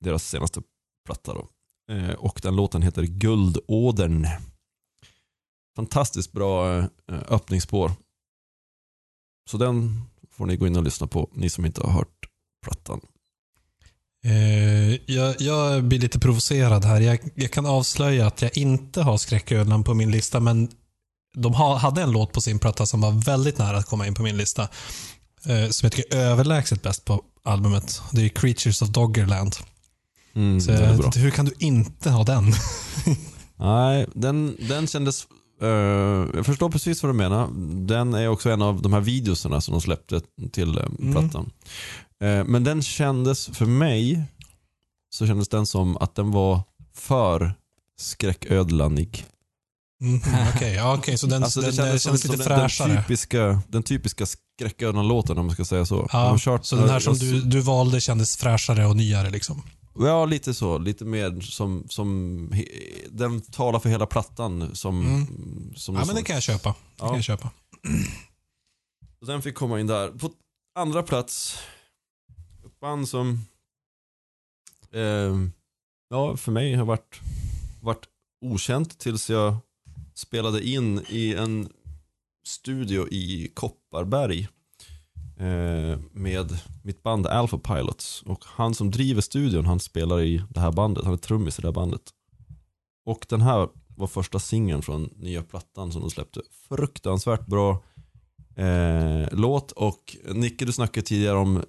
deras 0.00 0.28
senaste 0.28 0.62
platta. 1.06 1.34
Då. 1.34 1.48
Eh, 1.94 2.10
och 2.14 2.40
den 2.42 2.56
låten 2.56 2.82
heter 2.82 3.02
Guldådern. 3.02 4.26
Fantastiskt 5.76 6.32
bra 6.32 6.78
eh, 6.78 6.84
öppningsspår. 7.28 7.90
Så 9.50 9.58
den 9.58 10.02
får 10.30 10.46
ni 10.46 10.56
gå 10.56 10.66
in 10.66 10.76
och 10.76 10.82
lyssna 10.82 11.06
på, 11.06 11.30
ni 11.32 11.50
som 11.50 11.64
inte 11.66 11.82
har 11.82 11.92
hört 11.92 12.28
plattan. 12.62 13.00
Eh, 14.24 14.94
jag, 15.14 15.34
jag 15.40 15.84
blir 15.84 15.98
lite 15.98 16.18
provocerad 16.18 16.84
här. 16.84 17.00
Jag, 17.00 17.18
jag 17.34 17.50
kan 17.50 17.66
avslöja 17.66 18.26
att 18.26 18.42
jag 18.42 18.56
inte 18.56 19.02
har 19.02 19.16
Skräcködlan 19.18 19.84
på 19.84 19.94
min 19.94 20.10
lista, 20.10 20.40
men 20.40 20.68
de 21.34 21.54
ha, 21.54 21.76
hade 21.76 22.02
en 22.02 22.10
låt 22.10 22.32
på 22.32 22.40
sin 22.40 22.58
platta 22.58 22.86
som 22.86 23.00
var 23.00 23.12
väldigt 23.24 23.58
nära 23.58 23.76
att 23.76 23.86
komma 23.86 24.06
in 24.06 24.14
på 24.14 24.22
min 24.22 24.36
lista. 24.36 24.62
Eh, 25.46 25.68
som 25.70 25.86
jag 25.86 25.92
tycker 25.92 26.16
är 26.16 26.20
överlägset 26.26 26.82
bäst 26.82 27.04
på 27.04 27.22
albumet. 27.44 28.02
Det 28.12 28.24
är 28.24 28.28
Creatures 28.28 28.82
of 28.82 28.88
Doggerland. 28.88 29.56
Mm, 30.34 30.60
Så, 30.60 30.72
hur 31.18 31.30
kan 31.30 31.44
du 31.44 31.52
inte 31.58 32.10
ha 32.10 32.24
den? 32.24 32.52
Nej, 33.56 34.06
den, 34.14 34.56
den 34.68 34.86
kändes... 34.86 35.26
eh, 35.62 35.68
jag 36.34 36.46
förstår 36.46 36.70
precis 36.70 37.02
vad 37.02 37.12
du 37.12 37.16
menar. 37.16 37.48
Den 37.86 38.14
är 38.14 38.28
också 38.28 38.50
en 38.50 38.62
av 38.62 38.82
de 38.82 38.92
här 38.92 39.00
videoserna 39.00 39.60
som 39.60 39.72
de 39.72 39.80
släppte 39.80 40.20
till 40.52 40.78
Mm. 40.78 41.12
plattan. 41.12 41.50
Eh, 42.24 42.44
men 42.44 42.64
den 42.64 42.82
kändes, 42.82 43.46
för 43.46 43.66
mig, 43.66 44.22
så 45.14 45.26
kändes 45.26 45.48
den 45.48 45.66
som 45.66 45.96
att 45.96 46.14
den 46.14 46.30
var 46.30 46.60
för 46.94 47.54
skräcködlanig. 47.98 49.26
Mm, 50.02 50.20
Okej, 50.54 50.74
ja, 50.74 50.96
okej, 50.98 51.18
så 51.18 51.26
den, 51.26 51.42
Alltså, 51.44 51.60
den, 51.60 51.72
kändes, 51.72 51.90
den 51.92 51.98
som, 52.00 52.08
kändes 52.10 52.24
lite 52.24 52.36
som 52.36 52.48
den, 52.48 52.58
den, 52.58 52.68
fräschare. 52.68 53.02
typiska, 53.02 53.62
den 53.68 53.82
typiska 53.82 54.26
skräcködlan-låten 54.26 55.38
om 55.38 55.46
man 55.46 55.54
ska 55.54 55.64
säga 55.64 55.86
så. 55.86 56.08
Ja, 56.12 56.36
kört- 56.38 56.64
så 56.64 56.76
den 56.76 56.88
här 56.88 57.00
som 57.00 57.14
du, 57.14 57.40
du 57.40 57.60
valde 57.60 58.00
kändes 58.00 58.36
fräschare 58.36 58.86
och 58.86 58.96
nyare. 58.96 59.30
Liksom. 59.30 59.62
Ja, 59.98 60.24
lite 60.24 60.54
så. 60.54 60.78
Lite 60.78 61.04
mer 61.04 61.40
som, 61.40 61.84
som 61.88 62.52
den 63.10 63.40
talar 63.40 63.78
för 63.78 63.88
hela 63.88 64.06
plattan. 64.06 64.70
Som, 64.74 65.06
Mm. 65.06 65.26
som 65.76 65.94
Ja, 65.94 66.04
men 66.06 66.14
det 66.16 66.22
kan 66.22 66.34
jag 66.34 66.42
köpa. 66.42 66.68
Det 66.68 66.76
Ja. 66.98 67.06
kan 67.06 67.14
jag 67.14 67.24
köpa. 67.24 67.50
Den 69.26 69.42
fick 69.42 69.54
komma 69.54 69.80
in 69.80 69.86
där. 69.86 70.08
På 70.08 70.30
andra 70.78 71.02
plats, 71.02 71.58
band 72.80 73.08
som 73.08 73.38
eh, 74.92 75.36
ja, 76.08 76.36
för 76.36 76.52
mig 76.52 76.74
har 76.74 76.84
varit, 76.84 77.20
varit 77.80 78.06
okänt 78.40 78.98
tills 78.98 79.30
jag 79.30 79.56
spelade 80.14 80.68
in 80.68 81.04
i 81.08 81.34
en 81.34 81.68
studio 82.44 83.08
i 83.08 83.50
Kopparberg 83.54 84.48
eh, 85.36 85.98
med 86.12 86.58
mitt 86.82 87.02
band 87.02 87.26
Alpha 87.26 87.58
Pilots. 87.58 88.22
Och 88.22 88.44
han 88.44 88.74
som 88.74 88.90
driver 88.90 89.20
studion, 89.20 89.66
han 89.66 89.80
spelar 89.80 90.20
i 90.20 90.42
det 90.48 90.60
här 90.60 90.72
bandet. 90.72 91.04
Han 91.04 91.12
är 91.12 91.18
trummis 91.18 91.58
i 91.58 91.62
det 91.62 91.68
här 91.68 91.72
bandet. 91.72 92.02
Och 93.04 93.26
den 93.28 93.40
här 93.40 93.68
var 93.96 94.06
första 94.06 94.38
singeln 94.38 94.82
från 94.82 95.14
nya 95.16 95.42
plattan 95.42 95.92
som 95.92 96.00
de 96.00 96.10
släppte. 96.10 96.40
Fruktansvärt 96.68 97.46
bra 97.46 97.82
eh, 98.56 99.28
låt. 99.32 99.72
Och 99.72 100.16
Nicke, 100.34 100.64
du 100.64 100.72
snackade 100.72 101.06
tidigare 101.06 101.36
om, 101.36 101.56
eh, 101.56 101.62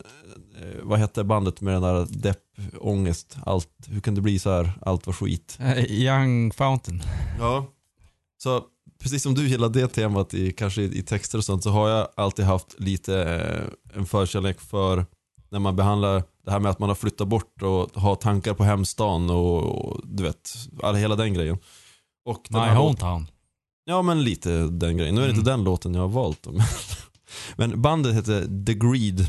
vad 0.83 0.99
hette 0.99 1.23
bandet 1.23 1.61
med 1.61 1.73
den 1.73 1.81
där 1.81 2.07
depp, 2.09 2.43
ångest, 2.79 3.37
allt, 3.45 3.69
hur 3.87 4.01
kan 4.01 4.15
det 4.15 4.21
bli 4.21 4.39
så 4.39 4.49
här, 4.51 4.71
allt 4.81 5.05
var 5.07 5.13
skit? 5.13 5.57
Eh, 5.61 5.77
Young 5.91 6.51
Fountain. 6.51 7.01
Ja. 7.39 7.65
Så 8.43 8.63
precis 9.01 9.23
som 9.23 9.33
du 9.33 9.47
gillar 9.47 9.69
det 9.69 9.87
temat 9.87 10.33
i, 10.33 10.51
kanske 10.51 10.81
i, 10.81 10.97
i 10.97 11.01
texter 11.03 11.37
och 11.37 11.43
sånt 11.43 11.63
så 11.63 11.69
har 11.69 11.89
jag 11.89 12.07
alltid 12.15 12.45
haft 12.45 12.79
lite 12.79 13.23
eh, 13.23 13.97
en 13.99 14.05
förkärlek 14.05 14.59
för 14.61 15.05
när 15.49 15.59
man 15.59 15.75
behandlar 15.75 16.23
det 16.45 16.51
här 16.51 16.59
med 16.59 16.71
att 16.71 16.79
man 16.79 16.89
har 16.89 16.95
flyttat 16.95 17.27
bort 17.27 17.61
och 17.61 18.01
har 18.01 18.15
tankar 18.15 18.53
på 18.53 18.63
hemstan 18.63 19.29
och, 19.29 19.63
och 19.63 20.01
du 20.03 20.23
vet, 20.23 20.49
all, 20.83 20.95
hela 20.95 21.15
den 21.15 21.33
grejen. 21.33 21.57
Och 22.25 22.45
den 22.49 22.61
My 22.61 22.75
Hometown. 22.75 23.27
Ja 23.85 24.01
men 24.01 24.23
lite 24.23 24.49
den 24.67 24.97
grejen. 24.97 25.15
Nu 25.15 25.21
är 25.21 25.25
det 25.25 25.31
Mm. 25.31 25.39
inte 25.39 25.51
den 25.51 25.63
låten 25.63 25.93
jag 25.93 26.01
har 26.01 26.07
valt. 26.07 26.47
men 27.55 27.81
bandet 27.81 28.15
heter 28.15 28.65
The 28.65 28.73
Greed 28.73 29.27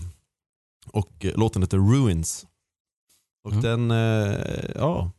och 0.87 1.25
eh, 1.25 1.37
låten 1.37 1.63
heter 1.63 1.79
Ruins. 1.79 2.47
Och 3.45 3.53
Mm. 3.53 3.63
den, 3.63 3.91
eh, 3.91 4.71
ja, 4.75 5.11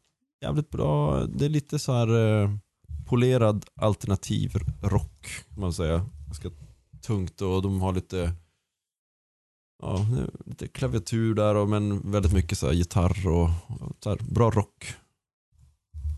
jävligt 0.42 0.70
bra. 0.70 1.26
Det 1.26 1.46
är 1.46 1.50
lite 1.50 1.80
så 1.80 1.94
här 1.94 2.42
eh, 2.44 2.50
polerad 3.08 3.66
alternativ 3.76 4.54
rock 4.82 5.28
kan 5.50 5.62
man 5.62 5.74
säga. 5.74 6.06
Ganska 6.26 6.50
tungt 7.02 7.42
och 7.42 7.62
de 7.62 7.82
har 7.82 7.94
lite 7.94 8.34
Ja, 9.82 10.06
lite 10.46 10.68
klaviatur 10.68 11.34
där 11.36 11.56
och 11.56 11.70
men 11.70 12.12
väldigt 12.12 12.34
mycket 12.34 12.58
så 12.58 12.66
här 12.68 12.74
gitarr 12.74 13.28
och 13.28 13.50
och 13.70 13.96
så 14.04 14.10
här, 14.10 14.18
bra 14.34 14.50
rock. 14.52 14.94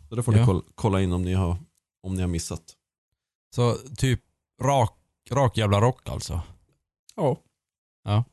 Så 0.10 0.16
det 0.16 0.24
får 0.24 0.34
Ja. 0.34 0.40
ni 0.40 0.46
kolla, 0.46 0.62
kolla 0.76 1.02
in 1.02 1.14
om 1.14 1.22
ni 1.22 1.34
har, 1.34 1.58
om 2.04 2.16
ni 2.16 2.22
har 2.22 2.28
missat. 2.28 2.64
Så 3.56 3.74
typ 3.98 4.22
rak, 4.62 4.98
rak 5.32 5.58
jävla 5.58 5.82
rock 5.82 6.10
alltså. 6.10 6.42
Ja. 7.16 7.38
Ja, 8.04 8.24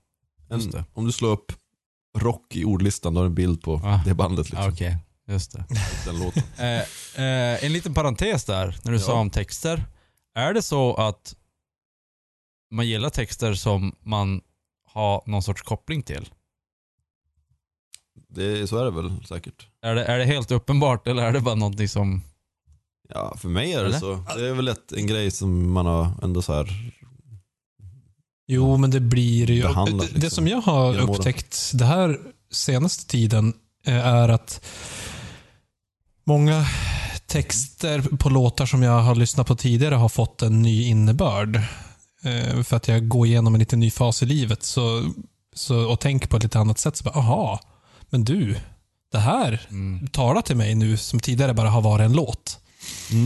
En, 0.53 0.61
just 0.61 0.73
det. 0.73 0.85
om 0.95 1.05
du 1.07 1.13
slår 1.13 1.31
upp 1.31 1.53
rock 2.19 2.57
i 2.57 2.65
ordlistan, 2.65 3.15
då 3.15 3.21
har 3.21 3.25
du 3.25 3.29
en 3.29 3.35
bild 3.35 3.63
på 3.63 3.81
Ah. 3.85 4.01
det 4.07 4.15
bandet. 4.15 4.47
Liksom. 4.51 4.65
Ja, 4.65 4.71
Okej, 4.73 4.97
just 5.29 5.53
det. 5.53 5.65
Den 6.07 6.19
låten. 6.19 6.43
Eh, 6.59 6.81
eh, 7.25 7.65
en 7.65 7.73
liten 7.73 7.95
parentes 7.95 8.45
där, 8.45 8.79
när 8.85 8.93
du 8.93 8.99
Ja. 8.99 9.05
sa 9.05 9.21
om 9.21 9.31
texter. 9.31 9.85
Är 10.35 10.55
det 10.55 10.63
så 10.63 10.95
att 10.95 11.37
man 12.71 12.87
gillar 12.87 13.11
texter 13.11 13.55
som 13.55 13.97
man 14.01 14.41
har 14.93 15.23
någon 15.27 15.43
sorts 15.43 15.63
koppling 15.63 16.03
till? 16.03 16.29
Det, 18.29 18.67
så 18.67 18.79
är 18.79 18.85
det 18.85 18.91
väl 18.91 19.25
säkert. 19.27 19.67
Är 19.83 19.95
det, 19.95 20.05
är 20.05 20.19
det 20.19 20.25
helt 20.25 20.51
uppenbart 20.51 21.07
eller 21.07 21.23
är 21.23 21.33
det 21.33 21.41
bara 21.41 21.55
någonting 21.55 21.89
som... 21.89 22.23
Ja, 23.09 23.37
för 23.37 23.49
mig 23.49 23.73
är 23.73 23.81
det 23.81 23.87
Eller? 23.87 23.99
så. 23.99 24.25
Det 24.37 24.47
är 24.49 24.55
väl 24.55 24.69
ett, 24.69 24.93
en 24.93 25.07
grej 25.07 25.31
som 25.31 25.71
man 25.73 25.87
har 25.87 26.11
ändå 26.23 26.43
så 26.43 26.53
här. 26.55 26.93
Jo, 28.53 28.77
men 28.77 28.91
det 28.91 29.01
blir 29.01 29.51
ju... 29.51 29.63
Behandlat, 29.63 29.99
det, 30.09 30.13
liksom, 30.15 30.21
det 30.21 30.31
som 30.31 30.49
jag 30.49 30.61
har 30.61 30.99
upptäckt 31.01 31.71
det 31.75 31.85
här 31.85 32.19
senaste 32.51 33.07
tiden 33.07 33.55
eh, 33.87 34.07
är 34.07 34.29
att 34.29 34.61
många 36.25 36.67
texter 37.27 38.01
på 38.03 38.29
låtar 38.29 38.67
som 38.67 38.83
jag 38.83 39.01
har 39.01 39.15
lyssnat 39.15 39.47
på 39.47 39.57
tidigare 39.57 39.95
har 39.95 40.09
fått 40.09 40.43
en 40.43 40.63
ny 40.63 40.85
innebörd. 40.87 41.57
Eh, 42.23 42.63
För 42.63 42.77
att 42.77 42.89
jag 42.89 43.09
går 43.09 43.27
igenom 43.27 43.55
en 43.55 43.59
lite 43.59 43.77
ny 43.77 43.91
fas 43.91 44.23
i 44.23 44.27
livet 44.27 44.63
så, 44.63 45.11
så, 45.55 45.91
och 45.91 46.01
tänker 46.01 46.29
på 46.29 46.37
ett 46.37 46.43
lite 46.43 46.59
annat 46.59 46.79
sätt. 46.79 46.97
Så 46.97 47.05
bara, 47.05 47.19
aha, 47.19 47.61
men 48.11 48.25
du, 48.25 48.57
det 49.13 49.19
här 49.19 49.67
Mm. 49.71 50.07
talar 50.09 50.43
till 50.43 50.57
mig 50.57 50.75
nu 50.75 50.97
som 50.97 51.21
tidigare 51.21 51.55
bara 51.55 51.71
har 51.71 51.81
varit 51.83 52.05
en 52.05 52.13
låt. 52.13 52.59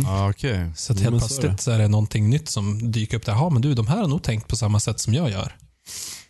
Ja, 0.04 0.30
okej. 0.30 0.70
Så 0.76 0.92
att 0.92 1.00
helt 1.00 1.10
så 1.10 1.16
är 1.16 1.28
plötsligt 1.28 1.60
så 1.60 1.70
är 1.70 1.78
det 1.78 1.88
någonting 1.88 2.30
nytt 2.30 2.48
som 2.48 2.92
dyker 2.92 3.16
upp. 3.16 3.24
där. 3.26 3.32
Jaha, 3.32 3.50
men 3.50 3.62
du, 3.62 3.74
de 3.74 3.86
här 3.86 3.96
har 3.96 4.08
nog 4.08 4.22
tänkt 4.22 4.48
på 4.48 4.56
samma 4.56 4.80
sätt 4.80 5.00
som 5.00 5.14
jag 5.14 5.30
gör. 5.30 5.56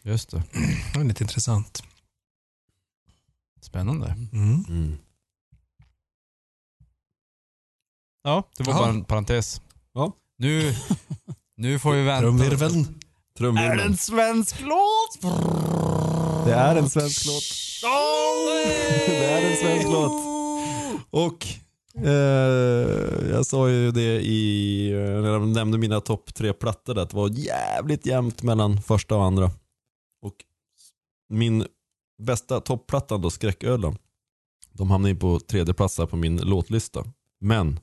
Just 0.03 0.31
det. 0.31 0.43
Det 0.95 1.01
är 1.01 1.05
lite 1.05 1.25
intressant. 1.25 1.83
Spännande. 3.61 4.07
Mm. 4.33 4.65
Mm. 4.69 4.99
Ja, 8.25 8.49
det 8.57 8.63
var 8.65 8.73
Jaha. 8.73 8.83
bara 8.83 8.91
en 8.91 9.05
parentes. 9.05 9.61
Ja. 9.95 10.13
Nu, 10.39 10.75
nu 11.57 11.79
får 11.79 11.93
vi 11.93 12.03
vänta. 12.03 12.21
Trumvirveln. 12.21 13.01
Trumvirveln. 13.39 13.97
svensk 13.97 14.61
låt? 14.61 15.23
Det 16.47 16.55
är 16.55 16.77
en 16.77 16.91
svensk 16.91 17.27
låt. 17.27 17.43
Det 19.07 19.25
är 19.25 19.51
en 19.51 19.57
svensk 19.57 19.85
låt. 19.85 20.23
Och 21.11 21.47
eh, 22.05 23.31
jag 23.31 23.47
sa 23.47 23.69
ju 23.71 23.91
det 23.91 24.21
i, 24.27 24.91
när 24.93 25.29
jag 25.33 25.49
nämnde 25.49 25.79
mina 25.79 26.01
topp 26.01 26.35
tre 26.35 26.53
plattor 26.53 26.95
där, 26.95 27.03
att 27.03 27.11
det 27.11 27.17
var 27.17 27.29
jävligt 27.29 28.07
jämnt 28.07 28.43
mellan 28.43 28.83
första 28.83 29.17
och 29.17 29.25
andra. 29.25 29.51
Och 30.23 30.35
min 31.29 31.65
bästa 32.23 32.61
topplatta 32.61 33.19
då, 33.19 33.31
Skräckölen, 33.31 33.97
de 34.73 34.91
hamnade 34.91 35.11
in 35.11 35.19
på 35.19 35.41
tredje 35.41 35.75
plats 35.75 35.97
där 35.97 36.07
på 36.07 36.17
min 36.17 36.37
låtlista. 36.37 37.05
Men 37.41 37.81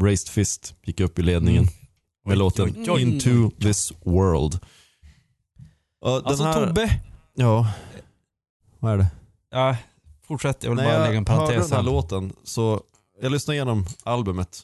Raised 0.00 0.28
Fist 0.28 0.74
gick 0.82 1.00
upp 1.00 1.18
i 1.18 1.22
ledningen 1.22 1.62
Mm. 1.62 1.74
med 2.30 2.38
låten 2.38 2.74
oj, 2.78 2.90
oj. 2.90 3.02
Into 3.02 3.50
this 3.60 3.92
world. 4.04 4.52
Den 6.02 6.12
Alltså 6.26 6.44
här- 6.44 6.66
Tobbe. 6.66 7.00
Ja, 7.34 7.72
vad 8.78 8.92
är 8.92 8.96
det? 8.96 9.06
Ja, 9.50 9.76
fortsätt. 10.22 10.62
Jag 10.62 10.70
vill 10.70 10.76
När 10.76 10.84
bara 10.84 10.94
jag 10.94 11.00
lägga 11.06 11.18
en 11.18 11.26
hörde 11.26 11.46
parentes 11.46 11.68
den 11.68 11.76
här 11.76 11.82
låten 11.84 12.32
så, 12.44 12.80
jag 13.22 13.32
lyssnade 13.32 13.56
igenom 13.56 13.86
albumet. 14.04 14.62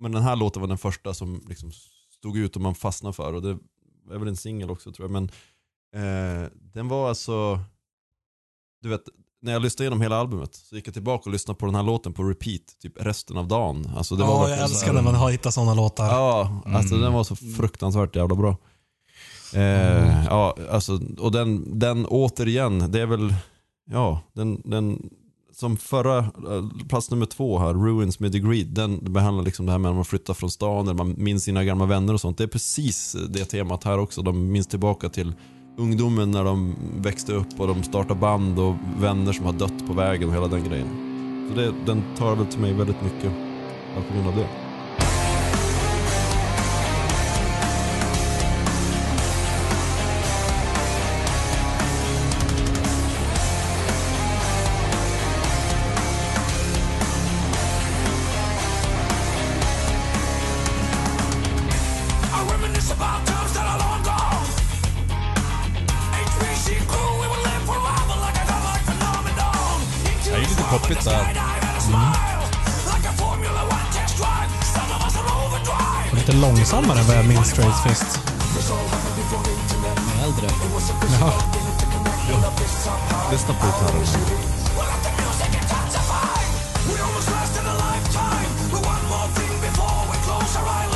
Men 0.00 0.12
den 0.12 0.22
här 0.22 0.36
låten 0.36 0.60
var 0.62 0.68
den 0.68 0.78
första 0.78 1.14
som 1.14 1.42
liksom 1.48 1.70
stod 2.18 2.36
ut 2.36 2.56
och 2.56 2.62
man 2.62 2.74
fastnade 2.74 3.12
för. 3.12 3.32
Och 3.32 3.42
det 3.42 3.58
är 4.14 4.18
väl 4.18 4.28
en 4.28 4.36
singel 4.36 4.70
också 4.70 4.92
tror 4.92 5.04
jag. 5.10 5.12
Men 5.12 5.24
eh, 5.94 6.50
den 6.74 6.88
var 6.88 7.08
alltså, 7.08 7.60
du 8.82 8.88
vet, 8.88 9.00
när 9.42 9.52
jag 9.52 9.62
lyssnade 9.62 9.84
igenom 9.84 10.00
hela 10.00 10.16
albumet 10.16 10.54
så 10.54 10.76
gick 10.76 10.86
jag 10.86 10.94
tillbaka 10.94 11.22
och 11.24 11.32
lyssnade 11.32 11.58
på 11.58 11.66
den 11.66 11.74
här 11.74 11.82
låten 11.82 12.12
på 12.12 12.22
repeat 12.22 12.62
typ 12.82 12.92
resten 13.00 13.36
av 13.36 13.48
dagen. 13.48 13.90
Alltså 13.96 14.16
det 14.16 14.24
var 14.24 14.48
Ja, 14.48 14.54
jag 14.56 14.64
älskar 14.64 14.92
när 14.92 15.02
man 15.02 15.14
har 15.14 15.30
hittat 15.30 15.54
sådana 15.54 15.74
låtar. 15.74 16.06
Ja, 16.06 16.60
alltså 16.66 16.94
Mm. 16.94 17.04
den 17.04 17.12
var 17.12 17.24
så 17.24 17.36
fruktansvärt 17.36 18.16
jävla 18.16 18.34
bra. 18.34 18.56
Eh, 19.54 20.24
ja, 20.24 20.56
alltså, 20.70 21.00
och 21.18 21.32
den, 21.32 21.78
den 21.78 22.06
återigen, 22.06 22.92
det 22.92 23.00
är 23.00 23.06
väl, 23.06 23.34
ja, 23.90 24.20
den, 24.32 24.62
den 24.64 25.10
som 25.58 25.76
förra, 25.76 26.18
eh, 26.18 26.86
plats 26.88 27.10
nummer 27.10 27.26
två 27.26 27.58
här, 27.58 27.74
Ruins 27.74 28.20
med 28.20 28.32
Degree, 28.32 28.64
den 28.64 29.12
behandlar 29.12 29.44
liksom 29.44 29.66
det 29.66 29.72
här 29.72 29.78
med 29.78 29.88
att 29.88 29.94
man 29.94 30.04
flyttar 30.04 30.34
från 30.34 30.50
stan, 30.50 30.88
eller 30.88 30.94
man 30.94 31.14
minns 31.18 31.44
sina 31.44 31.64
gamla 31.64 31.86
vänner 31.86 32.14
och 32.14 32.20
sånt. 32.20 32.38
Det 32.38 32.44
är 32.44 32.48
precis 32.48 33.16
det 33.28 33.44
temat 33.44 33.84
här 33.84 33.98
också. 33.98 34.22
De 34.22 34.52
minns 34.52 34.66
tillbaka 34.66 35.08
till 35.08 35.32
ungdomen 35.78 36.30
när 36.30 36.44
de 36.44 36.74
växte 36.96 37.32
upp 37.32 37.60
och 37.60 37.66
de 37.66 37.82
startar 37.82 38.14
band 38.14 38.58
och 38.58 38.74
vänner 38.98 39.32
som 39.32 39.46
har 39.46 39.52
dött 39.52 39.86
på 39.86 39.92
vägen 39.92 40.28
och 40.28 40.34
hela 40.34 40.48
den 40.48 40.64
grejen. 40.64 40.88
Så 41.48 41.60
det, 41.60 41.72
den 41.86 42.02
tar 42.16 42.36
väl 42.36 42.46
till 42.46 42.60
mig 42.60 42.72
väldigt 42.72 43.02
mycket 43.02 43.32
på 44.08 44.14
grund 44.14 44.28
av 44.28 44.36
det. 44.36 44.65
Us 70.66 71.06
are 75.16 75.26
overdrive. 75.46 76.14
Lite 76.14 76.32
långsammare 76.32 76.98
än 76.98 77.06
vad 77.06 77.16
jag 77.16 77.26
minns 77.26 77.58
Raised 77.58 77.82
Fist. 77.82 78.20
Äldre. 80.24 80.48
Jaha. 81.20 81.32
Lyssna 83.32 83.54
på 83.54 83.66
gitarren. 83.66 84.02
We'll 84.76 84.86
let 84.86 85.02
the 85.02 85.10
music 85.22 85.50
intensify. 85.62 86.40
We 86.88 87.00
almost 87.02 87.30
lasted 87.30 87.66
a 87.66 87.74
lifetime. 87.74 88.48
But 88.70 88.86
one 88.86 89.08
more 89.08 89.28
thing 89.34 89.60
before 89.60 90.02
we 90.10 90.16
close 90.26 90.58
our 90.58 90.66
eyelids. 90.68 90.95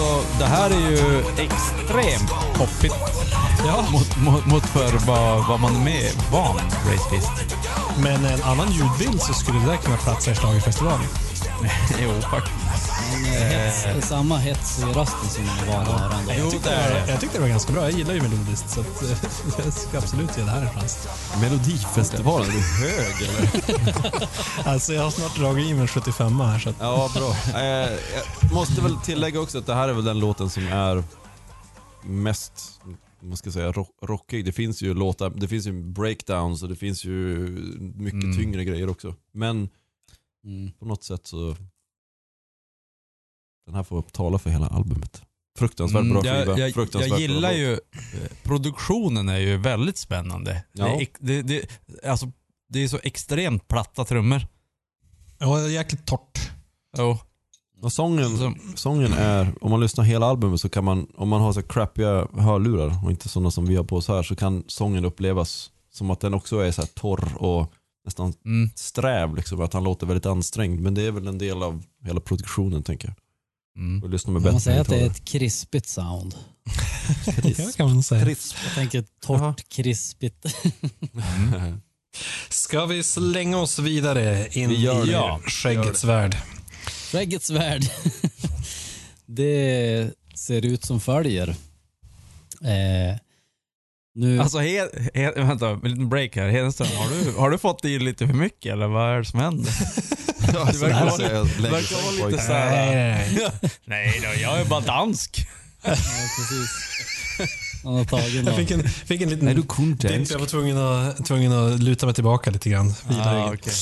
Alltså 0.00 0.38
det 0.38 0.44
här 0.44 0.70
är 0.70 0.90
ju 0.90 1.18
extremt 1.20 2.30
poppigt. 2.54 2.94
Ja. 3.66 3.84
Mot, 3.92 4.16
mot, 4.16 4.46
mot 4.46 4.66
för 4.66 5.06
vad, 5.06 5.48
vad 5.48 5.60
man 5.60 5.76
är 5.76 5.84
med 5.84 6.12
van 6.32 6.56
Race 6.56 7.10
Fist. 7.10 7.30
Men 8.02 8.24
en 8.24 8.42
annan 8.42 8.72
ljudbild 8.72 9.22
så 9.22 9.34
skulle 9.34 9.58
det 9.58 9.66
där 9.66 9.76
kunna 9.76 9.96
platsa 9.96 10.30
i 10.30 10.34
schlagerfestivalen. 10.34 11.06
Jo, 12.02 12.10
faktiskt. 12.30 12.69
Eh, 13.42 13.48
hets, 13.48 13.82
det 13.84 13.90
är 13.90 14.00
samma 14.00 14.36
hets 14.38 14.78
i 14.78 14.82
rösten 14.82 15.28
som 15.30 15.44
man 15.46 15.56
det 16.26 16.32
är 16.70 17.06
det. 17.06 17.10
Jag 17.12 17.20
tyckte 17.20 17.36
det 17.38 17.42
var 17.42 17.48
ganska 17.48 17.72
bra. 17.72 17.82
Jag 17.82 17.98
gillar 17.98 18.14
ju 18.14 18.20
melodiskt 18.22 18.70
så 18.70 18.80
att, 18.80 19.02
eh, 19.02 19.08
jag 19.64 19.72
ska 19.72 19.98
absolut 19.98 20.38
ge 20.38 20.44
det 20.44 20.50
här 20.50 20.62
en 20.62 20.70
chans. 20.70 21.08
Melodifestivalen, 21.40 22.48
är 22.48 22.52
du 22.52 22.60
hög 22.60 23.28
eller? 23.28 24.28
Alltså 24.68 24.92
jag 24.92 25.02
har 25.02 25.10
snart 25.10 25.36
dragit 25.36 25.66
i 25.66 25.72
mig 25.72 25.80
en 25.82 25.88
75 25.88 26.40
här 26.40 26.58
så 26.58 26.70
att, 26.70 26.76
Ja, 26.80 27.10
bra. 27.14 27.60
Eh, 27.60 27.90
jag 28.42 28.52
måste 28.52 28.80
väl 28.80 28.96
tillägga 28.96 29.40
också 29.40 29.58
att 29.58 29.66
det 29.66 29.74
här 29.74 29.88
är 29.88 29.92
väl 29.92 30.04
den 30.04 30.18
låten 30.18 30.50
som 30.50 30.66
är 30.68 31.04
mest, 32.02 32.80
vad 33.20 33.38
ska 33.38 33.50
säga, 33.52 33.72
rock, 33.72 33.88
rockig. 34.02 34.44
Det 34.44 34.52
finns 34.52 34.82
ju 34.82 34.94
låtar, 34.94 35.30
det 35.30 35.48
finns 35.48 35.66
ju 35.66 35.72
breakdowns 35.82 36.62
och 36.62 36.68
det 36.68 36.76
finns 36.76 37.04
ju 37.04 37.38
mycket 37.94 38.24
Mm. 38.24 38.36
tyngre 38.36 38.64
grejer 38.64 38.90
också. 38.90 39.14
Men 39.34 39.68
Mm. 40.44 40.70
på 40.78 40.84
något 40.86 41.04
sätt 41.04 41.26
så, 41.26 41.56
den 43.66 43.74
här 43.74 43.82
får 43.82 44.02
tala 44.02 44.38
för 44.38 44.50
hela 44.50 44.66
albumet. 44.66 45.22
Fruktansvärt 45.58 46.02
bra 46.02 46.20
Mm, 46.20 46.22
skiva. 46.22 46.58
jag, 46.58 46.58
jag, 46.58 46.74
Fruktansvärt 46.74 47.08
jag 47.20 47.28
bra 47.30 47.36
gillar 47.36 47.52
ju, 47.52 47.72
eh, 47.72 47.78
produktionen 48.42 49.28
är 49.28 49.38
ju 49.38 49.56
väldigt 49.56 49.96
spännande. 49.96 50.64
Ja. 50.72 50.84
Det, 50.84 51.02
är, 51.02 51.08
det, 51.20 51.42
det, 51.42 51.66
alltså, 52.08 52.32
det 52.68 52.84
är 52.84 52.88
så 52.88 52.98
extremt 53.02 53.68
platta 53.68 54.04
trummor. 54.04 54.46
ja, 55.38 55.68
jäkligt 55.68 56.06
torrt. 56.06 56.50
Jo. 56.98 57.18
Och 57.82 57.92
sången, 57.92 58.38
Så- 58.38 58.54
sången 58.74 59.12
är, 59.12 59.54
om 59.60 59.70
man 59.70 59.80
lyssnar 59.80 60.04
hela 60.04 60.26
albumet 60.26 60.60
så 60.60 60.68
kan 60.68 60.84
man, 60.84 61.06
om 61.16 61.28
man 61.28 61.40
har 61.40 61.52
så 61.52 61.62
crappiga 61.62 62.26
hörlurar 62.38 63.04
och 63.04 63.10
inte 63.10 63.28
sådana 63.28 63.50
som 63.50 63.66
vi 63.66 63.76
har 63.76 63.84
på 63.84 63.96
oss 63.96 64.08
här, 64.08 64.22
så 64.22 64.36
kan 64.36 64.64
sången 64.66 65.04
upplevas 65.04 65.70
som 65.92 66.10
att 66.10 66.20
den 66.20 66.34
också 66.34 66.58
är 66.58 66.70
så 66.72 66.82
här 66.82 66.88
torr 66.88 67.32
och 67.36 67.72
nästan 68.04 68.32
Mm, 68.44 68.70
sträv. 68.74 69.36
Liksom, 69.36 69.60
att 69.60 69.72
han 69.72 69.84
låter 69.84 70.06
väldigt 70.06 70.26
ansträngd. 70.26 70.80
Men 70.80 70.94
det 70.94 71.02
är 71.02 71.10
väl 71.10 71.26
en 71.26 71.38
del 71.38 71.62
av 71.62 71.82
hela 72.04 72.20
produktionen 72.20 72.82
tänker 72.82 73.08
jag. 73.08 73.14
Mm. 73.80 74.02
Och 74.02 74.10
lyssna 74.10 74.32
med 74.32 74.42
Man 74.42 74.60
säger 74.60 74.80
att 74.80 74.88
det 74.88 75.00
är 75.00 75.06
ett 75.06 75.24
krispigt 75.24 75.88
sound. 75.88 76.34
Det 77.42 77.76
kan 77.76 77.88
man 77.88 78.02
säga. 78.02 78.24
Krisp. 78.24 78.56
Jag 78.64 78.74
tänker 78.74 79.04
torrt, 79.20 79.68
krispigt. 79.68 80.46
Ska 82.48 82.86
vi 82.86 83.02
slänga 83.02 83.58
oss 83.58 83.78
vidare 83.78 84.48
in 84.52 84.68
Vi 84.68 84.80
gör 84.80 85.02
i 85.02 85.06
det. 85.06 85.12
Ja, 85.12 85.40
skäggets 85.46 86.04
värld? 86.04 86.36
Skäggets 87.12 87.50
värld. 87.50 87.82
det 89.26 90.10
ser 90.34 90.64
ut 90.64 90.84
som 90.84 91.00
följer. 91.00 91.48
Eh, 92.62 93.16
nu, 94.14 94.40
Alltså, 94.40 94.58
he, 94.58 94.88
he, 95.14 95.30
vänta, 95.36 95.68
en 95.70 95.80
liten 95.90 96.08
break 96.08 96.36
här. 96.36 96.48
Hedenström, 96.48 96.88
har 96.96 97.08
du, 97.24 97.32
har 97.38 97.50
du 97.50 97.58
fått 97.58 97.84
i 97.84 97.98
lite 97.98 98.26
för 98.26 98.34
mycket 98.34 98.72
eller 98.72 98.86
vad 98.86 99.14
är 99.14 99.18
det 99.18 99.24
som 99.24 99.40
händer? 99.40 99.72
Ja, 100.54 100.64
Det 100.72 100.78
verkar 100.78 101.04
vara- 101.04 101.16
lägger 101.16 101.70
verkar 101.70 102.18
vara 102.18 102.28
lite 102.30 102.42
i- 102.42 102.46
så 102.46 102.52
här- 102.52 102.70
Nej, 102.86 102.94
nej, 103.34 103.50
nej. 103.60 103.70
Nej 103.84 104.20
då, 104.22 104.40
jag 104.42 104.60
är 104.60 104.64
bara 104.64 104.80
dansk. 104.80 105.46
ja, 105.84 105.90
precis. 105.90 106.70
Han 107.84 107.94
har 107.94 108.04
tagit 108.04 108.46
Jag 108.46 108.56
fick 108.56 108.70
en, 108.70 108.88
fick 108.88 109.20
en 109.20 109.28
liten 109.28 109.44
Nej, 109.44 109.54
du 109.54 109.60
dipp. 109.60 109.70
kunde 109.70 110.24
Jag 110.30 110.38
var 110.38 110.46
tvungen 110.46 110.78
att, 110.78 111.26
tvungen 111.26 111.52
att 111.52 111.82
luta 111.82 112.06
mig 112.06 112.14
tillbaka 112.14 112.50
lite 112.50 112.70
grann. 112.70 112.94
Ah, 113.08 113.46
okej. 113.46 113.72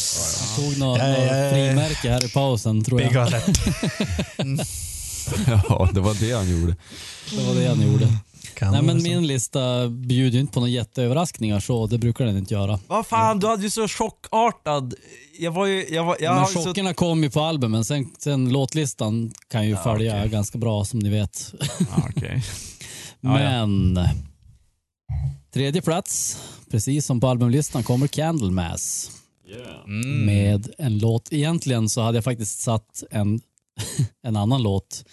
Han 0.56 0.64
tog 0.64 0.78
något, 0.78 0.98
Ja, 0.98 1.08
ja, 1.08 1.50
frimärke 1.52 2.10
här 2.10 2.24
i 2.24 2.28
pausen 2.28 2.84
tror 2.84 2.98
Big 2.98 3.12
jag. 3.12 3.16
alert. 3.26 3.58
Ja, 5.46 5.90
det 5.94 6.00
var 6.00 6.14
det 6.20 6.32
han 6.32 6.50
gjorde. 6.60 6.76
Det 7.30 7.42
var 7.42 7.54
det 7.54 7.66
han 7.68 7.80
gjorde. 7.92 8.08
Kan 8.54 8.72
Nej 8.72 8.82
men 8.82 9.02
min 9.02 9.26
lista 9.26 9.88
bjuder 9.88 10.34
ju 10.34 10.40
inte 10.40 10.52
på 10.52 10.60
några 10.60 10.70
jätteöverraskningar 10.70 11.60
så, 11.60 11.86
det 11.86 11.98
brukar 11.98 12.26
den 12.26 12.36
inte 12.36 12.54
göra. 12.54 12.78
Vad 12.86 13.06
fan, 13.06 13.38
du 13.38 13.46
hade 13.46 13.62
ju 13.62 13.70
så 13.70 13.88
chockartad... 13.88 14.94
Jag 15.38 15.50
var 15.50 15.66
ju... 15.66 15.86
Jag, 15.88 16.04
var, 16.04 16.16
jag 16.20 16.30
men 16.32 16.42
har 16.42 16.48
ju 16.48 16.54
så, 16.54 16.64
chockerna 16.64 16.94
kom 16.94 17.22
ju 17.22 17.30
på 17.30 17.40
albumen, 17.40 17.84
sen, 17.84 18.06
sen 18.18 18.48
låtlistan 18.52 19.32
kan 19.48 19.68
ju 19.68 19.76
följa 19.76 20.16
okej. 20.16 20.28
ganska 20.28 20.58
bra 20.58 20.84
som 20.84 20.98
ni 20.98 21.08
vet. 21.10 21.54
ah, 21.90 22.02
okej. 22.16 22.42
Ja, 23.20 23.40
ja. 23.40 23.66
Men 23.66 23.98
tredje 25.54 25.82
plats, 25.82 26.38
precis 26.70 27.06
som 27.06 27.20
på 27.20 27.28
albumlistan, 27.28 27.82
kommer 27.82 28.06
Candlemass 28.06 29.10
Mm. 29.86 30.26
med 30.26 30.70
en 30.78 30.98
låt. 30.98 31.32
Egentligen 31.32 31.88
så 31.88 32.00
hade 32.00 32.16
jag 32.16 32.24
faktiskt 32.24 32.60
satt 32.60 33.02
en, 33.10 33.40
en 34.22 34.36
annan 34.36 34.62
låt. 34.62 35.04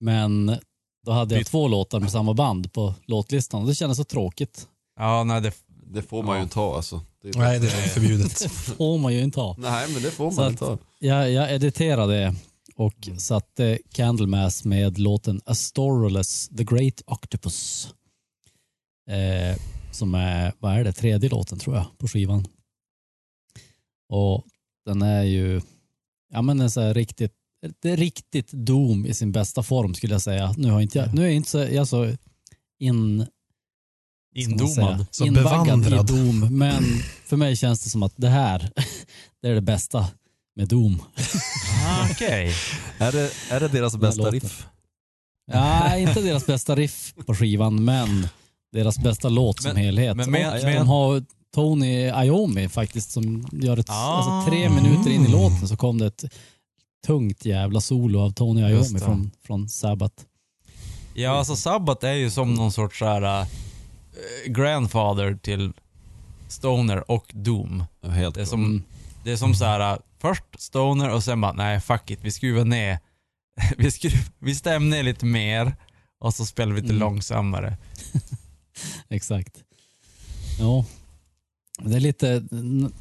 Men 0.00 0.58
då 1.06 1.12
hade 1.12 1.34
jag 1.34 1.40
Byt. 1.40 1.46
två 1.48 1.68
låtar 1.68 2.00
med 2.00 2.10
samma 2.12 2.34
band 2.34 2.72
på 2.72 2.94
låtlistan 3.06 3.60
och 3.62 3.68
det 3.68 3.74
kändes 3.74 3.98
så 3.98 4.04
tråkigt. 4.04 4.68
Ja, 4.98 5.24
nej, 5.24 5.40
det, 5.40 5.52
Det 5.68 6.02
får 6.02 6.22
man 6.22 6.36
ju 6.36 6.42
inte 6.42 6.58
ha 6.58 6.76
alltså. 6.76 7.00
Det, 7.22 7.38
Nej, 7.38 7.58
det 7.60 7.66
är 7.66 7.70
förbjudet. 7.88 8.38
Det 8.42 8.48
får 8.48 8.98
man 8.98 9.14
ju 9.14 9.20
inte 9.22 9.40
ha. 9.40 9.54
Nej, 9.58 9.92
men 9.92 10.02
det 10.02 10.10
får 10.10 10.30
man 10.30 10.50
inte 10.50 10.64
ha. 10.64 10.78
Jag, 10.98 11.30
jag 11.32 11.54
editerade 11.54 12.34
och 12.76 13.08
satte 13.18 13.78
Candlemass 13.92 14.64
med 14.64 14.98
låten 14.98 15.40
Astorolus, 15.44 16.48
The 16.48 16.64
Great 16.64 17.02
Octopus. 17.06 17.88
Eh, 19.10 19.56
som 19.92 20.14
är, 20.14 20.52
vad 20.58 20.72
är 20.72 20.84
det, 20.84 20.92
tredje 20.92 21.28
låten 21.30 21.58
tror 21.58 21.76
jag 21.76 21.86
på 21.98 22.08
skivan. 22.08 22.46
Och 24.08 24.44
den 24.86 25.02
är 25.02 25.22
ju, 25.22 25.60
ja 26.32 26.42
men 26.42 26.60
en 26.60 26.70
så 26.70 26.80
här 26.80 26.94
riktigt, 26.94 27.32
det 27.82 27.90
är 27.90 27.96
riktigt 27.96 28.50
Doom 28.52 29.06
i 29.06 29.14
sin 29.14 29.32
bästa 29.32 29.62
form 29.62 29.94
skulle 29.94 30.14
jag 30.14 30.22
säga. 30.22 30.54
Nu, 30.58 30.70
har 30.70 30.80
inte 30.80 30.98
jag, 30.98 31.14
nu 31.14 31.20
är 31.22 31.26
jag 31.26 31.34
inte 31.34 31.50
så, 31.50 31.58
jag 31.58 31.88
så 31.88 32.12
in, 32.78 33.26
indomad. 34.34 35.06
Så 35.10 35.26
invaggad 35.26 35.80
bevandrad. 35.82 36.10
i 36.10 36.12
Doom. 36.12 36.58
Men 36.58 36.84
för 37.26 37.36
mig 37.36 37.56
känns 37.56 37.80
det 37.84 37.90
som 37.90 38.02
att 38.02 38.12
det 38.16 38.28
här, 38.28 38.70
det 39.42 39.48
är 39.48 39.54
det 39.54 39.60
bästa 39.60 40.06
med 40.56 40.68
Doom. 40.68 41.02
Ah, 41.86 42.08
Okej. 42.10 42.52
Är 42.98 43.12
det, 43.12 43.30
är 43.50 43.60
det 43.60 43.68
deras 43.68 43.96
bästa 43.96 44.22
låten. 44.22 44.40
riff? 44.40 44.66
Ja, 45.52 45.96
inte 45.96 46.20
deras 46.20 46.46
bästa 46.46 46.74
riff 46.76 47.14
på 47.26 47.34
skivan, 47.34 47.84
men 47.84 48.28
deras 48.72 48.98
bästa 48.98 49.28
låt 49.28 49.62
som 49.62 49.68
Men- 49.68 49.76
helhet. 49.84 50.16
men 50.16 50.30
med- 50.30 50.58
och 50.58 50.64
med- 50.64 50.76
de 50.76 50.88
har 50.88 51.24
Tony 51.54 52.06
Iommi 52.08 52.68
faktiskt 52.68 53.10
som 53.10 53.48
gör 53.52 53.76
ett, 53.76 53.90
Ah. 53.90 53.92
alltså 54.16 54.50
tre 54.50 54.68
minuter 54.70 55.10
in 55.10 55.26
i 55.26 55.28
låten 55.30 55.68
så 55.68 55.76
kom 55.76 55.98
det 55.98 56.06
ett 56.06 56.24
tungt 57.06 57.44
jävla 57.44 57.80
solo 57.80 58.20
av 58.20 58.30
Tony 58.30 58.60
Iommi 58.60 58.98
från, 59.00 59.30
från 59.42 59.68
Sabbath. 59.68 60.24
Ja, 61.14 61.30
alltså 61.30 61.56
Sabbath 61.56 62.06
är 62.06 62.12
ju 62.12 62.30
som 62.30 62.54
någon 62.54 62.72
sorts 62.72 62.98
så 62.98 63.04
här, 63.04 63.40
äh, 63.40 63.46
grandfather 64.46 65.34
till 65.34 65.72
Stoner 66.48 67.10
och 67.10 67.30
Doom. 67.34 67.84
Ja, 68.00 68.08
Helt 68.08 68.34
Det 68.34 68.40
är 68.40 68.44
som, 68.44 68.64
Mm. 68.64 68.82
det 69.24 69.32
är 69.32 69.36
som 69.36 69.54
så 69.54 69.64
här, 69.64 69.92
äh, 69.92 69.98
först 70.18 70.44
Stoner 70.58 71.10
och 71.10 71.24
sen 71.24 71.40
bara, 71.40 71.52
nej 71.52 71.80
fuck 71.80 72.10
it, 72.10 72.18
vi 72.22 72.30
skruvar 72.30 72.64
ner. 72.64 72.98
vi, 73.78 73.90
skruv, 73.90 74.12
vi 74.38 74.54
stämmer 74.54 74.90
ner 74.96 75.02
lite 75.02 75.24
mer 75.26 75.76
och 76.18 76.34
så 76.34 76.46
spelar 76.46 76.72
vi 76.72 76.80
lite 76.80 76.92
Mm. 76.92 77.00
långsammare. 77.00 77.76
Exakt. 79.08 79.56
Ja. 80.58 80.84
Det 81.82 81.96
är 81.96 82.00
lite, 82.00 82.42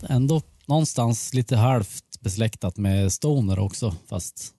ändå 0.09 0.41
någonstans 0.65 1.33
lite 1.33 1.55
halvt 1.57 2.03
besläktat 2.19 2.77
med 2.77 3.13
Stoner 3.13 3.59
också, 3.59 3.95
fast 4.07 4.53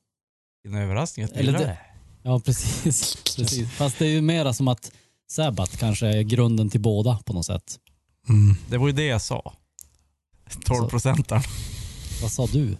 En 0.68 0.74
överraskning 0.74 1.24
att 1.24 1.32
Eller 1.32 1.52
det- 1.52 1.58
det. 1.58 1.78
Ja, 2.22 2.40
precis. 2.40 3.16
precis. 3.36 3.70
Fast 3.70 3.98
det 3.98 4.06
är 4.06 4.10
ju 4.10 4.20
mera 4.20 4.52
som 4.52 4.68
att 4.68 4.92
Sabbath 5.30 5.76
kanske 5.76 6.06
är 6.06 6.22
grunden 6.22 6.70
till 6.70 6.80
båda 6.80 7.18
på 7.24 7.32
något 7.32 7.46
sätt. 7.46 7.78
Mm. 8.28 8.56
Det 8.68 8.78
var 8.78 8.86
ju 8.86 8.92
det 8.92 9.04
jag 9.06 9.22
sa. 9.22 9.52
12 10.64 10.88
procentaren. 10.88 11.42
Vad 12.22 12.30
sa 12.32 12.46
du? 12.46 12.66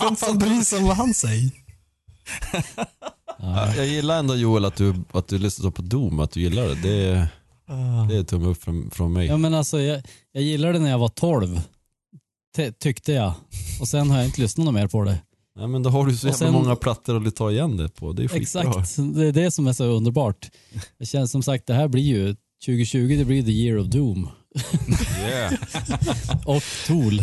Vem 0.00 0.16
fan 0.16 0.38
bryr 0.38 0.60
sig 0.62 0.78
om 0.78 0.84
vad 0.84 0.96
han 0.96 1.14
säger? 1.14 1.50
Ja, 3.38 3.76
Jag 3.76 3.86
gillar 3.86 4.18
ändå 4.18 4.36
Joel 4.36 4.64
att 4.64 4.76
du, 4.76 4.94
att 5.12 5.28
du 5.28 5.38
lyssnar 5.38 5.70
på 5.70 5.82
Doom, 5.82 6.20
att 6.20 6.30
du 6.30 6.40
gillar 6.40 6.62
det. 6.68 6.74
Det 6.74 7.04
är, 7.04 7.28
det 8.08 8.16
är 8.16 8.22
tumme 8.24 8.46
upp 8.46 8.62
från, 8.62 8.90
från 8.90 9.12
mig. 9.12 9.26
ja 9.26 9.36
men 9.36 9.54
alltså 9.54 9.80
jag, 9.80 10.02
jag 10.32 10.42
gillade 10.42 10.72
det 10.72 10.78
när 10.78 10.90
jag 10.90 10.98
var 10.98 11.08
12. 11.08 11.60
Ty- 12.56 12.72
tyckte 12.72 13.12
jag. 13.12 13.32
Och 13.80 13.88
sen 13.88 14.10
har 14.10 14.16
jag 14.18 14.26
inte 14.26 14.40
lyssnat 14.40 14.74
mer 14.74 14.86
på 14.88 15.04
det. 15.04 15.18
Ja, 15.58 15.66
men 15.66 15.82
då 15.82 15.90
har 15.90 16.06
du 16.06 16.16
så 16.16 16.26
jävla 16.26 16.38
sen- 16.38 16.52
många 16.52 16.76
plattor 16.76 17.26
att 17.26 17.36
ta 17.36 17.50
igen 17.50 17.76
det 17.76 17.88
på. 17.88 18.12
Det 18.12 18.24
är 18.24 18.28
skitbra. 18.28 18.62
Exakt. 18.80 18.96
Det 19.14 19.26
är 19.26 19.32
det 19.32 19.50
som 19.50 19.66
är 19.66 19.72
så 19.72 19.84
underbart. 19.84 20.50
Det 20.98 21.06
känns 21.06 21.30
som 21.30 21.42
sagt, 21.42 21.66
det 21.66 21.74
här 21.74 21.88
blir 21.88 22.02
ju 22.02 22.36
2020, 22.66 23.14
det 23.18 23.24
blir 23.24 23.42
the 23.42 23.50
year 23.52 23.78
of 23.78 23.86
doom. 23.86 24.28
Yeah. 25.20 25.54
Och 26.46 26.62
Tool. 26.86 27.20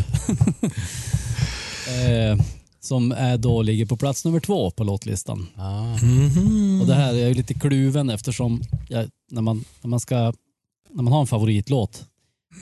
eh, 1.88 2.44
som 2.80 3.12
är 3.12 3.38
då 3.38 3.62
ligger 3.62 3.86
på 3.86 3.98
plats 3.98 4.26
nummer 4.26 4.40
två 4.40 4.72
på 4.72 4.84
låtlistan. 4.84 5.48
Mhm. 6.02 6.82
Och 6.82 6.88
det 6.88 6.94
här 6.96 7.14
är 7.14 7.28
ju 7.28 7.34
lite 7.34 7.54
kluven 7.54 8.10
eftersom 8.10 8.62
jag, 8.90 9.10
när, 9.32 9.42
man, 9.42 9.64
när, 9.82 9.90
man 9.90 10.00
ska, 10.00 10.16
när 10.94 11.04
man 11.04 11.14
har 11.14 11.22
en 11.22 11.28
favoritlåt 11.28 12.06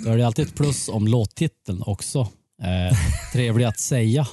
då 0.05 0.09
är 0.11 0.17
det 0.17 0.27
alltid 0.27 0.47
ett 0.47 0.55
plus 0.55 0.89
om 0.89 1.07
låttiteln 1.07 1.83
också. 1.85 2.27
Eh, 2.63 2.97
trevlig 3.33 3.65
att 3.65 3.79
säga. 3.79 4.27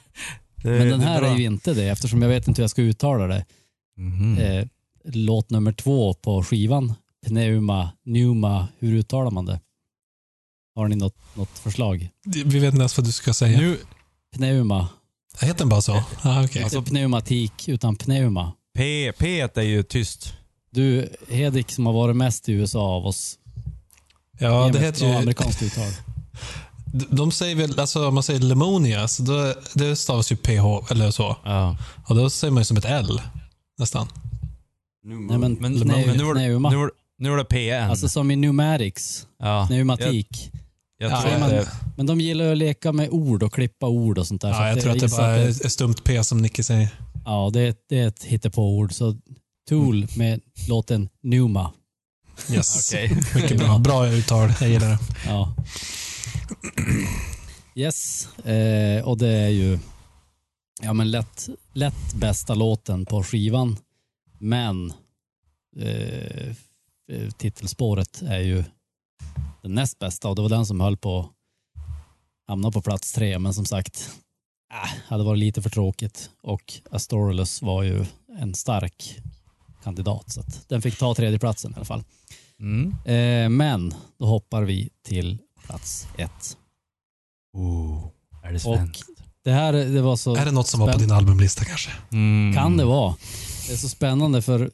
Men 0.62 0.88
den 0.88 1.00
här 1.00 1.22
är 1.22 1.36
ju 1.36 1.44
inte 1.44 1.74
det 1.74 1.88
eftersom 1.88 2.22
jag 2.22 2.28
vet 2.28 2.48
inte 2.48 2.60
hur 2.60 2.64
jag 2.64 2.70
ska 2.70 2.82
uttala 2.82 3.26
det. 3.26 3.44
Mhm. 3.96 4.38
Eh, 4.38 4.66
låt 5.04 5.50
nummer 5.50 5.72
två 5.72 6.14
på 6.14 6.42
skivan, 6.42 6.94
Pneuma, 7.26 7.90
Pneuma, 8.04 8.68
hur 8.78 8.94
uttalar 8.94 9.30
man 9.30 9.46
det? 9.46 9.60
Har 10.74 10.88
ni 10.88 10.96
något, 10.96 11.16
något 11.34 11.58
förslag? 11.58 12.08
Vi 12.24 12.58
vet 12.58 12.72
inte 12.72 12.78
ens 12.78 12.98
vad 12.98 13.06
du 13.06 13.12
ska 13.12 13.34
säga. 13.34 13.58
Nu, 13.58 13.78
Pneuma. 14.34 14.88
Heter 15.40 15.58
den 15.58 15.68
bara 15.68 15.82
så? 15.82 16.04
Ah, 16.22 16.44
okay. 16.44 16.62
Inte 16.62 16.82
pneumatik, 16.82 17.68
utan 17.68 17.96
pneuma. 17.96 18.52
P, 18.78 19.12
P 19.18 19.40
är 19.40 19.62
ju 19.62 19.82
tyst. 19.82 20.34
Du, 20.70 21.08
Hedik 21.28 21.70
som 21.70 21.86
har 21.86 21.92
varit 21.92 22.16
mest 22.16 22.48
i 22.48 22.52
USA 22.52 22.80
av 22.80 23.06
oss. 23.06 23.38
Ja, 24.38 24.70
det 24.72 24.78
heter 24.78 25.06
ju... 25.06 25.12
amerikanskt 25.12 25.62
uttal. 25.62 25.92
De- 27.10 27.32
säger 27.32 27.56
väl, 27.56 27.80
alltså 27.80 28.08
om 28.08 28.14
man 28.14 28.22
säger 28.22 28.40
lemonia, 28.40 29.08
så 29.08 29.22
då, 29.22 29.54
det 29.74 29.96
stavas 29.96 30.32
ju 30.32 30.36
PH 30.36 30.90
eller 30.92 31.10
så. 31.10 31.36
Ja. 31.44 31.76
Och 32.06 32.16
då 32.16 32.30
säger 32.30 32.52
man 32.52 32.60
ju 32.60 32.64
som 32.64 32.76
ett 32.76 32.84
L. 32.84 33.20
Nästan. 33.78 34.08
Nej 35.04 35.38
men, 35.38 35.40
Men, 35.40 35.56
pneu, 35.80 36.06
men 36.06 36.16
nu, 36.16 36.24
var 36.24 36.34
det, 36.34 36.40
nu, 36.40 36.54
var, 36.54 36.90
nu 37.18 37.30
var 37.30 37.36
det 37.36 37.44
PN. 37.44 37.90
Alltså 37.90 38.08
som 38.08 38.30
i 38.30 38.34
pneumatics, 38.36 39.26
ja. 39.38 39.66
pneumatik. 39.68 40.50
Jag 40.98 41.10
Ja, 41.12 41.20
tror 41.22 41.30
men- 41.32 41.42
att 41.42 41.50
det, 41.50 41.68
Men 41.96 42.06
de 42.06 42.20
gillar 42.20 42.52
att 42.52 42.58
leka 42.58 42.92
med 42.92 43.08
ord 43.10 43.42
och 43.42 43.52
klippa 43.52 43.86
ord 43.86 44.18
och 44.18 44.26
sånt 44.26 44.42
där. 44.42 44.52
så 44.52 44.58
Ja, 44.60 44.68
jag 44.68 44.80
tror 44.80 44.92
att 44.92 45.00
det 45.00 45.10
bara 45.16 45.36
är 45.36 45.48
att 45.50 45.64
ett 45.64 45.72
stumt 45.72 45.94
P 46.04 46.24
som 46.24 46.42
Nicky 46.42 46.62
säger. 46.62 46.88
Ja, 47.24 47.50
det 47.52 47.60
är, 47.60 47.68
ett- 47.68 47.84
det 47.88 47.98
är 47.98 48.06
ett 48.08 48.24
hittepåord. 48.24 48.92
Så 48.92 49.16
Tool 49.68 50.06
med 50.16 50.40
låten 50.68 51.08
Numa. 51.22 51.72
Yes. 52.52 52.90
Okej. 52.94 53.22
Mycket 53.34 53.58
bra. 53.58 53.78
Bra 53.78 54.08
uttal. 54.08 54.52
Jag 54.60 54.70
gillar 54.70 54.88
det. 54.88 54.98
Ja. 55.26 55.54
Yes, 57.74 58.28
eh, 58.36 59.08
och 59.08 59.18
det 59.18 59.28
är 59.28 59.48
ju 59.48 59.78
ja, 60.82 60.92
men 60.92 61.10
lätt, 61.10 61.48
lätt 61.72 62.14
bästa 62.14 62.54
låten 62.54 63.06
på 63.06 63.22
skivan. 63.22 63.76
Men 64.38 64.92
eh, 65.76 66.54
titelspåret 67.36 68.22
är 68.22 68.40
ju 68.40 68.64
den 69.62 69.74
näst 69.74 69.98
bästa 69.98 70.28
och 70.28 70.36
det 70.36 70.42
var 70.42 70.48
den 70.48 70.66
som 70.66 70.80
höll 70.80 70.96
på 70.96 71.18
att 71.20 71.28
hamna 72.48 72.70
på 72.70 72.82
plats 72.82 73.12
tre. 73.12 73.38
Men 73.38 73.54
som 73.54 73.64
sagt, 73.64 74.10
äh, 74.72 74.98
hade 75.06 75.24
varit 75.24 75.38
lite 75.38 75.62
för 75.62 75.70
tråkigt 75.70 76.30
och 76.42 76.72
Astorolus 76.90 77.62
var 77.62 77.82
ju 77.82 78.04
en 78.38 78.54
stark 78.54 79.16
kandidat. 79.82 80.32
Så 80.32 80.40
att 80.40 80.68
den 80.68 80.82
fick 80.82 80.98
ta 80.98 81.14
tredjeplatsen 81.14 81.72
i 81.72 81.74
alla 81.74 81.84
fall. 81.84 82.04
mm. 82.58 82.94
Eh, 83.04 83.48
men 83.48 83.94
då 84.18 84.26
hoppar 84.26 84.62
vi 84.62 84.90
till 85.02 85.38
plats 85.66 86.06
ett. 86.18 86.56
oh, 87.52 88.08
är 88.42 88.48
det 88.48 88.54
Och 88.54 88.60
svenskt? 88.60 89.10
det 89.44 89.52
här 89.52 89.72
det 89.72 90.02
var 90.02 90.16
så... 90.16 90.36
Är 90.36 90.44
det 90.44 90.50
något 90.52 90.66
som 90.66 90.80
var 90.80 90.92
på 90.92 90.98
din 90.98 91.12
albumlista 91.12 91.64
kanske? 91.64 91.90
Mm. 92.12 92.54
Kan 92.54 92.76
det 92.76 92.84
vara. 92.84 93.16
Det 93.66 93.72
är 93.72 93.76
så 93.76 93.88
spännande 93.88 94.42
för 94.42 94.58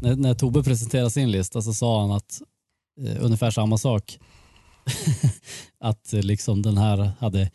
när, 0.00 0.16
när 0.16 0.34
Tobbe 0.34 0.62
presenterade 0.62 1.10
sin 1.10 1.30
lista 1.30 1.62
så 1.62 1.74
sa 1.74 2.00
han 2.00 2.10
att 2.12 2.42
eh, 3.00 3.24
ungefär 3.24 3.50
samma 3.50 3.78
sak. 3.78 4.18
att 5.80 6.12
eh, 6.12 6.22
liksom 6.22 6.62
den 6.62 6.78
här 6.78 7.12
hade 7.20 7.50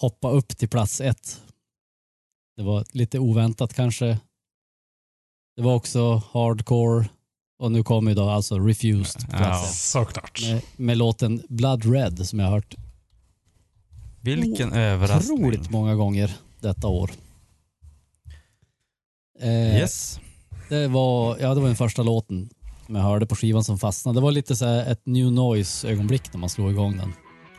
hoppat 0.00 0.32
upp 0.32 0.48
till 0.48 0.68
plats 0.68 1.00
ett. 1.00 1.40
Det 2.56 2.62
var 2.62 2.84
lite 2.92 3.18
oväntat 3.18 3.74
kanske. 3.74 4.18
Det 5.56 5.62
var 5.62 5.74
också 5.74 6.22
hardcore 6.32 7.08
och 7.62 7.72
nu 7.72 7.82
kommer 7.82 8.10
ju 8.10 8.14
då 8.14 8.28
alltså 8.30 8.58
Refused 8.58 9.22
på 9.30 9.36
plats 9.36 9.62
Ja. 9.62 9.64
ett. 9.68 9.74
Såklart. 9.74 10.40
Med, 10.42 10.62
med 10.76 10.98
låten 10.98 11.42
Blood 11.48 11.84
Red 11.94 12.26
som 12.28 12.38
jag 12.38 12.46
har 12.46 12.52
hört 12.52 12.74
Vilken 14.20 14.72
överraskning. 14.72 15.38
otroligt 15.38 15.70
många 15.70 15.94
gånger 15.94 16.30
detta 16.60 16.88
år. 16.88 17.10
Eh, 19.40 19.48
Yes. 19.76 20.20
det, 20.68 20.88
var, 20.88 21.38
ja, 21.40 21.54
det 21.54 21.60
var 21.60 21.66
den 21.66 21.76
första 21.76 22.02
låten 22.02 22.50
som 22.86 22.94
jag 22.94 23.02
hörde 23.02 23.26
på 23.26 23.36
skivan 23.36 23.64
som 23.64 23.78
fastnade. 23.78 24.16
Det 24.18 24.22
var 24.22 24.30
lite 24.30 24.56
så 24.56 24.64
här 24.64 24.92
ett 24.92 25.06
new 25.06 25.32
noise 25.32 25.88
ögonblick 25.88 26.32
när 26.32 26.40
man 26.40 26.50
slog 26.50 26.70
igång 26.70 26.96
den. 26.96 27.12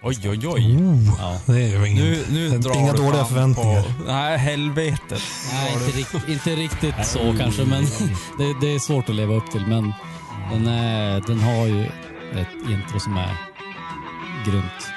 Oj, 0.05 0.30
oj, 0.30 0.47
oj. 0.47 0.75
Oh, 0.77 1.15
Ja. 1.19 1.39
det 1.45 1.63
är 1.63 1.67
ju 1.80 1.88
ingen... 1.88 2.03
Nu, 2.05 2.23
nu 2.30 2.57
drar 2.57 2.75
inga 2.75 2.91
du 2.91 2.97
dåliga 2.97 3.25
förväntningar. 3.25 3.81
På, 3.84 4.03
nej, 4.07 4.38
helvetet. 4.38 5.21
Nej, 5.53 5.73
inte, 5.73 5.97
rikt, 5.97 6.30
inte 6.30 6.49
riktigt 6.55 7.05
så 7.05 7.35
kanske, 7.39 7.65
men 7.65 7.84
det, 8.38 8.53
det 8.61 8.75
är 8.75 8.80
svårt 8.80 9.09
att 9.09 9.15
leva 9.15 9.34
upp 9.34 9.51
till. 9.51 9.65
Men 9.67 9.93
den, 10.51 10.67
är, 10.67 11.21
den 11.27 11.39
har 11.39 11.65
ju 11.65 11.85
ett 12.34 12.69
intro 12.69 12.99
som 12.99 13.17
är 13.17 13.38
grymt. 14.45 14.93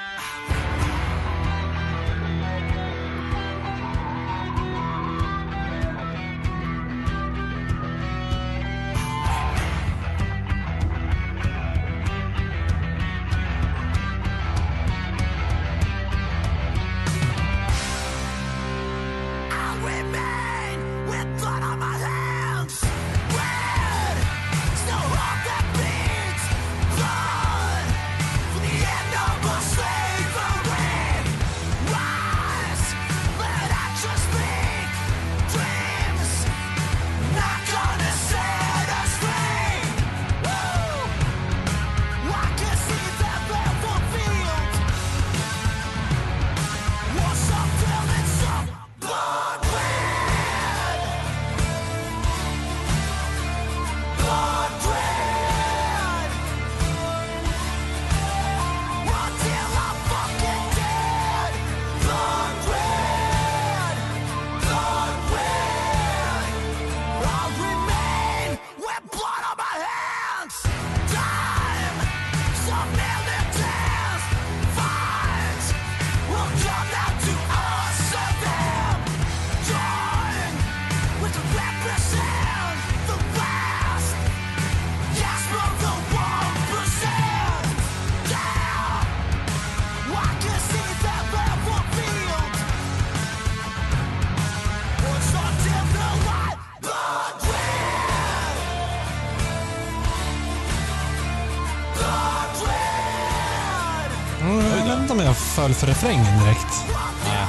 För 105.77 105.87
refrängen 105.87 106.39
direkt. 106.39 106.85
Nej, 107.25 107.45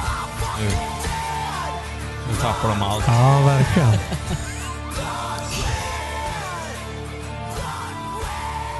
nu, 0.59 0.65
nu 2.29 2.35
tappar 2.41 2.69
de 2.69 2.81
allt. 2.81 3.03
Ja, 3.07 3.41
verkligen. 3.45 3.91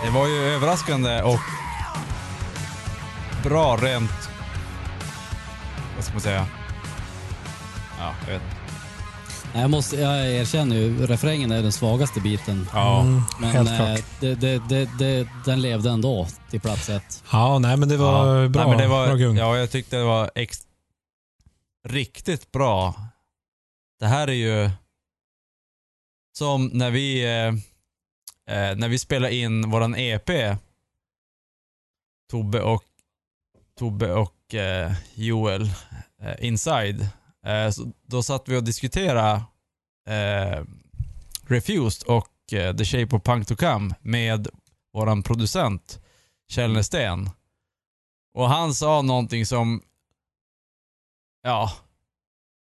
Det 0.04 0.10
var 0.10 0.28
ju 0.28 0.36
överraskande 0.56 1.22
och 1.22 1.40
bra 3.44 3.78
rent... 3.78 4.12
Vad 5.96 6.04
ska 6.06 6.14
man 6.14 6.22
säga? 6.22 6.46
Ja, 8.00 8.12
jag 8.28 8.34
vet. 8.34 8.42
Nej, 9.54 9.62
Jag, 9.62 9.70
måste, 9.72 9.96
jag 9.96 10.32
erkänner 10.32 10.76
ju, 10.76 11.08
refrängen 11.08 11.52
är 11.52 11.62
den 11.62 11.72
svagaste 11.72 12.20
biten. 12.20 12.68
Ja, 12.74 13.02
Mm, 13.02 13.22
Men 13.40 13.50
helt 13.52 13.70
eh, 13.70 13.76
klart. 13.78 14.00
det, 14.20 14.36
det, 14.36 14.62
det, 14.70 14.90
det, 15.00 15.28
den 15.46 15.62
levde 15.62 15.90
ändå 15.90 16.28
till 16.50 16.62
plats 16.62 16.90
ett. 16.90 17.19
Ja, 17.32 17.60
nej 17.60 17.78
men 17.78 17.90
det 17.90 17.98
var 17.98 18.42
ja. 18.42 18.50
bra. 18.50 18.62
Nej, 18.62 18.70
men 18.70 18.84
det 18.84 18.88
var, 18.88 19.08
bra 19.08 19.16
gung. 19.16 19.38
Ja, 19.38 19.58
jag 19.58 19.72
tyckte 19.72 19.98
det 19.98 20.04
var 20.04 20.32
ex, 20.36 20.68
riktigt 21.88 22.52
bra. 22.52 22.96
Det 24.00 24.06
här 24.06 24.28
är 24.28 24.34
ju 24.34 24.70
som 26.38 26.66
när 26.66 26.92
vi, 26.92 27.24
eh, 27.24 27.48
eh, 28.58 28.76
när 28.76 28.90
vi 28.90 29.00
spelade 29.00 29.36
in 29.36 29.70
våran 29.70 29.96
EP, 29.96 30.30
Tobbe 32.30 32.62
och, 32.62 32.84
Tobbe 33.80 34.14
och 34.14 34.56
eh, 34.56 34.94
Joel, 35.14 35.72
eh, 36.22 36.46
Inside. 36.46 37.02
Eh, 37.46 37.72
då 38.06 38.24
satt 38.24 38.48
vi 38.48 38.58
och 38.58 38.64
diskuterade 38.64 39.44
eh, 40.10 40.64
Refused 41.48 42.08
och 42.08 42.28
The 42.50 42.86
Shape 42.86 43.16
of 43.16 43.24
Punk 43.24 43.48
to 43.48 43.56
Come 43.56 43.96
med 44.02 44.48
våran 44.94 45.24
producent 45.24 46.00
Källnersten. 46.50 47.30
Och 48.34 48.50
han 48.50 48.74
sa 48.74 49.02
någonting 49.02 49.46
som, 49.46 49.82
ja, 51.44 51.72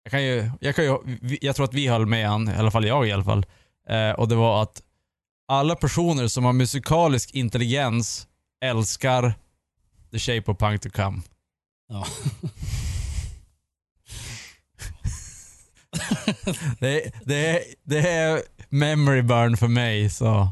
jag 0.02 0.10
kan 0.10 0.22
ju, 0.22 0.50
jag 0.60 0.76
kan 0.76 0.84
ju, 0.84 0.98
jag 1.40 1.56
tror 1.56 1.64
att 1.64 1.74
vi 1.74 1.88
höll 1.88 2.06
med 2.06 2.28
han, 2.28 2.48
i 2.48 2.54
alla 2.54 2.70
fall 2.70 2.86
jag 2.86 3.08
i 3.08 3.12
alla 3.12 3.24
fall. 3.24 3.46
Eh, 3.88 4.10
och 4.10 4.28
det 4.28 4.34
var 4.34 4.62
att 4.62 4.82
alla 5.48 5.76
personer 5.76 6.28
som 6.28 6.44
har 6.44 6.52
musikalisk 6.52 7.34
intelligens 7.34 8.28
älskar 8.60 9.34
The 10.10 10.18
Shape 10.18 10.50
of 10.50 10.58
Punk 10.58 10.82
to 10.82 10.90
Come. 10.90 11.22
Ja. 11.88 12.06
Det, 16.80 17.12
det, 17.24 17.64
det 17.82 18.08
är 18.08 18.42
memory 18.68 19.22
burn 19.22 19.56
för 19.56 19.68
mig 19.68 20.10
så. 20.10 20.48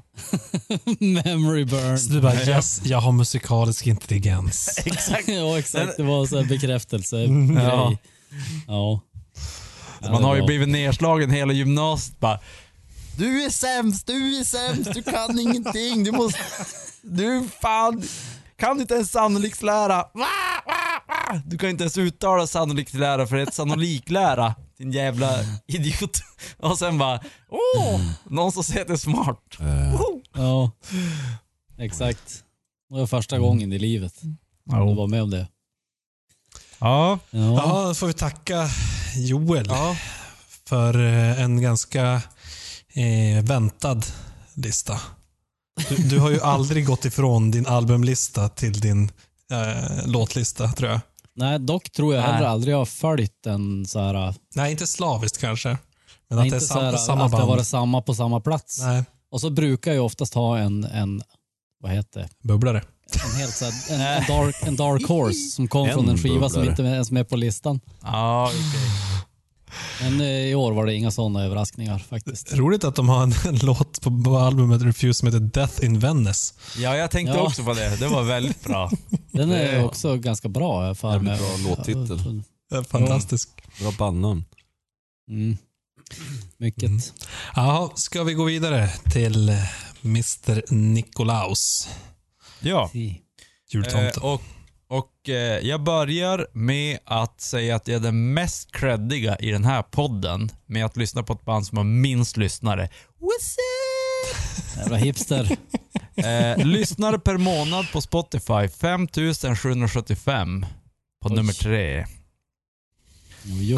Memory 1.00 1.64
burn. 1.64 1.98
Så 1.98 2.12
du 2.12 2.20
bara 2.20 2.34
yes, 2.34 2.80
jag 2.84 2.98
har 2.98 3.12
musikalisk 3.12 3.86
intelligens. 3.86 4.78
Exakt. 4.86 5.28
ja, 5.28 5.58
exakt. 5.58 5.96
Det 5.96 6.02
var 6.02 6.26
så 6.26 6.36
här 6.40 6.44
bekräftelse. 6.48 7.24
Mm. 7.24 7.56
Ja. 7.56 7.96
Ja. 8.66 9.00
Ja. 10.00 10.10
Man 10.10 10.20
det 10.22 10.26
har 10.28 10.34
ju 10.34 10.40
var- 10.40 10.46
blivit 10.46 10.68
nedslagen 10.68 11.30
hela 11.30 11.52
gymnasiet 11.52 12.20
bara. 12.20 12.40
Du 13.18 13.42
är 13.44 13.50
sämst, 13.50 14.06
du 14.06 14.38
är 14.40 14.44
sämst, 14.44 14.94
du 14.94 15.02
kan 15.02 15.38
ingenting, 15.38 16.04
du 16.04 16.12
måste... 16.12 16.38
Du 17.02 17.48
fan, 17.62 18.02
kan 18.58 18.80
inte 18.80 18.94
ens 18.94 19.10
va, 19.12 20.10
va. 20.14 20.26
Du 21.44 21.58
kan 21.58 21.70
inte 21.70 21.82
ens 21.84 21.98
uttala 21.98 22.46
sannolikslära 22.46 23.26
för 23.26 23.36
det 23.36 23.42
är 23.42 23.46
ett 23.46 23.54
sannoliklära. 23.54 24.54
Din 24.78 24.92
jävla 24.92 25.30
idiot. 25.66 26.20
Och 26.58 26.78
sen 26.78 26.98
bara, 26.98 27.20
åh, 27.48 28.00
någon 28.24 28.52
som 28.52 28.64
säger 28.64 28.80
att 28.80 28.86
det 28.86 28.92
är 28.92 28.96
smart. 28.96 29.56
Ja, 30.34 30.70
exakt. 31.78 32.44
Det 32.90 32.94
var 33.00 33.06
första 33.06 33.38
gången 33.38 33.72
i 33.72 33.78
livet 33.78 34.14
du 34.64 34.94
var 34.94 35.06
med 35.06 35.22
om 35.22 35.30
det. 35.30 35.48
Ja. 36.78 37.18
Ja. 37.30 37.38
Ja, 37.40 37.84
då 37.88 37.94
får 37.94 38.06
vi 38.06 38.12
tacka 38.12 38.68
Joel 39.16 39.70
för 40.68 41.04
eh, 41.06 41.40
en 41.40 41.62
ganska 41.62 42.22
eh, 42.88 43.44
väntad 43.44 44.00
lista. 44.54 45.00
Du, 45.88 45.96
du 45.96 46.18
har 46.18 46.30
ju 46.30 46.40
aldrig 46.40 46.86
gått 46.86 47.04
ifrån 47.04 47.50
din 47.50 47.66
albumlista 47.66 48.48
till 48.48 48.80
din 48.80 49.10
eh, 49.60 50.06
låtlista, 50.06 50.68
tror 50.72 50.90
jag. 50.90 51.00
Nej, 51.36 51.58
dock 51.58 51.90
tror 51.90 52.14
jag 52.14 52.22
Nej. 52.22 52.32
heller 52.32 52.46
aldrig 52.46 52.72
jag 52.74 52.78
har 52.78 52.84
följt 52.84 53.46
en 53.46 53.86
så 53.86 53.98
här... 54.00 54.34
Nej, 54.54 54.70
inte 54.70 54.86
slaviskt 54.86 55.40
kanske. 55.40 55.68
Men 55.68 55.78
Nej, 56.28 56.38
att 56.38 56.44
inte 56.46 56.56
det 56.58 56.64
är 56.64 56.66
sam, 56.66 56.84
här, 56.84 56.96
samma 56.96 57.24
att 57.24 57.30
det 57.30 57.36
band. 57.36 57.48
var 57.48 57.62
samma 57.62 58.02
på 58.02 58.14
samma 58.14 58.40
plats. 58.40 58.80
Nej, 58.80 59.04
Och 59.30 59.40
så 59.40 59.50
brukar 59.50 59.92
jag 59.92 60.04
oftast 60.04 60.34
ha 60.34 60.58
en, 60.58 60.84
en 60.84 61.22
vad 61.80 61.92
heter 61.92 62.20
det? 62.20 62.28
bubblare. 62.48 62.82
En, 63.24 63.40
helt 63.40 63.54
så 63.54 63.64
här, 63.64 63.72
en, 63.90 64.00
en, 64.22 64.26
dark, 64.28 64.56
en 64.62 64.76
dark 64.76 65.08
horse 65.08 65.38
som 65.54 65.68
kom 65.68 65.88
En 65.88 65.94
från 65.94 66.08
en 66.08 66.18
skiva 66.18 66.48
som 66.48 66.60
bubblare. 66.62 66.70
inte 66.70 66.82
ens 66.82 67.10
är 67.10 67.14
med 67.14 67.28
på 67.28 67.36
listan. 67.36 67.80
Ja, 68.02 68.44
okej. 68.46 69.23
Men 70.00 70.20
eh, 70.20 70.26
i 70.26 70.54
år 70.54 70.72
var 70.72 70.86
det 70.86 70.94
inga 70.94 71.10
sådana 71.10 71.44
överraskningar 71.44 71.98
faktiskt. 71.98 72.52
Roligt 72.54 72.84
att 72.84 72.94
de 72.94 73.08
har 73.08 73.22
en, 73.22 73.32
en 73.48 73.56
låt 73.56 74.00
på, 74.00 74.22
på 74.24 74.36
albumet 74.38 74.82
Refuse 74.82 75.18
som 75.18 75.26
heter 75.28 75.40
Death 75.40 75.84
in 75.84 75.98
Venice. 75.98 76.54
Ja, 76.78 76.96
jag 76.96 77.10
tänkte 77.10 77.36
Ja. 77.36 77.42
också 77.42 77.64
på 77.64 77.74
det. 77.74 77.96
Det 77.96 78.06
var 78.08 78.22
väldigt 78.22 78.64
bra. 78.64 78.90
Den 79.32 79.50
är 79.50 79.84
också 79.84 80.16
ganska 80.16 80.48
bra 80.48 80.94
för 80.94 81.18
mig. 81.18 81.38
bra 81.38 81.70
låttitel. 81.70 82.42
Fantastisk. 82.88 83.48
Bra 83.80 83.92
bandnamn. 83.98 84.44
Mm. 85.30 85.56
Mycket. 86.58 86.82
Mm. 86.88 87.00
Jaha, 87.54 87.90
ska 87.94 88.22
vi 88.24 88.34
gå 88.34 88.44
vidare 88.44 88.88
till 88.88 89.48
eh, 89.48 89.56
Mr 90.04 90.72
Nikolaus, 90.74 91.88
Ja. 92.60 92.88
Si. 92.92 93.20
jultomten? 93.70 94.06
Eh, 94.06 94.24
och 94.24 94.42
och 94.94 95.28
eh, 95.28 95.58
jag 95.68 95.82
börjar 95.82 96.46
med 96.52 96.98
att 97.04 97.40
säga 97.40 97.76
att 97.76 97.88
jag 97.88 97.96
är 97.96 98.00
den 98.00 98.34
mest 98.34 98.72
creddiga 98.72 99.36
i 99.36 99.50
den 99.50 99.64
här 99.64 99.82
podden 99.82 100.50
med 100.66 100.84
att 100.84 100.96
lyssna 100.96 101.22
på 101.22 101.32
ett 101.32 101.44
band 101.44 101.66
som 101.66 101.78
har 101.78 101.84
minst 101.84 102.36
lyssnare. 102.36 102.88
What's 103.18 103.56
up? 103.56 104.76
Jävla 104.76 104.96
hipster. 104.96 105.56
Eh, 106.16 106.66
lyssnare 106.66 107.18
per 107.18 107.36
månad 107.36 107.92
på 107.92 108.00
Spotify, 108.00 108.68
5775 108.80 110.66
på 111.22 111.28
Oj. 111.28 111.34
nummer 111.36 111.52
tre. 111.52 112.06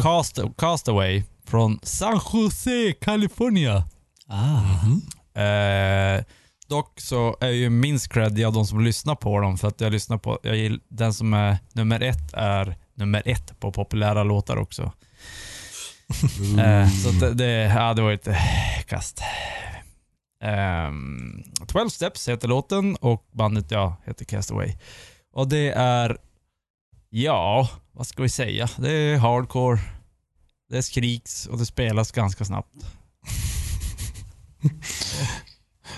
Cast, 0.03 0.39
Castaway 0.57 1.23
från 1.45 1.79
San 1.83 2.19
Jose, 2.33 2.93
California. 3.01 3.83
Ah. 4.27 5.41
Eh, 5.41 6.23
dock 6.69 6.99
så 6.99 7.37
är 7.41 7.49
ju 7.49 7.69
minst 7.69 8.13
creddig 8.13 8.43
av 8.43 8.53
de 8.53 8.65
som 8.65 8.81
lyssnar 8.81 9.15
på 9.15 9.39
dem 9.39 9.57
för 9.57 9.67
att 9.67 9.81
jag 9.81 9.91
lyssnar 9.91 10.17
på, 10.17 10.39
jag 10.43 10.55
gill, 10.55 10.79
den 10.87 11.13
som 11.13 11.33
är 11.33 11.57
nummer 11.73 12.03
ett 12.03 12.33
är 12.33 12.77
nummer 12.93 13.23
ett 13.25 13.59
på 13.59 13.71
populära 13.71 14.23
låtar 14.23 14.57
också. 14.57 14.91
Eh, 16.59 16.89
så 16.89 17.09
det, 17.11 17.33
det, 17.33 17.51
ja, 17.75 17.93
det 17.93 18.01
var 18.01 18.11
ett 18.11 18.27
kast. 18.85 19.21
Um, 20.43 21.43
12 21.67 21.89
Steps 21.89 22.27
heter 22.27 22.47
låten 22.47 22.95
och 22.95 23.27
bandet 23.31 23.71
ja, 23.71 23.95
heter 24.05 24.25
Castaway. 24.25 24.73
Och 25.33 25.47
det 25.47 25.71
är, 25.71 26.17
ja, 27.09 27.69
vad 27.91 28.07
ska 28.07 28.23
vi 28.23 28.29
säga? 28.29 28.69
Det 28.77 28.91
är 28.91 29.17
hardcore, 29.17 29.79
det 30.69 30.83
skriks 30.83 31.47
och 31.47 31.57
det 31.57 31.65
spelas 31.65 32.11
ganska 32.11 32.45
snabbt. 32.45 32.75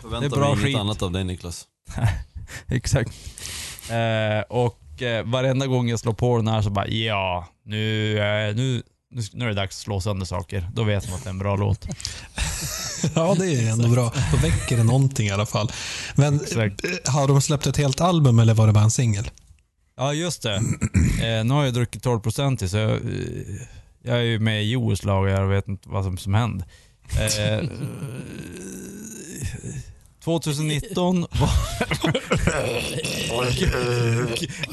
Förväntar 0.01 0.29
Det 0.29 0.35
är 0.35 0.39
bra 0.39 0.47
mig 0.49 0.51
inget 0.59 0.63
skit. 0.65 0.75
annat 0.77 1.01
av 1.01 1.11
dig 1.11 1.23
Niklas. 1.23 1.65
Exakt. 2.67 3.11
Eh, 3.89 4.41
och 4.49 5.01
eh, 5.01 5.25
varenda 5.25 5.67
gång 5.67 5.89
jag 5.89 5.99
slår 5.99 6.13
på 6.13 6.37
den 6.37 6.47
här 6.47 6.61
så 6.61 6.69
bara 6.69 6.87
ja, 6.87 7.47
nu, 7.65 8.17
eh, 8.19 8.55
nu, 8.55 8.83
nu, 9.11 9.21
nu 9.33 9.45
är 9.45 9.49
det 9.49 9.55
dags 9.55 9.75
att 9.75 9.81
slå 9.83 10.01
sönder 10.01 10.25
saker. 10.25 10.69
Då 10.73 10.83
vet 10.83 11.09
man 11.09 11.15
att 11.17 11.23
det 11.23 11.27
är 11.27 11.31
en 11.31 11.39
bra 11.39 11.55
låt. 11.55 11.85
Ja, 13.15 13.35
det 13.39 13.45
är 13.55 13.71
ändå 13.71 13.87
bra. 13.87 14.13
Då 14.31 14.37
väcker 14.37 14.77
det 14.77 14.83
någonting 14.83 15.27
i 15.27 15.31
alla 15.31 15.45
fall. 15.45 15.71
Men 16.15 16.35
Exakt. 16.41 16.83
eh, 16.85 17.13
har 17.13 17.27
de 17.27 17.41
släppt 17.41 17.67
ett 17.67 17.77
helt 17.77 18.01
album 18.01 18.39
eller 18.39 18.53
var 18.53 18.67
det 18.67 18.73
bara 18.73 18.83
en 18.83 18.91
singel? 18.91 19.31
Ja, 19.97 20.13
just 20.13 20.41
det. 20.43 20.55
Eh, 21.23 21.43
nu 21.45 21.53
har 21.53 21.65
jag 21.65 21.73
druckit 21.73 22.05
12% 22.05 22.67
så 22.67 22.77
jag, 22.77 22.91
eh, 22.91 22.97
jag 24.03 24.17
är 24.17 24.21
ju 24.23 24.39
med 24.39 24.63
i 24.63 24.69
Joels 24.71 25.03
lag 25.03 25.23
och 25.23 25.29
jag 25.29 25.47
vet 25.47 25.67
inte 25.67 25.89
vad 25.89 26.03
som, 26.03 26.17
som 26.17 26.33
hände. 26.33 26.65
Eh, 27.17 27.69
2019 30.23 31.25
var... 31.31 31.49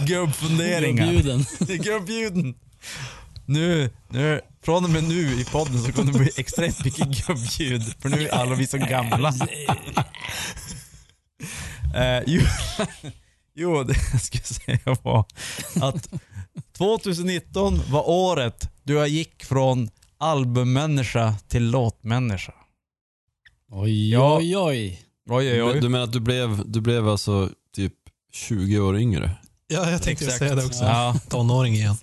Gubbfunderingar. 0.07 1.07
Bjuden. 1.11 1.45
Gubbljuden. 1.59 2.55
Nu, 3.47 3.91
nu, 4.09 4.41
från 4.63 4.85
och 4.85 4.91
med 4.91 5.05
nu 5.05 5.41
i 5.41 5.45
podden 5.45 5.83
så 5.83 5.93
kommer 5.93 6.13
det 6.13 6.19
bli 6.19 6.31
extremt 6.37 6.85
mycket 6.85 7.27
gubbljud. 7.27 7.83
För 8.01 8.09
nu 8.09 8.29
är 8.29 8.35
alla 8.35 8.55
vi 8.55 8.67
så 8.67 8.79
gamla. 8.79 9.33
Eh, 11.95 12.23
jo, 12.27 12.41
jo, 13.55 13.83
det 13.83 13.97
jag 14.13 14.23
skulle 14.23 14.43
säga 14.43 14.97
var 15.03 15.25
att 15.81 16.09
2019 16.77 17.81
var 17.91 18.09
året 18.09 18.71
då 18.85 18.93
jag 18.93 19.09
gick 19.09 19.45
från 19.45 19.91
albummänniska 20.19 21.35
till 21.49 21.71
låtmänniska. 21.71 22.53
Oj, 23.71 24.11
Ja. 24.13 24.37
oj, 24.39 24.57
oj. 24.57 25.01
Oj, 25.31 25.53
oj, 25.53 25.63
oj. 25.63 25.81
Du 25.81 25.89
menar 25.89 26.05
att 26.05 26.13
du 26.13 26.21
blev, 26.21 26.63
du 26.71 26.81
blev 26.81 27.09
alltså 27.09 27.51
typ 27.75 27.93
20 28.33 28.79
år 28.81 28.99
yngre? 28.99 29.31
Ja, 29.69 29.91
jag 29.91 30.03
tänkte 30.03 30.25
Exakt. 30.25 30.39
säga 30.39 30.55
det 30.55 30.65
också. 30.67 30.85
Ja. 30.85 31.15
Tonåring 31.29 31.75
igen. 31.75 31.97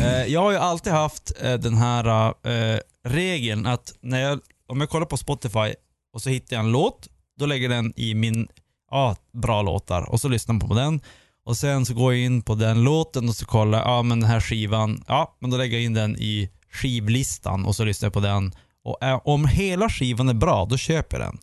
Eh, 0.00 0.24
jag 0.32 0.40
har 0.40 0.50
ju 0.50 0.56
alltid 0.56 0.92
haft 0.92 1.32
eh, 1.42 1.54
den 1.54 1.74
här 1.76 2.34
eh, 2.48 2.78
regeln 3.04 3.66
att 3.66 3.92
när 4.00 4.20
jag, 4.20 4.40
om 4.68 4.80
jag 4.80 4.90
kollar 4.90 5.06
på 5.06 5.16
Spotify 5.16 5.74
och 6.12 6.22
så 6.22 6.30
hittar 6.30 6.56
jag 6.56 6.64
en 6.64 6.72
låt, 6.72 7.08
då 7.38 7.46
lägger 7.46 7.68
den 7.68 7.92
i 7.96 8.14
min, 8.14 8.48
ja, 8.90 9.16
bra 9.32 9.62
låtar 9.62 10.10
och 10.10 10.20
så 10.20 10.28
lyssnar 10.28 10.52
man 10.52 10.68
på 10.68 10.74
den. 10.74 11.00
Och 11.46 11.56
sen 11.56 11.86
så 11.86 11.94
går 11.94 12.14
jag 12.14 12.22
in 12.22 12.42
på 12.42 12.54
den 12.54 12.84
låten 12.84 13.28
och 13.28 13.34
så 13.36 13.46
kollar, 13.46 13.78
ja 13.80 14.02
men 14.02 14.20
den 14.20 14.30
här 14.30 14.40
skivan, 14.40 15.04
ja 15.08 15.36
men 15.40 15.50
då 15.50 15.56
lägger 15.56 15.76
jag 15.76 15.84
in 15.84 15.94
den 15.94 16.16
i 16.16 16.50
skivlistan 16.74 17.64
och 17.64 17.76
så 17.76 17.84
lyssnar 17.84 18.06
jag 18.06 18.12
på 18.12 18.20
den. 18.20 18.54
Och 18.84 19.02
eh, 19.02 19.20
om 19.24 19.46
hela 19.46 19.88
skivan 19.88 20.28
är 20.28 20.34
bra, 20.34 20.64
då 20.64 20.76
köper 20.76 21.20
jag 21.20 21.28
den. 21.28 21.38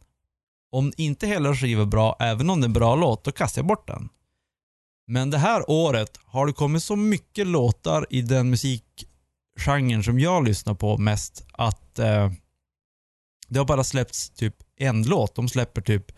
Om 0.72 0.94
inte 0.98 1.28
hela 1.28 1.56
skivan 1.56 1.82
är 1.82 1.90
bra, 1.90 2.16
även 2.20 2.50
om 2.50 2.62
det 2.62 2.66
är 2.66 2.68
en 2.68 2.74
bra 2.74 2.96
låt, 2.96 3.24
då 3.24 3.32
kastar 3.32 3.60
jag 3.62 3.68
bort 3.68 3.88
den. 3.88 4.10
Men 5.08 5.30
det 5.30 5.38
här 5.38 5.70
året 5.70 6.20
har 6.26 6.48
det 6.48 6.54
kommit 6.54 6.84
så 6.84 6.96
mycket 6.96 7.48
låtar 7.48 8.06
i 8.10 8.22
den 8.22 8.50
musikgenren 8.50 10.04
som 10.04 10.20
jag 10.20 10.48
lyssnar 10.48 10.74
på 10.74 10.98
mest 10.98 11.46
att 11.52 12.00
eh, 12.00 12.32
det 13.48 13.60
har 13.60 13.66
bara 13.66 13.84
släppts 13.84 14.30
typ 14.30 14.56
en 14.78 15.04
låt. 15.04 15.36
De 15.36 15.50
släpper 15.50 15.82
typ 15.82 16.12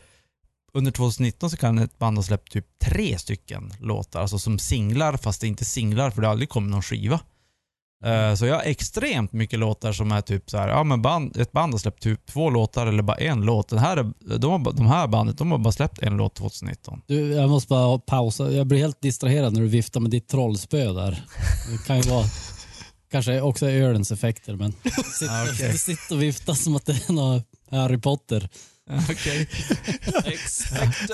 under 0.73 0.91
2019 0.91 1.49
så 1.49 1.57
kan 1.57 1.79
ett 1.79 1.97
band 1.97 2.17
ha 2.17 2.23
släppt 2.23 2.51
typ 2.51 2.65
tre 2.79 3.19
stycken 3.19 3.73
låtar, 3.79 4.21
alltså 4.21 4.39
som 4.39 4.59
singlar 4.59 5.17
fast 5.17 5.41
det 5.41 5.47
är 5.47 5.49
inte 5.49 5.65
singlar 5.65 6.11
för 6.11 6.21
det 6.21 6.27
har 6.27 6.31
aldrig 6.31 6.49
kommit 6.49 6.71
någon 6.71 6.81
skiva. 6.81 7.19
Eh, 8.03 8.35
Så 8.35 8.45
jag 8.45 8.55
har 8.55 8.61
extremt 8.63 9.33
mycket 9.33 9.59
låtar 9.59 9.91
som 9.93 10.11
är 10.11 10.21
typ 10.21 10.49
så 10.49 10.57
här, 10.57 10.67
ja 10.67 10.83
men 10.83 11.01
band, 11.01 11.37
ett 11.37 11.51
band 11.51 11.73
har 11.73 11.79
släppt 11.79 12.03
typ 12.03 12.25
två 12.25 12.49
låtar 12.49 12.87
eller 12.87 13.03
bara 13.03 13.17
en 13.17 13.41
låt. 13.41 13.69
Den 13.69 13.79
här, 13.79 13.97
är- 13.97 14.37
de, 14.37 14.51
har, 14.65 14.71
de 14.73 14.85
här 14.87 15.07
bandet, 15.07 15.37
de 15.37 15.51
har 15.51 15.57
bara 15.57 15.71
släppt 15.71 15.99
en 16.01 16.17
låt 16.17 16.35
2019. 16.35 17.01
Du, 17.07 17.31
jag 17.33 17.49
måste 17.49 17.69
bara 17.69 17.99
pausa. 17.99 18.51
Jag 18.51 18.67
blir 18.67 18.79
helt 18.79 19.01
distraherad 19.01 19.53
när 19.53 19.61
du 19.61 19.67
viftar 19.67 19.99
med 19.99 20.11
ditt 20.11 20.27
trollspö 20.27 20.93
där. 20.93 21.23
Det 21.71 21.85
kan 21.87 22.01
ju 22.01 22.09
vara 22.09 22.25
kanske 23.11 23.41
också 23.41 23.69
ölens 23.69 24.11
effekter, 24.11 24.55
men 24.55 24.71
sitt, 25.19 25.29
okej. 25.53 25.77
sitt 25.77 26.11
och 26.11 26.21
vifta 26.23 26.55
som 26.55 26.75
att 26.75 26.85
det 26.85 27.09
är 27.09 27.13
något 27.13 27.43
Harry 27.71 27.97
Potter. 27.97 28.49
Okej. 28.89 29.49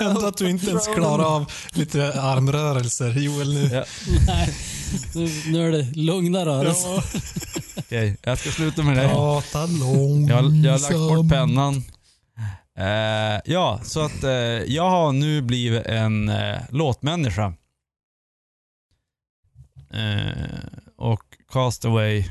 Ändå 0.00 0.26
att 0.26 0.36
du 0.36 0.50
inte 0.50 0.70
ens 0.70 0.86
klarar 0.86 1.24
av 1.36 1.52
lite 1.72 2.20
armrörelser. 2.22 3.10
Joel 3.18 3.54
nu. 3.54 3.68
Ja. 3.72 3.84
Nej, 4.26 4.54
nu, 5.14 5.28
nu 5.52 5.66
är 5.66 5.72
det 5.72 5.96
lugna 5.96 6.46
rörelser. 6.46 7.04
Okej, 7.76 8.16
jag 8.22 8.38
ska 8.38 8.50
sluta 8.50 8.82
med 8.82 8.96
det. 8.96 9.08
Prata 9.08 9.66
långsamt. 9.66 10.30
Jag, 10.30 10.72
jag 10.72 10.72
har 10.72 10.78
lagt 10.78 11.16
bort 11.16 11.30
pennan. 11.30 11.84
Eh, 12.78 13.40
ja, 13.44 13.80
så 13.84 14.00
att 14.00 14.24
eh, 14.24 14.30
jag 14.66 14.90
har 14.90 15.12
nu 15.12 15.42
blivit 15.42 15.86
en 15.86 16.28
eh, 16.28 16.58
låtmänniska. 16.70 17.54
Eh, 19.90 20.58
och 20.96 21.22
Castaway 21.52 22.24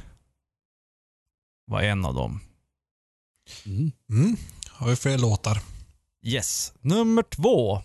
var 1.66 1.82
en 1.82 2.06
av 2.06 2.14
dem. 2.14 2.41
Mm. 3.66 3.91
Mm. 4.10 4.38
Har 4.80 4.89
vi 4.89 4.95
fler 4.95 5.18
låtar? 5.18 5.61
Yes. 6.26 6.73
Nummer 6.81 7.23
två. 7.23 7.81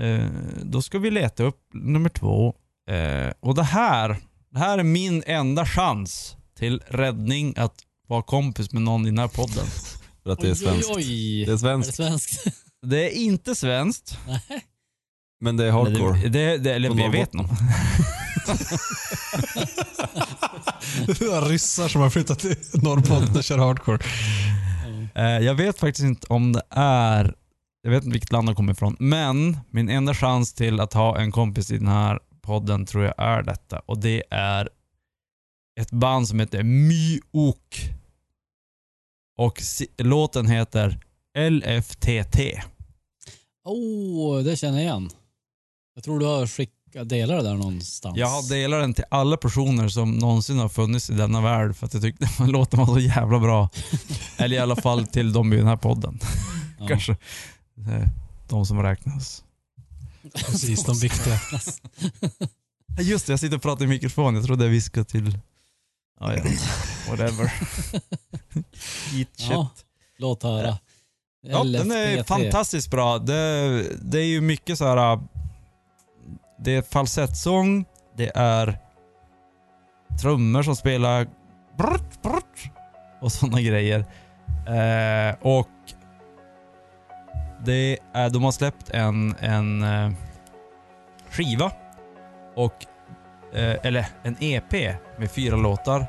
Eh, 0.00 0.26
då 0.62 0.82
ska 0.82 0.98
vi 0.98 1.10
leta 1.10 1.42
upp 1.42 1.60
nummer 1.72 2.08
två. 2.08 2.54
Eh, 2.90 3.32
och 3.40 3.54
det 3.54 3.62
här, 3.62 4.16
det 4.50 4.58
här 4.58 4.78
är 4.78 4.82
min 4.82 5.22
enda 5.26 5.66
chans 5.66 6.36
till 6.58 6.82
räddning 6.86 7.54
att 7.56 7.74
vara 8.08 8.22
kompis 8.22 8.72
med 8.72 8.82
någon 8.82 9.02
i 9.06 9.10
den 9.10 9.18
här 9.18 9.28
podden. 9.28 9.66
För 10.22 10.30
att 10.30 10.40
det 10.40 10.50
är 10.50 10.54
svenskt. 10.54 10.90
Oj, 10.90 10.96
oj, 10.96 11.44
Det 11.44 11.44
är 11.44 11.48
Är 11.48 11.52
det 11.52 11.58
svenskt, 11.58 11.94
svenskt? 11.94 12.44
Det 12.86 13.04
är 13.06 13.10
inte 13.10 13.54
svenskt. 13.54 14.18
men 15.40 15.56
det 15.56 15.64
är 15.66 15.70
hardcore. 15.70 16.20
Det, 16.22 16.28
det, 16.28 16.58
det, 16.58 16.74
eller 16.74 17.00
jag 17.00 17.10
vet 17.10 17.32
nog. 17.32 17.46
Det 21.06 21.20
är 21.20 21.48
ryssar 21.48 21.88
som 21.88 22.00
har 22.00 22.10
flyttat 22.10 22.38
till 22.38 22.56
Norrbotten 22.74 23.36
och 23.36 23.44
kör 23.44 23.58
hardcore. 23.58 23.98
Eh, 25.14 25.24
jag 25.24 25.54
vet 25.54 25.78
faktiskt 25.78 26.04
inte 26.04 26.26
om 26.26 26.52
det 26.52 26.62
är, 26.70 27.34
jag 27.82 27.90
vet 27.90 28.04
inte 28.04 28.12
vilket 28.12 28.32
land 28.32 28.48
de 28.48 28.54
kommer 28.54 28.72
ifrån, 28.72 28.96
men 28.98 29.56
min 29.70 29.88
enda 29.88 30.14
chans 30.14 30.54
till 30.54 30.80
att 30.80 30.92
ha 30.92 31.18
en 31.18 31.32
kompis 31.32 31.70
i 31.70 31.78
den 31.78 31.88
här 31.88 32.20
podden 32.42 32.86
tror 32.86 33.04
jag 33.04 33.14
är 33.18 33.42
detta. 33.42 33.78
Och 33.78 33.98
det 33.98 34.22
är 34.30 34.68
ett 35.80 35.90
band 35.90 36.28
som 36.28 36.40
heter 36.40 36.62
Myok. 36.62 37.90
Och 39.38 39.62
låten 39.98 40.46
heter 40.46 41.00
LFTT. 41.38 42.38
Oh, 43.64 44.42
det 44.42 44.56
känner 44.56 44.78
jag 44.78 44.84
igen. 44.84 45.10
Jag 45.94 46.04
tror 46.04 46.18
du 46.20 46.26
har 46.26 46.46
skickat 46.92 47.08
delar 47.08 47.36
det 47.36 47.42
där 47.42 47.54
någonstans. 47.54 48.16
Jag 48.18 48.26
har 48.26 48.48
delat 48.48 48.80
den 48.80 48.94
till 48.94 49.04
alla 49.10 49.36
personer 49.36 49.88
som 49.88 50.18
någonsin 50.18 50.58
har 50.58 50.68
funnits 50.68 51.10
i 51.10 51.14
denna 51.14 51.40
värld 51.40 51.76
för 51.76 51.86
att 51.86 51.94
jag 51.94 52.02
tyckte 52.02 52.28
att 52.38 52.50
låten 52.50 52.78
var 52.78 52.86
så 52.86 52.98
jävla 52.98 53.38
bra. 53.38 53.68
Eller 54.36 54.56
i 54.56 54.58
alla 54.58 54.76
fall 54.76 55.06
till 55.06 55.32
de 55.32 55.52
i 55.52 55.56
den 55.56 55.66
här 55.66 55.76
podden. 55.76 56.18
Ja. 56.78 56.86
Kanske. 56.88 57.12
Eh, 57.12 58.08
De 58.48 58.66
som 58.66 58.82
räknas. 58.82 59.44
Precis, 60.34 60.84
de 60.84 60.98
viktiga. 60.98 61.40
Just 63.00 63.26
det, 63.26 63.32
jag 63.32 63.40
sitter 63.40 63.56
och 63.56 63.62
pratar 63.62 63.84
i 63.84 63.88
mikrofon. 63.88 64.34
Jag 64.34 64.44
trodde 64.44 64.64
jag 64.64 64.70
viskade 64.70 65.04
till... 65.04 65.38
Ja, 66.20 66.34
ja. 66.36 66.42
Whatever. 67.10 67.52
Eat 69.14 69.28
shit. 69.36 69.50
Ja, 69.50 69.70
låt 70.18 70.42
höra. 70.42 70.78
Ja, 71.42 71.64
den 71.64 71.90
är 71.90 72.22
fantastiskt 72.22 72.90
bra. 72.90 73.18
Det, 73.18 73.82
det 74.02 74.18
är 74.18 74.24
ju 74.24 74.40
mycket 74.40 74.78
så 74.78 74.84
här. 74.84 75.20
Det 76.62 76.76
är 76.76 76.82
falsettsång, 76.82 77.84
det 78.16 78.30
är 78.34 78.78
trummor 80.20 80.62
som 80.62 80.76
spelar 80.76 81.26
brrt, 81.78 82.22
brrt, 82.22 82.70
och 83.20 83.32
sådana 83.32 83.60
grejer. 83.60 83.98
Eh, 84.66 85.34
och 85.40 85.68
det 87.64 87.98
är, 88.12 88.30
de 88.30 88.42
har 88.42 88.52
släppt 88.52 88.90
en, 88.90 89.34
en 89.40 89.82
eh, 89.82 90.12
skiva 91.30 91.72
och 92.56 92.86
eh, 93.52 93.76
eller 93.82 94.06
en 94.22 94.36
EP 94.40 94.72
med 95.18 95.30
fyra 95.30 95.56
låtar 95.56 96.06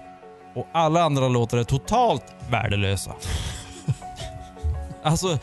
och 0.55 0.67
alla 0.71 1.03
andra 1.03 1.27
låtar 1.27 1.57
är 1.57 1.63
totalt 1.63 2.35
värdelösa. 2.49 3.15
Alltså, 5.03 5.39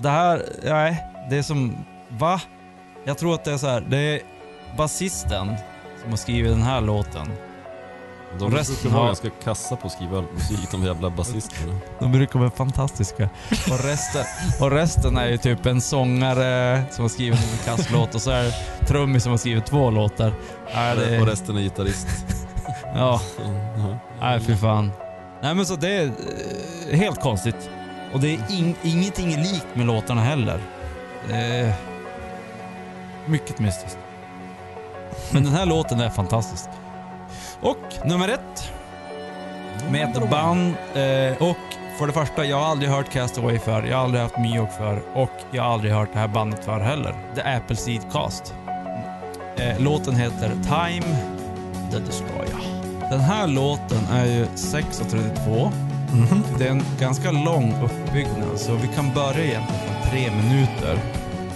det 0.00 0.08
här, 0.10 0.42
nej, 0.64 1.06
det 1.30 1.36
är 1.36 1.42
som, 1.42 1.84
va? 2.08 2.40
Jag 3.04 3.18
tror 3.18 3.34
att 3.34 3.44
det 3.44 3.52
är 3.52 3.56
så 3.58 3.66
här, 3.66 3.80
det 3.80 3.96
är 3.98 4.20
basisten 4.76 5.54
som 6.02 6.10
har 6.10 6.16
skrivit 6.16 6.52
den 6.52 6.62
här 6.62 6.80
låten. 6.80 7.32
De 8.38 8.50
Resten 8.54 8.74
brukar 8.74 8.88
vara 8.90 9.00
har- 9.00 9.06
ganska 9.06 9.30
kassa 9.44 9.76
på 9.76 9.86
att 9.86 9.92
skriva 9.92 10.22
musik, 10.34 10.70
de 10.70 10.84
jävla 10.84 11.10
basisterna. 11.10 11.74
De 12.00 12.12
brukar 12.12 12.38
vara 12.38 12.50
fantastiska. 12.50 13.28
Och 13.70 13.84
resten, 13.84 14.24
och 14.60 14.70
resten 14.70 15.16
är 15.16 15.26
ju 15.28 15.36
typ 15.38 15.66
en 15.66 15.80
sångare 15.80 16.82
som 16.90 17.02
har 17.04 17.08
skrivit 17.08 17.38
en 17.40 17.58
kasslåt 17.76 18.14
och 18.14 18.22
så 18.22 18.30
är 18.30 18.42
det 18.44 18.86
trummis 18.86 19.22
som 19.22 19.30
har 19.32 19.36
skrivit 19.38 19.66
två 19.66 19.90
låtar. 19.90 20.32
Nej, 20.74 20.96
det, 20.96 21.20
Och 21.20 21.26
resten 21.26 21.56
är 21.56 21.60
gitarrist. 21.60 22.06
ja, 22.94 23.20
nej 24.20 24.40
fy 24.40 24.56
fan. 24.56 24.92
Nej 25.42 25.54
men 25.54 25.66
så 25.66 25.76
det 25.76 25.88
är 25.90 26.06
eh, 26.90 26.98
helt 26.98 27.20
konstigt. 27.20 27.70
Och 28.12 28.20
det 28.20 28.28
är 28.34 28.38
ing, 28.50 28.76
ingenting 28.82 29.32
är 29.32 29.38
likt 29.38 29.66
med 29.74 29.86
låtarna 29.86 30.22
heller. 30.22 30.60
Är 31.30 31.72
mycket 33.26 33.58
mystiskt. 33.58 33.98
Men 35.30 35.44
den 35.44 35.52
här 35.52 35.66
låten 35.66 36.00
är 36.00 36.10
fantastisk. 36.10 36.68
Och 37.60 37.78
nummer 38.04 38.28
ett. 38.28 38.72
Med 39.90 40.16
ett 40.16 40.30
band. 40.30 40.74
Eh, 40.94 41.42
och 41.48 41.56
för 41.98 42.06
det 42.06 42.12
första, 42.12 42.44
jag 42.44 42.56
har 42.56 42.66
aldrig 42.66 42.90
hört 42.90 43.12
Castaway 43.12 43.58
för. 43.58 43.82
Jag 43.82 43.96
har 43.96 44.04
aldrig 44.04 44.22
haft 44.22 44.38
Myok 44.38 44.72
för. 44.72 45.02
Och 45.14 45.30
jag 45.50 45.62
har 45.62 45.70
aldrig 45.72 45.92
hört 45.92 46.08
det 46.12 46.18
här 46.18 46.28
bandet 46.28 46.64
för 46.64 46.80
heller. 46.80 47.14
The 47.34 47.42
Appleseed 47.42 48.12
Cast. 48.12 48.54
Eh, 49.56 49.80
låten 49.80 50.16
heter 50.16 50.48
Time 50.48 51.16
the 51.90 51.98
Destroyer. 51.98 52.58
Den 53.10 53.20
här 53.20 53.46
låten 53.46 54.06
är 54.12 54.26
ju 54.26 54.44
6.32. 54.44 55.72
Mhm. 56.12 56.42
Det 56.58 56.66
är 56.66 56.70
en 56.70 56.82
ganska 57.00 57.30
lång 57.30 57.74
uppbyggnad, 57.84 58.58
så 58.58 58.74
vi 58.74 58.88
kan 58.88 59.14
börja 59.14 59.44
egentligen 59.44 59.80
från 59.86 60.10
tre 60.10 60.30
minuter. 60.30 60.98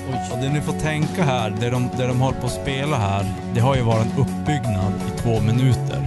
Och 0.09 0.39
det 0.41 0.49
ni 0.49 0.61
får 0.61 0.73
tänka 0.73 1.25
här, 1.25 1.51
det 1.51 1.71
de, 1.71 1.91
det 1.97 2.07
de 2.07 2.21
håller 2.21 2.41
på 2.41 2.47
att 2.47 2.53
spela 2.53 2.97
här, 2.97 3.27
det 3.55 3.61
har 3.61 3.77
ju 3.77 3.83
varit 3.83 4.07
en 4.07 4.21
uppbyggnad 4.21 4.93
i 5.09 5.19
två 5.19 5.41
minuter. 5.41 6.06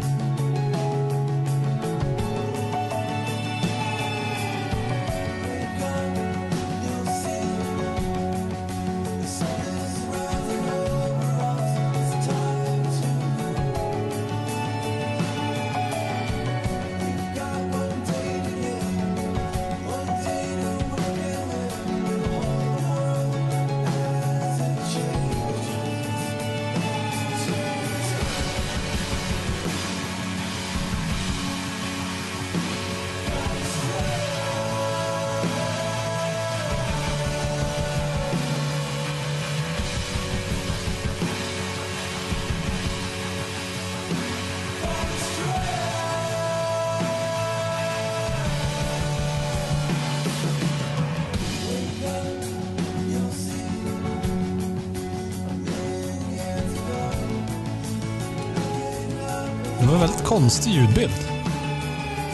Konstig 60.49 60.71
ljudbild. 60.73 61.13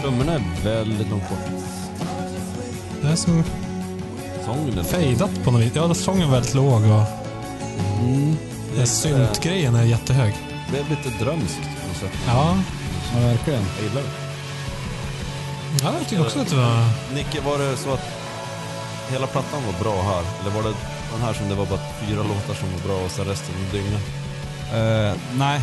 Trummorna 0.01 0.33
är 0.33 0.41
väldigt 0.63 1.09
långt 1.09 1.29
bort. 1.29 1.39
Det 3.01 3.07
är 3.07 3.15
som 3.15 3.43
Sången 4.45 4.77
är 4.77 4.83
fejdat 4.83 5.43
på 5.43 5.51
något 5.51 5.61
vis. 5.61 5.71
Ja, 5.75 5.93
sången 5.93 6.27
är 6.27 6.31
väldigt 6.31 6.53
låg 6.53 6.81
och 6.83 7.03
Mm. 7.99 8.37
den 8.77 8.87
syntgrejen 8.87 9.75
är 9.75 9.83
jättehög. 9.83 10.33
blev 10.69 10.89
lite 10.89 11.23
drömskt 11.23 11.59
på 11.61 11.87
något 11.87 11.97
sätt. 11.97 12.19
Ja, 12.27 12.57
Ja, 13.13 13.19
verkligen. 13.19 13.61
Jag 13.75 13.83
gillar 13.89 14.01
det. 14.01 14.07
ja 15.83 15.93
jag 15.99 16.07
tycker 16.09 16.21
också 16.25 16.39
att 16.39 16.49
det 16.49 16.55
var... 16.55 16.85
Nicke, 17.13 17.41
var 17.41 17.57
det 17.57 17.77
så 17.77 17.93
att 17.93 18.05
hela 19.11 19.27
plattan 19.27 19.59
var 19.65 19.83
bra 19.83 20.01
här? 20.01 20.23
Eller 20.41 20.51
var 20.55 20.63
det 20.63 20.75
den 21.13 21.21
här 21.21 21.33
som 21.33 21.49
det 21.49 21.55
var 21.55 21.65
bara 21.65 21.79
fyra 22.01 22.23
låtar 22.23 22.53
som 22.53 22.67
var 22.71 22.87
bra 22.87 23.05
och 23.05 23.11
sen 23.11 23.25
resten 23.25 23.55
en 23.55 23.71
dynga? 23.77 23.99
Eh, 25.09 25.13
nej, 25.37 25.61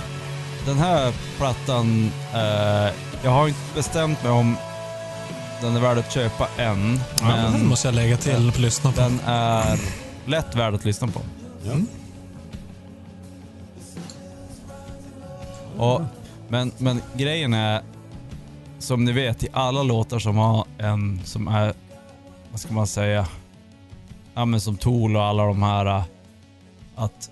den 0.67 0.79
här 0.79 1.13
plattan, 1.37 2.11
eh, 2.35 2.95
jag 3.25 3.31
har 3.31 3.49
inte 3.49 3.75
bestämt 3.75 4.23
mig 4.23 4.33
om 4.33 4.57
den 5.61 5.77
är 5.77 5.81
värd 5.81 5.99
att 5.99 6.13
köpa 6.13 6.49
än. 6.59 7.01
Ja, 7.21 7.27
men 7.27 7.53
den 7.53 7.67
måste 7.67 7.89
jag 7.89 7.95
lägga 7.95 8.17
till 8.17 8.49
och 8.49 8.61
lyssna 8.61 8.93
på. 8.93 9.01
den 9.01 9.21
är 9.27 9.81
lätt 10.27 10.55
värd 10.55 10.75
att 10.75 10.85
lyssna 10.85 11.09
på. 11.09 11.21
Ja. 11.63 11.75
Och, 15.77 16.03
men, 16.49 16.73
men 16.79 17.03
grejen 17.15 17.55
är, 17.55 17.83
som 18.79 19.05
ni 19.05 19.13
vet, 19.13 19.45
i 19.45 19.49
alla 19.53 19.83
låtar 19.83 20.19
som 20.19 20.37
har 20.37 20.67
en 20.79 21.21
som 21.25 21.49
är, 21.49 21.75
vad 22.51 22.61
ska 22.61 22.73
man 22.75 22.87
säga, 22.87 23.27
ja 24.35 24.45
men 24.45 24.61
som 24.61 24.77
Tool 24.77 25.17
och 25.17 25.23
alla 25.23 25.47
de 25.47 25.63
här, 25.63 26.03
att 26.97 27.31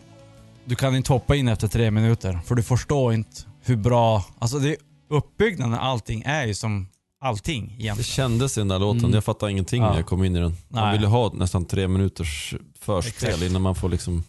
du 0.71 0.77
kan 0.77 0.97
inte 0.97 1.13
hoppa 1.13 1.37
in 1.37 1.49
efter 1.49 1.69
tre 1.69 1.91
minuter, 1.91 2.41
för 2.47 2.55
du 2.55 2.63
förstår 2.63 3.15
inte 3.15 3.43
hur 3.65 3.77
bra, 3.77 4.25
alltså 4.39 4.59
det 4.59 4.77
uppbyggnaden, 5.11 5.75
allting 5.75 6.23
är 6.27 6.47
ju 6.47 6.55
som 6.55 6.89
allting 7.21 7.67
Det 7.79 7.83
egentligen. 7.83 8.05
kändes 8.05 8.57
i 8.57 8.61
den 8.61 8.69
där 8.69 8.79
låten. 8.79 8.99
Mm. 9.01 9.15
Jag 9.15 9.25
fattade 9.25 9.53
ingenting 9.53 9.83
Ja. 9.83 9.89
när 9.91 9.97
jag 9.97 10.07
kom 10.07 10.25
in 10.25 10.37
i 10.37 10.41
den. 10.41 10.57
Man 10.69 10.85
Nej. 10.85 10.93
ville 10.99 11.07
ha 11.07 11.33
nästan 11.33 11.65
tre 11.65 11.89
minuters 11.89 12.55
förspel 12.81 13.29
Exakt. 13.29 13.43
innan 13.43 13.63
man 13.63 13.75
får 13.75 13.89
liksom 13.89 14.25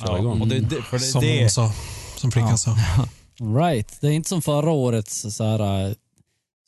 köra 0.00 0.10
Ja, 0.12 0.18
igång. 0.18 0.40
och 0.40 0.48
det, 0.48 0.60
det, 0.60 0.82
för 0.82 0.98
det, 0.98 1.04
Som 1.04 1.20
det, 1.20 1.40
hon 1.40 1.50
sa. 1.50 1.72
Som 2.16 2.30
flickan 2.32 2.50
Ja. 2.50 2.56
sa. 2.56 2.76
Right. 3.60 3.98
Det 4.00 4.06
är 4.06 4.10
inte 4.12 4.28
som 4.28 4.42
förra 4.42 4.70
årets 4.70 5.36
så 5.36 5.44
här, 5.44 5.88
äh, 5.88 5.94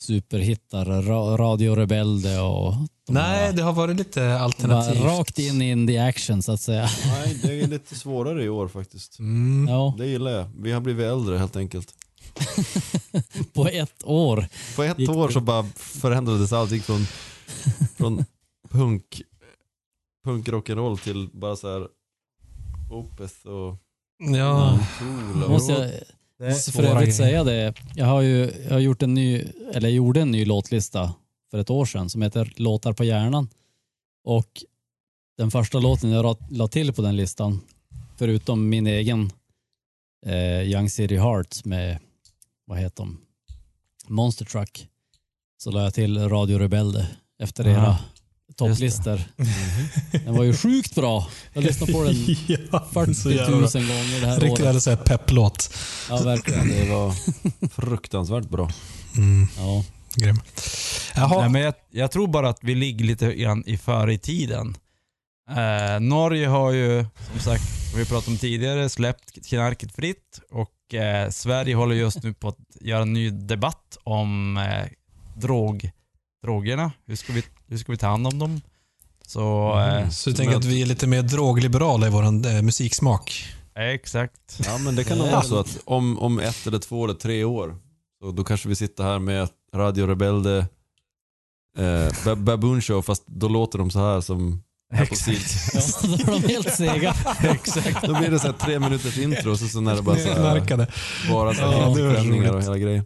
superhittar, 0.01 0.85
ra, 1.03 1.37
Radio 1.37 1.75
Rebelde 1.75 2.41
och 2.41 2.75
Nej, 3.09 3.53
det 3.53 3.63
har 3.63 3.73
varit 3.73 3.97
lite 3.97 4.39
alternativt. 4.39 5.03
rakt 5.05 5.39
in 5.39 5.63
in 5.63 5.87
the 5.87 5.99
action 5.99 6.43
så 6.43 6.53
att 6.53 6.61
säga. 6.61 6.89
Nej, 7.07 7.39
det 7.43 7.61
är 7.61 7.67
lite 7.67 7.95
svårare 7.95 8.45
i 8.45 8.49
år 8.49 8.69
faktiskt. 8.69 9.19
Mm. 9.19 9.69
Ja, 9.69 9.95
Det 9.99 10.07
gillar 10.07 10.31
jag. 10.31 10.51
Vi 10.59 10.73
har 10.73 10.81
blivit 10.81 11.07
äldre 11.07 11.39
helt 11.39 11.57
enkelt. 11.57 11.95
på 13.53 13.69
ett 13.69 14.03
år. 14.05 14.47
På 14.77 14.83
ett 14.83 14.99
Gick 14.99 15.11
år 15.11 15.27
det- 15.29 15.33
så 15.35 15.41
bara 15.41 15.65
förändrades 15.77 16.53
allting 16.53 16.81
från, 16.81 17.07
från 17.97 18.25
punk, 18.71 19.23
punk 20.25 20.49
rock'n'roll 20.49 20.99
till 20.99 21.29
bara 21.33 21.57
så 21.57 21.73
här 21.73 21.87
Opeth 22.91 23.47
och 23.47 23.77
Ja. 24.37 24.79
Tool 24.99 25.43
och... 25.43 25.51
Måste 25.51 25.73
jag 26.39 26.49
måste 26.51 26.73
för 26.73 26.83
övrigt 26.83 27.17
säga 27.17 27.45
det. 27.45 27.75
Jag 27.95 28.07
har 28.07 28.21
ju 28.21 28.53
jag 28.65 28.71
har 28.73 28.79
gjort 28.81 29.03
en 29.03 29.15
ny, 29.15 29.45
eller 29.75 29.89
jag 29.89 29.97
gjorde 29.97 30.21
en 30.21 30.31
ny 30.31 30.45
låtlista 30.45 31.15
för 31.51 31.59
ett 31.59 31.71
år 31.71 31.85
sedan 31.87 32.11
som 32.11 32.23
heter 32.23 32.53
Låtar 32.57 32.93
på 32.93 33.05
hjärnan. 33.05 33.49
Och 34.25 34.49
den 35.39 35.51
första 35.51 35.79
låten 35.79 36.11
jag 36.11 36.37
la 36.51 36.69
till 36.69 36.93
på 36.93 37.03
den 37.03 37.17
listan, 37.17 37.61
förutom 38.17 38.69
min 38.69 38.87
egen 38.87 39.33
eh, 40.27 40.63
Young 40.63 40.91
City 40.91 41.17
Hearts 41.17 41.65
med, 41.65 41.99
vad 42.67 42.79
heter 42.79 42.97
de? 43.05 43.19
Monster 44.09 44.45
Truck. 44.45 44.87
Så 45.59 45.71
la 45.71 45.83
jag 45.83 45.95
till 45.95 46.29
Radio 46.29 46.59
Rebelde 46.59 47.07
efter 47.43 47.65
Aha. 47.69 47.73
era 47.87 47.99
topplistor. 48.57 49.21
Den 50.25 50.35
var 50.37 50.45
ju 50.45 50.55
sjukt 50.55 50.95
bra. 50.95 51.29
Jag 51.53 51.65
lyssnade 51.65 51.93
på 51.93 52.05
den 52.05 52.15
ja, 52.73 52.89
40 52.93 53.15
så 53.15 53.29
000 53.29 53.37
jävla- 53.39 53.59
gånger 53.81 54.21
det 54.21 54.27
här 54.27 54.41
Riktigt 54.41 54.67
året. 54.67 54.87
här 54.87 54.97
pepplåt. 54.97 55.75
Ja, 56.09 56.23
verkligen. 56.23 56.69
Det 56.69 56.89
var 56.91 57.13
fruktansvärt 57.71 58.49
bra. 58.49 58.71
Mm, 59.17 59.47
Ja. 59.59 59.85
Grym. 60.15 60.41
Jaha. 61.15 61.41
Nej, 61.41 61.51
men 61.51 61.63
jag, 61.63 61.75
jag 61.91 62.11
tror 62.11 62.27
bara 62.27 62.49
att 62.49 62.59
vi 62.61 62.75
ligger 62.75 63.05
lite 63.05 63.35
grann 63.35 63.65
i 63.67 63.79
före 63.79 64.13
i 64.15 64.19
tiden. 64.19 64.77
Eh, 65.51 66.01
Norge 66.01 66.47
har 66.47 66.73
ju, 66.73 67.05
som 67.33 67.41
sagt, 67.41 67.91
som 67.91 67.99
vi 67.99 68.05
pratade 68.05 68.31
om 68.31 68.39
tidigare, 68.39 68.89
släppt 68.89 69.49
knarket 69.49 69.93
fritt 69.93 70.41
och 70.51 70.95
eh, 70.95 71.31
Sverige 71.31 71.75
håller 71.75 71.95
just 71.95 72.23
nu 72.23 72.35
på 72.35 72.49
att 72.49 72.59
göra 72.81 73.03
en 73.03 73.13
ny 73.13 73.31
debatt 73.31 73.99
om 74.05 74.57
eh, 74.57 74.87
drog, 75.37 75.91
drogerna. 76.43 76.93
Hur 77.07 77.17
ska, 77.17 77.33
vi, 77.33 77.45
hur 77.67 77.79
ska 77.79 77.93
vi 77.93 77.99
ta 77.99 78.07
hand 78.07 78.27
om 78.27 78.39
dem? 78.39 78.61
Så, 79.27 79.79
eh, 79.81 80.09
Så 80.09 80.31
du 80.31 80.37
tänker 80.37 80.57
att 80.57 80.65
vi 80.65 80.83
är 80.83 80.87
lite 80.87 81.07
mer 81.07 81.23
drogliberala 81.23 82.07
i 82.07 82.11
vår 82.11 82.23
eh, 82.25 82.63
musiksmak? 82.63 83.45
exakt. 83.75 84.61
Ja 84.67 84.79
men 84.79 84.97
det 84.97 85.05
kan 85.05 85.19
nog 85.19 85.29
vara 85.31 85.43
så 85.43 85.59
att 85.59 85.79
om, 85.85 86.19
om 86.19 86.39
ett 86.39 86.67
eller 86.67 86.79
två 86.79 87.05
eller 87.05 87.15
tre 87.15 87.45
år, 87.45 87.77
så 88.23 88.31
då 88.33 88.45
kanske 88.45 88.69
vi 88.69 88.75
sitter 88.77 89.05
här 89.05 89.19
med 89.19 89.43
Radio 89.75 90.07
Rebelde 90.07 90.67
eh, 91.79 92.09
Ba- 92.25 92.37
Baboon 92.37 92.83
Show 92.83 93.03
fast 93.03 93.27
då 93.27 93.49
låter 93.49 93.79
de 93.79 93.91
så 93.91 93.99
här 93.99 94.21
som 94.21 94.63
Seeds. 95.15 95.75
Ja, 96.05 96.17
då 96.27 96.33
är 96.33 96.41
de 96.41 96.49
helt 96.49 96.75
sega. 96.75 97.15
Exakt. 97.43 98.03
Då 98.07 98.19
blir 98.19 98.31
det 98.31 98.39
så 98.39 98.47
här 98.47 98.53
tre 98.55 98.79
minuters 98.79 99.19
intro 99.19 99.51
och 99.51 99.59
så, 99.59 99.69
så 99.69 99.81
när 99.81 99.97
det 99.97 100.03
bara 100.03 100.17
så 100.17 100.29
här, 100.33 100.67
bara 101.33 101.55
så 101.55 101.61
Ja, 101.61 101.71
här 101.71 101.95
det 101.97 102.03
var 102.03 102.11
hitspänningar 102.11 102.53
och 102.53 102.63
hela 102.63 102.79
grejen. 102.79 103.05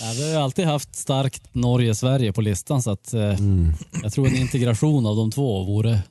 Ja, 0.00 0.12
vi 0.16 0.22
har 0.22 0.30
ju 0.30 0.36
alltid 0.36 0.64
haft 0.64 0.96
starkt 0.96 1.54
Norge-Sverige 1.54 2.32
på 2.32 2.40
listan 2.40 2.82
så 2.82 2.90
att 2.90 3.14
eh, 3.14 3.20
Mm. 3.38 3.72
jag 4.02 4.12
tror 4.12 4.26
en 4.28 4.36
integration 4.36 5.06
av 5.06 5.16
de 5.16 5.30
två 5.30 5.64
vore 5.64 6.02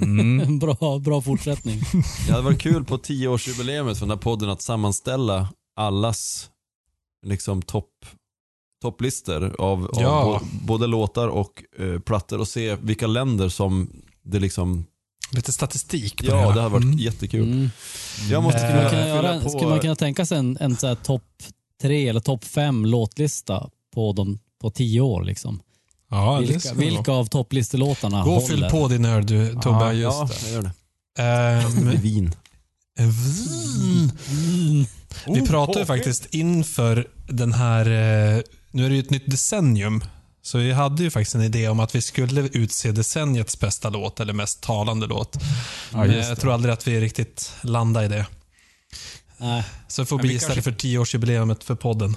Mm. 0.00 0.40
en 0.40 0.58
bra, 0.58 0.98
bra 0.98 1.22
fortsättning. 1.22 1.80
Det 2.26 2.32
hade 2.32 2.44
varit 2.44 2.60
kul 2.60 2.84
på 2.84 2.98
tioårsjubileet 2.98 3.98
för 3.98 4.06
den 4.06 4.10
här 4.10 4.16
podden 4.16 4.50
att 4.50 4.62
sammanställa 4.62 5.48
allas 5.76 6.50
liksom 7.26 7.62
topp 7.62 7.90
topplistor 8.82 9.54
av, 9.58 9.84
av 9.84 10.02
Ja. 10.02 10.40
bo, 10.42 10.66
både 10.66 10.86
låtar 10.86 11.28
och 11.28 11.62
eh, 11.78 11.98
plattor 12.00 12.38
och 12.40 12.48
se 12.48 12.76
vilka 12.82 13.06
länder 13.06 13.48
som 13.48 13.90
det 14.22 14.38
liksom, 14.38 14.84
Lite 15.30 15.52
statistik 15.52 16.16
på 16.18 16.26
ja 16.26 16.40
hela. 16.40 16.54
det 16.54 16.60
hade 16.60 16.72
varit 16.72 16.84
Mm. 16.84 16.98
jättekul. 16.98 17.42
Mm. 17.52 17.70
Jag 18.30 18.42
måste 18.42 18.60
Eh, 18.60 18.68
kunna 18.70 18.82
Man 18.82 18.90
fylla 18.90 19.06
göra, 19.08 19.40
på. 19.40 19.48
skulle 19.48 19.66
man 19.70 19.80
kunna 19.80 19.94
tänka 19.96 20.26
sig 20.26 20.38
en, 20.38 20.56
en 20.60 20.76
topp 21.02 21.42
tre 21.82 22.08
eller 22.08 22.20
topp 22.20 22.44
fem 22.44 22.86
låtlista 22.86 23.70
på, 23.94 24.12
de, 24.12 24.38
på 24.60 24.70
tio 24.70 25.00
år? 25.00 25.24
Liksom. 25.24 25.60
Ja, 26.10 26.38
det 26.40 26.46
vilka, 26.46 26.74
vilka 26.74 27.12
av 27.12 27.24
topplistelåtarna 27.26 28.24
Gå 28.24 28.30
och 28.30 28.42
håller? 28.42 28.46
fyll 28.56 28.64
på 28.70 28.88
din 28.88 29.04
öl 29.04 29.26
du 29.26 29.52
Tobbe. 29.62 29.84
Ja, 29.84 29.92
just 29.92 30.18
Ja, 30.18 30.28
det. 30.40 30.46
jag 30.50 30.52
gör 30.54 30.62
det. 30.62 30.72
Ehm, 31.22 32.00
Vin. 32.02 32.34
Mm. 32.98 33.10
Vi 35.26 35.40
Oh, 35.40 35.46
pratade 35.46 35.78
ju 35.80 35.84
faktiskt 35.86 36.34
inför 36.34 37.08
den 37.28 37.52
här, 37.52 37.86
eh, 38.36 38.42
nu 38.72 38.84
är 38.84 38.88
det 38.88 38.94
ju 38.94 39.00
ett 39.00 39.10
nytt 39.10 39.30
decennium, 39.30 40.04
så 40.42 40.58
vi 40.58 40.72
hade 40.72 41.02
ju 41.02 41.10
faktiskt 41.10 41.34
en 41.34 41.42
idé 41.42 41.68
om 41.68 41.80
att 41.80 41.94
vi 41.94 42.02
skulle 42.02 42.40
utse 42.40 42.92
decenniets 42.92 43.60
bästa 43.60 43.90
låt 43.90 44.20
eller 44.20 44.32
mest 44.32 44.60
talande 44.62 45.06
låt. 45.06 45.36
Men 45.92 46.12
just 46.12 46.28
jag 46.28 46.36
det. 46.36 46.40
tror 46.40 46.52
aldrig 46.52 46.72
att 46.72 46.86
vi 46.88 47.00
riktigt 47.00 47.52
landade 47.62 48.06
i 48.06 48.08
det. 48.08 48.26
Nej, 49.38 49.64
Så 49.88 50.02
det 50.02 50.06
får 50.06 50.16
Men 50.16 50.20
bli 50.22 50.28
vi 50.30 50.34
istället 50.36 50.54
kanske- 50.56 50.70
för 50.72 50.78
tioårsjubileumet 50.78 51.64
för 51.64 51.74
podden. 51.74 52.16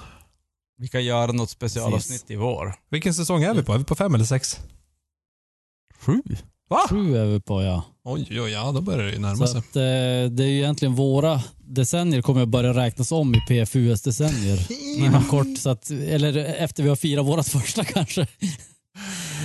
Vi 0.78 0.88
kan 0.88 1.04
göra 1.04 1.32
något 1.32 1.50
specialavsnitt 1.50 2.30
i 2.30 2.36
vår. 2.36 2.74
Vilken 2.90 3.14
säsong 3.14 3.42
är 3.42 3.54
vi 3.54 3.62
på? 3.62 3.72
Är 3.74 3.78
vi 3.78 3.84
på 3.84 3.94
fem 3.94 4.14
eller 4.14 4.24
sex? 4.24 4.60
Sju? 6.00 6.22
Sju 6.90 7.16
är 7.16 7.24
vi 7.26 7.40
på 7.40 7.62
ja. 7.62 7.82
Oj, 8.04 8.26
oj, 8.40 8.50
ja, 8.50 8.72
då 8.72 8.80
börjar 8.80 9.06
det 9.06 9.12
ju 9.12 9.18
närma 9.18 9.36
Så 9.36 9.46
sig. 9.46 9.58
att, 9.58 9.76
eh, 9.76 9.82
det 10.36 10.44
är 10.44 10.48
ju 10.48 10.56
egentligen 10.58 10.94
våra 10.94 11.42
decennier 11.58 12.22
kommer 12.22 12.42
att 12.42 12.48
börja 12.48 12.74
räknas 12.74 13.12
om 13.12 13.34
i 13.34 13.40
PFUs 13.40 14.02
decennier 14.02 14.66
inom 14.98 15.24
kort. 15.24 15.58
Så 15.58 15.70
att, 15.70 15.90
eller 15.90 16.36
efter 16.44 16.82
vi 16.82 16.88
har 16.88 16.96
firat 16.96 17.26
vårt 17.26 17.46
första 17.48 17.84
kanske. 17.94 18.26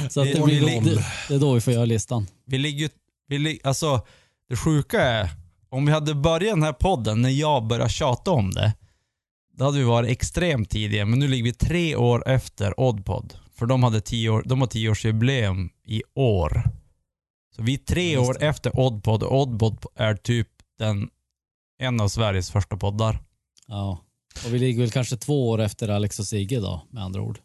Så 0.10 0.22
att 0.22 0.27
det, 0.27 0.34
Det- 0.34 0.43
blir, 0.43 0.61
det- 0.61 0.89
det, 0.95 1.06
det 1.27 1.35
är 1.35 1.39
då 1.39 1.53
vi 1.53 1.61
får 1.61 1.73
göra 1.73 1.85
listan. 1.85 2.27
Vi 2.45 2.57
ligger 2.57 2.89
vi 3.27 3.38
lig, 3.39 3.60
alltså 3.64 4.02
det 4.49 4.56
sjuka 4.56 5.02
är, 5.02 5.30
om 5.69 5.85
vi 5.85 5.91
hade 5.91 6.14
börjat 6.15 6.56
den 6.56 6.64
här 6.64 6.73
podden 6.73 7.22
när 7.22 7.30
jag 7.30 7.68
började 7.68 7.89
tjata 7.89 8.31
om 8.31 8.52
det, 8.52 8.73
då 9.57 9.65
hade 9.65 9.77
vi 9.77 9.84
varit 9.84 10.10
extremt 10.10 10.69
tidiga, 10.69 11.06
men 11.06 11.19
nu 11.19 11.27
ligger 11.27 11.43
vi 11.43 11.53
tre 11.53 11.95
år 11.95 12.27
efter 12.30 12.80
Oddpod. 12.80 13.34
För 13.57 13.65
de, 13.65 13.84
hade 13.84 14.02
tio 14.02 14.30
år, 14.30 14.43
de 14.45 14.61
har 14.61 14.68
tioårsjubileum 14.68 15.69
i 15.88 16.02
år. 16.15 16.64
Så 17.56 17.61
vi 17.61 17.73
är 17.73 17.78
tre 17.78 18.11
Just 18.14 18.30
år 18.30 18.44
efter 18.44 18.80
Oddpod 18.80 19.23
och 19.23 19.41
Oddpod 19.41 19.86
är 19.95 20.15
typ 20.15 20.48
den, 20.80 21.10
en 21.80 22.02
av 22.02 22.07
Sveriges 22.07 22.52
första 22.52 22.78
poddar. 22.78 23.19
Ja. 23.68 23.99
Och 24.45 24.53
vi 24.53 24.60
ligger 24.60 24.82
väl 24.82 24.91
kanske 24.91 25.18
två 25.18 25.49
år 25.49 25.61
efter 25.61 25.90
Alex 25.90 26.19
och 26.19 26.28
Sigge 26.28 26.60
då, 26.60 26.82
med 26.90 27.03
andra 27.03 27.22
ord. 27.22 27.40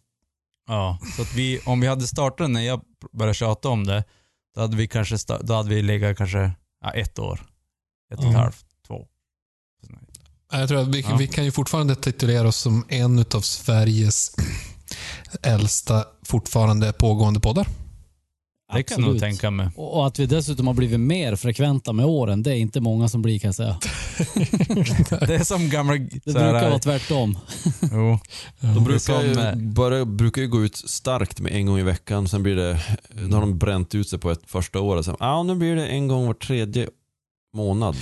Ja, 0.68 0.98
så 1.16 1.22
att 1.22 1.34
vi, 1.34 1.60
om 1.66 1.80
vi 1.80 1.86
hade 1.86 2.06
startat 2.06 2.50
när 2.50 2.60
jag 2.60 2.80
började 3.12 3.34
tjata 3.34 3.68
om 3.68 3.84
det, 3.86 4.04
då 4.54 4.60
hade 4.60 4.76
vi 4.76 4.88
kanske, 4.88 5.16
då 5.40 5.54
hade 5.54 5.68
vi 5.68 5.82
legat 5.82 6.16
kanske 6.16 6.50
ja, 6.82 6.92
ett 6.92 7.18
år. 7.18 7.40
Ett 8.12 8.18
och 8.18 8.24
ett 8.24 8.32
Ja. 8.32 8.38
halvt, 8.38 8.66
två. 8.86 9.06
Jag 10.52 10.68
tror 10.68 10.80
att 10.80 10.88
vi, 10.88 11.00
Ja. 11.00 11.16
vi 11.16 11.28
kan 11.28 11.44
ju 11.44 11.50
fortfarande 11.52 11.94
titulera 11.96 12.48
oss 12.48 12.56
som 12.56 12.84
en 12.88 13.18
av 13.18 13.40
Sveriges 13.40 14.34
äldsta 15.42 16.04
fortfarande 16.22 16.92
pågående 16.92 17.40
poddar. 17.40 17.68
Det 18.74 18.82
kan 18.82 19.00
jag 19.02 19.10
nog 19.10 19.20
tänka 19.20 19.50
mig. 19.50 19.68
Och 19.76 19.96
och 19.96 20.06
att 20.06 20.18
vi 20.18 20.26
dessutom 20.26 20.66
har 20.66 20.74
blivit 20.74 21.00
mer 21.00 21.36
frekventa 21.36 21.92
med 21.92 22.06
åren, 22.06 22.42
det 22.42 22.50
är 22.50 22.54
inte 22.54 22.80
många 22.80 23.08
som 23.08 23.22
blir 23.22 23.38
kan 23.38 23.48
jag 23.48 23.54
säga. 23.54 23.78
Det 25.26 25.34
är 25.34 25.44
som 25.44 25.70
gamla... 25.70 25.94
Det 26.24 26.32
så 26.32 26.38
här, 26.38 26.52
brukar 26.52 26.68
vara 26.68 26.78
tvärtom. 26.78 27.38
Jo. 27.92 28.18
De 28.60 28.84
brukar 28.84 29.22
ju, 29.22 29.56
bara, 29.56 30.04
brukar 30.04 30.42
ju 30.42 30.48
gå 30.48 30.64
ut 30.64 30.76
starkt 30.76 31.40
med 31.40 31.52
en 31.52 31.66
gång 31.66 31.78
i 31.78 31.82
veckan, 31.82 32.28
sen 32.28 32.42
blir 32.42 32.56
det, 32.56 32.80
då 33.28 33.36
har 33.36 33.40
de 33.40 33.58
bränt 33.58 33.94
ut 33.94 34.08
sig 34.08 34.18
på 34.18 34.30
ett 34.30 34.40
första 34.46 34.80
året. 34.80 35.04
Sen, 35.04 35.16
ja, 35.20 35.42
nu 35.42 35.54
blir 35.54 35.76
det 35.76 35.86
en 35.86 36.08
gång 36.08 36.26
var 36.26 36.34
tredje 36.34 36.88
månad. 37.56 37.96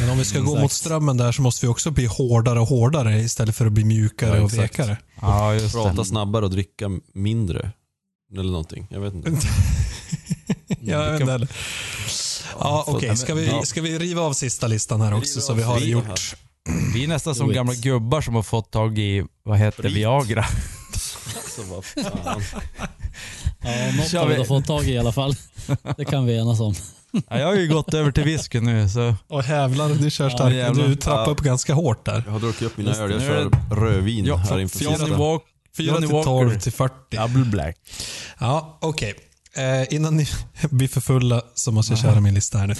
Men 0.00 0.10
om 0.10 0.18
vi 0.18 0.24
ska 0.24 0.40
gå 0.40 0.60
mot 0.60 0.72
strömmen 0.72 1.16
där 1.16 1.32
så 1.32 1.42
måste 1.42 1.66
vi 1.66 1.72
också 1.72 1.90
bli 1.90 2.06
hårdare 2.06 2.60
och 2.60 2.66
hårdare 2.66 3.18
istället 3.20 3.56
för 3.56 3.66
att 3.66 3.72
bli 3.72 3.84
mjukare 3.84 4.36
Ja, 4.36 4.44
och 4.44 4.58
vekare. 4.58 4.96
Ja, 5.20 5.54
just 5.54 5.74
Prata 5.74 5.92
det. 5.92 6.04
snabbare 6.04 6.44
och 6.44 6.50
dricka 6.50 6.90
mindre. 7.14 7.72
Eller 8.32 8.50
någonting, 8.50 8.86
jag 8.90 9.00
vet 9.00 9.14
inte. 9.14 9.30
Ja, 10.68 10.76
jag 11.04 11.12
vet 11.12 11.20
inte 11.20 11.32
heller. 11.32 11.48
Ja, 12.58 12.84
okej. 12.86 13.16
Ska, 13.16 13.34
vi, 13.34 13.46
Ja. 13.46 13.62
ska 13.62 13.82
vi 13.82 13.98
riva 13.98 14.22
av 14.22 14.32
sista 14.32 14.66
listan 14.66 15.00
här 15.00 15.14
också 15.14 15.40
så 15.40 15.54
vi 15.54 15.62
har 15.62 15.80
det 15.80 15.86
gjort? 15.86 16.34
Vi 16.94 17.04
är 17.04 17.08
nästan 17.08 17.34
som 17.34 17.52
gamla 17.52 17.74
gubbar 17.74 18.20
som 18.20 18.34
har 18.34 18.42
fått 18.42 18.70
tag 18.70 18.98
i, 18.98 19.24
vad 19.44 19.58
heter 19.58 19.82
det. 19.82 19.88
Viagra. 19.88 20.44
Så 21.56 21.62
vad 21.62 21.84
fan. 22.04 22.42
Ja, 23.62 23.92
något 23.96 24.12
har 24.12 24.26
vi 24.38 24.44
fått 24.44 24.66
tag 24.66 24.84
i 24.84 24.90
i 24.92 24.98
alla 24.98 25.12
fall. 25.12 25.34
Det 25.96 26.04
kan 26.04 26.26
vi 26.26 26.36
enas 26.38 26.60
om. 26.60 26.74
Ja, 27.28 27.38
jag 27.38 27.46
har 27.46 27.54
ju 27.54 27.68
gått 27.68 27.94
över 27.94 28.12
till 28.12 28.24
whisky 28.24 28.60
nu 28.60 28.88
så... 28.88 29.14
Åh 29.28 29.48
jävlar, 29.50 29.88
du 29.88 30.10
kör 30.10 30.24
Ja, 30.24 30.30
starkt. 30.30 30.56
jävlar. 30.56 30.88
du 30.88 30.96
trappar 30.96 31.22
Ja. 31.24 31.30
upp 31.30 31.40
ganska 31.40 31.74
hårt 31.74 32.04
där. 32.04 32.22
Jag 32.26 32.32
har 32.32 32.40
druckit 32.40 32.62
upp 32.62 32.76
mina 32.76 32.94
öl, 32.96 33.10
jag 33.10 33.20
kör 33.20 33.50
rödvin 33.76 34.24
Ja, 34.24 34.36
här 34.36 34.58
inför 34.58 34.84
Johnny 34.84 34.98
sista. 34.98 35.16
Walk, 35.16 35.42
4 35.76 35.86
Johnny 35.86 36.06
till 36.06 36.14
Walker. 36.16 36.30
12 36.30 36.60
till 36.60 36.72
40. 36.72 36.94
Double 37.16 37.44
Black. 37.44 37.76
Ja, 38.38 38.78
okej. 38.80 39.14
Eh, 39.54 39.94
innan 39.94 40.16
ni 40.16 40.26
blir 40.70 40.88
för 40.88 41.00
fulla 41.00 41.42
så 41.54 41.72
måste 41.72 41.92
jag 41.92 42.00
köra 42.00 42.20
min 42.20 42.34
lista 42.34 42.58
här 42.58 42.66
nu. 42.66 42.74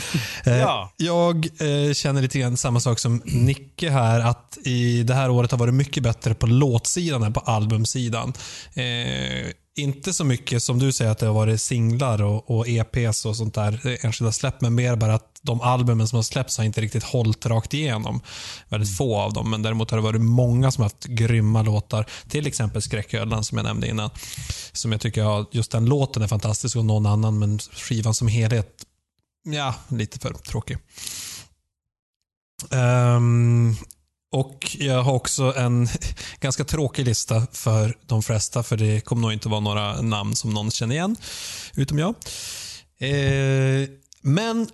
Eh, 0.44 0.59
Ja. 0.59 0.92
Jag 0.97 1.47
eh, 1.47 1.92
känner 1.92 2.22
lite 2.22 2.38
grann 2.38 2.56
samma 2.56 2.80
sak 2.80 2.98
som 2.98 3.22
Nicke 3.24 3.90
här, 3.90 4.20
att 4.20 4.59
i 4.64 5.02
det 5.02 5.14
här 5.14 5.30
året 5.30 5.51
har 5.51 5.59
varit 5.59 5.74
mycket 5.74 6.02
bättre 6.02 6.34
på 6.34 6.47
låtsidan 6.47 7.22
än 7.22 7.32
på 7.32 7.40
albumsidan. 7.40 8.32
Inte 9.81 10.12
så 10.12 10.24
mycket 10.24 10.62
som 10.62 10.78
du 10.78 10.93
säger 10.93 11.11
att 11.11 11.19
det 11.19 11.27
har 11.27 11.35
varit 11.35 11.61
singlar 11.61 12.23
och, 12.23 12.51
och 12.51 12.69
EPs 12.69 13.24
och 13.24 13.36
sånt 13.36 13.55
där, 13.55 13.81
eh, 13.86 14.05
enskilda 14.05 14.32
släpp, 14.32 14.61
men 14.61 14.74
mer 14.74 14.97
bara 14.97 15.15
att 15.15 15.39
de 15.43 15.61
albumen 15.61 16.09
som 16.09 16.16
har 16.16 16.23
släppts 16.23 16.59
har 16.59 16.65
inte 16.65 16.81
riktigt 16.81 17.02
hållit 17.02 17.47
rakt 17.47 17.74
igenom. 17.74 18.20
Väldigt 18.69 18.97
få 18.97 19.16
av 19.16 19.32
dem, 19.32 19.51
men 19.51 19.62
däremot 19.62 19.90
har 19.90 19.98
det 19.98 20.05
varit 20.05 20.20
många 20.20 20.70
som 20.70 20.82
har 20.82 20.90
haft 20.90 21.05
grymma 21.05 21.62
låtar. 21.62 22.07
Till 22.28 22.47
exempel 22.47 22.82
Skräcködlan 22.82 23.44
som 23.44 23.59
jag 23.59 23.65
nämnde 23.65 23.89
innan. 23.89 24.11
Som 24.73 24.93
jag 24.93 25.01
tycker, 25.01 25.20
ja, 25.20 25.47
just 25.52 25.70
den 25.70 25.85
låten 25.85 26.23
är 26.23 26.27
fantastisk 26.27 26.77
och 26.77 26.85
någon 26.85 27.07
annan, 27.07 27.39
men 27.39 27.59
skivan 27.59 28.15
som 28.15 28.28
helhet, 28.28 28.85
ja, 29.44 29.74
lite 29.89 30.19
för 30.19 30.32
tråkig. 30.32 30.78
Um, 32.70 33.77
och 34.32 34.77
jag 34.78 35.02
har 35.02 35.12
också 35.12 35.55
en 35.57 35.89
ganska 36.40 36.65
tråkig 36.65 37.07
lista 37.07 37.47
för 37.52 37.97
de 38.07 38.23
flesta, 38.23 38.62
för 38.62 38.77
det 38.77 39.01
kommer 39.01 39.23
nog 39.23 39.32
inte 39.32 39.48
vara 39.48 39.61
några 39.61 40.02
namn 40.02 40.36
som 40.36 40.55
någon 40.55 40.70
känner 40.70 40.94
igen, 40.94 41.16
utom 41.74 41.98
jag. 41.98 42.15
Eh, 42.98 43.89
men 44.20 44.69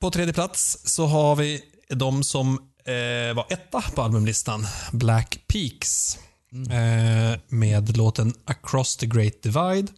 på 0.00 0.10
tredje 0.10 0.34
plats 0.34 0.78
så 0.84 1.06
har 1.06 1.36
vi 1.36 1.62
de 1.88 2.24
som 2.24 2.58
eh, 2.84 3.34
var 3.34 3.46
etta 3.50 3.82
på 3.94 4.02
albumlistan, 4.02 4.66
Black 4.92 5.38
Peaks. 5.46 6.18
Eh, 6.54 7.40
med 7.48 7.96
låten 7.96 8.34
Across 8.44 8.96
the 8.96 9.06
Great 9.06 9.42
Divide. 9.42 9.88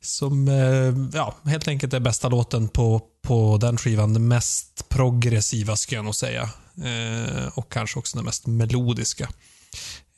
Som 0.00 0.48
eh, 0.48 1.18
ja, 1.18 1.34
helt 1.44 1.68
enkelt 1.68 1.94
är 1.94 2.00
bästa 2.00 2.28
låten 2.28 2.68
på, 2.68 3.02
på 3.22 3.58
den 3.60 3.76
skivan. 3.76 4.14
Den 4.14 4.28
mest 4.28 4.88
progressiva 4.88 5.76
ska 5.76 5.94
jag 5.96 6.04
nog 6.04 6.14
säga. 6.14 6.50
Eh, 6.84 7.46
och 7.58 7.72
kanske 7.72 7.98
också 7.98 8.16
den 8.16 8.24
mest 8.24 8.46
melodiska. 8.46 9.28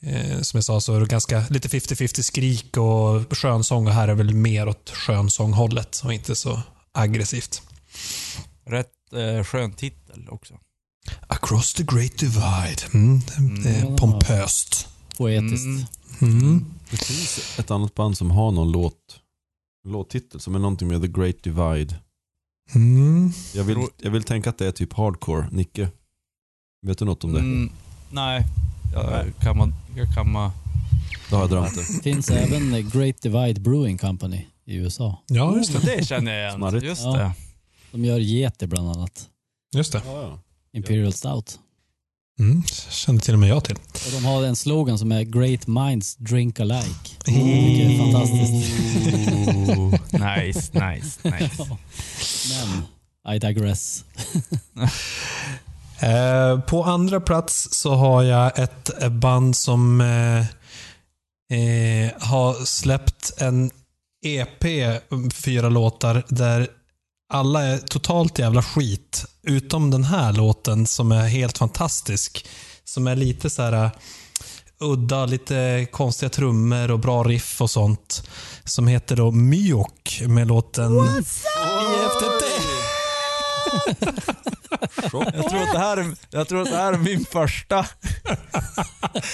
Eh, 0.01 0.41
som 0.41 0.57
jag 0.57 0.63
sa 0.63 0.81
så 0.81 0.95
är 0.95 0.99
det 0.99 1.05
ganska 1.05 1.45
lite 1.49 1.67
50-50 1.67 2.21
skrik 2.21 2.77
och 2.77 3.37
skönsång 3.37 3.87
och 3.87 3.93
här 3.93 4.07
är 4.07 4.13
väl 4.15 4.33
mer 4.33 4.67
åt 4.67 4.89
skönsånghållet 4.89 6.01
och 6.03 6.13
inte 6.13 6.35
så 6.35 6.61
aggressivt. 6.91 7.61
Rätt 8.65 8.91
eh, 9.13 9.43
skön 9.43 9.73
titel 9.73 10.27
också. 10.29 10.53
Across 11.27 11.73
the 11.73 11.83
Great 11.83 12.17
Divide. 12.17 12.81
Mm, 12.93 13.21
Mm. 13.37 13.95
pompöst. 13.95 14.87
Poetiskt. 15.17 15.65
Mm. 15.65 15.85
Mm. 16.41 16.65
Det 16.89 16.97
finns 16.97 17.59
ett 17.59 17.71
annat 17.71 17.95
band 17.95 18.17
som 18.17 18.31
har 18.31 18.51
någon 18.51 18.71
låt, 18.71 19.19
låttitel 19.87 20.39
som 20.39 20.55
är 20.55 20.59
någonting 20.59 20.87
med 20.87 21.01
The 21.01 21.07
Great 21.07 21.43
Divide. 21.43 21.95
Mm. 22.75 23.31
Jag 23.53 23.63
vill, 23.63 23.77
jag 23.97 24.11
vill 24.11 24.23
tänka 24.23 24.49
att 24.49 24.57
det 24.57 24.67
är 24.67 24.71
typ 24.71 24.93
hardcore. 24.93 25.47
Nicke, 25.51 25.89
vet 26.83 26.97
du 26.97 27.05
något 27.05 27.23
om 27.23 27.33
det? 27.33 27.39
Mm, 27.39 27.71
nej, 28.11 28.43
jag 28.93 29.25
kan 29.41 29.57
man... 29.57 29.73
Jag 29.95 30.13
kan 30.13 30.31
man 30.31 30.51
Då 31.29 31.35
har 31.35 31.43
jag 31.43 31.49
drömt 31.49 31.75
det. 31.75 31.81
Det 31.95 32.03
finns 32.03 32.29
även 32.29 32.89
Great 32.89 33.21
Divide 33.21 33.61
Brewing 33.61 33.97
Company 33.97 34.45
i 34.65 34.75
USA. 34.75 35.23
Ja, 35.27 35.55
just 35.57 35.73
det. 35.73 35.95
det 35.95 36.05
känner 36.07 36.31
jag 36.33 36.41
igen. 36.41 36.55
Smarrigt. 36.55 36.85
Just 36.85 37.01
Ja. 37.03 37.17
det. 37.17 37.31
De 37.91 38.05
gör 38.05 38.19
Yeti 38.19 38.67
bland 38.67 38.89
annat. 38.89 39.29
Just 39.75 39.91
det. 39.91 40.01
Ja, 40.05 40.21
ja. 40.21 40.39
Imperial 40.77 41.13
Stout. 41.13 41.59
Mm. 42.39 42.63
kände 42.89 43.21
till 43.21 43.33
och 43.33 43.39
med 43.39 43.49
jag 43.49 43.63
till. 43.63 43.75
Och 43.75 44.11
de 44.11 44.25
har 44.25 44.43
en 44.43 44.55
slogan 44.55 44.97
som 44.99 45.11
är 45.11 45.23
Great 45.23 45.67
Minds 45.67 46.15
Drink 46.15 46.59
Alike. 46.59 47.09
Det 47.25 47.31
jag 47.31 47.91
är 47.91 47.97
fantastiskt. 47.97 48.73
nice, 50.13 50.71
nice, 50.73 51.29
nice. 51.39 51.77
Men, 53.25 53.35
I 53.35 53.39
digress. 53.39 54.03
Eh, 55.99 56.59
på 56.59 56.83
andra 56.83 57.21
plats 57.21 57.67
så 57.71 57.93
har 57.93 58.23
jag 58.23 58.59
ett 58.59 59.01
eh, 59.01 59.09
band 59.09 59.55
som 59.55 60.01
eh, 60.01 60.39
eh, 61.59 62.11
har 62.19 62.65
släppt 62.65 63.33
en 63.37 63.71
EP, 64.25 64.63
fyra 65.33 65.69
låtar, 65.69 66.23
där 66.27 66.67
alla 67.33 67.63
är 67.63 67.77
totalt 67.77 68.39
jävla 68.39 68.63
skit. 68.63 69.25
Utom 69.43 69.91
den 69.91 70.03
här 70.03 70.33
låten 70.33 70.87
som 70.87 71.11
är 71.11 71.27
helt 71.27 71.57
fantastisk. 71.57 72.45
Som 72.83 73.07
är 73.07 73.15
lite 73.15 73.49
så 73.49 73.61
här 73.61 73.85
uh, 73.85 73.91
udda, 74.79 75.25
lite 75.25 75.87
konstiga 75.91 76.29
trummor 76.29 76.91
och 76.91 76.99
bra 76.99 77.23
riff 77.23 77.61
och 77.61 77.69
sånt. 77.69 78.29
Som 78.63 78.87
heter 78.87 79.15
då 79.15 79.31
Myok 79.31 80.21
med 80.27 80.47
låten 80.47 80.97
IFTT. 81.19 82.02
Jag 85.33 85.49
tror 85.49 85.61
att 85.63 85.71
det 85.73 85.79
här 85.79 85.97
är, 85.97 86.15
jag 86.29 86.47
tror 86.47 86.61
att 86.61 86.69
det 86.69 86.77
här 86.77 86.93
är 86.93 86.97
min 86.97 87.25
första. 87.25 87.81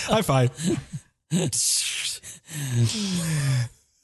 High 0.10 0.22
five. 0.22 0.50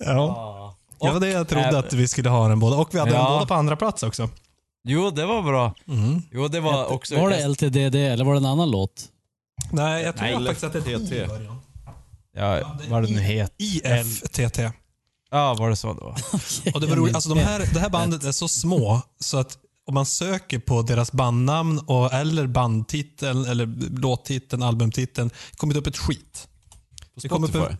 Ja. 0.05 0.75
Det 1.01 1.11
var 1.11 1.19
det 1.19 1.29
jag 1.29 1.47
trodde 1.47 1.79
att 1.79 1.93
vi 1.93 2.07
skulle 2.07 2.29
ha 2.29 2.47
den 2.47 2.59
båda. 2.59 2.77
Och 2.77 2.89
vi 2.95 2.99
hade 2.99 3.11
den 3.11 3.21
Ja. 3.21 3.29
båda 3.29 3.45
på 3.45 3.53
andra 3.53 3.75
plats 3.75 4.03
också. 4.03 4.29
Jo, 4.87 5.11
det 5.11 5.25
var 5.25 5.41
bra. 5.41 5.73
Jo, 6.31 6.47
det 6.47 6.59
var 6.59 6.85
också... 6.85 7.15
Var 7.15 7.29
det 7.29 7.47
LTDD 7.47 7.95
eller 7.95 8.25
var 8.25 8.33
det 8.33 8.39
en 8.39 8.45
annan 8.45 8.71
låt? 8.71 9.05
Nej, 9.71 10.03
jag 10.03 10.17
tror 10.17 10.27
Nej, 10.27 10.45
faktiskt 10.45 10.63
att 10.63 10.73
det 10.73 10.91
är 10.93 10.99
TT. 10.99 11.27
början. 11.27 11.61
Ja, 12.37 12.77
vad 12.89 13.03
det 13.03 13.09
nu 13.09 13.19
heter. 13.21 13.55
IFTT. 13.57 14.59
Ja, 15.31 15.53
var 15.53 15.69
det 15.69 15.75
så 15.75 15.93
då? 15.93 16.15
Och 16.73 16.81
det 16.81 16.87
var 16.87 16.95
roligt. 16.95 17.15
Alltså 17.15 17.29
de 17.29 17.39
här, 17.39 17.69
det 17.73 17.79
här 17.79 17.89
bandet 17.89 18.23
är 18.23 18.31
så 18.31 18.47
små 18.47 19.01
så 19.19 19.37
att 19.37 19.57
om 19.87 19.93
man 19.93 20.05
söker 20.05 20.59
på 20.59 20.81
deras 20.81 21.11
bandnamn 21.11 21.79
och, 21.79 22.13
eller 22.13 22.47
bandtiteln, 22.47 23.45
eller 23.45 23.65
låttiteln, 23.99 24.63
albumtiteln, 24.63 25.29
kommer 25.57 25.73
det 25.73 25.79
upp 25.79 25.87
ett 25.87 25.97
skit. 25.97 26.47
På 27.13 27.19
Det 27.21 27.29
kommer 27.29 27.47
Spotify. 27.47 27.73
upp- 27.73 27.79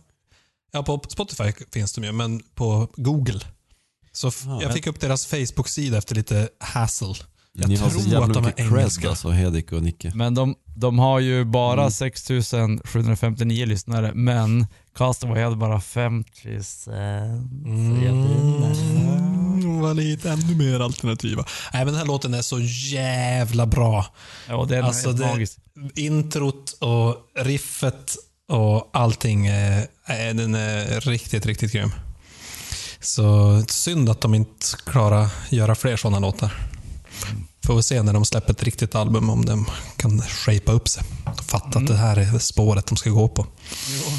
Ja, 0.72 0.82
på 0.82 1.02
Spotify 1.08 1.52
finns 1.72 1.92
de 1.92 2.04
ju, 2.04 2.12
men 2.12 2.42
på 2.54 2.88
Google. 2.96 3.40
Så 4.12 4.28
f- 4.28 4.42
Ah, 4.46 4.62
jag 4.62 4.72
fick 4.74 4.86
upp 4.86 5.00
deras 5.00 5.26
Facebook-sida 5.26 5.98
efter 5.98 6.14
lite 6.14 6.48
hassle. 6.60 7.14
Jag 7.52 7.68
Ni 7.68 7.76
har 7.76 7.88
så 7.90 7.98
tror 7.98 8.02
jävla 8.12 8.26
att 8.26 8.34
de 8.34 8.44
är 8.44 8.50
cred 8.50 8.66
engelska. 8.72 9.08
alltså, 9.08 9.30
Hedik 9.30 9.72
och 9.72 9.82
Nicke. 9.82 10.12
Men 10.14 10.34
de, 10.34 10.54
de 10.76 10.98
har 10.98 11.20
ju 11.20 11.44
bara 11.44 11.80
Mm. 11.80 11.90
6759 11.90 13.66
lyssnare, 13.66 14.12
men 14.14 14.66
Castaway 14.96 15.42
hade 15.42 15.56
bara 15.56 15.80
50 15.80 16.62
Så 16.62 16.90
jag 16.90 16.98
Mm, 17.66 19.35
var 19.80 19.94
lite 19.94 20.30
ännu 20.30 20.54
mer 20.54 20.80
alternativa. 20.80 21.44
Nej, 21.72 21.84
men 21.84 21.86
den 21.86 21.96
här 21.96 22.06
låten 22.06 22.34
är 22.34 22.42
så 22.42 22.60
jävla 22.94 23.66
bra. 23.66 24.06
Ja, 24.48 24.64
det 24.68 24.76
är 24.76 24.82
Alltså, 24.82 25.08
helt 25.08 25.18
det- 25.20 25.26
magiskt. 25.26 25.58
Introt 25.94 26.70
och 26.80 27.16
riffet 27.38 28.16
och 28.48 28.90
allting. 28.92 29.46
eh, 29.46 29.84
den 30.34 30.54
är 30.54 31.00
riktigt, 31.00 31.46
riktigt 31.46 31.72
grym. 31.72 31.90
Så 33.00 33.62
synd 33.68 34.08
att 34.10 34.20
de 34.20 34.34
inte 34.34 34.66
klarar 34.86 35.22
att 35.24 35.32
göra 35.52 35.74
fler 35.74 35.96
sådana 35.96 36.18
låtar. 36.18 36.52
Får 37.66 37.76
vi 37.76 37.82
se 37.82 38.02
när 38.02 38.12
de 38.12 38.24
släpper 38.24 38.52
ett 38.52 38.62
riktigt 38.62 38.94
album 38.94 39.30
om 39.30 39.44
de 39.44 39.66
kan 39.96 40.22
shapea 40.22 40.74
upp 40.74 40.88
sig. 40.88 41.02
Fatta 41.48 41.78
att 41.78 41.86
det 41.86 41.96
här 41.96 42.16
är 42.16 42.38
spåret 42.38 42.86
de 42.86 42.96
ska 42.96 43.10
gå 43.10 43.28
på. 43.28 43.46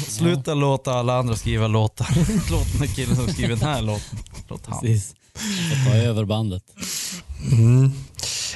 Sluta 0.08 0.54
låta 0.54 0.92
alla 0.92 1.18
andra 1.18 1.36
skriva 1.36 1.66
låtar. 1.68 2.08
Låt 2.50 2.72
den 2.72 2.88
här 2.88 2.94
killen 2.94 3.16
som 3.16 3.28
skriver 3.28 3.48
den 3.56 3.68
här 3.68 3.82
låten. 3.82 4.18
Låt 4.48 4.66
han. 4.66 4.80
Precis. 4.80 5.14
Ta 5.86 5.94
över 5.96 6.24
bandet. 6.24 6.62
Mm. 7.52 7.92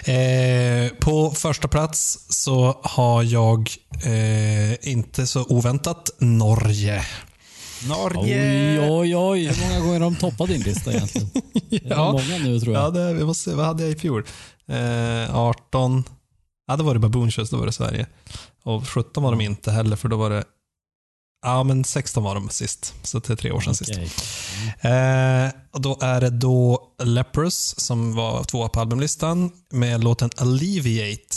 Eh, 0.05 0.93
på 1.01 1.31
första 1.31 1.69
plats 1.69 2.19
så 2.29 2.81
har 2.83 3.23
jag, 3.23 3.71
eh, 4.05 4.89
inte 4.89 5.27
så 5.27 5.45
oväntat, 5.49 6.11
Norge. 6.19 7.03
Norge! 7.89 8.79
Oj, 8.81 8.91
oj, 8.91 9.17
oj. 9.17 9.47
Hur 9.47 9.69
många 9.69 9.81
gånger 9.81 9.93
har 9.93 10.01
de 10.01 10.17
toppat 10.17 10.49
din 10.49 10.61
lista 10.61 10.93
egentligen? 10.93 11.31
Det 11.71 11.77
är 11.77 11.91
Ja. 11.91 12.13
många 12.13 12.39
nu 12.39 12.61
tror 12.61 12.75
jag. 12.75 12.85
Ja, 12.85 12.91
det, 12.91 13.15
vi 13.15 13.25
måste 13.25 13.51
se, 13.51 13.57
vad 13.57 13.67
hade 13.67 13.83
jag 13.83 13.93
i 13.93 13.99
fjol? 13.99 14.25
Eh, 14.69 15.37
18. 15.37 16.05
Ja, 16.67 16.77
då 16.77 16.85
var 16.85 16.95
det 16.95 17.01
Baboon 17.01 17.31
Shows, 17.31 17.51
då 17.51 17.57
var 17.57 17.67
det 17.67 17.73
Sverige. 17.73 18.07
Och 18.65 18.89
17 18.89 19.23
var 19.23 19.31
de 19.31 19.41
inte 19.41 19.71
heller, 19.71 19.97
för 19.97 20.09
då 20.09 20.17
var 20.17 20.31
det... 20.31 20.45
Ja, 21.43 21.63
men 21.63 21.85
16 21.85 22.23
var 22.25 22.35
de 22.35 22.49
sist. 22.49 22.95
Så 23.03 23.19
det 23.19 23.33
är 23.33 23.37
tre 23.37 23.51
år 23.53 23.61
sedan 23.61 23.75
sist. 23.75 23.91
Okej. 23.91 24.11
Eh, 24.93 25.51
och 25.73 25.81
då 25.81 25.99
är 26.01 26.21
det 26.21 26.31
då 26.31 26.89
Leprous 27.03 27.75
som 27.79 28.15
var 28.15 28.45
tvåa 28.45 28.69
på 28.69 28.81
albumlistan 28.81 29.51
med 29.71 30.05
låten 30.05 30.31
Alleviate. 30.37 31.37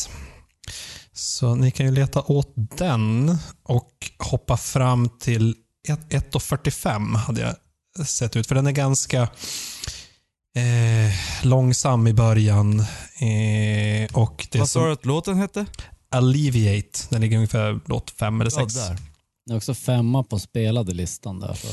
Så 1.14 1.56
ni 1.56 1.72
kan 1.72 1.86
ju 1.86 1.91
leta 1.91 2.22
åt 2.22 2.53
den 2.56 3.38
och 3.64 3.91
hoppa 4.19 4.57
fram 4.57 5.10
till 5.10 5.56
1.45 5.88 7.15
hade 7.15 7.41
jag 7.41 7.56
sett 8.07 8.36
ut. 8.36 8.48
För 8.48 8.56
den 8.56 8.68
är 8.68 8.72
ganska 8.72 9.22
eh, 10.56 11.11
långsam 11.44 12.07
i 12.07 12.14
början. 12.14 12.80
Eh, 12.80 14.14
och 14.14 14.48
det 14.52 14.60
Vad 14.60 14.69
sa 14.69 14.86
du 14.86 14.91
att 14.91 15.06
låten 15.06 15.38
hette? 15.38 15.65
Alleviate, 16.11 16.99
den 17.10 17.22
ligger 17.22 17.36
ungefär 17.38 17.80
låt 17.86 18.11
fem 18.11 18.41
eller 18.41 18.52
Ja, 18.56 18.60
sex. 18.69 18.73
där. 18.73 18.98
Det 19.45 19.53
är 19.53 19.57
också 19.57 19.73
femma 19.73 20.23
på 20.23 20.39
spelade 20.39 20.93
listan 20.93 21.39
där. 21.39 21.53
Så 21.53 21.67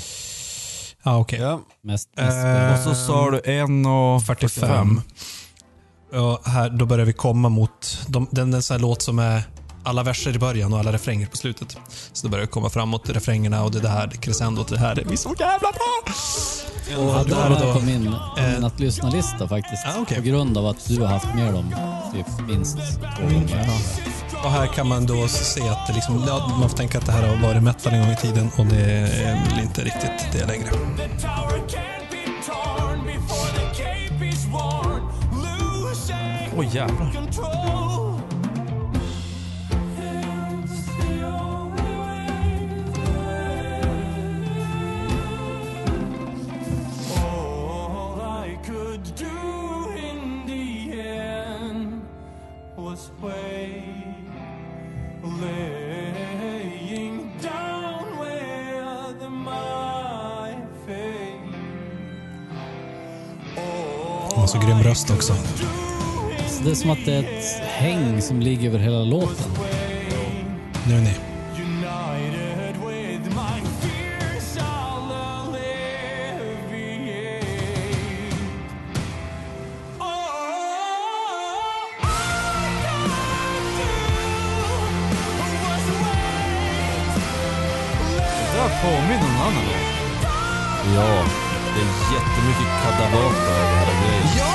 Ja, 1.04 1.16
okej. 1.18 1.40
Ja. 1.40 1.60
mest, 1.82 2.08
mest 2.16 2.36
Eh, 2.36 2.40
spelade. 2.42 2.72
Och 2.90 2.96
så 2.96 3.06
sa 3.06 3.30
du 3.30 3.38
1.45. 3.38 4.20
45. 4.20 5.00
Och 6.12 6.46
här, 6.50 6.70
då 6.70 6.86
börjar 6.86 7.06
vi 7.06 7.12
komma 7.12 7.48
mot... 7.48 7.98
De, 8.06 8.26
den 8.30 8.52
är 8.52 8.56
en 8.56 8.62
sån 8.62 8.74
här 8.74 8.80
låt 8.82 9.02
som 9.02 9.18
är 9.18 9.42
alla 9.84 10.02
verser 10.02 10.36
i 10.36 10.38
början 10.38 10.72
och 10.72 10.78
alla 10.78 10.92
refränger 10.92 11.26
på 11.26 11.36
slutet. 11.36 11.76
Så 12.12 12.26
då 12.26 12.30
börjar 12.30 12.44
vi 12.46 12.50
komma 12.50 12.70
framåt 12.70 13.08
refrängerna 13.08 13.64
och 13.64 13.70
det 13.70 13.80
där, 13.80 14.08
crescendot, 14.10 14.68
det 14.68 14.78
här 14.78 14.98
är 15.00 15.04
vi 15.04 15.16
så 15.16 15.34
jävla 15.38 15.68
bra! 15.72 16.12
Och 16.98 17.14
Ja, 17.14 17.24
det 17.24 17.66
då. 17.66 17.72
på 17.74 17.80
min, 17.80 18.04
på 18.36 18.40
Eh. 18.40 18.52
min 18.54 18.64
att 18.64 18.80
lyssna-lista 18.80 19.48
faktiskt. 19.48 19.86
Ah, 19.86 20.00
okej. 20.00 20.16
På 20.16 20.22
grund 20.22 20.58
av 20.58 20.66
att 20.66 20.88
du 20.88 21.00
har 21.00 21.06
haft 21.06 21.34
med 21.34 21.54
dem 21.54 21.74
typ 22.14 22.48
minst 22.48 22.78
två 23.00 23.22
gånger. 23.24 23.68
Och 24.44 24.50
här 24.50 24.66
kan 24.66 24.88
man 24.88 25.06
då 25.06 25.28
se 25.28 25.68
att 25.68 25.86
det 25.86 25.92
liksom, 25.92 26.24
ja, 26.26 26.56
man 26.60 26.68
får 26.68 26.76
tänka 26.76 26.98
att 26.98 27.06
det 27.06 27.12
här 27.12 27.28
har 27.28 27.48
varit 27.48 27.62
metal 27.62 27.92
en 27.92 28.00
gång 28.00 28.10
i 28.10 28.16
tiden 28.16 28.50
och 28.58 28.66
det 28.66 28.82
är 29.24 29.50
väl 29.50 29.60
inte 29.62 29.80
riktigt 29.84 30.32
det 30.32 30.46
längre. 30.46 30.70
The 30.70 31.08
tower 31.26 31.58
can't 31.68 32.10
be 32.10 32.22
torn 32.46 32.82
laying 55.42 57.30
down 57.42 58.04
with 58.20 59.30
my 59.30 60.56
fate. 60.86 61.52
Hon 64.30 64.40
har 64.40 64.46
så 64.46 64.58
grym 64.58 64.82
röst 64.82 65.10
också. 65.10 65.34
Så 66.48 66.64
det 66.64 66.70
är 66.70 66.74
som 66.74 66.90
att 66.90 67.04
det 67.04 67.12
är 67.12 67.20
ett 67.20 67.60
häng 67.60 68.22
som 68.22 68.40
ligger 68.40 68.68
över 68.68 68.78
hela 68.78 69.04
låten. 69.04 69.50
Nu 70.88 70.94
är 70.94 71.00
ni. 71.00 71.31
Jättemycket 92.52 92.82
kadavata 92.82 93.50
över 93.60 93.76
hela 93.80 93.94
grejen. 94.00 94.26
Ja, 94.42 94.54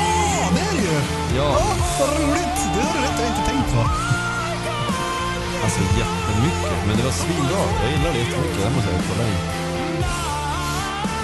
det 0.56 0.61
är 0.69 0.74
det 0.78 0.84
ju! 0.90 0.98
Ja, 1.40 1.49
Vad 1.99 2.10
roligt! 2.19 2.57
Det 2.74 2.82
har 2.86 2.94
du 2.94 2.99
rätt, 3.06 3.19
jag 3.19 3.28
inte 3.32 3.44
tänkt 3.52 3.68
på. 3.74 3.82
alltså 5.64 5.82
jättemycket. 6.02 6.78
Men 6.88 6.94
det 6.98 7.03
var 7.10 7.15
svinbra. 7.24 7.61
Jag 7.84 7.90
gillar 7.94 8.11
det 8.15 8.19
jättemycket, 8.24 8.60
det 8.65 8.72
måste 8.76 8.90
jag 8.91 9.03
kolla 9.10 9.26
in. 9.34 9.41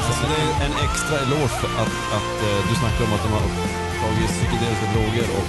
Alltså 0.07 0.23
det 0.31 0.39
är 0.43 0.51
en 0.65 0.75
extra 0.85 1.15
eloge 1.25 1.55
för 1.61 1.71
att, 1.83 1.95
att 2.17 2.33
eh, 2.47 2.59
du 2.69 2.73
snackar 2.81 3.01
om 3.07 3.13
att 3.17 3.23
de 3.25 3.29
har 3.37 3.45
tagit 4.01 4.29
psykedeliska 4.35 4.87
droger 4.93 5.27
och 5.37 5.47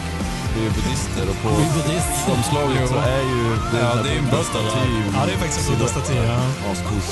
blivit 0.52 0.74
buddister 0.78 1.24
och 1.32 1.38
på 1.42 1.48
omslaget 2.34 2.88
så 2.94 2.98
är 3.16 3.24
ju 3.34 3.42
det 3.72 3.80
Ja, 3.86 3.94
det 4.04 4.10
är 4.10 4.16
ju 4.18 4.22
en 4.38 4.44
staty. 4.50 4.84
Ja, 5.16 5.20
det 5.26 5.32
är 5.36 5.40
faktiskt 5.44 5.60
en 5.60 5.74
Buddha-staty. 5.74 6.14
Ja. 6.30 6.38
Ascoolt. 6.72 7.10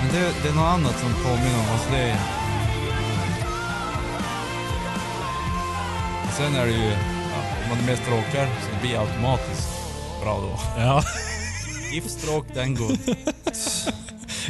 Men 0.00 0.08
det, 0.14 0.22
det 0.42 0.48
är 0.52 0.56
något 0.60 0.72
annat 0.76 0.96
som 1.02 1.10
påminner 1.24 1.58
om 1.62 1.68
alltså 1.74 1.88
det 1.96 2.02
är... 2.10 2.39
Sen 6.36 6.54
är 6.54 6.66
det 6.66 6.72
ju, 6.72 6.84
ja, 6.84 7.42
om 7.62 7.68
man 7.68 7.78
är 7.78 7.86
med 7.86 7.98
stråkar 7.98 8.46
så 8.46 8.70
det 8.74 8.80
blir 8.80 9.00
automatiskt 9.00 9.68
bra 10.22 10.40
då. 10.40 10.80
ja. 10.80 11.02
If 11.94 12.10
stroke 12.10 12.54
then 12.54 12.74
good. 12.74 12.98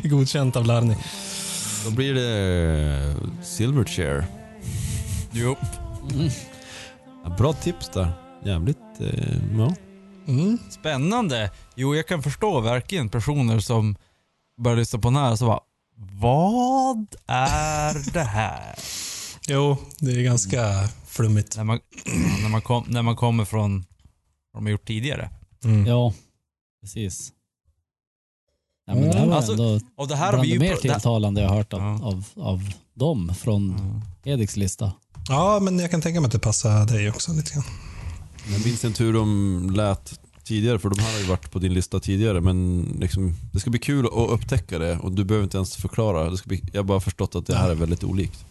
Godkänt 0.02 0.56
av 0.56 0.64
Larny. 0.64 0.94
Då 1.84 1.90
blir 1.90 2.14
det 2.14 3.16
Silverchair. 3.42 4.24
Jo. 5.32 5.56
Ja, 7.24 7.30
bra 7.38 7.52
tips 7.52 7.88
där. 7.88 8.12
Jävligt, 8.44 9.00
eh, 9.00 9.36
ja. 9.58 9.74
Mm. 10.28 10.58
Spännande. 10.70 11.50
Jo, 11.74 11.94
jag 11.96 12.06
kan 12.06 12.22
förstå 12.22 12.60
verkligen 12.60 13.08
personer 13.08 13.60
som 13.60 13.96
börjar 14.62 14.76
lyssna 14.76 14.98
på 14.98 15.08
den 15.08 15.16
här 15.16 15.30
och 15.32 15.38
så 15.38 15.46
bara 15.46 15.60
Vad 16.20 17.06
är 17.26 18.12
det 18.12 18.22
här? 18.22 18.74
Jo, 19.48 19.76
det 19.98 20.10
är 20.10 20.22
ganska 20.22 20.88
flummigt. 21.20 21.56
när, 21.56 21.64
man, 21.64 21.78
när, 22.42 22.48
man 22.48 22.62
kom, 22.62 22.84
när 22.88 23.02
man 23.02 23.16
kommer 23.16 23.44
från 23.44 23.84
vad 24.52 24.62
de 24.62 24.66
har 24.66 24.70
gjort 24.70 24.86
tidigare. 24.86 25.30
Mm. 25.64 25.86
Ja, 25.86 26.14
precis. 26.82 27.32
Ja, 28.86 28.94
men 28.94 29.02
det 29.10 29.18
här 29.18 29.26
var 29.26 29.36
Alltså, 29.36 29.52
ändå 29.52 29.80
Och 29.96 30.08
det 30.08 30.16
här 30.16 30.32
bland 30.32 30.42
vi 30.46 30.48
det 30.58 30.64
ju... 30.64 30.70
mer 30.70 30.76
tilltalande 30.76 31.40
jag 31.40 31.48
har 31.48 31.56
hört 31.56 31.72
av, 31.72 31.80
Ja. 31.80 32.00
av, 32.06 32.24
av 32.36 32.72
dem 32.94 33.34
från 33.38 33.76
Ja. 34.22 34.30
Ediks 34.32 34.56
lista. 34.56 34.92
Ja, 35.28 35.58
men 35.62 35.78
jag 35.78 35.90
kan 35.90 36.00
tänka 36.02 36.20
mig 36.20 36.26
att 36.26 36.32
det 36.32 36.38
passar 36.38 36.86
dig 36.86 37.10
också 37.10 37.32
lite 37.32 37.52
grann. 37.54 37.64
Jag 38.52 38.64
minns 38.66 38.84
inte 38.84 39.04
hur 39.04 39.12
de 39.12 39.70
lät 39.74 40.20
tidigare, 40.44 40.78
för 40.78 40.90
de 40.90 40.98
här 40.98 41.12
har 41.12 41.18
ju 41.18 41.24
varit 41.26 41.50
på 41.50 41.58
din 41.58 41.74
lista 41.74 42.00
tidigare. 42.00 42.40
Men 42.40 42.82
liksom, 43.00 43.34
det 43.52 43.60
ska 43.60 43.70
bli 43.70 43.78
kul 43.80 44.06
att 44.06 44.12
upptäcka 44.30 44.78
det 44.78 44.98
och 44.98 45.12
du 45.12 45.24
behöver 45.24 45.44
inte 45.44 45.56
ens 45.56 45.76
förklara. 45.76 46.30
Det 46.30 46.36
ska 46.36 46.48
bli, 46.48 46.62
jag 46.72 46.78
har 46.78 46.84
bara 46.86 47.00
förstått 47.00 47.34
att 47.34 47.46
det 47.46 47.56
här 47.56 47.70
är 47.70 47.74
väldigt 47.74 48.04
olikt. 48.04 48.44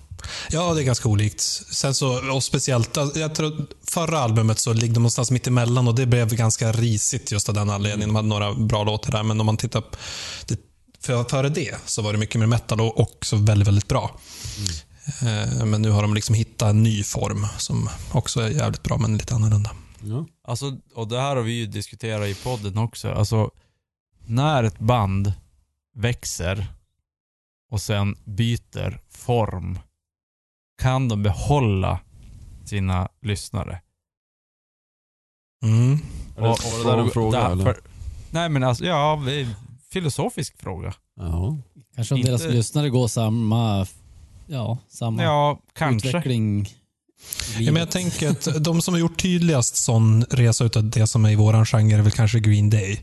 Ja, 0.49 0.73
det 0.73 0.81
är 0.81 0.85
ganska 0.85 1.09
olikt. 1.09 1.41
Sen 1.71 1.93
så, 1.93 2.33
och 2.35 2.43
speciellt, 2.43 2.97
alltså, 2.97 3.19
jag 3.19 3.35
tror 3.35 3.67
förra 3.87 4.19
albumet 4.19 4.59
så 4.59 4.73
ligger 4.73 4.93
de 4.93 4.99
någonstans 4.99 5.31
mitt 5.31 5.47
emellan 5.47 5.87
och 5.87 5.95
det 5.95 6.05
blev 6.05 6.35
ganska 6.35 6.71
risigt 6.71 7.31
just 7.31 7.49
av 7.49 7.55
den 7.55 7.69
anledningen. 7.69 8.09
De 8.09 8.15
hade 8.15 8.27
några 8.27 8.53
bra 8.53 8.83
låtar 8.83 9.11
där, 9.11 9.23
men 9.23 9.39
om 9.39 9.45
man 9.45 9.57
tittar 9.57 9.83
det, 10.45 10.59
för, 11.01 11.23
före 11.23 11.49
det 11.49 11.75
så 11.85 12.01
var 12.01 12.13
det 12.13 12.19
mycket 12.19 12.39
mer 12.39 12.47
metal 12.47 12.81
och 12.81 12.99
också 12.99 13.35
väldigt, 13.35 13.67
väldigt 13.67 13.87
bra. 13.87 14.19
Eh, 15.21 15.65
Men 15.65 15.81
nu 15.81 15.89
har 15.89 16.01
de 16.01 16.13
liksom 16.13 16.35
hittat 16.35 16.69
en 16.69 16.83
ny 16.83 17.03
form 17.03 17.47
som 17.57 17.89
också 18.11 18.41
är 18.41 18.49
jävligt 18.49 18.83
bra, 18.83 18.97
men 18.97 19.17
lite 19.17 19.35
annorlunda. 19.35 19.71
Ja. 20.03 20.25
Alltså, 20.47 20.77
och 20.95 21.07
det 21.07 21.19
här 21.19 21.35
har 21.35 21.43
vi 21.43 21.51
ju 21.51 21.65
diskuterat 21.65 22.27
i 22.27 22.33
podden 22.35 22.77
också. 22.77 23.11
Alltså, 23.11 23.51
när 24.27 24.63
ett 24.63 24.79
band 24.79 25.33
växer 25.95 26.67
och 27.71 27.81
sen 27.81 28.15
byter 28.25 29.01
form, 29.11 29.79
kan 30.79 31.07
de 31.07 31.23
behålla 31.23 31.99
sina 32.65 33.07
lyssnare? 33.21 33.81
Mm. 35.63 35.93
Är 36.37 36.41
det- 36.41 36.47
var 36.47 36.83
det 36.83 36.91
där 36.91 36.97
en 36.97 37.09
fråga, 37.11 37.39
eller? 37.47 37.65
därför- 37.65 37.81
Nej 38.31 38.49
men 38.49 38.63
alltså, 38.63 38.85
ja, 38.85 39.21
filosofisk 39.91 40.61
fråga. 40.61 40.93
Jaha. 41.15 41.57
Kanske 41.95 42.13
om 42.13 42.17
Inte- 42.19 42.29
deras 42.31 42.43
lyssnare 42.43 42.89
går 42.89 43.07
samma, 43.07 43.87
ja, 44.47 44.77
samma 44.89 45.23
Ja, 45.23 45.59
kanske. 45.73 46.07
utveckling. 46.09 46.69
Ja, 47.59 47.71
men 47.71 47.75
jag 47.75 47.91
tänker 47.91 48.29
att 48.29 48.63
de 48.63 48.81
som 48.81 48.93
har 48.93 48.99
gjort 49.01 49.21
tydligast 49.21 49.75
sån 49.75 50.23
resa 50.23 50.63
utav 50.65 50.89
det 50.89 51.07
som 51.07 51.25
är 51.25 51.29
i 51.29 51.35
våran 51.35 51.65
genre 51.65 51.93
är 51.97 52.01
väl 52.01 52.11
kanske 52.11 52.39
Green 52.39 52.69
Day. 52.69 53.01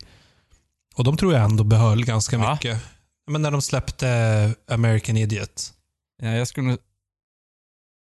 Och 0.94 1.04
de 1.04 1.16
tror 1.16 1.32
jag 1.32 1.42
ändå 1.44 1.64
behöll 1.64 2.04
ganska 2.04 2.38
Va? 2.38 2.52
mycket. 2.52 2.80
Ja, 3.26 3.32
Men 3.32 3.42
när 3.42 3.50
de 3.50 3.62
släppte 3.62 4.54
American 4.68 5.16
Idiot. 5.16 5.72
Ja, 6.22 6.28
jag 6.28 6.48
skulle 6.48 6.78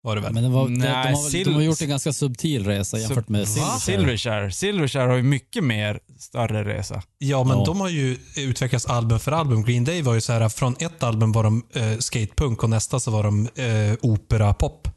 Var 0.02 0.16
det 0.16 0.22
väl? 0.22 0.32
Men 0.34 0.42
det 0.42 0.48
var, 0.48 0.68
Nej, 0.68 0.78
de, 0.78 0.84
de, 0.86 0.88
har, 0.88 1.02
väl- 1.02 1.44
de 1.44 1.52
har 1.54 1.60
Sil- 1.60 1.64
gjort 1.64 1.80
en 1.82 1.88
ganska 1.88 2.12
subtil 2.12 2.64
resa 2.66 2.98
jämfört 2.98 3.28
med 3.28 3.48
Silverchair. 3.48 3.78
Silverchair. 3.78 4.50
Silverchair 4.50 5.06
har 5.08 5.16
ju 5.16 5.22
mycket 5.22 5.64
mer 5.64 6.00
större 6.18 6.64
resa. 6.64 7.02
Ja, 7.18 7.44
men 7.44 7.58
Ja. 7.58 7.64
de 7.64 7.80
har 7.80 7.88
ju 7.88 8.16
utvecklats 8.36 8.86
album 8.86 9.18
för 9.20 9.32
album. 9.32 9.62
Green 9.64 9.84
Day 9.84 10.02
var 10.02 10.14
ju 10.14 10.20
så 10.20 10.32
här, 10.32 10.48
från 10.48 10.76
ett 10.78 11.02
album 11.02 11.32
var 11.32 11.44
de 11.44 11.62
eh, 11.72 11.98
skatepunk 11.98 12.62
och 12.62 12.70
nästa 12.70 13.00
så 13.00 13.10
var 13.10 13.22
de 13.22 13.46
eh, 13.54 13.96
opera-pop. 14.02 14.88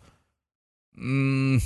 Mm, 0.98 1.60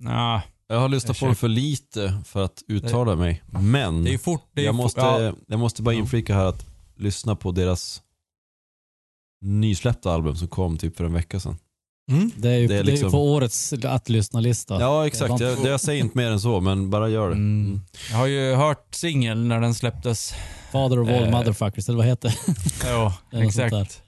nah, 0.00 0.40
Jag 0.68 0.80
har 0.80 0.88
lyssnat 0.88 1.20
på 1.20 1.26
dem 1.26 1.36
för 1.36 1.48
lite 1.48 2.22
för 2.24 2.44
att 2.44 2.62
uttala 2.68 3.16
mig. 3.16 3.42
Men 3.60 4.04
det 4.04 4.14
är 4.14 4.18
fort. 4.18 4.50
Det 4.54 4.60
är 4.60 4.64
jag, 4.64 4.74
måste, 4.74 5.00
ja. 5.00 5.32
jag 5.46 5.58
måste 5.58 5.82
bara 5.82 5.94
inflika 5.94 6.34
här 6.34 6.44
att 6.44 6.66
lyssna 6.96 7.36
på 7.36 7.52
deras 7.52 8.02
nysläppta 9.40 10.12
album 10.12 10.36
som 10.36 10.48
kom 10.48 10.78
typ 10.78 10.96
för 10.96 11.04
en 11.04 11.12
vecka 11.12 11.40
sedan. 11.40 11.56
Mm. 12.10 12.30
Det 12.36 12.48
är 12.50 12.58
ju 12.58 12.66
Det 12.66 12.74
det 12.74 12.78
är 12.78 12.80
är 12.80 12.84
ju 12.84 12.90
liksom- 12.90 13.10
på 13.10 13.32
årets 13.32 13.72
att 13.72 14.08
lyssna-lista. 14.08 14.80
Ja 14.80 15.06
exakt, 15.06 15.40
jag, 15.40 15.62
det 15.62 15.68
jag 15.68 15.80
säger 15.80 16.00
inte 16.00 16.18
mer 16.18 16.30
än 16.30 16.40
så 16.40 16.60
men 16.60 16.90
bara 16.90 17.08
gör 17.08 17.28
det. 17.28 17.34
Mm. 17.34 17.66
Mm. 17.66 17.80
Jag 18.10 18.16
har 18.16 18.26
ju 18.26 18.54
hört 18.54 18.94
singeln 18.94 19.48
när 19.48 19.60
den 19.60 19.74
släpptes. 19.74 20.34
Father 20.72 20.98
of 21.00 21.08
all 21.08 21.14
Eh. 21.24 21.30
motherfuckers, 21.30 21.88
eller 21.88 21.96
vad 21.98 22.06
heter 22.06 22.28
det? 22.46 22.86
Ja, 22.88 23.14
exakt. 23.32 24.02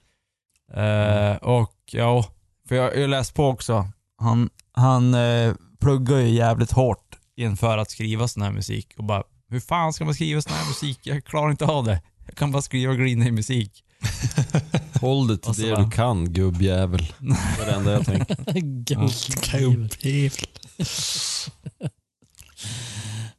Eh, 0.73 1.35
och 1.35 1.73
ja, 1.91 2.25
för 2.67 2.75
jag 2.75 2.83
har 2.83 2.91
ju 2.91 3.07
läst 3.07 3.33
på 3.33 3.45
också. 3.47 3.87
Han, 4.17 4.49
han 4.71 5.13
eh, 5.13 5.53
pluggar 5.79 6.17
ju 6.17 6.29
jävligt 6.29 6.71
hårt 6.71 7.03
inför 7.37 7.77
att 7.77 7.91
skriva 7.91 8.27
sån 8.27 8.43
här 8.43 8.51
musik 8.51 8.93
och 8.97 9.03
bara, 9.03 9.23
hur 9.49 9.59
fan 9.59 9.93
ska 9.93 10.05
man 10.05 10.13
skriva 10.13 10.41
sån 10.41 10.53
här 10.53 10.67
musik? 10.67 10.99
Jag 11.03 11.23
klarar 11.25 11.51
inte 11.51 11.65
av 11.65 11.85
det. 11.85 12.01
Jag 12.25 12.35
kan 12.35 12.51
bara 12.51 12.61
skriva 12.61 12.93
Green 12.93 13.19
Day 13.19 13.31
musik. 13.31 13.83
Håll 15.01 15.27
det 15.27 15.37
till 15.37 15.49
Och 15.49 15.55
så 15.55 15.61
det 15.61 15.71
bara- 15.71 15.83
du 15.83 15.91
kan 15.91 16.33
gubbjävel. 16.33 17.13
Det 17.19 17.61
är 17.61 17.65
det 17.65 17.71
enda 17.71 17.91
jag 17.91 18.05
tänker. 18.05 18.37
Gubbjävel. 18.89 20.47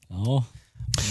Ja. 0.09 0.45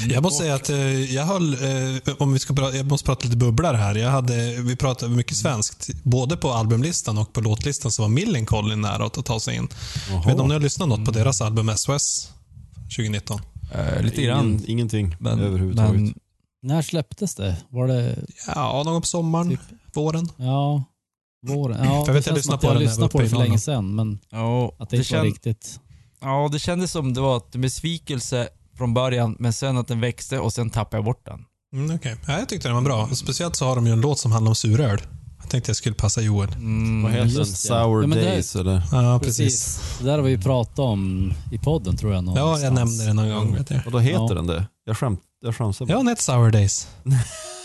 Jag 0.10 0.24
måste 0.24 0.44
säga 0.44 0.56
att 0.56 0.69
eh, 0.69 1.15
jag 1.15 1.26
höll, 1.26 1.53
eh, 1.53 2.14
om 2.19 2.34
vi 2.34 2.40
ska 2.40 2.53
prata, 2.53 2.78
jag 2.78 2.86
måste 2.86 3.06
prata 3.06 3.24
lite 3.26 3.38
bubblor 3.38 3.74
här. 3.74 3.95
Jag 3.95 4.10
hade, 4.11 4.61
vi 4.61 4.76
pratade 4.76 5.15
mycket 5.15 5.38
svenskt. 5.38 5.90
Både 6.03 6.38
på 6.38 6.52
albumlistan 6.52 7.18
och 7.18 7.34
på 7.34 7.41
låtlistan 7.41 7.91
så 7.91 8.02
var 8.02 8.10
Millencolin 8.10 8.82
nära 8.82 9.06
att 9.06 9.26
ta 9.26 9.40
sig 9.40 9.56
in. 9.56 9.68
Jag 10.11 10.26
vet 10.26 10.40
om 10.40 10.48
ni 10.48 10.53
har 10.53 10.61
lyssnat 10.61 10.90
något 10.90 11.06
på 11.06 11.11
deras 11.11 11.41
album 11.41 11.72
SOS 11.78 12.32
2019? 12.95 13.41
Eh, 13.76 14.02
lite 14.03 14.22
grann. 14.22 14.45
Ingen, 14.48 14.64
ingenting 14.69 15.15
Men, 15.19 15.40
överhuvudtaget. 15.40 15.94
men 16.02 16.14
När 16.61 16.82
släpptes 16.82 17.36
det? 17.36 17.57
Var 17.69 17.88
det, 17.88 18.15
Ja, 18.48 18.84
någon 18.86 19.02
på 19.02 19.07
sommaren, 19.07 19.49
Typ. 19.49 19.60
Våren. 19.98 20.30
ja, 20.38 20.84
våren? 21.48 21.78
Ja, 21.86 22.02
För 22.06 22.07
jag 22.07 22.14
vet, 22.14 22.26
jag 22.28 22.36
lyssnade 22.36 22.60
på 22.61 22.68
jag 22.68 22.76
den 22.76 22.84
lyssnade 22.84 23.10
på 23.11 23.22
det 23.22 23.30
för 23.30 23.38
länge 23.38 23.60
sedan, 23.60 23.95
men 23.95 24.19
ja, 24.30 24.72
att 24.80 24.90
det 24.90 24.98
det, 24.98 25.03
inte 25.03 25.18
var 25.18 25.24
riktigt. 25.24 25.80
ja, 26.22 26.49
det 26.52 26.60
kändes 26.60 26.91
som 26.91 27.14
det 27.14 27.22
var 27.22 27.41
en 27.53 27.61
besvikelse 27.61 28.48
från 28.78 28.94
början, 28.94 29.36
men 29.40 29.53
sen 29.53 29.78
att 29.78 29.88
den 29.88 30.02
växte 30.02 30.40
och 30.40 30.53
sen 30.53 30.69
tappade 30.69 30.98
jag 30.98 31.06
bort 31.06 31.26
den. 31.26 31.45
Mm, 31.74 31.95
okej. 31.95 32.15
ja, 32.28 32.40
jag 32.40 32.49
tyckte 32.49 32.68
den 32.68 32.76
var 32.76 32.82
bra. 32.84 33.10
Speciellt 33.14 33.56
så 33.56 33.65
har 33.65 33.76
de 33.76 33.88
ju 33.88 33.94
en 33.94 34.02
låt 34.02 34.19
som 34.19 34.32
handlar 34.32 34.49
om 34.49 34.56
suröl. 34.56 35.02
Jag 35.41 35.49
tänkte 35.49 35.69
jag 35.69 35.76
skulle 35.78 35.95
passa 35.95 36.22
Joel. 36.22 36.49
Mm, 36.53 37.03
Vad 37.03 37.11
heter 37.11 37.38
den? 37.38 37.45
Sour 37.45 38.02
Ja, 38.18 38.24
Days 38.24 38.56
eller? 38.56 38.84
Ja, 38.91 39.19
precis. 39.24 39.80
Det 39.99 40.06
där 40.06 40.11
har 40.18 40.22
vi 40.24 40.32
ju 40.32 40.41
pratat 40.41 40.80
om 40.80 41.34
i 41.52 41.57
podden 41.57 41.98
tror 41.98 42.14
jag. 42.14 42.18
Ja, 42.18 42.22
någonstans. 42.22 42.64
jag 42.64 42.74
nämnde 42.74 43.06
det 43.06 43.14
någon 43.14 43.30
gång. 43.30 43.56
Vet 43.56 43.69
jag. 43.72 43.82
Och 43.86 43.91
då 43.91 43.99
heter 43.99 44.28
Ja. 44.30 44.34
den 44.34 44.48
det? 44.48 44.68
Jag, 44.86 44.98
skämt, 44.98 45.22
jag 45.41 45.53
bara. 45.60 45.74
Ja, 45.88 46.02
Net 46.02 46.22
Sour 46.22 46.52
Days. 46.52 46.88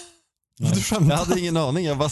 Du 0.59 0.81
skämtar? 0.81 1.11
Jag 1.11 1.17
hade 1.25 1.41
ingen 1.41 1.57
aning. 1.57 1.85
Jag 1.85 1.99
bara... 1.99 2.11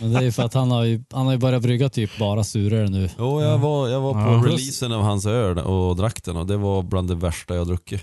Men 0.00 0.12
det 0.12 0.18
är 0.18 0.22
ju 0.22 0.32
för 0.32 0.42
att 0.42 0.54
han 0.54 0.70
har 0.70 0.84
ju, 0.84 1.04
han 1.12 1.26
har 1.26 1.32
ju 1.32 1.38
börjat 1.38 1.62
brygga 1.62 1.88
typ 1.88 2.18
bara 2.18 2.44
suröl 2.44 2.90
nu. 2.90 3.10
Jo, 3.18 3.42
jag 3.42 3.58
var, 3.58 3.88
jag 3.88 4.00
var 4.00 4.12
på 4.12 4.18
Ja. 4.46 4.50
releasen 4.52 4.92
av 4.92 5.02
hans 5.02 5.26
öl 5.26 5.58
och 5.58 5.96
drack 5.96 6.24
den 6.24 6.36
och 6.36 6.46
det 6.46 6.56
var 6.56 6.82
bland 6.82 7.08
det 7.08 7.14
värsta 7.14 7.54
jag 7.54 7.66
druckit. 7.66 8.00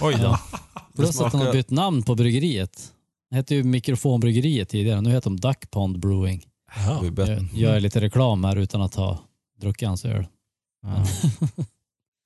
Oj 0.00 0.14
då. 0.14 0.22
Ja. 0.22 0.40
Plus 0.96 1.08
att 1.10 1.16
han 1.16 1.24
har 1.24 1.46
smakar- 1.46 1.52
bytt 1.52 1.70
namn 1.70 2.02
på 2.02 2.14
bryggeriet. 2.14 2.92
Det 3.30 3.36
hette 3.36 3.54
ju 3.54 3.62
Mikrofonbryggeriet 3.64 4.68
tidigare, 4.68 5.00
nu 5.00 5.10
heter 5.10 5.30
de 5.30 5.40
Duck 5.40 5.70
Pond 5.70 5.98
Brewing. 6.00 6.44
Det 6.86 6.94
var 6.94 7.04
ju 7.04 7.10
bättre. 7.10 7.34
Jag 7.52 7.72
gör 7.72 7.80
lite 7.80 8.00
reklam 8.00 8.44
här 8.44 8.56
utan 8.56 8.82
att 8.82 8.94
ha 8.94 9.18
druckit 9.60 9.88
hans 9.88 10.04
öl. 10.04 10.26
Ja. 10.82 11.04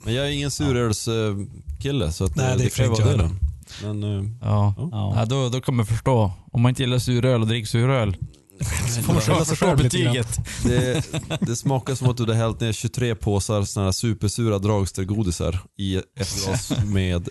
Men 0.04 0.14
jag 0.14 0.26
är 0.26 0.30
ingen 0.30 0.50
surölskille 0.50 2.12
så 2.12 2.24
att 2.24 2.36
Nej, 2.36 2.58
det 2.58 2.64
är 2.64 2.68
kan 2.70 2.84
ju 2.84 2.90
inte 2.90 3.02
vara 3.02 3.10
jag 3.12 3.20
det. 3.20 3.24
då. 3.28 3.51
Men 3.82 4.02
eh, 4.02 4.24
Ja. 4.40 4.74
Ja. 4.76 5.12
Ja, 5.16 5.24
då, 5.24 5.48
då 5.48 5.60
kommer 5.60 5.82
jag 5.82 5.88
förstå. 5.88 6.32
Om 6.52 6.62
man 6.62 6.68
inte 6.68 6.82
gillar 6.82 6.98
suröl 6.98 7.40
och 7.40 7.46
dricker 7.46 7.68
suröl. 7.68 8.16
får 9.02 9.12
man 9.12 9.44
förstå 9.44 9.66
grann. 9.66 9.76
betyget. 9.76 10.38
det, 10.64 11.04
det 11.40 11.56
smakar 11.56 11.94
som 11.94 12.10
att 12.10 12.16
du 12.16 12.22
hade 12.22 12.34
hällt 12.34 12.60
ner 12.60 12.72
23 12.72 13.14
påsar 13.14 13.62
såna 13.62 13.86
här 13.86 13.92
supersura 13.92 14.58
dragstergodisar 14.58 15.58
i 15.78 15.96
ett 15.96 16.44
glas 16.44 16.72
med 16.84 17.28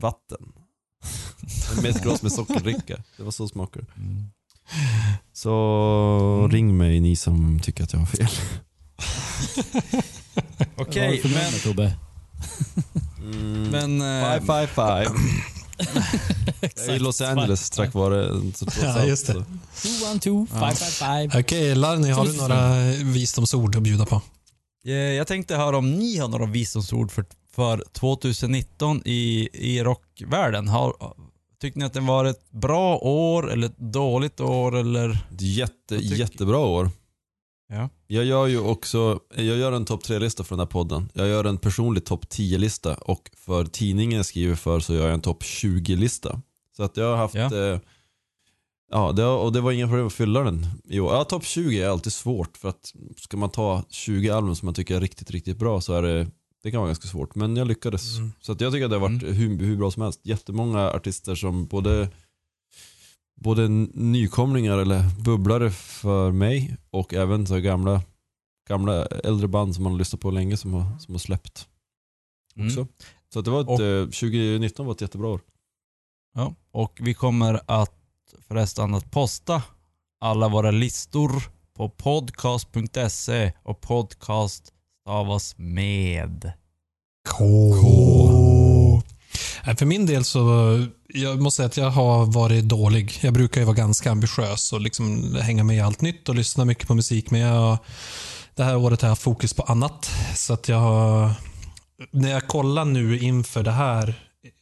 vatten. 0.00 0.38
Med 1.82 1.90
ett 1.90 2.02
glas 2.02 2.22
med 2.22 2.32
sockerdricka. 2.32 2.96
Det 3.16 3.22
var 3.22 3.30
så 3.30 3.48
smakar 3.48 3.80
det. 3.80 3.86
Så 5.32 6.48
ring 6.48 6.76
mig 6.76 7.00
ni 7.00 7.16
som 7.16 7.60
tycker 7.60 7.84
att 7.84 7.92
jag 7.92 8.00
har 8.00 8.06
fel. 8.06 8.26
Okej, 10.76 11.18
för 11.18 11.28
men... 11.28 11.52
Tobbe? 11.62 11.96
Mm. 13.34 13.70
men 13.70 14.00
eh, 14.22 14.40
Five, 14.40 14.66
five, 14.66 14.66
five. 16.76 16.96
I 16.96 16.98
Los 16.98 17.20
Angeles 17.20 17.70
tack 17.70 17.94
vare 17.94 18.30
Ja, 18.82 19.04
just 19.04 19.26
det. 19.26 19.32
så. 19.32 19.44
212 19.98 20.46
555. 20.50 21.30
Okej, 21.40 21.74
Larni, 21.74 22.10
har 22.10 22.24
du 22.26 22.32
några 22.32 22.80
visdomsord 23.12 23.76
att 23.76 23.82
bjuda 23.82 24.06
på? 24.06 24.22
eh, 24.86 24.92
jag 24.94 25.26
tänkte 25.26 25.56
höra 25.56 25.76
om 25.78 25.92
ni 25.94 26.18
har 26.18 26.28
några 26.28 26.46
visdomsord 26.46 27.10
för, 27.10 27.24
för 27.54 27.84
2019 27.92 29.02
i, 29.04 29.48
i 29.52 29.82
rockvärlden. 29.82 30.68
Har, 30.68 30.94
tyckte 31.60 31.78
ni 31.78 31.84
att 31.84 31.92
det 31.92 32.00
var 32.00 32.24
ett 32.24 32.50
bra 32.50 32.96
år 32.98 33.52
eller 33.52 33.66
ett 33.66 33.78
dåligt 33.78 34.40
år 34.40 34.76
eller? 34.76 35.18
Jätte, 35.38 35.94
jättebra 35.96 36.58
år. 36.58 36.90
Ja. 37.68 37.88
Jag 38.06 38.24
gör 38.24 38.46
ju 38.46 38.58
också, 38.58 39.20
jag 39.36 39.44
gör 39.56 39.72
en 39.72 39.84
topp 39.84 40.02
3-lista 40.04 40.44
för 40.44 40.56
den 40.56 40.60
här 40.60 40.66
podden. 40.66 41.08
Jag 41.14 41.28
gör 41.28 41.44
en 41.44 41.58
personlig 41.58 42.04
topp 42.04 42.24
10-lista 42.24 42.94
och 42.94 43.30
för 43.36 43.64
tidningen 43.64 44.16
jag 44.16 44.26
skriver 44.26 44.54
för 44.54 44.80
så 44.80 44.94
gör 44.94 45.04
jag 45.04 45.14
en 45.14 45.20
topp 45.20 45.42
20-lista. 45.42 46.40
Så 46.76 46.82
att 46.82 46.96
jag 46.96 47.10
har 47.10 47.16
haft, 47.16 47.34
Ja. 47.34 47.56
eh, 47.56 47.80
ja 48.90 49.12
det, 49.12 49.24
och 49.24 49.52
det 49.52 49.60
var 49.60 49.72
inga 49.72 49.86
problem 49.86 50.06
att 50.06 50.12
fylla 50.12 50.40
den 50.40 50.66
i 50.84 51.00
år. 51.00 51.12
Ja, 51.14 51.24
topp 51.24 51.44
20 51.44 51.80
är 51.82 51.88
alltid 51.88 52.12
svårt 52.12 52.56
för 52.56 52.68
att 52.68 52.92
ska 53.16 53.36
man 53.36 53.50
ta 53.50 53.84
20 53.90 54.30
album 54.30 54.54
som 54.56 54.66
man 54.66 54.74
tycker 54.74 54.96
är 54.96 55.00
riktigt, 55.00 55.30
riktigt 55.30 55.58
bra 55.58 55.80
så 55.80 55.92
är 55.94 56.02
det, 56.02 56.26
det 56.62 56.70
kan 56.70 56.80
vara 56.80 56.88
ganska 56.88 57.08
svårt. 57.08 57.34
Men 57.34 57.56
jag 57.56 57.68
lyckades. 57.68 58.16
Mm. 58.18 58.32
Så 58.40 58.52
att 58.52 58.60
jag 58.60 58.72
tycker 58.72 58.84
att 58.84 58.90
det 58.90 58.96
har 58.98 59.08
varit 59.08 59.22
hur, 59.22 59.58
hur 59.58 59.76
bra 59.76 59.90
som 59.90 60.02
helst. 60.02 60.20
Jättemånga 60.22 60.90
artister 60.90 61.34
som 61.34 61.66
både 61.66 62.08
både 63.40 63.68
nykomlingar 63.94 64.78
eller 64.78 65.02
bubblare 65.24 65.70
för 65.70 66.32
mig 66.32 66.76
och 66.90 67.14
även 67.14 67.46
så 67.46 67.58
gamla, 67.60 68.02
gamla 68.68 69.06
äldre 69.06 69.48
band 69.48 69.74
som 69.74 69.84
man 69.84 69.92
har 69.92 69.98
lyssnat 69.98 70.20
på 70.20 70.30
länge 70.30 70.56
som 70.56 70.72
har, 70.74 70.98
som 70.98 71.14
har 71.14 71.18
släppt 71.18 71.68
också. 72.66 72.80
Mm. 72.80 72.88
Så 73.32 73.40
det 73.40 73.50
var 73.50 73.60
ett, 73.60 73.68
Och- 73.68 73.80
eh, 73.80 74.04
2019 74.04 74.86
var 74.86 74.92
ett 74.92 75.00
jättebra 75.00 75.28
år. 75.28 75.40
Ja, 76.34 76.54
och 76.72 76.98
vi 77.02 77.14
kommer 77.14 77.60
att 77.66 77.92
förresten 78.48 78.94
att 78.94 79.10
posta 79.10 79.62
alla 80.20 80.48
våra 80.48 80.70
listor 80.70 81.30
på 81.74 81.88
podcast.se 81.88 83.52
och 83.62 83.80
podcast 83.80 84.72
stavas 85.02 85.54
med. 85.58 86.52
K. 87.28 87.42
Nej, 89.66 89.76
För 89.76 89.86
min 89.86 90.06
del 90.06 90.24
så, 90.24 90.40
jag 91.16 91.40
måste 91.40 91.56
säga 91.56 91.66
att 91.66 91.76
jag 91.76 91.90
har 91.90 92.26
varit 92.26 92.64
dålig. 92.64 93.18
Jag 93.20 93.34
brukar 93.34 93.60
ju 93.60 93.64
vara 93.64 93.76
ganska 93.76 94.10
ambitiös 94.10 94.72
och 94.72 94.80
liksom 94.80 95.34
hänga 95.42 95.64
med 95.64 95.76
i 95.76 95.80
allt 95.80 96.00
nytt 96.00 96.28
och 96.28 96.34
lyssna 96.34 96.64
mycket 96.64 96.88
på 96.88 96.94
musik. 96.94 97.30
Men 97.30 97.40
jag, 97.40 97.78
det 98.54 98.64
här 98.64 98.76
året 98.76 99.02
har 99.02 99.06
jag 99.06 99.10
haft 99.10 99.22
fokus 99.22 99.54
på 99.54 99.62
annat. 99.62 100.10
Så 100.34 100.52
att 100.52 100.68
jag 100.68 100.78
har, 100.78 101.30
när 102.10 102.30
jag 102.30 102.46
kollar 102.46 102.84
nu 102.84 103.18
inför 103.18 103.62
det 103.62 103.70
här, 103.70 104.14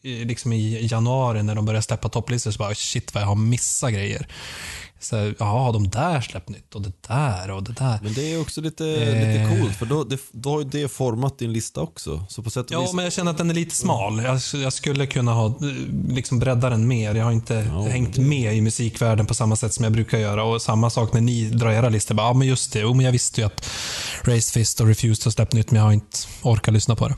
liksom 0.03 0.53
i 0.53 0.87
januari 0.87 1.43
när 1.43 1.55
de 1.55 1.65
börjar 1.65 1.81
släppa 1.81 2.09
topplistor, 2.09 2.51
så 2.51 2.59
bara 2.59 2.75
shit 2.75 3.15
vad 3.15 3.23
jag 3.23 3.29
har 3.29 3.35
missat 3.35 3.93
grejer. 3.93 4.29
Så, 5.05 5.17
här, 5.17 5.35
ja, 5.39 5.71
de 5.73 5.89
där 5.89 6.21
släppt 6.21 6.49
nytt 6.49 6.75
och 6.75 6.83
det 6.83 6.93
där 7.09 7.51
och 7.51 7.63
det 7.63 7.73
där. 7.73 7.99
Men 8.03 8.13
det 8.15 8.33
är 8.33 8.41
också 8.41 8.61
lite, 8.61 8.85
Eh. 8.87 8.99
lite 8.99 9.57
coolt 9.61 9.77
för 9.77 9.87
då, 9.87 10.05
det, 10.05 10.19
då 10.33 10.51
har 10.51 10.59
ju 10.61 10.69
det 10.69 10.89
format 10.89 11.39
din 11.39 11.53
lista 11.53 11.81
också. 11.81 12.27
Så 12.29 12.43
på 12.43 12.51
sätt 12.51 12.67
och 12.67 12.73
Ja, 12.73 12.81
vis, 12.81 12.93
men 12.93 13.05
jag 13.05 13.13
känner 13.13 13.31
att 13.31 13.39
den 13.39 13.51
är 13.51 13.55
lite 13.55 13.75
smal. 13.77 14.23
Jag, 14.25 14.41
jag 14.63 14.73
skulle 14.73 15.07
kunna 15.07 15.33
ha 15.33 15.55
liksom 16.09 16.39
bredda 16.39 16.71
den 16.71 16.89
mer. 16.89 17.15
Jag 17.15 17.25
har 17.25 17.33
inte 17.33 17.55
Ja, 17.55 17.83
hängt 17.83 18.15
det- 18.15 18.21
med 18.21 18.57
i 18.57 18.61
musikvärlden 18.61 19.27
på 19.27 19.35
samma 19.35 19.57
sätt 19.57 19.73
som 19.75 19.85
jag 19.85 19.93
brukar 19.93 20.19
göra. 20.19 20.45
Och 20.45 20.63
samma 20.63 20.91
sak 20.91 21.13
när 21.13 21.21
ni 21.21 21.45
drar 21.51 21.71
era 21.71 21.89
listor. 21.89 22.15
Bara, 22.15 22.27
Ja, 22.27 22.33
men 22.33 22.49
just 22.49 22.73
det. 22.73 22.79
Jo, 22.81 22.95
men 22.95 23.05
jag 23.05 23.13
visste 23.13 23.41
ju 23.41 23.47
att 23.47 23.69
Race 24.25 24.53
Fist 24.53 24.81
och 24.81 24.87
Refused 24.87 25.25
har 25.25 25.31
släppt 25.31 25.53
nytt, 25.53 25.71
men 25.71 25.79
jag 25.79 25.87
har 25.87 25.93
inte 25.93 26.19
orkat 26.43 26.75
lyssna 26.75 26.97
på 26.97 27.09
det. 27.09 27.15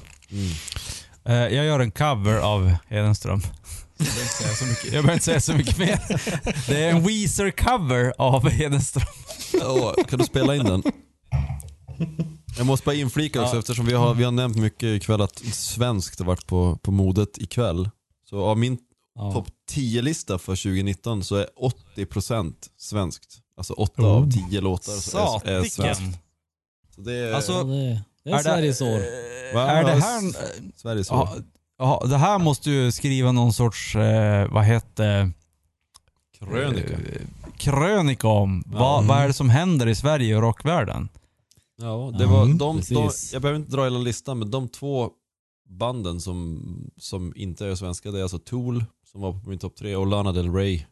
Eh, 1.25 1.35
jag 1.35 1.65
gör 1.67 1.81
en 1.81 1.91
cover 1.91 2.39
av 2.39 2.75
Hedenström. 2.89 3.43
Jag 3.99 4.07
behöver 4.07 4.23
inte 4.23 4.35
säga 4.35 4.55
så 4.55 4.65
mycket, 4.67 4.85
jag 4.85 4.93
behöver 4.93 5.13
inte 5.13 5.25
säga 5.25 5.41
så 5.41 5.53
mycket 5.55 5.79
mer. 5.79 6.01
Det 6.69 6.85
är 6.85 6.91
en 6.91 7.03
Weezer-cover 7.09 8.13
av 8.19 8.49
Hedenström. 8.49 9.07
Ja, 9.53 9.95
kan 10.09 10.19
du 10.19 10.25
spela 10.25 10.55
in 10.57 10.65
den? 10.65 10.83
Jag 12.57 12.67
måste 12.67 12.85
bara 12.85 12.95
inflika 12.95 13.43
också 13.43 13.55
Ja. 13.55 13.59
eftersom 13.59 13.87
vi 13.87 13.93
har, 13.93 14.15
vi 14.15 14.25
har 14.25 14.33
nämnt 14.33 14.57
mycket 14.57 14.83
ikväll 14.83 15.21
att 15.21 15.39
svenskt 15.39 16.19
har 16.19 16.27
varit 16.27 16.47
på, 16.47 16.79
på 16.83 16.91
modet 16.91 17.39
ikväll. 17.39 17.91
Så 18.31 18.45
av 18.45 18.59
min 18.59 18.79
Ja. 19.19 19.33
topp 19.33 19.49
10-lista 19.71 20.39
för 20.39 20.57
2019 20.57 21.25
så 21.25 21.37
är 21.37 21.47
80% 21.97 22.55
svenskt. 22.79 23.39
Alltså 23.57 23.73
8 23.73 24.03
Oh. 24.03 24.07
av 24.09 24.31
10 24.51 24.61
låtar 24.61 24.93
så 24.93 25.41
är, 25.45 25.51
är 25.53 25.65
svenskt. 25.65 26.03
Så 26.95 27.01
det 27.01 27.13
är 27.15 27.33
Alltså, 27.33 27.53
Ja, 27.53 27.63
det, 27.65 28.03
det 28.25 28.31
är 28.31 28.43
Sveriges 28.43 28.81
år. 28.81 28.99
Är 29.59 29.85
det 29.85 29.93
här... 29.93 30.33
Sveriges 30.77 31.11
år. 31.11 31.29
Ja, 31.79 31.99
ja, 32.03 32.07
det 32.09 32.17
här 32.17 32.39
måste 32.39 32.71
ju 32.71 32.93
skriva 32.93 33.33
någon 33.33 33.53
sorts, 33.53 33.97
eh, 33.97 34.53
vad 34.53 34.65
heter 34.65 35.31
Krönika. 36.39 36.93
Eh, 36.93 37.21
krönika 37.57 38.29
om. 38.29 38.65
Vad, 38.67 38.97
Mm. 38.99 39.09
vad 39.09 39.19
är 39.19 39.27
det 39.27 39.33
som 39.33 39.51
händer 39.51 39.87
i 39.87 39.95
Sverige 39.95 40.37
och 40.37 40.43
rockvärlden? 40.43 41.09
Ja, 41.79 42.13
det 42.19 42.27
var 42.27 42.43
Mm, 42.45 42.59
de, 42.59 42.81
de, 42.91 43.11
jag 43.33 43.43
behöver 43.43 43.61
inte 43.61 43.71
dra 43.77 43.85
hela 43.85 43.99
listan, 43.99 44.39
men 44.39 44.51
de 44.51 44.69
två 44.69 45.11
banden 45.69 46.21
som, 46.21 46.63
som 46.97 47.33
inte 47.37 47.67
är 47.67 47.75
svenska, 47.75 48.11
det 48.11 48.19
är 48.19 48.23
alltså 48.23 48.39
Tool, 48.39 48.85
som 49.13 49.21
var 49.21 49.33
på 49.33 49.49
min 49.51 49.59
topp 49.59 49.77
tre, 49.77 49.97
och 49.97 50.07
Lana 50.07 50.33
Del 50.33 50.53
Rey. 50.55 50.83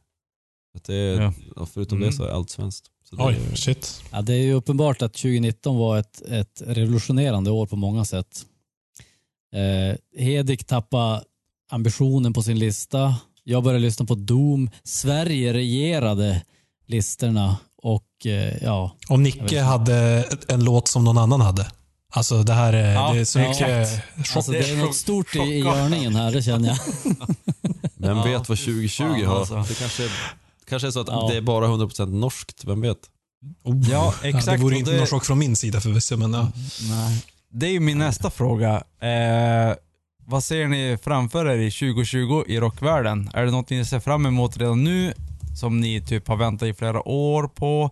Att 0.77 0.85
det 0.85 0.95
är, 0.95 1.33
Ja. 1.57 1.67
Förutom 1.67 1.99
Mm. 1.99 2.11
det 2.11 2.17
så 2.17 2.25
är 2.25 2.29
allt 2.29 2.51
svenskt. 2.51 2.91
Så 3.11 3.17
det 3.17 3.23
Oj, 3.25 3.39
är- 3.53 3.57
shit. 3.57 4.03
Ja, 4.13 4.23
det 4.23 4.33
är 4.35 4.43
ju 4.43 4.53
uppenbart 4.53 5.03
att 5.03 5.13
2019 5.15 5.77
var 5.77 5.99
ett, 5.99 6.23
ett 6.23 6.63
revolutionerande 6.67 7.51
år 7.51 7.67
på 7.67 7.77
många 7.77 8.05
sätt. 8.05 8.47
Eh, 9.55 9.97
Hedik 10.25 10.65
tappade 10.67 11.23
ambitionen 11.71 12.33
på 12.33 12.43
sin 12.43 12.59
lista. 12.59 13.15
Jag 13.45 13.63
började 13.63 13.83
lyssna 13.85 14.07
på 14.07 14.15
Doom. 14.15 14.71
Sverige 14.85 15.53
regerade 15.53 16.43
listorna 16.87 17.57
och 17.83 18.27
eh, 18.27 18.63
ja, 18.65 18.97
Och 19.09 19.15
Jag 19.15 19.21
Nicke 19.21 19.61
hade 19.61 20.25
en 20.49 20.65
låt 20.65 20.89
som 20.89 21.05
någon 21.05 21.19
annan 21.19 21.41
hade. 21.41 21.67
Alltså 22.13 22.43
det 22.43 22.53
här 22.53 22.73
är, 22.73 22.93
Ja, 22.95 23.13
det 23.13 23.21
är 23.21 23.25
så 23.25 23.39
ja, 23.39 23.49
mycket 23.49 23.89
chock. 24.17 24.37
alltså, 24.37 24.53
det 24.53 24.71
är 24.71 24.77
något 24.77 24.95
stort 24.97 25.37
i, 25.37 25.39
i 25.39 25.59
görningen 25.59 26.17
här, 26.17 26.33
det 26.33 26.43
känner 26.43 26.69
jag. 26.69 26.79
Vem 27.97 28.17
Ja. 28.17 28.23
vet 28.25 28.49
vad 28.49 28.59
2020 28.59 29.03
Fan, 29.03 29.25
har? 29.25 29.39
alltså. 29.39 29.55
Det 29.69 29.75
kanske, 29.79 30.09
kanske 30.69 30.89
är 30.89 30.91
så 30.93 31.01
att 31.01 31.09
Ja. 31.09 31.29
det 31.31 31.37
är 31.37 31.41
bara 31.41 31.67
100% 31.67 32.07
norskt, 32.21 32.65
vem 32.65 32.81
vet? 32.81 32.99
Oh. 33.65 33.91
Ja, 33.91 34.15
det 34.23 34.29
exakt, 34.29 34.63
vore 34.63 34.75
och 34.75 34.79
inte 34.79 34.91
det- 34.91 34.97
någon 34.99 35.07
chock 35.07 35.25
från 35.25 35.39
min 35.39 35.57
sida 35.57 35.81
förvisso, 35.81 36.17
men 36.17 36.33
ja. 36.35 36.53
Nej. 36.91 37.23
Det 37.57 37.67
är 37.67 37.71
ju 37.71 37.81
min 37.81 37.99
nästa 37.99 38.31
fråga. 38.31 38.75
Eh, 39.01 39.77
vad 40.27 40.45
ser 40.45 40.67
ni 40.69 40.99
framför 41.03 41.47
er 41.47 41.59
i 41.59 41.71
2020 41.71 42.45
i 42.47 42.61
rockvärlden? 42.61 43.31
Är 43.35 43.45
det 43.45 43.51
något 43.51 43.71
ni 43.71 43.85
ser 43.85 44.01
fram 44.01 44.27
emot 44.27 44.57
redan 44.57 44.85
nu 44.85 45.13
som 45.57 45.81
ni 45.81 46.01
typ 46.01 46.29
har 46.29 46.37
väntat 46.37 46.69
i 46.69 46.75
flera 46.75 47.09
år 47.09 47.49
på? 47.49 47.91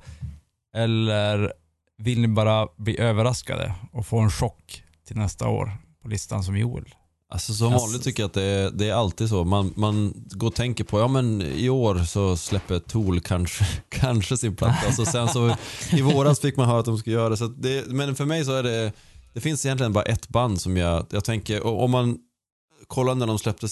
Eller 0.77 1.53
vill 1.99 2.21
ni 2.21 2.29
bara 2.29 2.69
bli 2.77 3.01
överraskade 3.01 3.75
och 3.93 4.07
få 4.07 4.19
en 4.19 4.31
chock 4.31 4.83
till 5.07 5.17
nästa 5.17 5.49
år 5.49 5.77
på 6.03 6.09
listan 6.09 6.45
som 6.45 6.57
Joel? 6.57 6.95
Alltså 7.31 7.53
som 7.55 7.67
Alltså- 7.73 7.87
vanligt 7.87 8.03
tycker 8.05 8.23
jag 8.23 8.29
att 8.29 8.35
det 8.35 8.43
är, 8.45 8.71
det 8.71 8.89
är 8.89 8.95
alltid 8.95 9.29
så. 9.29 9.45
Man, 9.45 9.73
man 9.77 10.15
går 10.31 10.47
och 10.47 10.55
tänker 10.55 10.85
på, 10.85 11.01
ja 11.01 11.09
men 11.09 11.43
i 11.43 11.69
år 11.69 11.99
så 11.99 12.37
släpper 12.37 12.79
Tool 12.79 13.21
kanske, 13.21 13.65
kanske 13.89 14.37
sin 14.37 14.57
platta. 14.57 14.93
Så 14.93 15.05
sen 15.05 15.29
så 15.29 15.57
i 15.93 16.03
våras 16.03 16.41
fick 16.41 16.57
man 16.57 16.69
höra 16.69 16.79
att 16.79 16.85
de 16.85 16.99
skulle 16.99 17.17
göra 17.17 17.29
det. 17.29 17.37
Så 17.37 17.47
det. 17.47 17.87
Men 17.89 18.15
för 18.15 18.25
mig 18.25 18.45
så 18.45 18.53
är 18.53 18.63
det, 18.63 18.93
det 19.33 19.41
finns 19.41 19.67
egentligen 19.67 19.93
bara 19.93 20.05
ett 20.05 20.29
band 20.29 20.61
som 20.61 20.77
jag, 20.77 21.07
jag 21.11 21.25
tänker, 21.25 21.67
om 21.67 21.91
man 21.91 22.19
kollar 22.87 23.15
när 23.15 23.27
de 23.27 23.39
släppte, 23.39 23.67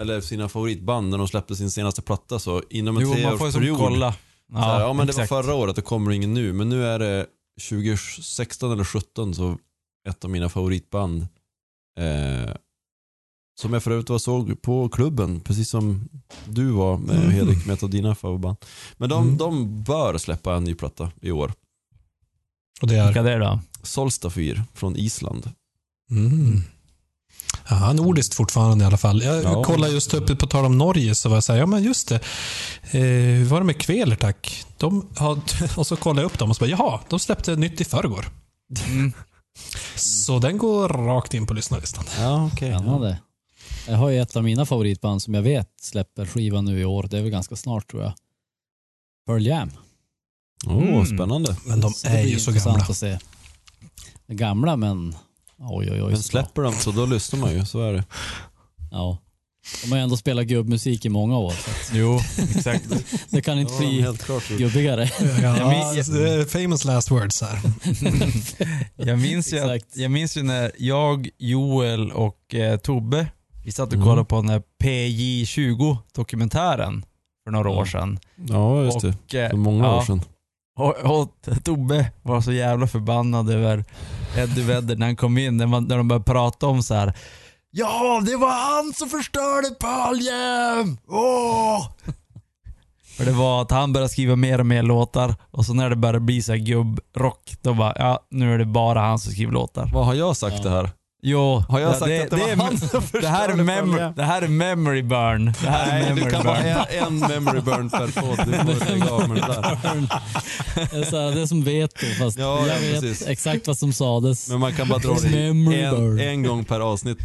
eller 0.00 0.20
sina 0.20 0.48
favoritband, 0.48 1.08
när 1.10 1.18
de 1.18 1.28
släppte 1.28 1.56
sin 1.56 1.70
senaste 1.70 2.02
platta 2.02 2.38
så 2.38 2.62
inom 2.70 2.96
en 2.96 3.12
treårsperiod. 3.12 3.78
kolla. 3.78 4.14
Ja, 4.52 4.58
här, 4.58 4.80
ja 4.80 4.92
men 4.92 5.06
det 5.06 5.10
exakt. 5.10 5.30
var 5.30 5.42
förra 5.42 5.54
året, 5.54 5.76
det 5.76 5.82
kommer 5.82 6.10
ingen 6.10 6.34
nu. 6.34 6.52
Men 6.52 6.68
nu 6.68 6.86
är 6.86 6.98
det 6.98 7.26
2016 7.70 8.72
eller 8.72 8.84
17 8.84 9.34
så 9.34 9.58
ett 10.08 10.24
av 10.24 10.30
mina 10.30 10.48
favoritband. 10.48 11.26
Eh, 12.00 12.54
som 13.60 13.72
jag 13.72 13.82
förut 13.82 14.10
var 14.10 14.18
såg 14.18 14.62
på 14.62 14.88
klubben, 14.88 15.40
precis 15.40 15.70
som 15.70 16.08
du 16.44 16.70
var 16.70 16.98
med 16.98 17.16
Mm. 17.16 17.30
Hedik 17.30 17.66
med 17.66 17.74
ett 17.74 17.82
av 17.82 17.90
dina 17.90 18.14
favoritband. 18.14 18.56
Men 18.96 19.08
de, 19.08 19.22
Mm. 19.24 19.36
de 19.38 19.82
bör 19.82 20.18
släppa 20.18 20.54
en 20.54 20.64
ny 20.64 20.74
platta 20.74 21.10
i 21.20 21.30
år. 21.30 21.52
Och 22.82 22.88
det 22.88 22.96
är... 22.96 23.06
Vilka 23.06 23.22
det 23.22 23.32
är 23.32 23.40
då? 23.40 23.60
Solstafir 23.82 24.62
från 24.74 24.96
Island. 24.96 25.50
Mm. 26.10 26.62
Ja, 27.70 27.92
nordiskt 27.92 28.34
fortfarande 28.34 28.84
i 28.84 28.86
alla 28.86 28.96
fall. 28.96 29.22
Jag 29.22 29.44
Ja. 29.44 29.64
kollade 29.64 29.92
just 29.92 30.14
uppe 30.14 30.36
på 30.36 30.46
tal 30.46 30.64
om 30.64 30.78
Norge 30.78 31.14
så 31.14 31.28
var 31.28 31.36
jag 31.36 31.44
såhär, 31.44 31.60
ja 31.60 31.66
men 31.66 31.82
just 31.82 32.08
det. 32.08 32.14
Eh, 32.90 33.00
hur 33.38 33.44
var 33.44 33.60
det 33.60 33.66
med 33.66 33.80
Kveler 33.80 34.16
tack? 34.16 34.64
De 34.76 35.08
har, 35.16 35.40
och 35.78 35.86
så 35.86 35.96
kollade 35.96 36.22
jag 36.22 36.26
upp 36.32 36.38
dem 36.38 36.50
och 36.50 36.56
så 36.56 36.60
bara, 36.60 36.70
jaha, 36.70 37.00
de 37.08 37.18
släppte 37.20 37.56
nytt 37.56 37.80
i 37.80 37.84
förrgår. 37.84 38.28
Mm. 38.86 39.12
Så 39.96 40.38
den 40.38 40.58
går 40.58 40.88
rakt 40.88 41.34
in 41.34 41.46
på 41.46 41.54
lyssnarlistan. 41.54 42.04
Ja, 42.18 42.50
okej. 42.52 42.72
Spännande. 42.74 43.18
Jag 43.86 43.96
har 43.96 44.08
ju 44.08 44.20
ett 44.22 44.36
av 44.36 44.44
mina 44.44 44.66
favoritband 44.66 45.22
som 45.22 45.34
jag 45.34 45.42
vet 45.42 45.68
släpper 45.80 46.26
skiva 46.26 46.60
nu 46.60 46.80
i 46.80 46.84
år. 46.84 47.08
Det 47.10 47.18
är 47.18 47.22
väl 47.22 47.30
ganska 47.30 47.56
snart 47.56 47.90
tror 47.90 48.02
jag. 48.02 48.12
Pearl 49.26 49.46
Jam. 49.46 49.70
Åh, 50.66 50.82
Mm. 50.82 51.06
spännande. 51.06 51.56
Men 51.66 51.80
de 51.80 51.90
Så 51.92 52.08
är 52.08 52.22
ju 52.22 52.38
så 52.38 52.52
gamla. 52.52 52.84
Att 52.88 52.96
se. 52.96 53.18
Gamla 54.28 54.76
men 54.76 55.14
oj 55.58 55.90
oj 55.90 56.02
oj. 56.02 56.10
Men 56.12 56.22
släpper 56.22 56.62
de 56.62 56.72
så 56.72 56.90
då 56.90 57.06
lyssnar 57.06 57.40
man 57.40 57.52
ju, 57.54 57.64
så 57.64 57.80
är 57.82 57.92
det. 57.92 58.04
Ja. 58.90 59.18
De 59.84 59.90
har 59.90 59.96
ju 59.98 60.02
ändå 60.02 60.16
spelat 60.16 60.46
gubbmusik 60.46 61.04
i 61.04 61.08
många 61.08 61.38
år. 61.38 61.50
Så 61.50 61.70
att 61.70 61.90
Jo, 61.92 62.20
exakt. 62.56 62.84
det 63.30 63.42
kan 63.42 63.58
inte 63.58 63.72
bli 63.78 64.00
helt 64.00 64.22
klart. 64.24 64.48
gubbigare. 64.48 65.10
Ja, 65.42 65.94
det 66.12 66.52
famous 66.52 66.84
last 66.84 67.10
words 67.10 67.42
här. 67.42 67.58
Jag 68.96 69.18
minns, 69.18 69.52
ju 69.52 69.58
att, 69.58 69.96
jag 69.96 70.10
minns 70.10 70.36
ju 70.36 70.42
när 70.42 70.72
jag, 70.78 71.28
Joel 71.38 72.12
och 72.12 72.54
eh, 72.54 72.76
Tobbe, 72.78 73.26
vi 73.64 73.72
satt 73.72 73.88
och 73.88 73.94
Mm. 73.94 74.06
kollade 74.06 74.24
på 74.24 74.36
den 74.36 74.48
här 74.48 74.62
PJ20-dokumentären 74.82 77.04
för 77.44 77.50
några 77.50 77.70
år 77.70 77.84
sedan. 77.84 78.18
Ja, 78.48 78.84
just 78.84 79.00
det. 79.00 79.08
Och, 79.08 79.34
eh, 79.34 79.50
För 79.50 79.56
många 79.56 79.84
ja, 79.84 79.96
år 79.98 80.02
sedan. 80.02 80.18
Och, 80.18 80.24
och 81.04 81.28
Tobbe 81.64 82.10
var 82.22 82.40
så 82.40 82.52
jävla 82.52 82.86
förbannad 82.86 83.50
över 83.50 83.84
Eddie 84.36 84.62
Vedder 84.62 84.96
när 84.96 85.06
han 85.06 85.16
kom 85.16 85.38
in, 85.38 85.56
när, 85.56 85.66
man, 85.66 85.84
när 85.84 85.96
de 85.96 86.08
började 86.08 86.24
prata 86.24 86.66
om 86.66 86.82
så 86.82 86.94
här. 86.94 87.12
Ja, 87.70 88.22
det 88.26 88.36
var 88.36 88.50
han 88.50 88.92
som 88.94 89.08
förstörde 89.08 89.68
Pearl 89.80 90.20
Jam! 90.20 90.98
Åh! 91.08 91.88
För 93.16 93.24
det 93.24 93.32
var 93.32 93.62
att 93.62 93.70
han 93.70 93.92
började 93.92 94.08
skriva 94.08 94.36
mer 94.36 94.58
och 94.58 94.66
mer 94.66 94.82
låtar 94.82 95.34
och 95.50 95.64
så 95.66 95.74
när 95.74 95.90
det 95.90 95.96
började 95.96 96.20
bli 96.20 96.42
så 96.42 96.52
här 96.52 96.58
gubbrock, 96.58 97.52
då 97.62 97.74
bara, 97.74 97.92
ja 97.96 98.26
nu 98.30 98.54
är 98.54 98.58
det 98.58 98.64
bara 98.64 99.00
han 99.00 99.18
som 99.18 99.32
skriver 99.32 99.52
låtar. 99.52 99.90
Vad 99.94 100.06
har 100.06 100.14
jag 100.14 100.36
sagt 100.36 100.56
Ja. 100.56 100.62
det 100.62 100.70
här? 100.70 100.90
Jo, 101.22 101.64
Har 101.68 101.80
jag 101.80 101.90
ja, 101.90 101.94
sagt 101.94 102.06
det, 102.06 102.22
att 102.22 102.30
det, 102.30 102.36
det 102.36 102.42
var 102.42 102.48
är, 102.50 102.56
han 102.56 102.78
som 102.78 103.02
det 103.20 103.28
här, 103.28 103.48
är 103.48 103.64
Pearl 103.66 103.98
Jam? 103.98 104.12
det 104.16 104.22
här 104.24 104.42
är 104.42 104.48
memory 104.48 105.02
burn. 105.02 105.44
Det 105.62 105.68
här 105.70 105.86
är 105.86 105.92
Nej, 105.92 106.02
memory 106.08 106.24
du 106.24 106.30
kan 106.30 106.42
burn. 106.42 106.54
bara 106.54 106.84
en 106.84 107.18
memory 107.18 107.60
burn 107.60 107.90
per 107.90 108.20
podd. 108.20 108.38
Du 108.66 108.74
får 108.74 108.90
lägga 108.92 109.10
av 109.10 109.28
med 109.28 109.36
det 109.36 109.46
där. 109.46 109.78
Det 110.90 110.96
är, 110.96 111.04
så 111.10 111.16
här, 111.20 111.34
det 111.34 111.40
är 111.42 111.46
som 111.46 111.64
veto 111.64 112.06
fast 112.18 112.38
Ja, 112.38 112.58
jag 112.66 112.68
ja, 112.68 112.80
vet 112.80 113.00
precis. 113.00 113.26
exakt 113.28 113.66
vad 113.66 113.78
som 113.78 113.92
sades. 113.92 114.48
Men 114.48 114.60
man 114.60 114.72
kan 114.74 114.88
bara 114.88 114.98
dra 114.98 115.14
det 115.22 115.38
en, 115.38 116.18
en 116.20 116.42
gång 116.42 116.64
per 116.64 116.80
avsnitt. 116.80 117.18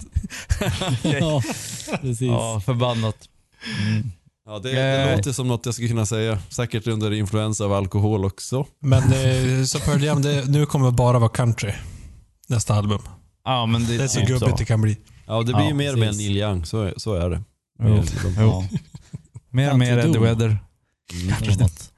ja, 1.04 1.42
precis. 2.02 2.22
Ja, 2.22 2.62
förbannat. 2.66 3.16
Mm. 3.82 4.12
Ja, 4.46 4.60
det, 4.60 4.72
det 4.72 4.82
Eh. 5.12 5.18
låter 5.18 5.32
som 5.32 5.48
något 5.48 5.66
jag 5.66 5.74
skulle 5.76 5.90
kunna 5.90 6.06
säga. 6.06 6.38
Säkert 6.50 6.88
under 6.88 7.14
influensa 7.14 7.66
av 7.66 7.74
alkohol 7.74 8.26
också. 8.26 8.66
Men 8.82 9.04
eh, 9.04 9.64
så 9.66 9.78
det, 9.98 10.48
nu 10.48 10.66
kommer 10.66 10.86
det 10.86 10.92
bara 10.92 11.20
vara 11.20 11.30
country. 11.30 11.74
Nästa 12.48 12.74
album. 12.74 13.02
Ja, 13.46 13.66
men 13.66 13.86
det, 13.86 13.98
Det 13.98 14.04
är 14.04 14.08
så 14.08 14.20
typ 14.20 14.28
gubbigt 14.28 14.58
det 14.58 14.66
kan 14.66 14.82
bli. 14.82 14.98
Ja, 15.26 15.38
det 15.40 15.44
blir 15.46 15.56
Ja, 15.56 15.68
ju 15.68 15.74
mer 15.74 15.94
och 15.94 16.00
mer. 16.00 16.12
Neil 16.12 16.38
Young. 16.38 16.66
Så 16.66 16.82
är, 16.82 16.94
så 16.98 17.14
är 17.14 17.30
det. 17.30 17.42
Jo. 17.84 17.86
Med 17.90 18.04
de- 18.24 18.36
Jo. 18.40 18.64
Ja, 18.72 18.78
Mer 19.50 19.72
och 19.72 19.80
mer 19.80 19.98
Eddie 19.98 20.18
var 20.18 20.36
något. 21.62 21.90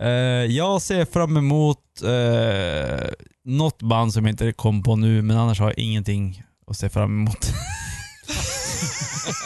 Eh, 0.00 0.08
jag 0.56 0.82
ser 0.82 1.04
fram 1.04 1.36
emot 1.36 1.78
uh, 2.04 3.10
något 3.44 3.82
band 3.82 4.12
som 4.12 4.24
jag 4.24 4.32
inte 4.32 4.52
kom 4.52 4.82
på 4.82 4.96
nu, 4.96 5.22
men 5.22 5.36
annars 5.38 5.60
har 5.60 5.66
jag 5.66 5.78
ingenting 5.78 6.42
att 6.66 6.76
se 6.78 6.88
fram 6.88 7.10
emot. 7.20 7.52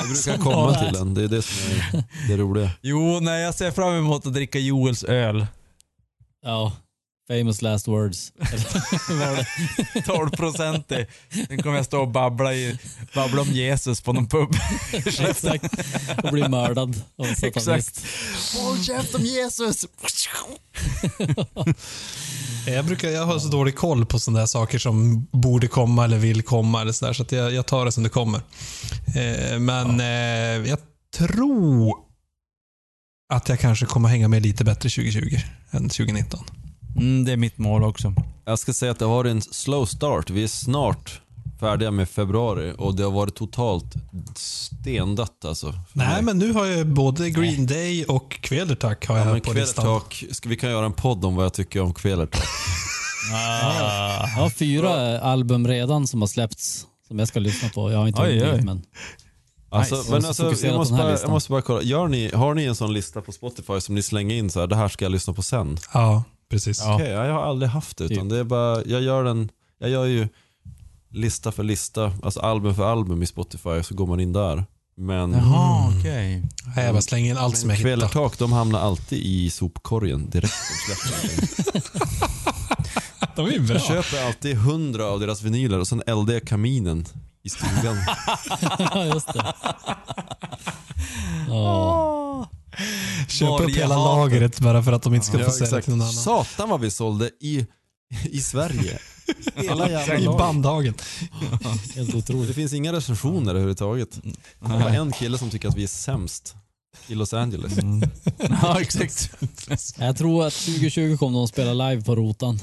Det 0.01 0.09
brukar 0.09 0.39
komma 0.53 0.75
till 0.75 0.97
en. 1.01 1.15
Det 1.15 1.25
är 1.25 1.29
det 1.29 1.43
som 1.43 1.73
är 1.95 2.05
det 2.29 2.37
roliga. 2.37 2.71
jo, 2.81 3.21
nej, 3.21 3.43
jag 3.43 3.55
ser 3.55 3.71
fram 3.71 3.95
emot 3.95 4.27
att 4.27 4.35
dricka 4.35 4.59
Joels 4.59 5.05
öl. 5.05 5.47
Ja, 6.45 6.73
famous 7.39 7.63
last 7.63 7.89
words. 7.89 8.33
Eller 9.11 9.27
var 9.27 9.37
det? 9.95 10.03
12 10.03 10.31
procentig. 10.31 11.07
Den 11.49 11.63
kommer 11.63 11.77
jag 11.77 11.85
stå 11.85 12.01
och 12.01 12.09
babbla, 12.09 12.55
i, 12.55 12.79
babbla 13.15 13.41
om 13.41 13.49
Jesus 13.49 14.01
på 14.01 14.13
någon 14.13 14.29
pub. 14.29 14.55
Exakt. 14.93 15.65
Och 16.25 16.33
bli 16.33 16.49
mördad 16.49 17.03
av 17.19 17.27
en 17.27 17.37
satanist. 17.37 17.67
Exakt. 17.67 18.05
Håll 18.57 18.83
käft 18.83 19.15
om 19.15 19.23
Jesus! 19.23 19.87
Jag, 22.67 22.85
brukar, 22.85 23.09
jag 23.09 23.27
har 23.27 23.39
så 23.39 23.49
dålig 23.49 23.77
koll 23.77 24.07
på 24.07 24.19
sådana 24.19 24.39
där 24.39 24.47
saker 24.47 24.79
som 24.79 25.27
borde 25.31 25.69
komma 25.69 26.05
eller 26.05 26.19
vill 26.19 26.43
komma. 26.43 26.81
Eller 26.81 26.93
så 26.93 27.07
där, 27.07 27.13
så 27.13 27.23
att 27.23 27.33
jag, 27.33 27.53
jag 27.53 27.67
tar 27.67 27.85
det 27.85 27.93
som 27.93 28.03
det 28.03 28.09
kommer. 28.09 28.41
Eh, 29.15 29.59
men 29.59 30.01
eh, 30.01 30.71
jag 30.71 30.79
tror 31.17 31.97
att 33.33 33.49
jag 33.49 33.61
kanske 33.61 33.87
kommer 33.87 34.09
hänga 34.09 34.29
med 34.29 34.43
lite 34.43 34.65
bättre 34.65 34.89
2020 34.89 35.37
än 35.71 35.89
2019. 35.89 36.45
Mm, 36.97 37.25
det 37.25 37.33
är 37.33 37.37
mitt 37.37 37.59
mål 37.59 37.85
också. 37.85 38.15
Jag 38.45 38.59
ska 38.59 38.73
säga 38.73 38.93
att 38.93 38.99
det 38.99 39.05
har 39.05 39.13
varit 39.15 39.31
en 39.31 39.43
slow 39.43 39.85
start. 39.87 40.31
Vi 40.31 40.43
är 40.43 40.49
snart 40.49 41.21
färdiga 41.61 41.91
med 41.91 42.09
februari 42.09 42.75
och 42.79 42.97
det 42.97 43.03
har 43.03 43.11
varit 43.11 43.35
totalt 43.35 43.95
stendött 44.37 45.45
alltså. 45.45 45.75
Nej, 45.93 46.23
men 46.23 46.39
nu 46.39 46.53
har 46.53 46.67
jag 46.67 46.87
både 46.87 47.31
Green 47.31 47.67
Day 47.67 48.05
och 48.05 48.31
Kvelertak 48.31 49.07
har 49.07 49.19
jag 49.19 49.27
Ja, 49.27 49.33
men 49.33 49.41
på 49.41 49.53
listan. 49.53 50.01
Ska 50.31 50.49
vi 50.49 50.57
kan 50.57 50.71
göra 50.71 50.87
en 50.87 50.93
podd 50.93 51.25
om 51.25 51.37
vad 51.37 51.45
jag 51.45 51.55
tycker 51.55 51.81
om 51.81 51.95
Kvelertak. 51.95 52.45
Jag 53.33 54.43
har 54.43 54.51
fyra 54.51 55.21
album 55.21 55.69
redan 55.69 56.07
som 56.07 56.21
har 56.21 56.29
släppts 56.29 56.87
som 57.09 57.19
jag 57.19 57.29
ska 57.29 57.41
lyssna 57.41 57.69
på. 57.69 57.93
Jag 57.93 57.99
har 57.99 58.09
inte 58.09 58.23
hunnit 58.23 58.55
dit, 58.57 58.65
men 58.65 58.83
Alltså, 59.73 59.97
Nice. 59.97 60.11
men 60.11 60.25
alltså, 60.25 60.67
jag, 60.67 60.77
måste 60.77 60.95
bara, 60.95 61.19
jag 61.21 61.31
måste 61.31 61.51
bara 61.51 61.63
kolla. 61.63 61.83
Gör 61.83 62.09
ni, 62.09 62.31
har 62.35 62.55
ni 62.55 62.65
en 62.65 62.75
sån 62.75 62.93
lista 62.93 63.21
på 63.21 63.33
Spotify 63.33 63.81
som 63.81 63.95
ni 63.95 64.03
slänger 64.03 64.37
in 64.37 64.51
så 64.51 64.61
här, 64.61 64.67
det 64.67 64.77
här 64.77 64.89
ska 64.89 65.05
jag 65.05 65.13
lyssna 65.13 65.33
på 65.33 65.43
sen? 65.43 65.79
Ja, 65.95 66.23
precis. 66.53 66.81
Ja. 66.81 66.95
Okej, 66.95 67.11
jag 67.11 67.33
har 67.33 67.43
aldrig 67.43 67.71
haft 67.71 67.97
det. 67.97 68.05
Utan 68.05 68.29
det 68.29 68.39
är 68.39 68.45
bara, 68.45 68.85
jag 68.85 69.03
gör 69.03 69.25
den, 69.25 69.51
jag 69.79 69.91
gör 69.91 70.05
ju 70.05 70.29
lista 71.11 71.53
för 71.53 71.63
lista, 71.63 72.13
alltså 72.23 72.41
album 72.41 72.75
för 72.75 72.85
album 72.93 73.23
i 73.23 73.27
Spotify, 73.27 73.83
så 73.83 73.95
går 73.95 74.07
man 74.07 74.21
in 74.21 74.33
där. 74.33 74.65
Men 74.97 75.33
Jaha, 75.33 75.93
okej. 75.99 76.43
Nej, 76.77 76.85
jag 76.85 76.95
bara 76.95 77.03
slänger 77.03 77.31
in 77.31 77.37
allt 77.37 77.59
som 77.59 77.71
jag 77.71 77.77
hittar. 77.77 77.89
Kvelertak, 77.89 78.39
de 78.39 78.53
hamnar 78.53 78.81
alltid 78.81 79.19
i 79.19 79.51
sopkorgen 79.51 80.31
direkt 80.31 80.55
de 80.89 80.95
släpper. 80.95 81.73
De 83.37 83.47
är 83.47 83.59
bra. 83.59 83.75
Jag 83.75 83.83
köper 83.83 84.27
alltid 84.27 84.57
hundra 84.57 85.07
av 85.07 85.21
deras 85.21 85.43
vinyler 85.43 85.79
och 85.79 85.89
sen 85.89 86.03
eldar 86.07 86.35
jag 86.35 86.45
kaminen 86.45 87.05
i 87.43 87.49
stugan. 87.49 87.97
ja, 88.79 89.05
just 89.05 89.33
det. 89.33 89.55
Ja. 91.49 92.49
Köpa 93.29 93.63
upp 93.63 93.71
hela 93.77 93.95
hatar. 93.95 94.17
lagret 94.17 94.61
bara 94.61 94.83
för 94.83 94.93
att 94.93 95.03
de 95.03 95.15
inte 95.15 95.27
ska 95.27 95.39
Ja, 95.39 95.45
få 95.45 95.51
sälja 95.51 95.65
exakt. 95.67 95.85
till 95.85 95.93
någon 95.97 96.01
annan. 96.01 96.13
Satan 96.13 96.69
vad 96.69 96.81
vi 96.81 96.91
sålde 96.91 97.31
i, 97.41 97.67
i 98.25 98.41
Sverige. 98.41 98.99
Hela 99.55 99.91
jävla 99.91 100.19
I 100.19 100.27
bandhagen. 100.27 100.95
Helt 101.95 102.11
Det 102.13 102.15
otroligt. 102.19 102.55
finns 102.55 102.73
inga 102.73 102.93
recensioner 102.93 103.51
överhuvudtaget. 103.51 104.11
Det 104.61 104.69
var 104.69 104.91
en 104.91 105.13
kille 105.13 105.39
som 105.39 105.51
tycker 105.51 105.69
att 105.69 105.77
vi 105.77 105.83
är 105.83 105.87
sämst 105.89 106.55
i 107.07 107.15
Los 107.15 107.35
Angeles. 107.35 107.73
Ja, 108.63 108.81
exakt. 108.81 109.31
Jag 109.99 110.17
tror 110.17 110.47
att 110.47 110.53
2020 110.55 111.17
kommer 111.17 111.39
de 111.39 111.45
att 111.45 111.51
spela 111.51 111.89
live 111.89 112.03
på 112.03 112.17
Rotan. 112.17 112.61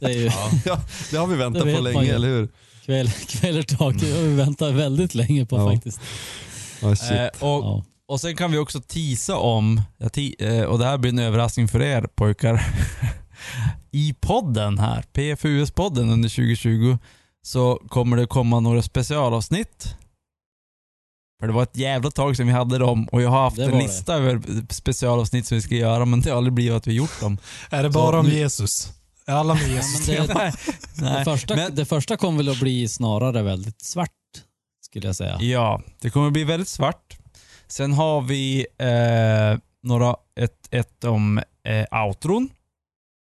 Det 0.00 0.06
är 0.06 0.10
ju 0.16 0.30
Ja, 0.64 0.80
det 1.10 1.16
har 1.16 1.26
vi 1.26 1.32
Det 1.34 1.38
väntat 1.38 1.62
på 1.62 1.80
länge, 1.80 2.14
eller 2.14 2.28
hur? 2.28 2.48
kväll, 2.86 3.10
kvällertak. 3.10 3.94
Det 4.00 4.12
har 4.16 4.22
vi 4.22 4.34
väntat 4.34 4.74
väldigt 4.74 5.14
länge 5.14 5.46
på 5.46 5.56
Ja. 5.56 5.72
faktiskt. 5.72 6.00
Oh, 6.82 6.94
shit. 6.94 7.10
Eh, 7.10 7.26
och, 7.26 7.64
Ja. 7.64 7.84
och 8.08 8.20
sen 8.20 8.36
kan 8.36 8.52
vi 8.52 8.58
också 8.58 8.80
tisa 8.80 9.36
om, 9.36 9.80
eh, 10.38 10.62
och 10.62 10.78
det 10.78 10.84
här 10.84 10.98
blir 10.98 11.10
en 11.12 11.18
överraskning 11.18 11.68
för 11.68 11.82
er 11.82 12.02
pojkar, 12.14 12.66
i 13.90 14.14
podden 14.20 14.78
här, 14.78 15.04
PFUS-podden 15.12 16.12
under 16.12 16.28
2020, 16.28 16.98
så 17.42 17.82
kommer 17.88 18.16
det 18.16 18.26
komma 18.26 18.60
några 18.60 18.82
specialavsnitt. 18.82 19.94
För 21.40 21.46
det 21.46 21.52
var 21.52 21.62
ett 21.62 21.76
jävla 21.76 22.10
tag 22.10 22.36
sedan 22.36 22.46
vi 22.46 22.52
hade 22.52 22.78
dem 22.78 23.08
och 23.12 23.22
jag 23.22 23.30
har 23.30 23.42
haft 23.42 23.56
Det 23.56 23.64
en 23.64 23.78
lista 23.78 24.14
över 24.14 24.42
specialavsnitt 24.72 25.46
som 25.46 25.54
vi 25.56 25.62
ska 25.62 25.74
göra 25.74 26.04
men 26.04 26.20
det 26.20 26.30
har 26.30 26.36
aldrig 26.36 26.52
blivit 26.52 26.72
att 26.72 26.86
vi 26.86 26.92
gjort 26.92 27.20
dem. 27.20 27.38
Är 27.70 27.82
det 27.82 27.90
bara 27.90 28.12
Så 28.12 28.18
om 28.18 28.26
nu- 28.26 28.34
Jesus? 28.34 28.92
Alla 29.32 29.54
med 29.54 29.62
Ja, 29.62 29.68
Jesus? 29.68 30.08
men 30.08 30.26
det, 30.26 30.34
Nej, 31.00 31.18
det, 31.18 31.24
första, 31.24 31.56
men- 31.56 31.74
det 31.74 31.84
första 31.84 32.16
kommer 32.16 32.36
väl 32.38 32.48
att 32.48 32.60
bli 32.60 32.88
snarare 32.88 33.42
väldigt 33.42 33.82
svart, 33.82 34.10
skulle 34.84 35.06
jag 35.06 35.16
säga. 35.16 35.38
Ja, 35.40 35.82
det 36.00 36.10
kommer 36.10 36.30
bli 36.30 36.44
väldigt 36.44 36.68
svart. 36.68 37.18
Sen 37.68 37.92
har 37.92 38.20
vi 38.22 38.66
eh, 38.78 39.58
några, 39.82 40.16
ett, 40.40 40.68
ett 40.70 41.04
om 41.04 41.38
eh, 41.64 42.04
outron. 42.06 42.48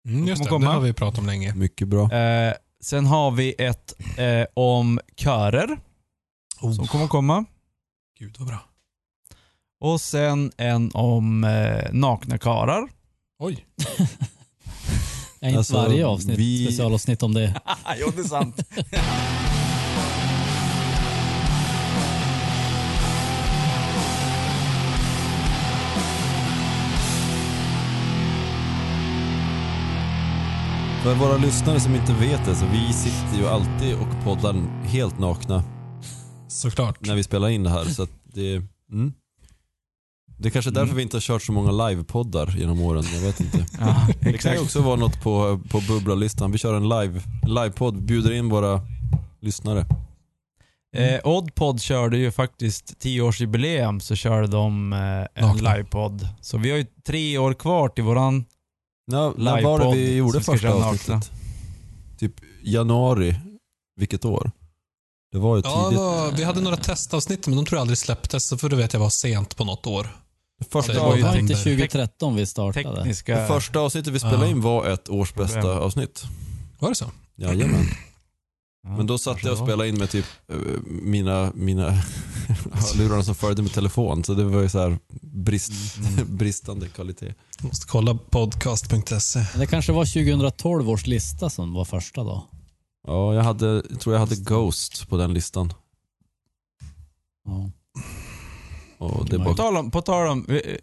Mm, 0.08 0.28
just 0.28 0.44
det, 0.44 0.50
Kommer 0.50 0.60
det 0.60 0.66
komma. 0.66 0.74
har 0.80 0.82
vi 0.82 0.94
pratat 0.94 1.20
om 1.20 1.26
länge. 1.26 1.54
Mycket 1.56 1.88
bra. 1.88 2.12
Eh, 2.14 2.54
sen 2.84 3.06
har 3.06 3.32
vi 3.32 3.56
ett 3.58 3.94
eh, 4.18 4.46
om 4.54 5.00
körer 5.18 5.78
Oh, 6.62 6.74
som 6.74 6.88
kommer 6.88 7.08
komma. 7.08 7.46
Gud 8.20 8.36
vad 8.40 8.48
bra. 8.48 8.60
Och 9.80 10.02
sen 10.02 10.52
en 10.58 10.92
om 10.94 11.44
eh, 11.44 11.92
nakna 11.94 12.38
karar. 12.38 12.90
Oj. 13.40 13.66
Är 15.44 15.48
inte 15.48 15.58
Alltså, 15.58 15.76
varje 15.76 16.06
avsnitt 16.06 16.40
vi- 16.40 16.64
specialavsnitt 16.66 17.24
om 17.24 17.34
det? 17.34 17.62
jo, 18.00 18.12
det 18.16 18.22
är 18.22 18.24
sant. 18.28 18.64
För 31.04 31.16
våra 31.16 31.38
lyssnare 31.38 31.80
som 31.80 31.96
inte 31.96 32.14
vet 32.14 32.46
det, 32.46 32.56
så 32.56 32.66
vi 32.66 32.94
sitter 32.94 33.38
ju 33.38 33.48
alltid 33.48 33.96
och 33.96 34.24
poddar 34.24 34.56
helt 34.86 35.20
nakna 35.20 35.64
Såklart. 36.48 37.06
när 37.08 37.16
vi 37.16 37.24
spelar 37.24 37.50
in 37.50 37.64
det 37.64 37.70
här. 37.70 37.84
Så 37.86 38.04
att 38.04 38.10
det, 38.34 38.56
mm. 38.92 39.14
Det 40.42 40.48
är 40.48 40.50
kanske 40.50 40.72
är 40.72 40.74
därför 40.74 40.96
vi 40.96 41.02
inte 41.02 41.16
har 41.18 41.22
kört 41.22 41.44
så 41.44 41.52
många 41.52 41.72
livepoddar 41.88 42.56
genom 42.58 42.82
åren. 42.82 43.04
Jag 43.14 43.22
vet 43.22 43.40
inte. 43.40 43.66
Ja, 43.80 44.08
Det 44.22 44.38
kan 44.38 44.54
ju 44.54 44.60
också 44.60 44.82
vara 44.82 44.96
något 44.96 45.22
på, 45.24 45.62
på 45.70 45.82
bubbla-listan. 45.88 46.52
Vi 46.52 46.58
kör 46.58 46.74
en 46.74 46.90
live, 46.90 47.22
livepodd, 47.48 48.04
bjuder 48.04 48.32
in 48.32 48.50
våra 48.50 48.82
lyssnare. 49.42 49.86
Eh, 50.98 51.20
Oddpod 51.28 51.82
körde 51.82 52.18
ju 52.18 52.32
faktiskt 52.32 52.98
10-årsjubileum 53.04 54.00
så 54.00 54.16
körde 54.16 54.48
de 54.48 54.94
eh, 54.94 55.44
en 55.50 55.58
livepodd. 55.58 56.28
Så 56.42 56.58
vi 56.58 56.72
har 56.72 56.78
ju 56.78 56.86
tre 57.06 57.38
år 57.38 57.54
kvar 57.54 57.90
till 57.90 58.04
våran 58.04 58.46
Ja, 59.12 59.34
när 59.38 59.52
var 59.52 59.80
det 59.80 59.86
Livepodd 59.86 59.96
vi 59.96 60.16
gjorde 60.16 60.42
första 60.42 60.74
avsnittet? 60.74 61.32
Typ 62.20 62.34
januari. 62.64 63.36
Vilket 63.96 64.26
år? 64.26 64.52
Det 65.32 65.38
var 65.38 65.56
ju 65.58 65.62
Ja, 65.66 65.84
tidigt. 65.90 66.00
vad- 66.00 66.38
vi 66.38 66.44
hade 66.44 66.62
några 66.62 66.78
testavsnitt, 66.78 67.48
men 67.48 67.56
de 67.56 67.66
tror 67.66 67.78
jag 67.78 67.82
aldrig 67.82 67.98
släpptes, 67.98 68.48
så 68.48 68.58
för 68.58 68.70
det 68.70 68.76
vet 68.76 68.94
jag 68.94 69.00
var 69.00 69.10
sent 69.10 69.58
på 69.58 69.66
något 69.66 69.88
år. 69.88 70.08
Första, 70.70 70.94
det 70.94 71.00
var 71.00 71.16
ju 71.16 71.40
inte 71.40 71.54
2013 71.54 72.36
vi 72.36 72.46
startade. 72.46 72.96
tekniska... 72.96 73.40
det 73.40 73.48
första 73.48 73.80
avsnittet 73.80 74.14
vi 74.14 74.20
spelade 74.20 74.50
in 74.50 74.62
var 74.62 74.88
ett 74.88 75.10
års 75.10 75.34
bästa 75.34 75.62
Problem. 75.62 75.78
avsnitt. 75.78 76.24
Var 76.80 76.90
det 76.90 76.96
så? 76.96 77.12
Jajamän. 77.36 77.86
Ja, 78.84 78.90
Men 78.90 79.08
då 79.08 79.18
satt 79.18 79.44
jag 79.44 79.52
och 79.52 79.58
spelade 79.58 79.90
in 79.90 79.98
med 79.98 80.10
typ 80.10 80.26
eh, 80.52 80.58
mina, 80.86 81.52
mina 81.56 81.90
hörlurar 82.72 83.22
som 83.22 83.36
följde 83.36 83.62
med 83.62 83.74
telefon. 83.74 84.24
Så 84.24 84.34
det 84.34 84.44
var 84.44 84.62
ju 84.62 84.70
så 84.70 84.80
här 84.80 85.00
brist, 85.22 85.72
bristande 86.28 86.88
kvalitet. 86.88 87.34
Måste 87.60 87.88
kolla 87.88 88.16
podcast.se. 88.16 89.46
Det 89.58 89.68
kanske 89.68 89.92
var 89.92 90.06
2012 90.06 90.90
års 90.90 91.08
lista 91.08 91.50
som 91.50 91.74
var 91.74 91.86
första 91.86 92.24
då. 92.24 92.48
Ja, 93.08 93.34
jag 93.36 93.44
hade, 93.44 93.84
jag 93.90 94.00
tror 94.00 94.16
jag 94.16 94.20
hade 94.20 94.36
Ghost 94.36 95.10
på 95.10 95.18
den 95.18 95.34
listan. 95.34 95.74
Ja. 97.46 97.72
Och 99.02 99.30
det 99.30 99.36
är 99.36 99.38
På 99.38 99.44
bara, 99.44 99.56
tal 99.56 99.78
om, 99.78 99.92
på 99.92 100.02
tal 100.02 100.28
om 100.28 100.46
vi, 100.48 100.78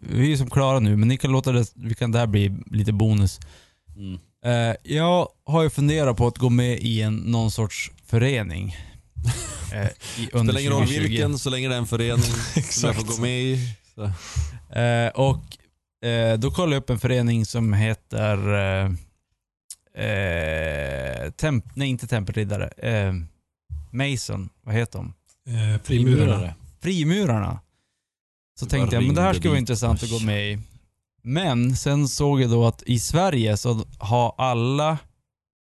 vi 0.00 0.24
är 0.24 0.28
ju 0.28 0.36
som 0.36 0.50
klara 0.50 0.80
nu, 0.80 0.96
men 0.96 1.08
ni 1.08 1.16
kan 1.16 1.32
låta 1.32 1.52
det, 1.52 1.72
vi 1.74 1.94
kan 1.94 2.12
det 2.12 2.18
här 2.18 2.26
bli 2.26 2.56
lite 2.66 2.92
bonus. 2.92 3.40
Mm. 3.96 4.18
Eh, 4.44 4.76
jag 4.82 5.28
har 5.44 5.62
ju 5.62 5.70
funderat 5.70 6.16
på 6.16 6.26
att 6.26 6.38
gå 6.38 6.50
med 6.50 6.78
i 6.78 7.02
en, 7.02 7.16
någon 7.16 7.50
sorts 7.50 7.90
förening. 8.06 8.76
Eh, 9.74 9.88
i, 10.18 10.28
under 10.32 10.52
spelar 10.52 10.60
ingen 10.60 10.72
roll 10.72 10.82
2020. 10.82 11.08
vilken, 11.08 11.38
så 11.38 11.50
länge 11.50 11.68
det 11.68 11.74
är 11.74 11.78
en 11.78 11.86
förening 11.86 12.22
som 12.70 12.86
jag 12.86 12.96
får 12.96 13.16
gå 13.16 13.22
med 13.22 13.42
i. 13.42 13.76
Så. 13.94 14.02
Eh, 14.78 15.08
och 15.08 16.06
eh, 16.08 16.38
då 16.38 16.50
kollade 16.50 16.74
jag 16.74 16.80
upp 16.80 16.90
en 16.90 16.98
förening 16.98 17.46
som 17.46 17.72
heter 17.72 18.54
eh, 18.54 20.04
eh, 20.04 21.30
temp, 21.30 21.64
nej 21.74 21.88
inte 21.88 22.06
tempelriddare, 22.06 22.66
eh, 22.66 23.14
Mason, 23.90 24.48
vad 24.62 24.74
heter 24.74 24.98
de? 24.98 25.14
Eh. 25.48 25.80
Frimurare. 25.82 26.54
Frimurarna. 26.82 27.60
Så 28.60 28.66
tänkte 28.66 28.96
jag, 28.96 29.04
men 29.04 29.14
det 29.14 29.22
här 29.22 29.34
skulle 29.34 29.48
vara 29.48 29.58
intressant 29.58 30.02
att 30.02 30.10
gå 30.10 30.18
med 30.18 30.52
i. 30.52 30.58
Men 31.22 31.76
sen 31.76 32.08
såg 32.08 32.42
jag 32.42 32.50
då 32.50 32.66
att 32.66 32.82
i 32.82 32.98
Sverige 32.98 33.56
så 33.56 33.86
har 33.98 34.34
alla, 34.38 34.98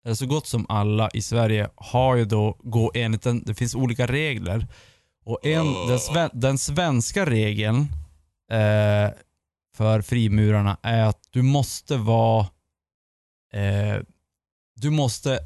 eller 0.05 0.15
så 0.15 0.25
gott 0.25 0.47
som 0.47 0.65
alla 0.69 1.09
i 1.09 1.21
Sverige 1.21 1.69
har 1.75 2.15
ju 2.15 2.25
då, 2.25 2.57
gå 2.59 2.91
enligt 2.95 3.25
en, 3.25 3.43
det 3.43 3.55
finns 3.55 3.75
olika 3.75 4.07
regler. 4.07 4.67
Och 5.25 5.45
en, 5.45 5.87
den, 5.87 5.99
sve, 5.99 6.29
den 6.33 6.57
svenska 6.57 7.25
regeln 7.25 7.79
eh, 8.51 9.11
för 9.75 10.01
frimurarna 10.01 10.77
är 10.81 11.03
att 11.03 11.27
du 11.29 11.41
måste 11.41 11.97
vara, 11.97 12.47
eh, 13.53 13.97
du 14.75 14.89
måste 14.89 15.39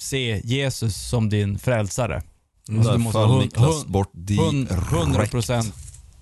se 0.00 0.40
Jesus 0.44 1.08
som 1.08 1.28
din 1.28 1.58
frälsare. 1.58 2.22
Alltså, 2.68 2.82
du 2.82 2.88
Där 2.90 2.98
måste 2.98 3.18
föll 3.18 3.28
ha 3.28 3.40
Niklas 3.40 3.86
bort 3.86 4.12
Hund- 4.14 4.70
100 4.70 5.12
direkt. 5.18 5.30
procent. 5.30 5.74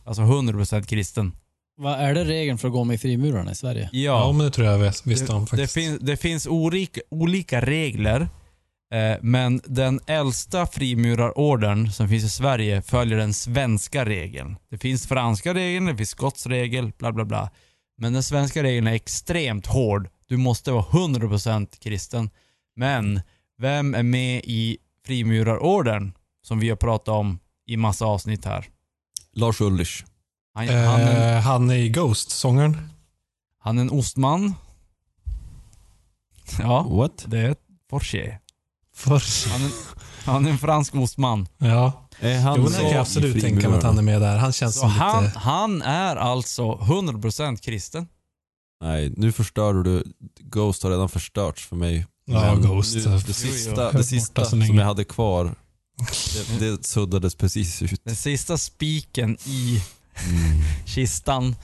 Alltså 0.05 0.23
100% 0.23 0.87
kristen. 0.87 1.33
Vad 1.79 2.01
är 2.01 2.15
det 2.15 2.25
regeln 2.25 2.59
för 2.59 2.69
att 2.69 2.73
gå 2.75 2.85
med 2.85 2.95
i 2.95 2.99
frimurarna 2.99 3.51
i 3.53 3.55
Sverige? 3.55 3.89
Ja, 3.93 4.01
Ja, 4.27 4.33
men 4.33 4.45
det 4.47 4.51
tror 4.53 4.67
jag 4.67 4.79
vis- 4.79 5.07
visste 5.07 5.33
om 5.33 5.41
det, 5.41 5.45
det, 5.45 5.51
faktiskt. 5.51 5.75
fin, 5.75 5.99
det 6.01 6.17
finns 6.17 6.47
olika, 6.47 7.01
olika 7.11 7.61
regler, 7.61 8.21
eh, 8.95 9.17
men 9.23 9.61
den 9.65 10.01
äldsta 10.07 10.67
frimurarordern 10.67 11.91
som 11.91 12.09
finns 12.09 12.25
i 12.25 12.29
Sverige 12.31 12.83
följer 12.83 13.19
den 13.19 13.35
svenska 13.35 14.05
regeln. 14.05 14.57
Det 14.71 14.79
finns 14.79 15.07
franska 15.07 15.55
regeln, 15.55 15.87
det 15.87 15.97
finns 15.97 16.11
skotsk 16.11 16.47
regel, 16.47 16.93
bla 16.99 17.13
bla 17.13 17.25
bla. 17.25 17.51
Men 17.99 18.13
den 18.13 18.23
svenska 18.23 18.63
regeln 18.63 18.87
är 18.87 18.93
extremt 18.93 19.67
hård. 19.67 20.09
Du 20.29 20.37
måste 20.37 20.73
vara 20.73 20.83
100% 20.85 21.79
kristen. 21.81 22.31
Men 22.77 23.21
vem 23.59 23.95
är 23.95 24.03
med 24.03 24.41
i 24.45 24.79
frimurarorden 25.07 26.13
som 26.47 26.59
vi 26.59 26.69
har 26.69 26.77
pratat 26.77 27.09
om 27.09 27.39
i 27.67 27.77
massa 27.77 28.05
avsnitt 28.05 28.45
här? 28.45 28.67
Lars 29.33 29.61
Ulrich. 29.61 30.05
Han, 30.55 30.69
han, 30.69 31.01
är, 31.01 31.37
Eh, 31.37 31.43
han 31.43 31.71
är 31.71 31.75
i 31.75 31.89
Ghost, 31.89 32.31
sångaren. 32.31 32.89
han 33.63 33.79
är 33.79 33.83
en 33.83 33.91
ostman. 33.91 34.55
Ja, 36.59 36.83
What? 36.83 37.25
det 37.27 37.39
är 37.39 37.57
Porsche. 37.91 38.39
För, 38.95 39.23
Han 39.53 39.63
är, 39.65 39.71
han 40.25 40.47
är 40.47 40.51
en 40.51 40.59
fransk 40.59 40.95
ostman. 40.95 41.47
ja. 41.59 42.03
Är 42.21 42.41
han 42.41 42.57
Jo, 42.61 42.67
så 42.67 42.81
kan 42.81 42.91
jag 42.91 43.01
absolut 43.01 43.43
tänka 43.43 43.69
mig 43.69 43.79
att 43.79 43.85
han 43.85 43.99
är 43.99 44.03
med 44.03 44.21
där. 44.21 44.37
Han 44.37 44.53
känns 44.53 44.75
Så 44.75 44.81
som 44.81 44.91
han, 44.91 45.25
lite... 45.25 45.39
han 45.39 45.83
är 45.83 46.17
alltså 46.17 46.73
100% 46.73 47.57
kristen. 47.57 48.09
Nej, 48.81 49.13
nu 49.17 49.33
förstör 49.33 49.75
du. 49.75 50.05
Ghost 50.41 50.83
har 50.83 50.91
redan 50.91 51.09
förstörts 51.09 51.67
för 51.67 51.77
mig. 51.77 52.07
Ja, 52.25 52.41
Men 52.55 52.63
Ghost. 52.63 52.95
Nu, 52.97 53.01
det 53.03 53.11
jo. 53.11 53.21
sista, 53.35 53.93
det 53.93 54.05
sista 54.05 54.45
som 54.45 54.59
länge. 54.59 54.79
jag 54.79 54.85
hade 54.87 55.05
kvar, 55.05 55.55
det, 56.59 56.67
det 56.71 56.87
suddades 56.87 57.35
precis 57.35 57.83
ut. 57.83 58.01
Den 58.05 58.17
sista 58.17 58.59
spiken 58.59 59.37
i 59.45 59.83
Mm. 60.29 60.63
kistan 60.87 61.57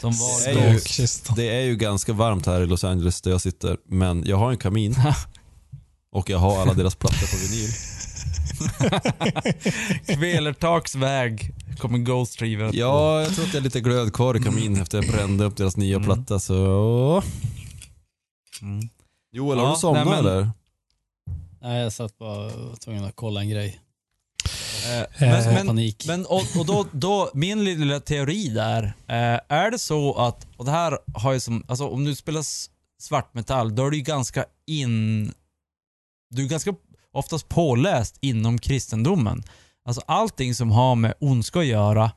som 0.00 0.12
var 0.12 0.44
Det 0.54 0.60
är 0.60 0.72
ju-. 0.72 0.80
Kistan. 0.80 1.36
Det 1.36 1.48
är 1.50 1.60
ju 1.60 1.76
ganska 1.76 2.12
varmt 2.12 2.46
här 2.46 2.60
i 2.60 2.66
Los 2.66 2.84
Angeles 2.84 3.20
där 3.22 3.30
jag 3.30 3.40
sitter, 3.40 3.76
men 3.88 4.24
jag 4.26 4.36
har 4.36 4.50
en 4.50 4.58
kamin. 4.58 4.96
Och 6.12 6.30
jag 6.30 6.38
har 6.38 6.62
alla 6.62 6.74
deras 6.74 6.94
plattor 6.94 7.26
på 7.26 7.36
vinyl. 7.36 7.70
Kvelertaks 10.18 10.94
väg 10.94 11.54
kommer 11.78 11.98
Ghost 11.98 12.42
River. 12.42 12.70
Ja, 12.74 13.22
jag 13.22 13.34
tror 13.34 13.44
att 13.44 13.52
det 13.52 13.58
är 13.58 13.62
lite 13.62 13.80
glöd 13.80 14.12
kvar 14.12 14.36
i 14.36 14.42
kaminen 14.42 14.82
efter 14.82 14.98
jag 15.02 15.12
brände 15.12 15.44
upp 15.44 15.56
deras 15.56 15.76
nya 15.76 15.96
Mm. 15.96 16.06
platta 16.06 16.38
så... 16.40 17.22
Mm. 18.62 18.88
Joel, 19.32 19.58
Ja, 19.58 19.64
har 19.66 19.74
du 19.74 19.80
somnat 19.80 20.06
nej, 20.06 20.14
men- 20.22 20.26
eller? 20.32 20.50
Nej, 21.64 21.82
jag 21.82 21.92
satt 21.92 22.18
bara 22.18 22.56
var 22.56 22.76
tvungen 22.76 23.04
att 23.04 23.16
kolla 23.16 23.40
en 23.40 23.48
grej. 23.48 23.80
Eh, 24.86 25.00
Eh, 25.00 25.06
men, 25.20 25.54
men, 25.54 25.66
Panik. 25.66 26.04
men 26.06 26.26
och, 26.26 26.56
och 26.58 26.66
då, 26.66 26.86
då, 26.92 27.30
min 27.34 27.64
lilla 27.64 28.00
teori 28.00 28.48
där, 28.48 28.84
eh, 29.06 29.40
är 29.48 29.70
det 29.70 29.78
så 29.78 30.14
att, 30.14 30.46
och 30.56 30.64
det 30.64 30.70
här 30.70 30.98
har 31.14 31.32
ju 31.32 31.40
som, 31.40 31.64
alltså 31.68 31.88
om 31.88 32.04
du 32.04 32.14
spelar 32.14 32.44
svartmetall, 33.02 33.74
då 33.74 33.86
är 33.86 33.90
du 33.90 33.96
ju 33.96 34.02
ganska 34.02 34.44
in, 34.66 35.32
du 36.30 36.44
är 36.44 36.48
ganska 36.48 36.74
oftast 37.12 37.48
påläst 37.48 38.18
inom 38.20 38.58
kristendomen. 38.58 39.42
Alltså 39.84 40.02
allting 40.06 40.54
som 40.54 40.70
har 40.70 40.94
med 40.94 41.14
ondska 41.20 41.58
att 41.58 41.66
göra, 41.66 42.10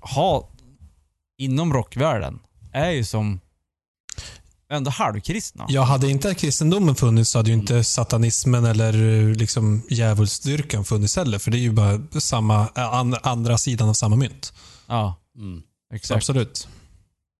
ha, 0.00 0.48
inom 1.38 1.72
rockvärlden, 1.72 2.38
är 2.72 2.90
ju 2.90 3.04
som 3.04 3.40
ändå 4.76 4.90
halvkristna. 4.90 5.66
Ja, 5.68 5.82
hade 5.82 6.10
inte 6.10 6.34
kristendomen 6.34 6.94
funnits 6.94 7.30
så 7.30 7.38
hade 7.38 7.50
ju 7.50 7.56
inte 7.56 7.84
satanismen 7.84 8.64
eller 8.64 8.94
eh, 9.28 9.34
liksom 9.36 9.82
djävulsdyrkan 9.90 10.84
funnits 10.84 11.16
heller. 11.16 11.38
För 11.38 11.50
det 11.50 11.56
är 11.56 11.60
ju 11.60 11.72
bara 11.72 12.00
samma, 12.20 12.60
eh, 12.76 12.94
an, 12.94 13.16
andra 13.22 13.58
sidan 13.58 13.88
av 13.88 13.94
samma 13.94 14.16
mynt. 14.16 14.52
Ja, 14.86 15.20
Mm. 15.36 15.62
Så 15.90 15.94
exakt. 15.96 16.16
absolut. 16.16 16.68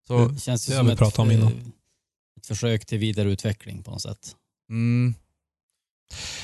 Så, 0.06 0.28
Det 0.28 0.40
känns 0.40 0.66
Det 0.66 0.72
har 0.72 0.78
som 0.80 0.86
vi 0.86 0.92
ett, 0.92 0.98
pratat 0.98 1.18
om 1.18 1.30
eh, 1.30 1.34
innan. 1.38 1.72
ett 2.40 2.46
försök 2.46 2.86
till 2.86 2.98
vidareutveckling 2.98 3.82
på 3.82 3.90
något 3.90 4.02
sätt. 4.02 4.18
mm. 4.70 5.14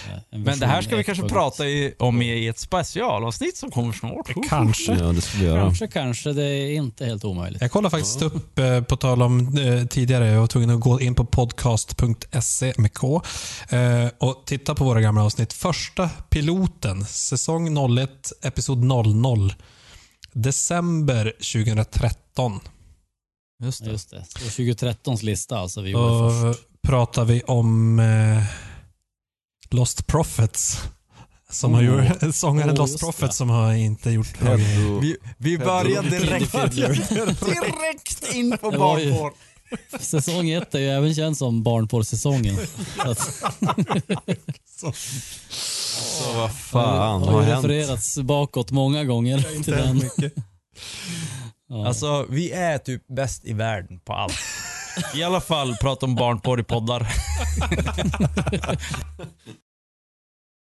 Eh, 0.08 0.18
en 0.30 0.42
Men 0.42 0.58
det 0.58 0.66
här 0.66 0.82
ska 0.82 0.96
vi 0.96 1.04
kanske 1.04 1.24
1.0. 1.24 1.28
prata 1.28 1.66
i, 1.66 1.94
om 1.98 2.22
i 2.22 2.46
ett 2.46 2.58
specialavsnitt 2.58 3.56
som 3.56 3.70
kommer 3.70 3.92
snart. 3.92 4.30
Kanske. 4.48 4.92
Ja, 4.92 5.04
det 5.12 5.20
ska 5.20 5.38
vi 5.38 5.44
göra. 5.44 5.60
Kanske, 5.60 5.86
kanske. 5.86 6.32
Det 6.32 6.44
är 6.44 6.74
inte 6.74 7.06
helt 7.06 7.24
omöjligt. 7.24 7.62
Jag 7.62 7.70
kollade 7.70 7.90
faktiskt 7.90 8.22
upp, 8.22 8.58
eh, 8.58 8.80
på 8.82 8.96
tal 8.96 9.22
om 9.22 9.58
eh, 9.58 9.86
tidigare, 9.86 10.26
jag 10.28 10.40
var 10.40 10.46
tvungen 10.46 10.70
att 10.70 10.80
gå 10.80 11.00
in 11.00 11.14
på 11.14 11.24
podcast.se 11.24 12.72
med 12.76 12.94
K 12.94 13.22
eh, 13.68 14.06
och 14.18 14.42
titta 14.46 14.74
på 14.74 14.84
våra 14.84 15.00
gamla 15.00 15.24
avsnitt. 15.24 15.52
Första 15.52 16.08
piloten, 16.08 17.04
säsong 17.04 17.98
01, 17.98 18.10
episod 18.42 18.78
00. 18.84 19.52
December 20.32 21.24
2013. 21.24 22.60
Just 23.62 23.84
det. 23.84 23.90
Just 23.90 24.10
det. 24.10 24.16
Och 24.16 24.50
2013s 24.50 25.24
lista 25.24 25.58
alltså. 25.58 25.80
Vi 25.80 25.90
gjorde 25.90 26.04
Då 26.04 26.30
först. 26.30 26.60
pratar 26.82 27.24
vi 27.24 27.42
om 27.42 27.98
eh, 27.98 28.42
Lost 29.70 30.06
Prophets. 30.06 30.78
Som 31.50 31.74
har 31.74 31.82
Oh. 31.82 31.86
gjort, 31.86 32.34
sångaren 32.34 32.70
Oh, 32.70 32.76
Lost 32.76 33.00
Prophets 33.00 33.36
som 33.36 33.50
har 33.50 33.72
inte 33.72 34.10
gjort 34.10 34.38
Pedro, 34.38 35.00
Vi, 35.00 35.16
vi 35.38 35.58
börjar 35.58 36.02
direkt, 36.02 36.52
direkt 37.40 38.34
in 38.34 38.58
på 38.58 38.70
barnporr. 38.70 39.32
Säsong 40.00 40.50
ett 40.50 40.74
är 40.74 40.78
ju 40.78 40.88
även 40.88 41.14
känd 41.14 41.36
som 41.38 41.62
barnporrsäsongen. 41.62 42.56
Så 44.80 46.32
vad 46.36 46.52
fan 46.54 47.22
har 47.22 47.32
har 47.32 47.42
hänt? 47.42 47.64
refererats 47.64 48.18
bakåt 48.18 48.70
många 48.70 49.04
gånger 49.04 49.62
till 49.62 49.72
den. 49.72 50.02
Ja. 51.68 51.86
Alltså, 51.86 52.26
vi 52.30 52.50
är 52.50 52.78
typ 52.78 53.06
bäst 53.06 53.44
i 53.44 53.52
världen 53.52 54.00
på 54.00 54.12
allt. 54.12 54.34
I 55.14 55.22
alla 55.22 55.40
fall 55.40 55.76
prata 55.76 56.06
om 56.06 56.14
barnporr 56.14 56.60
i 56.60 56.62
poddar. 56.62 57.06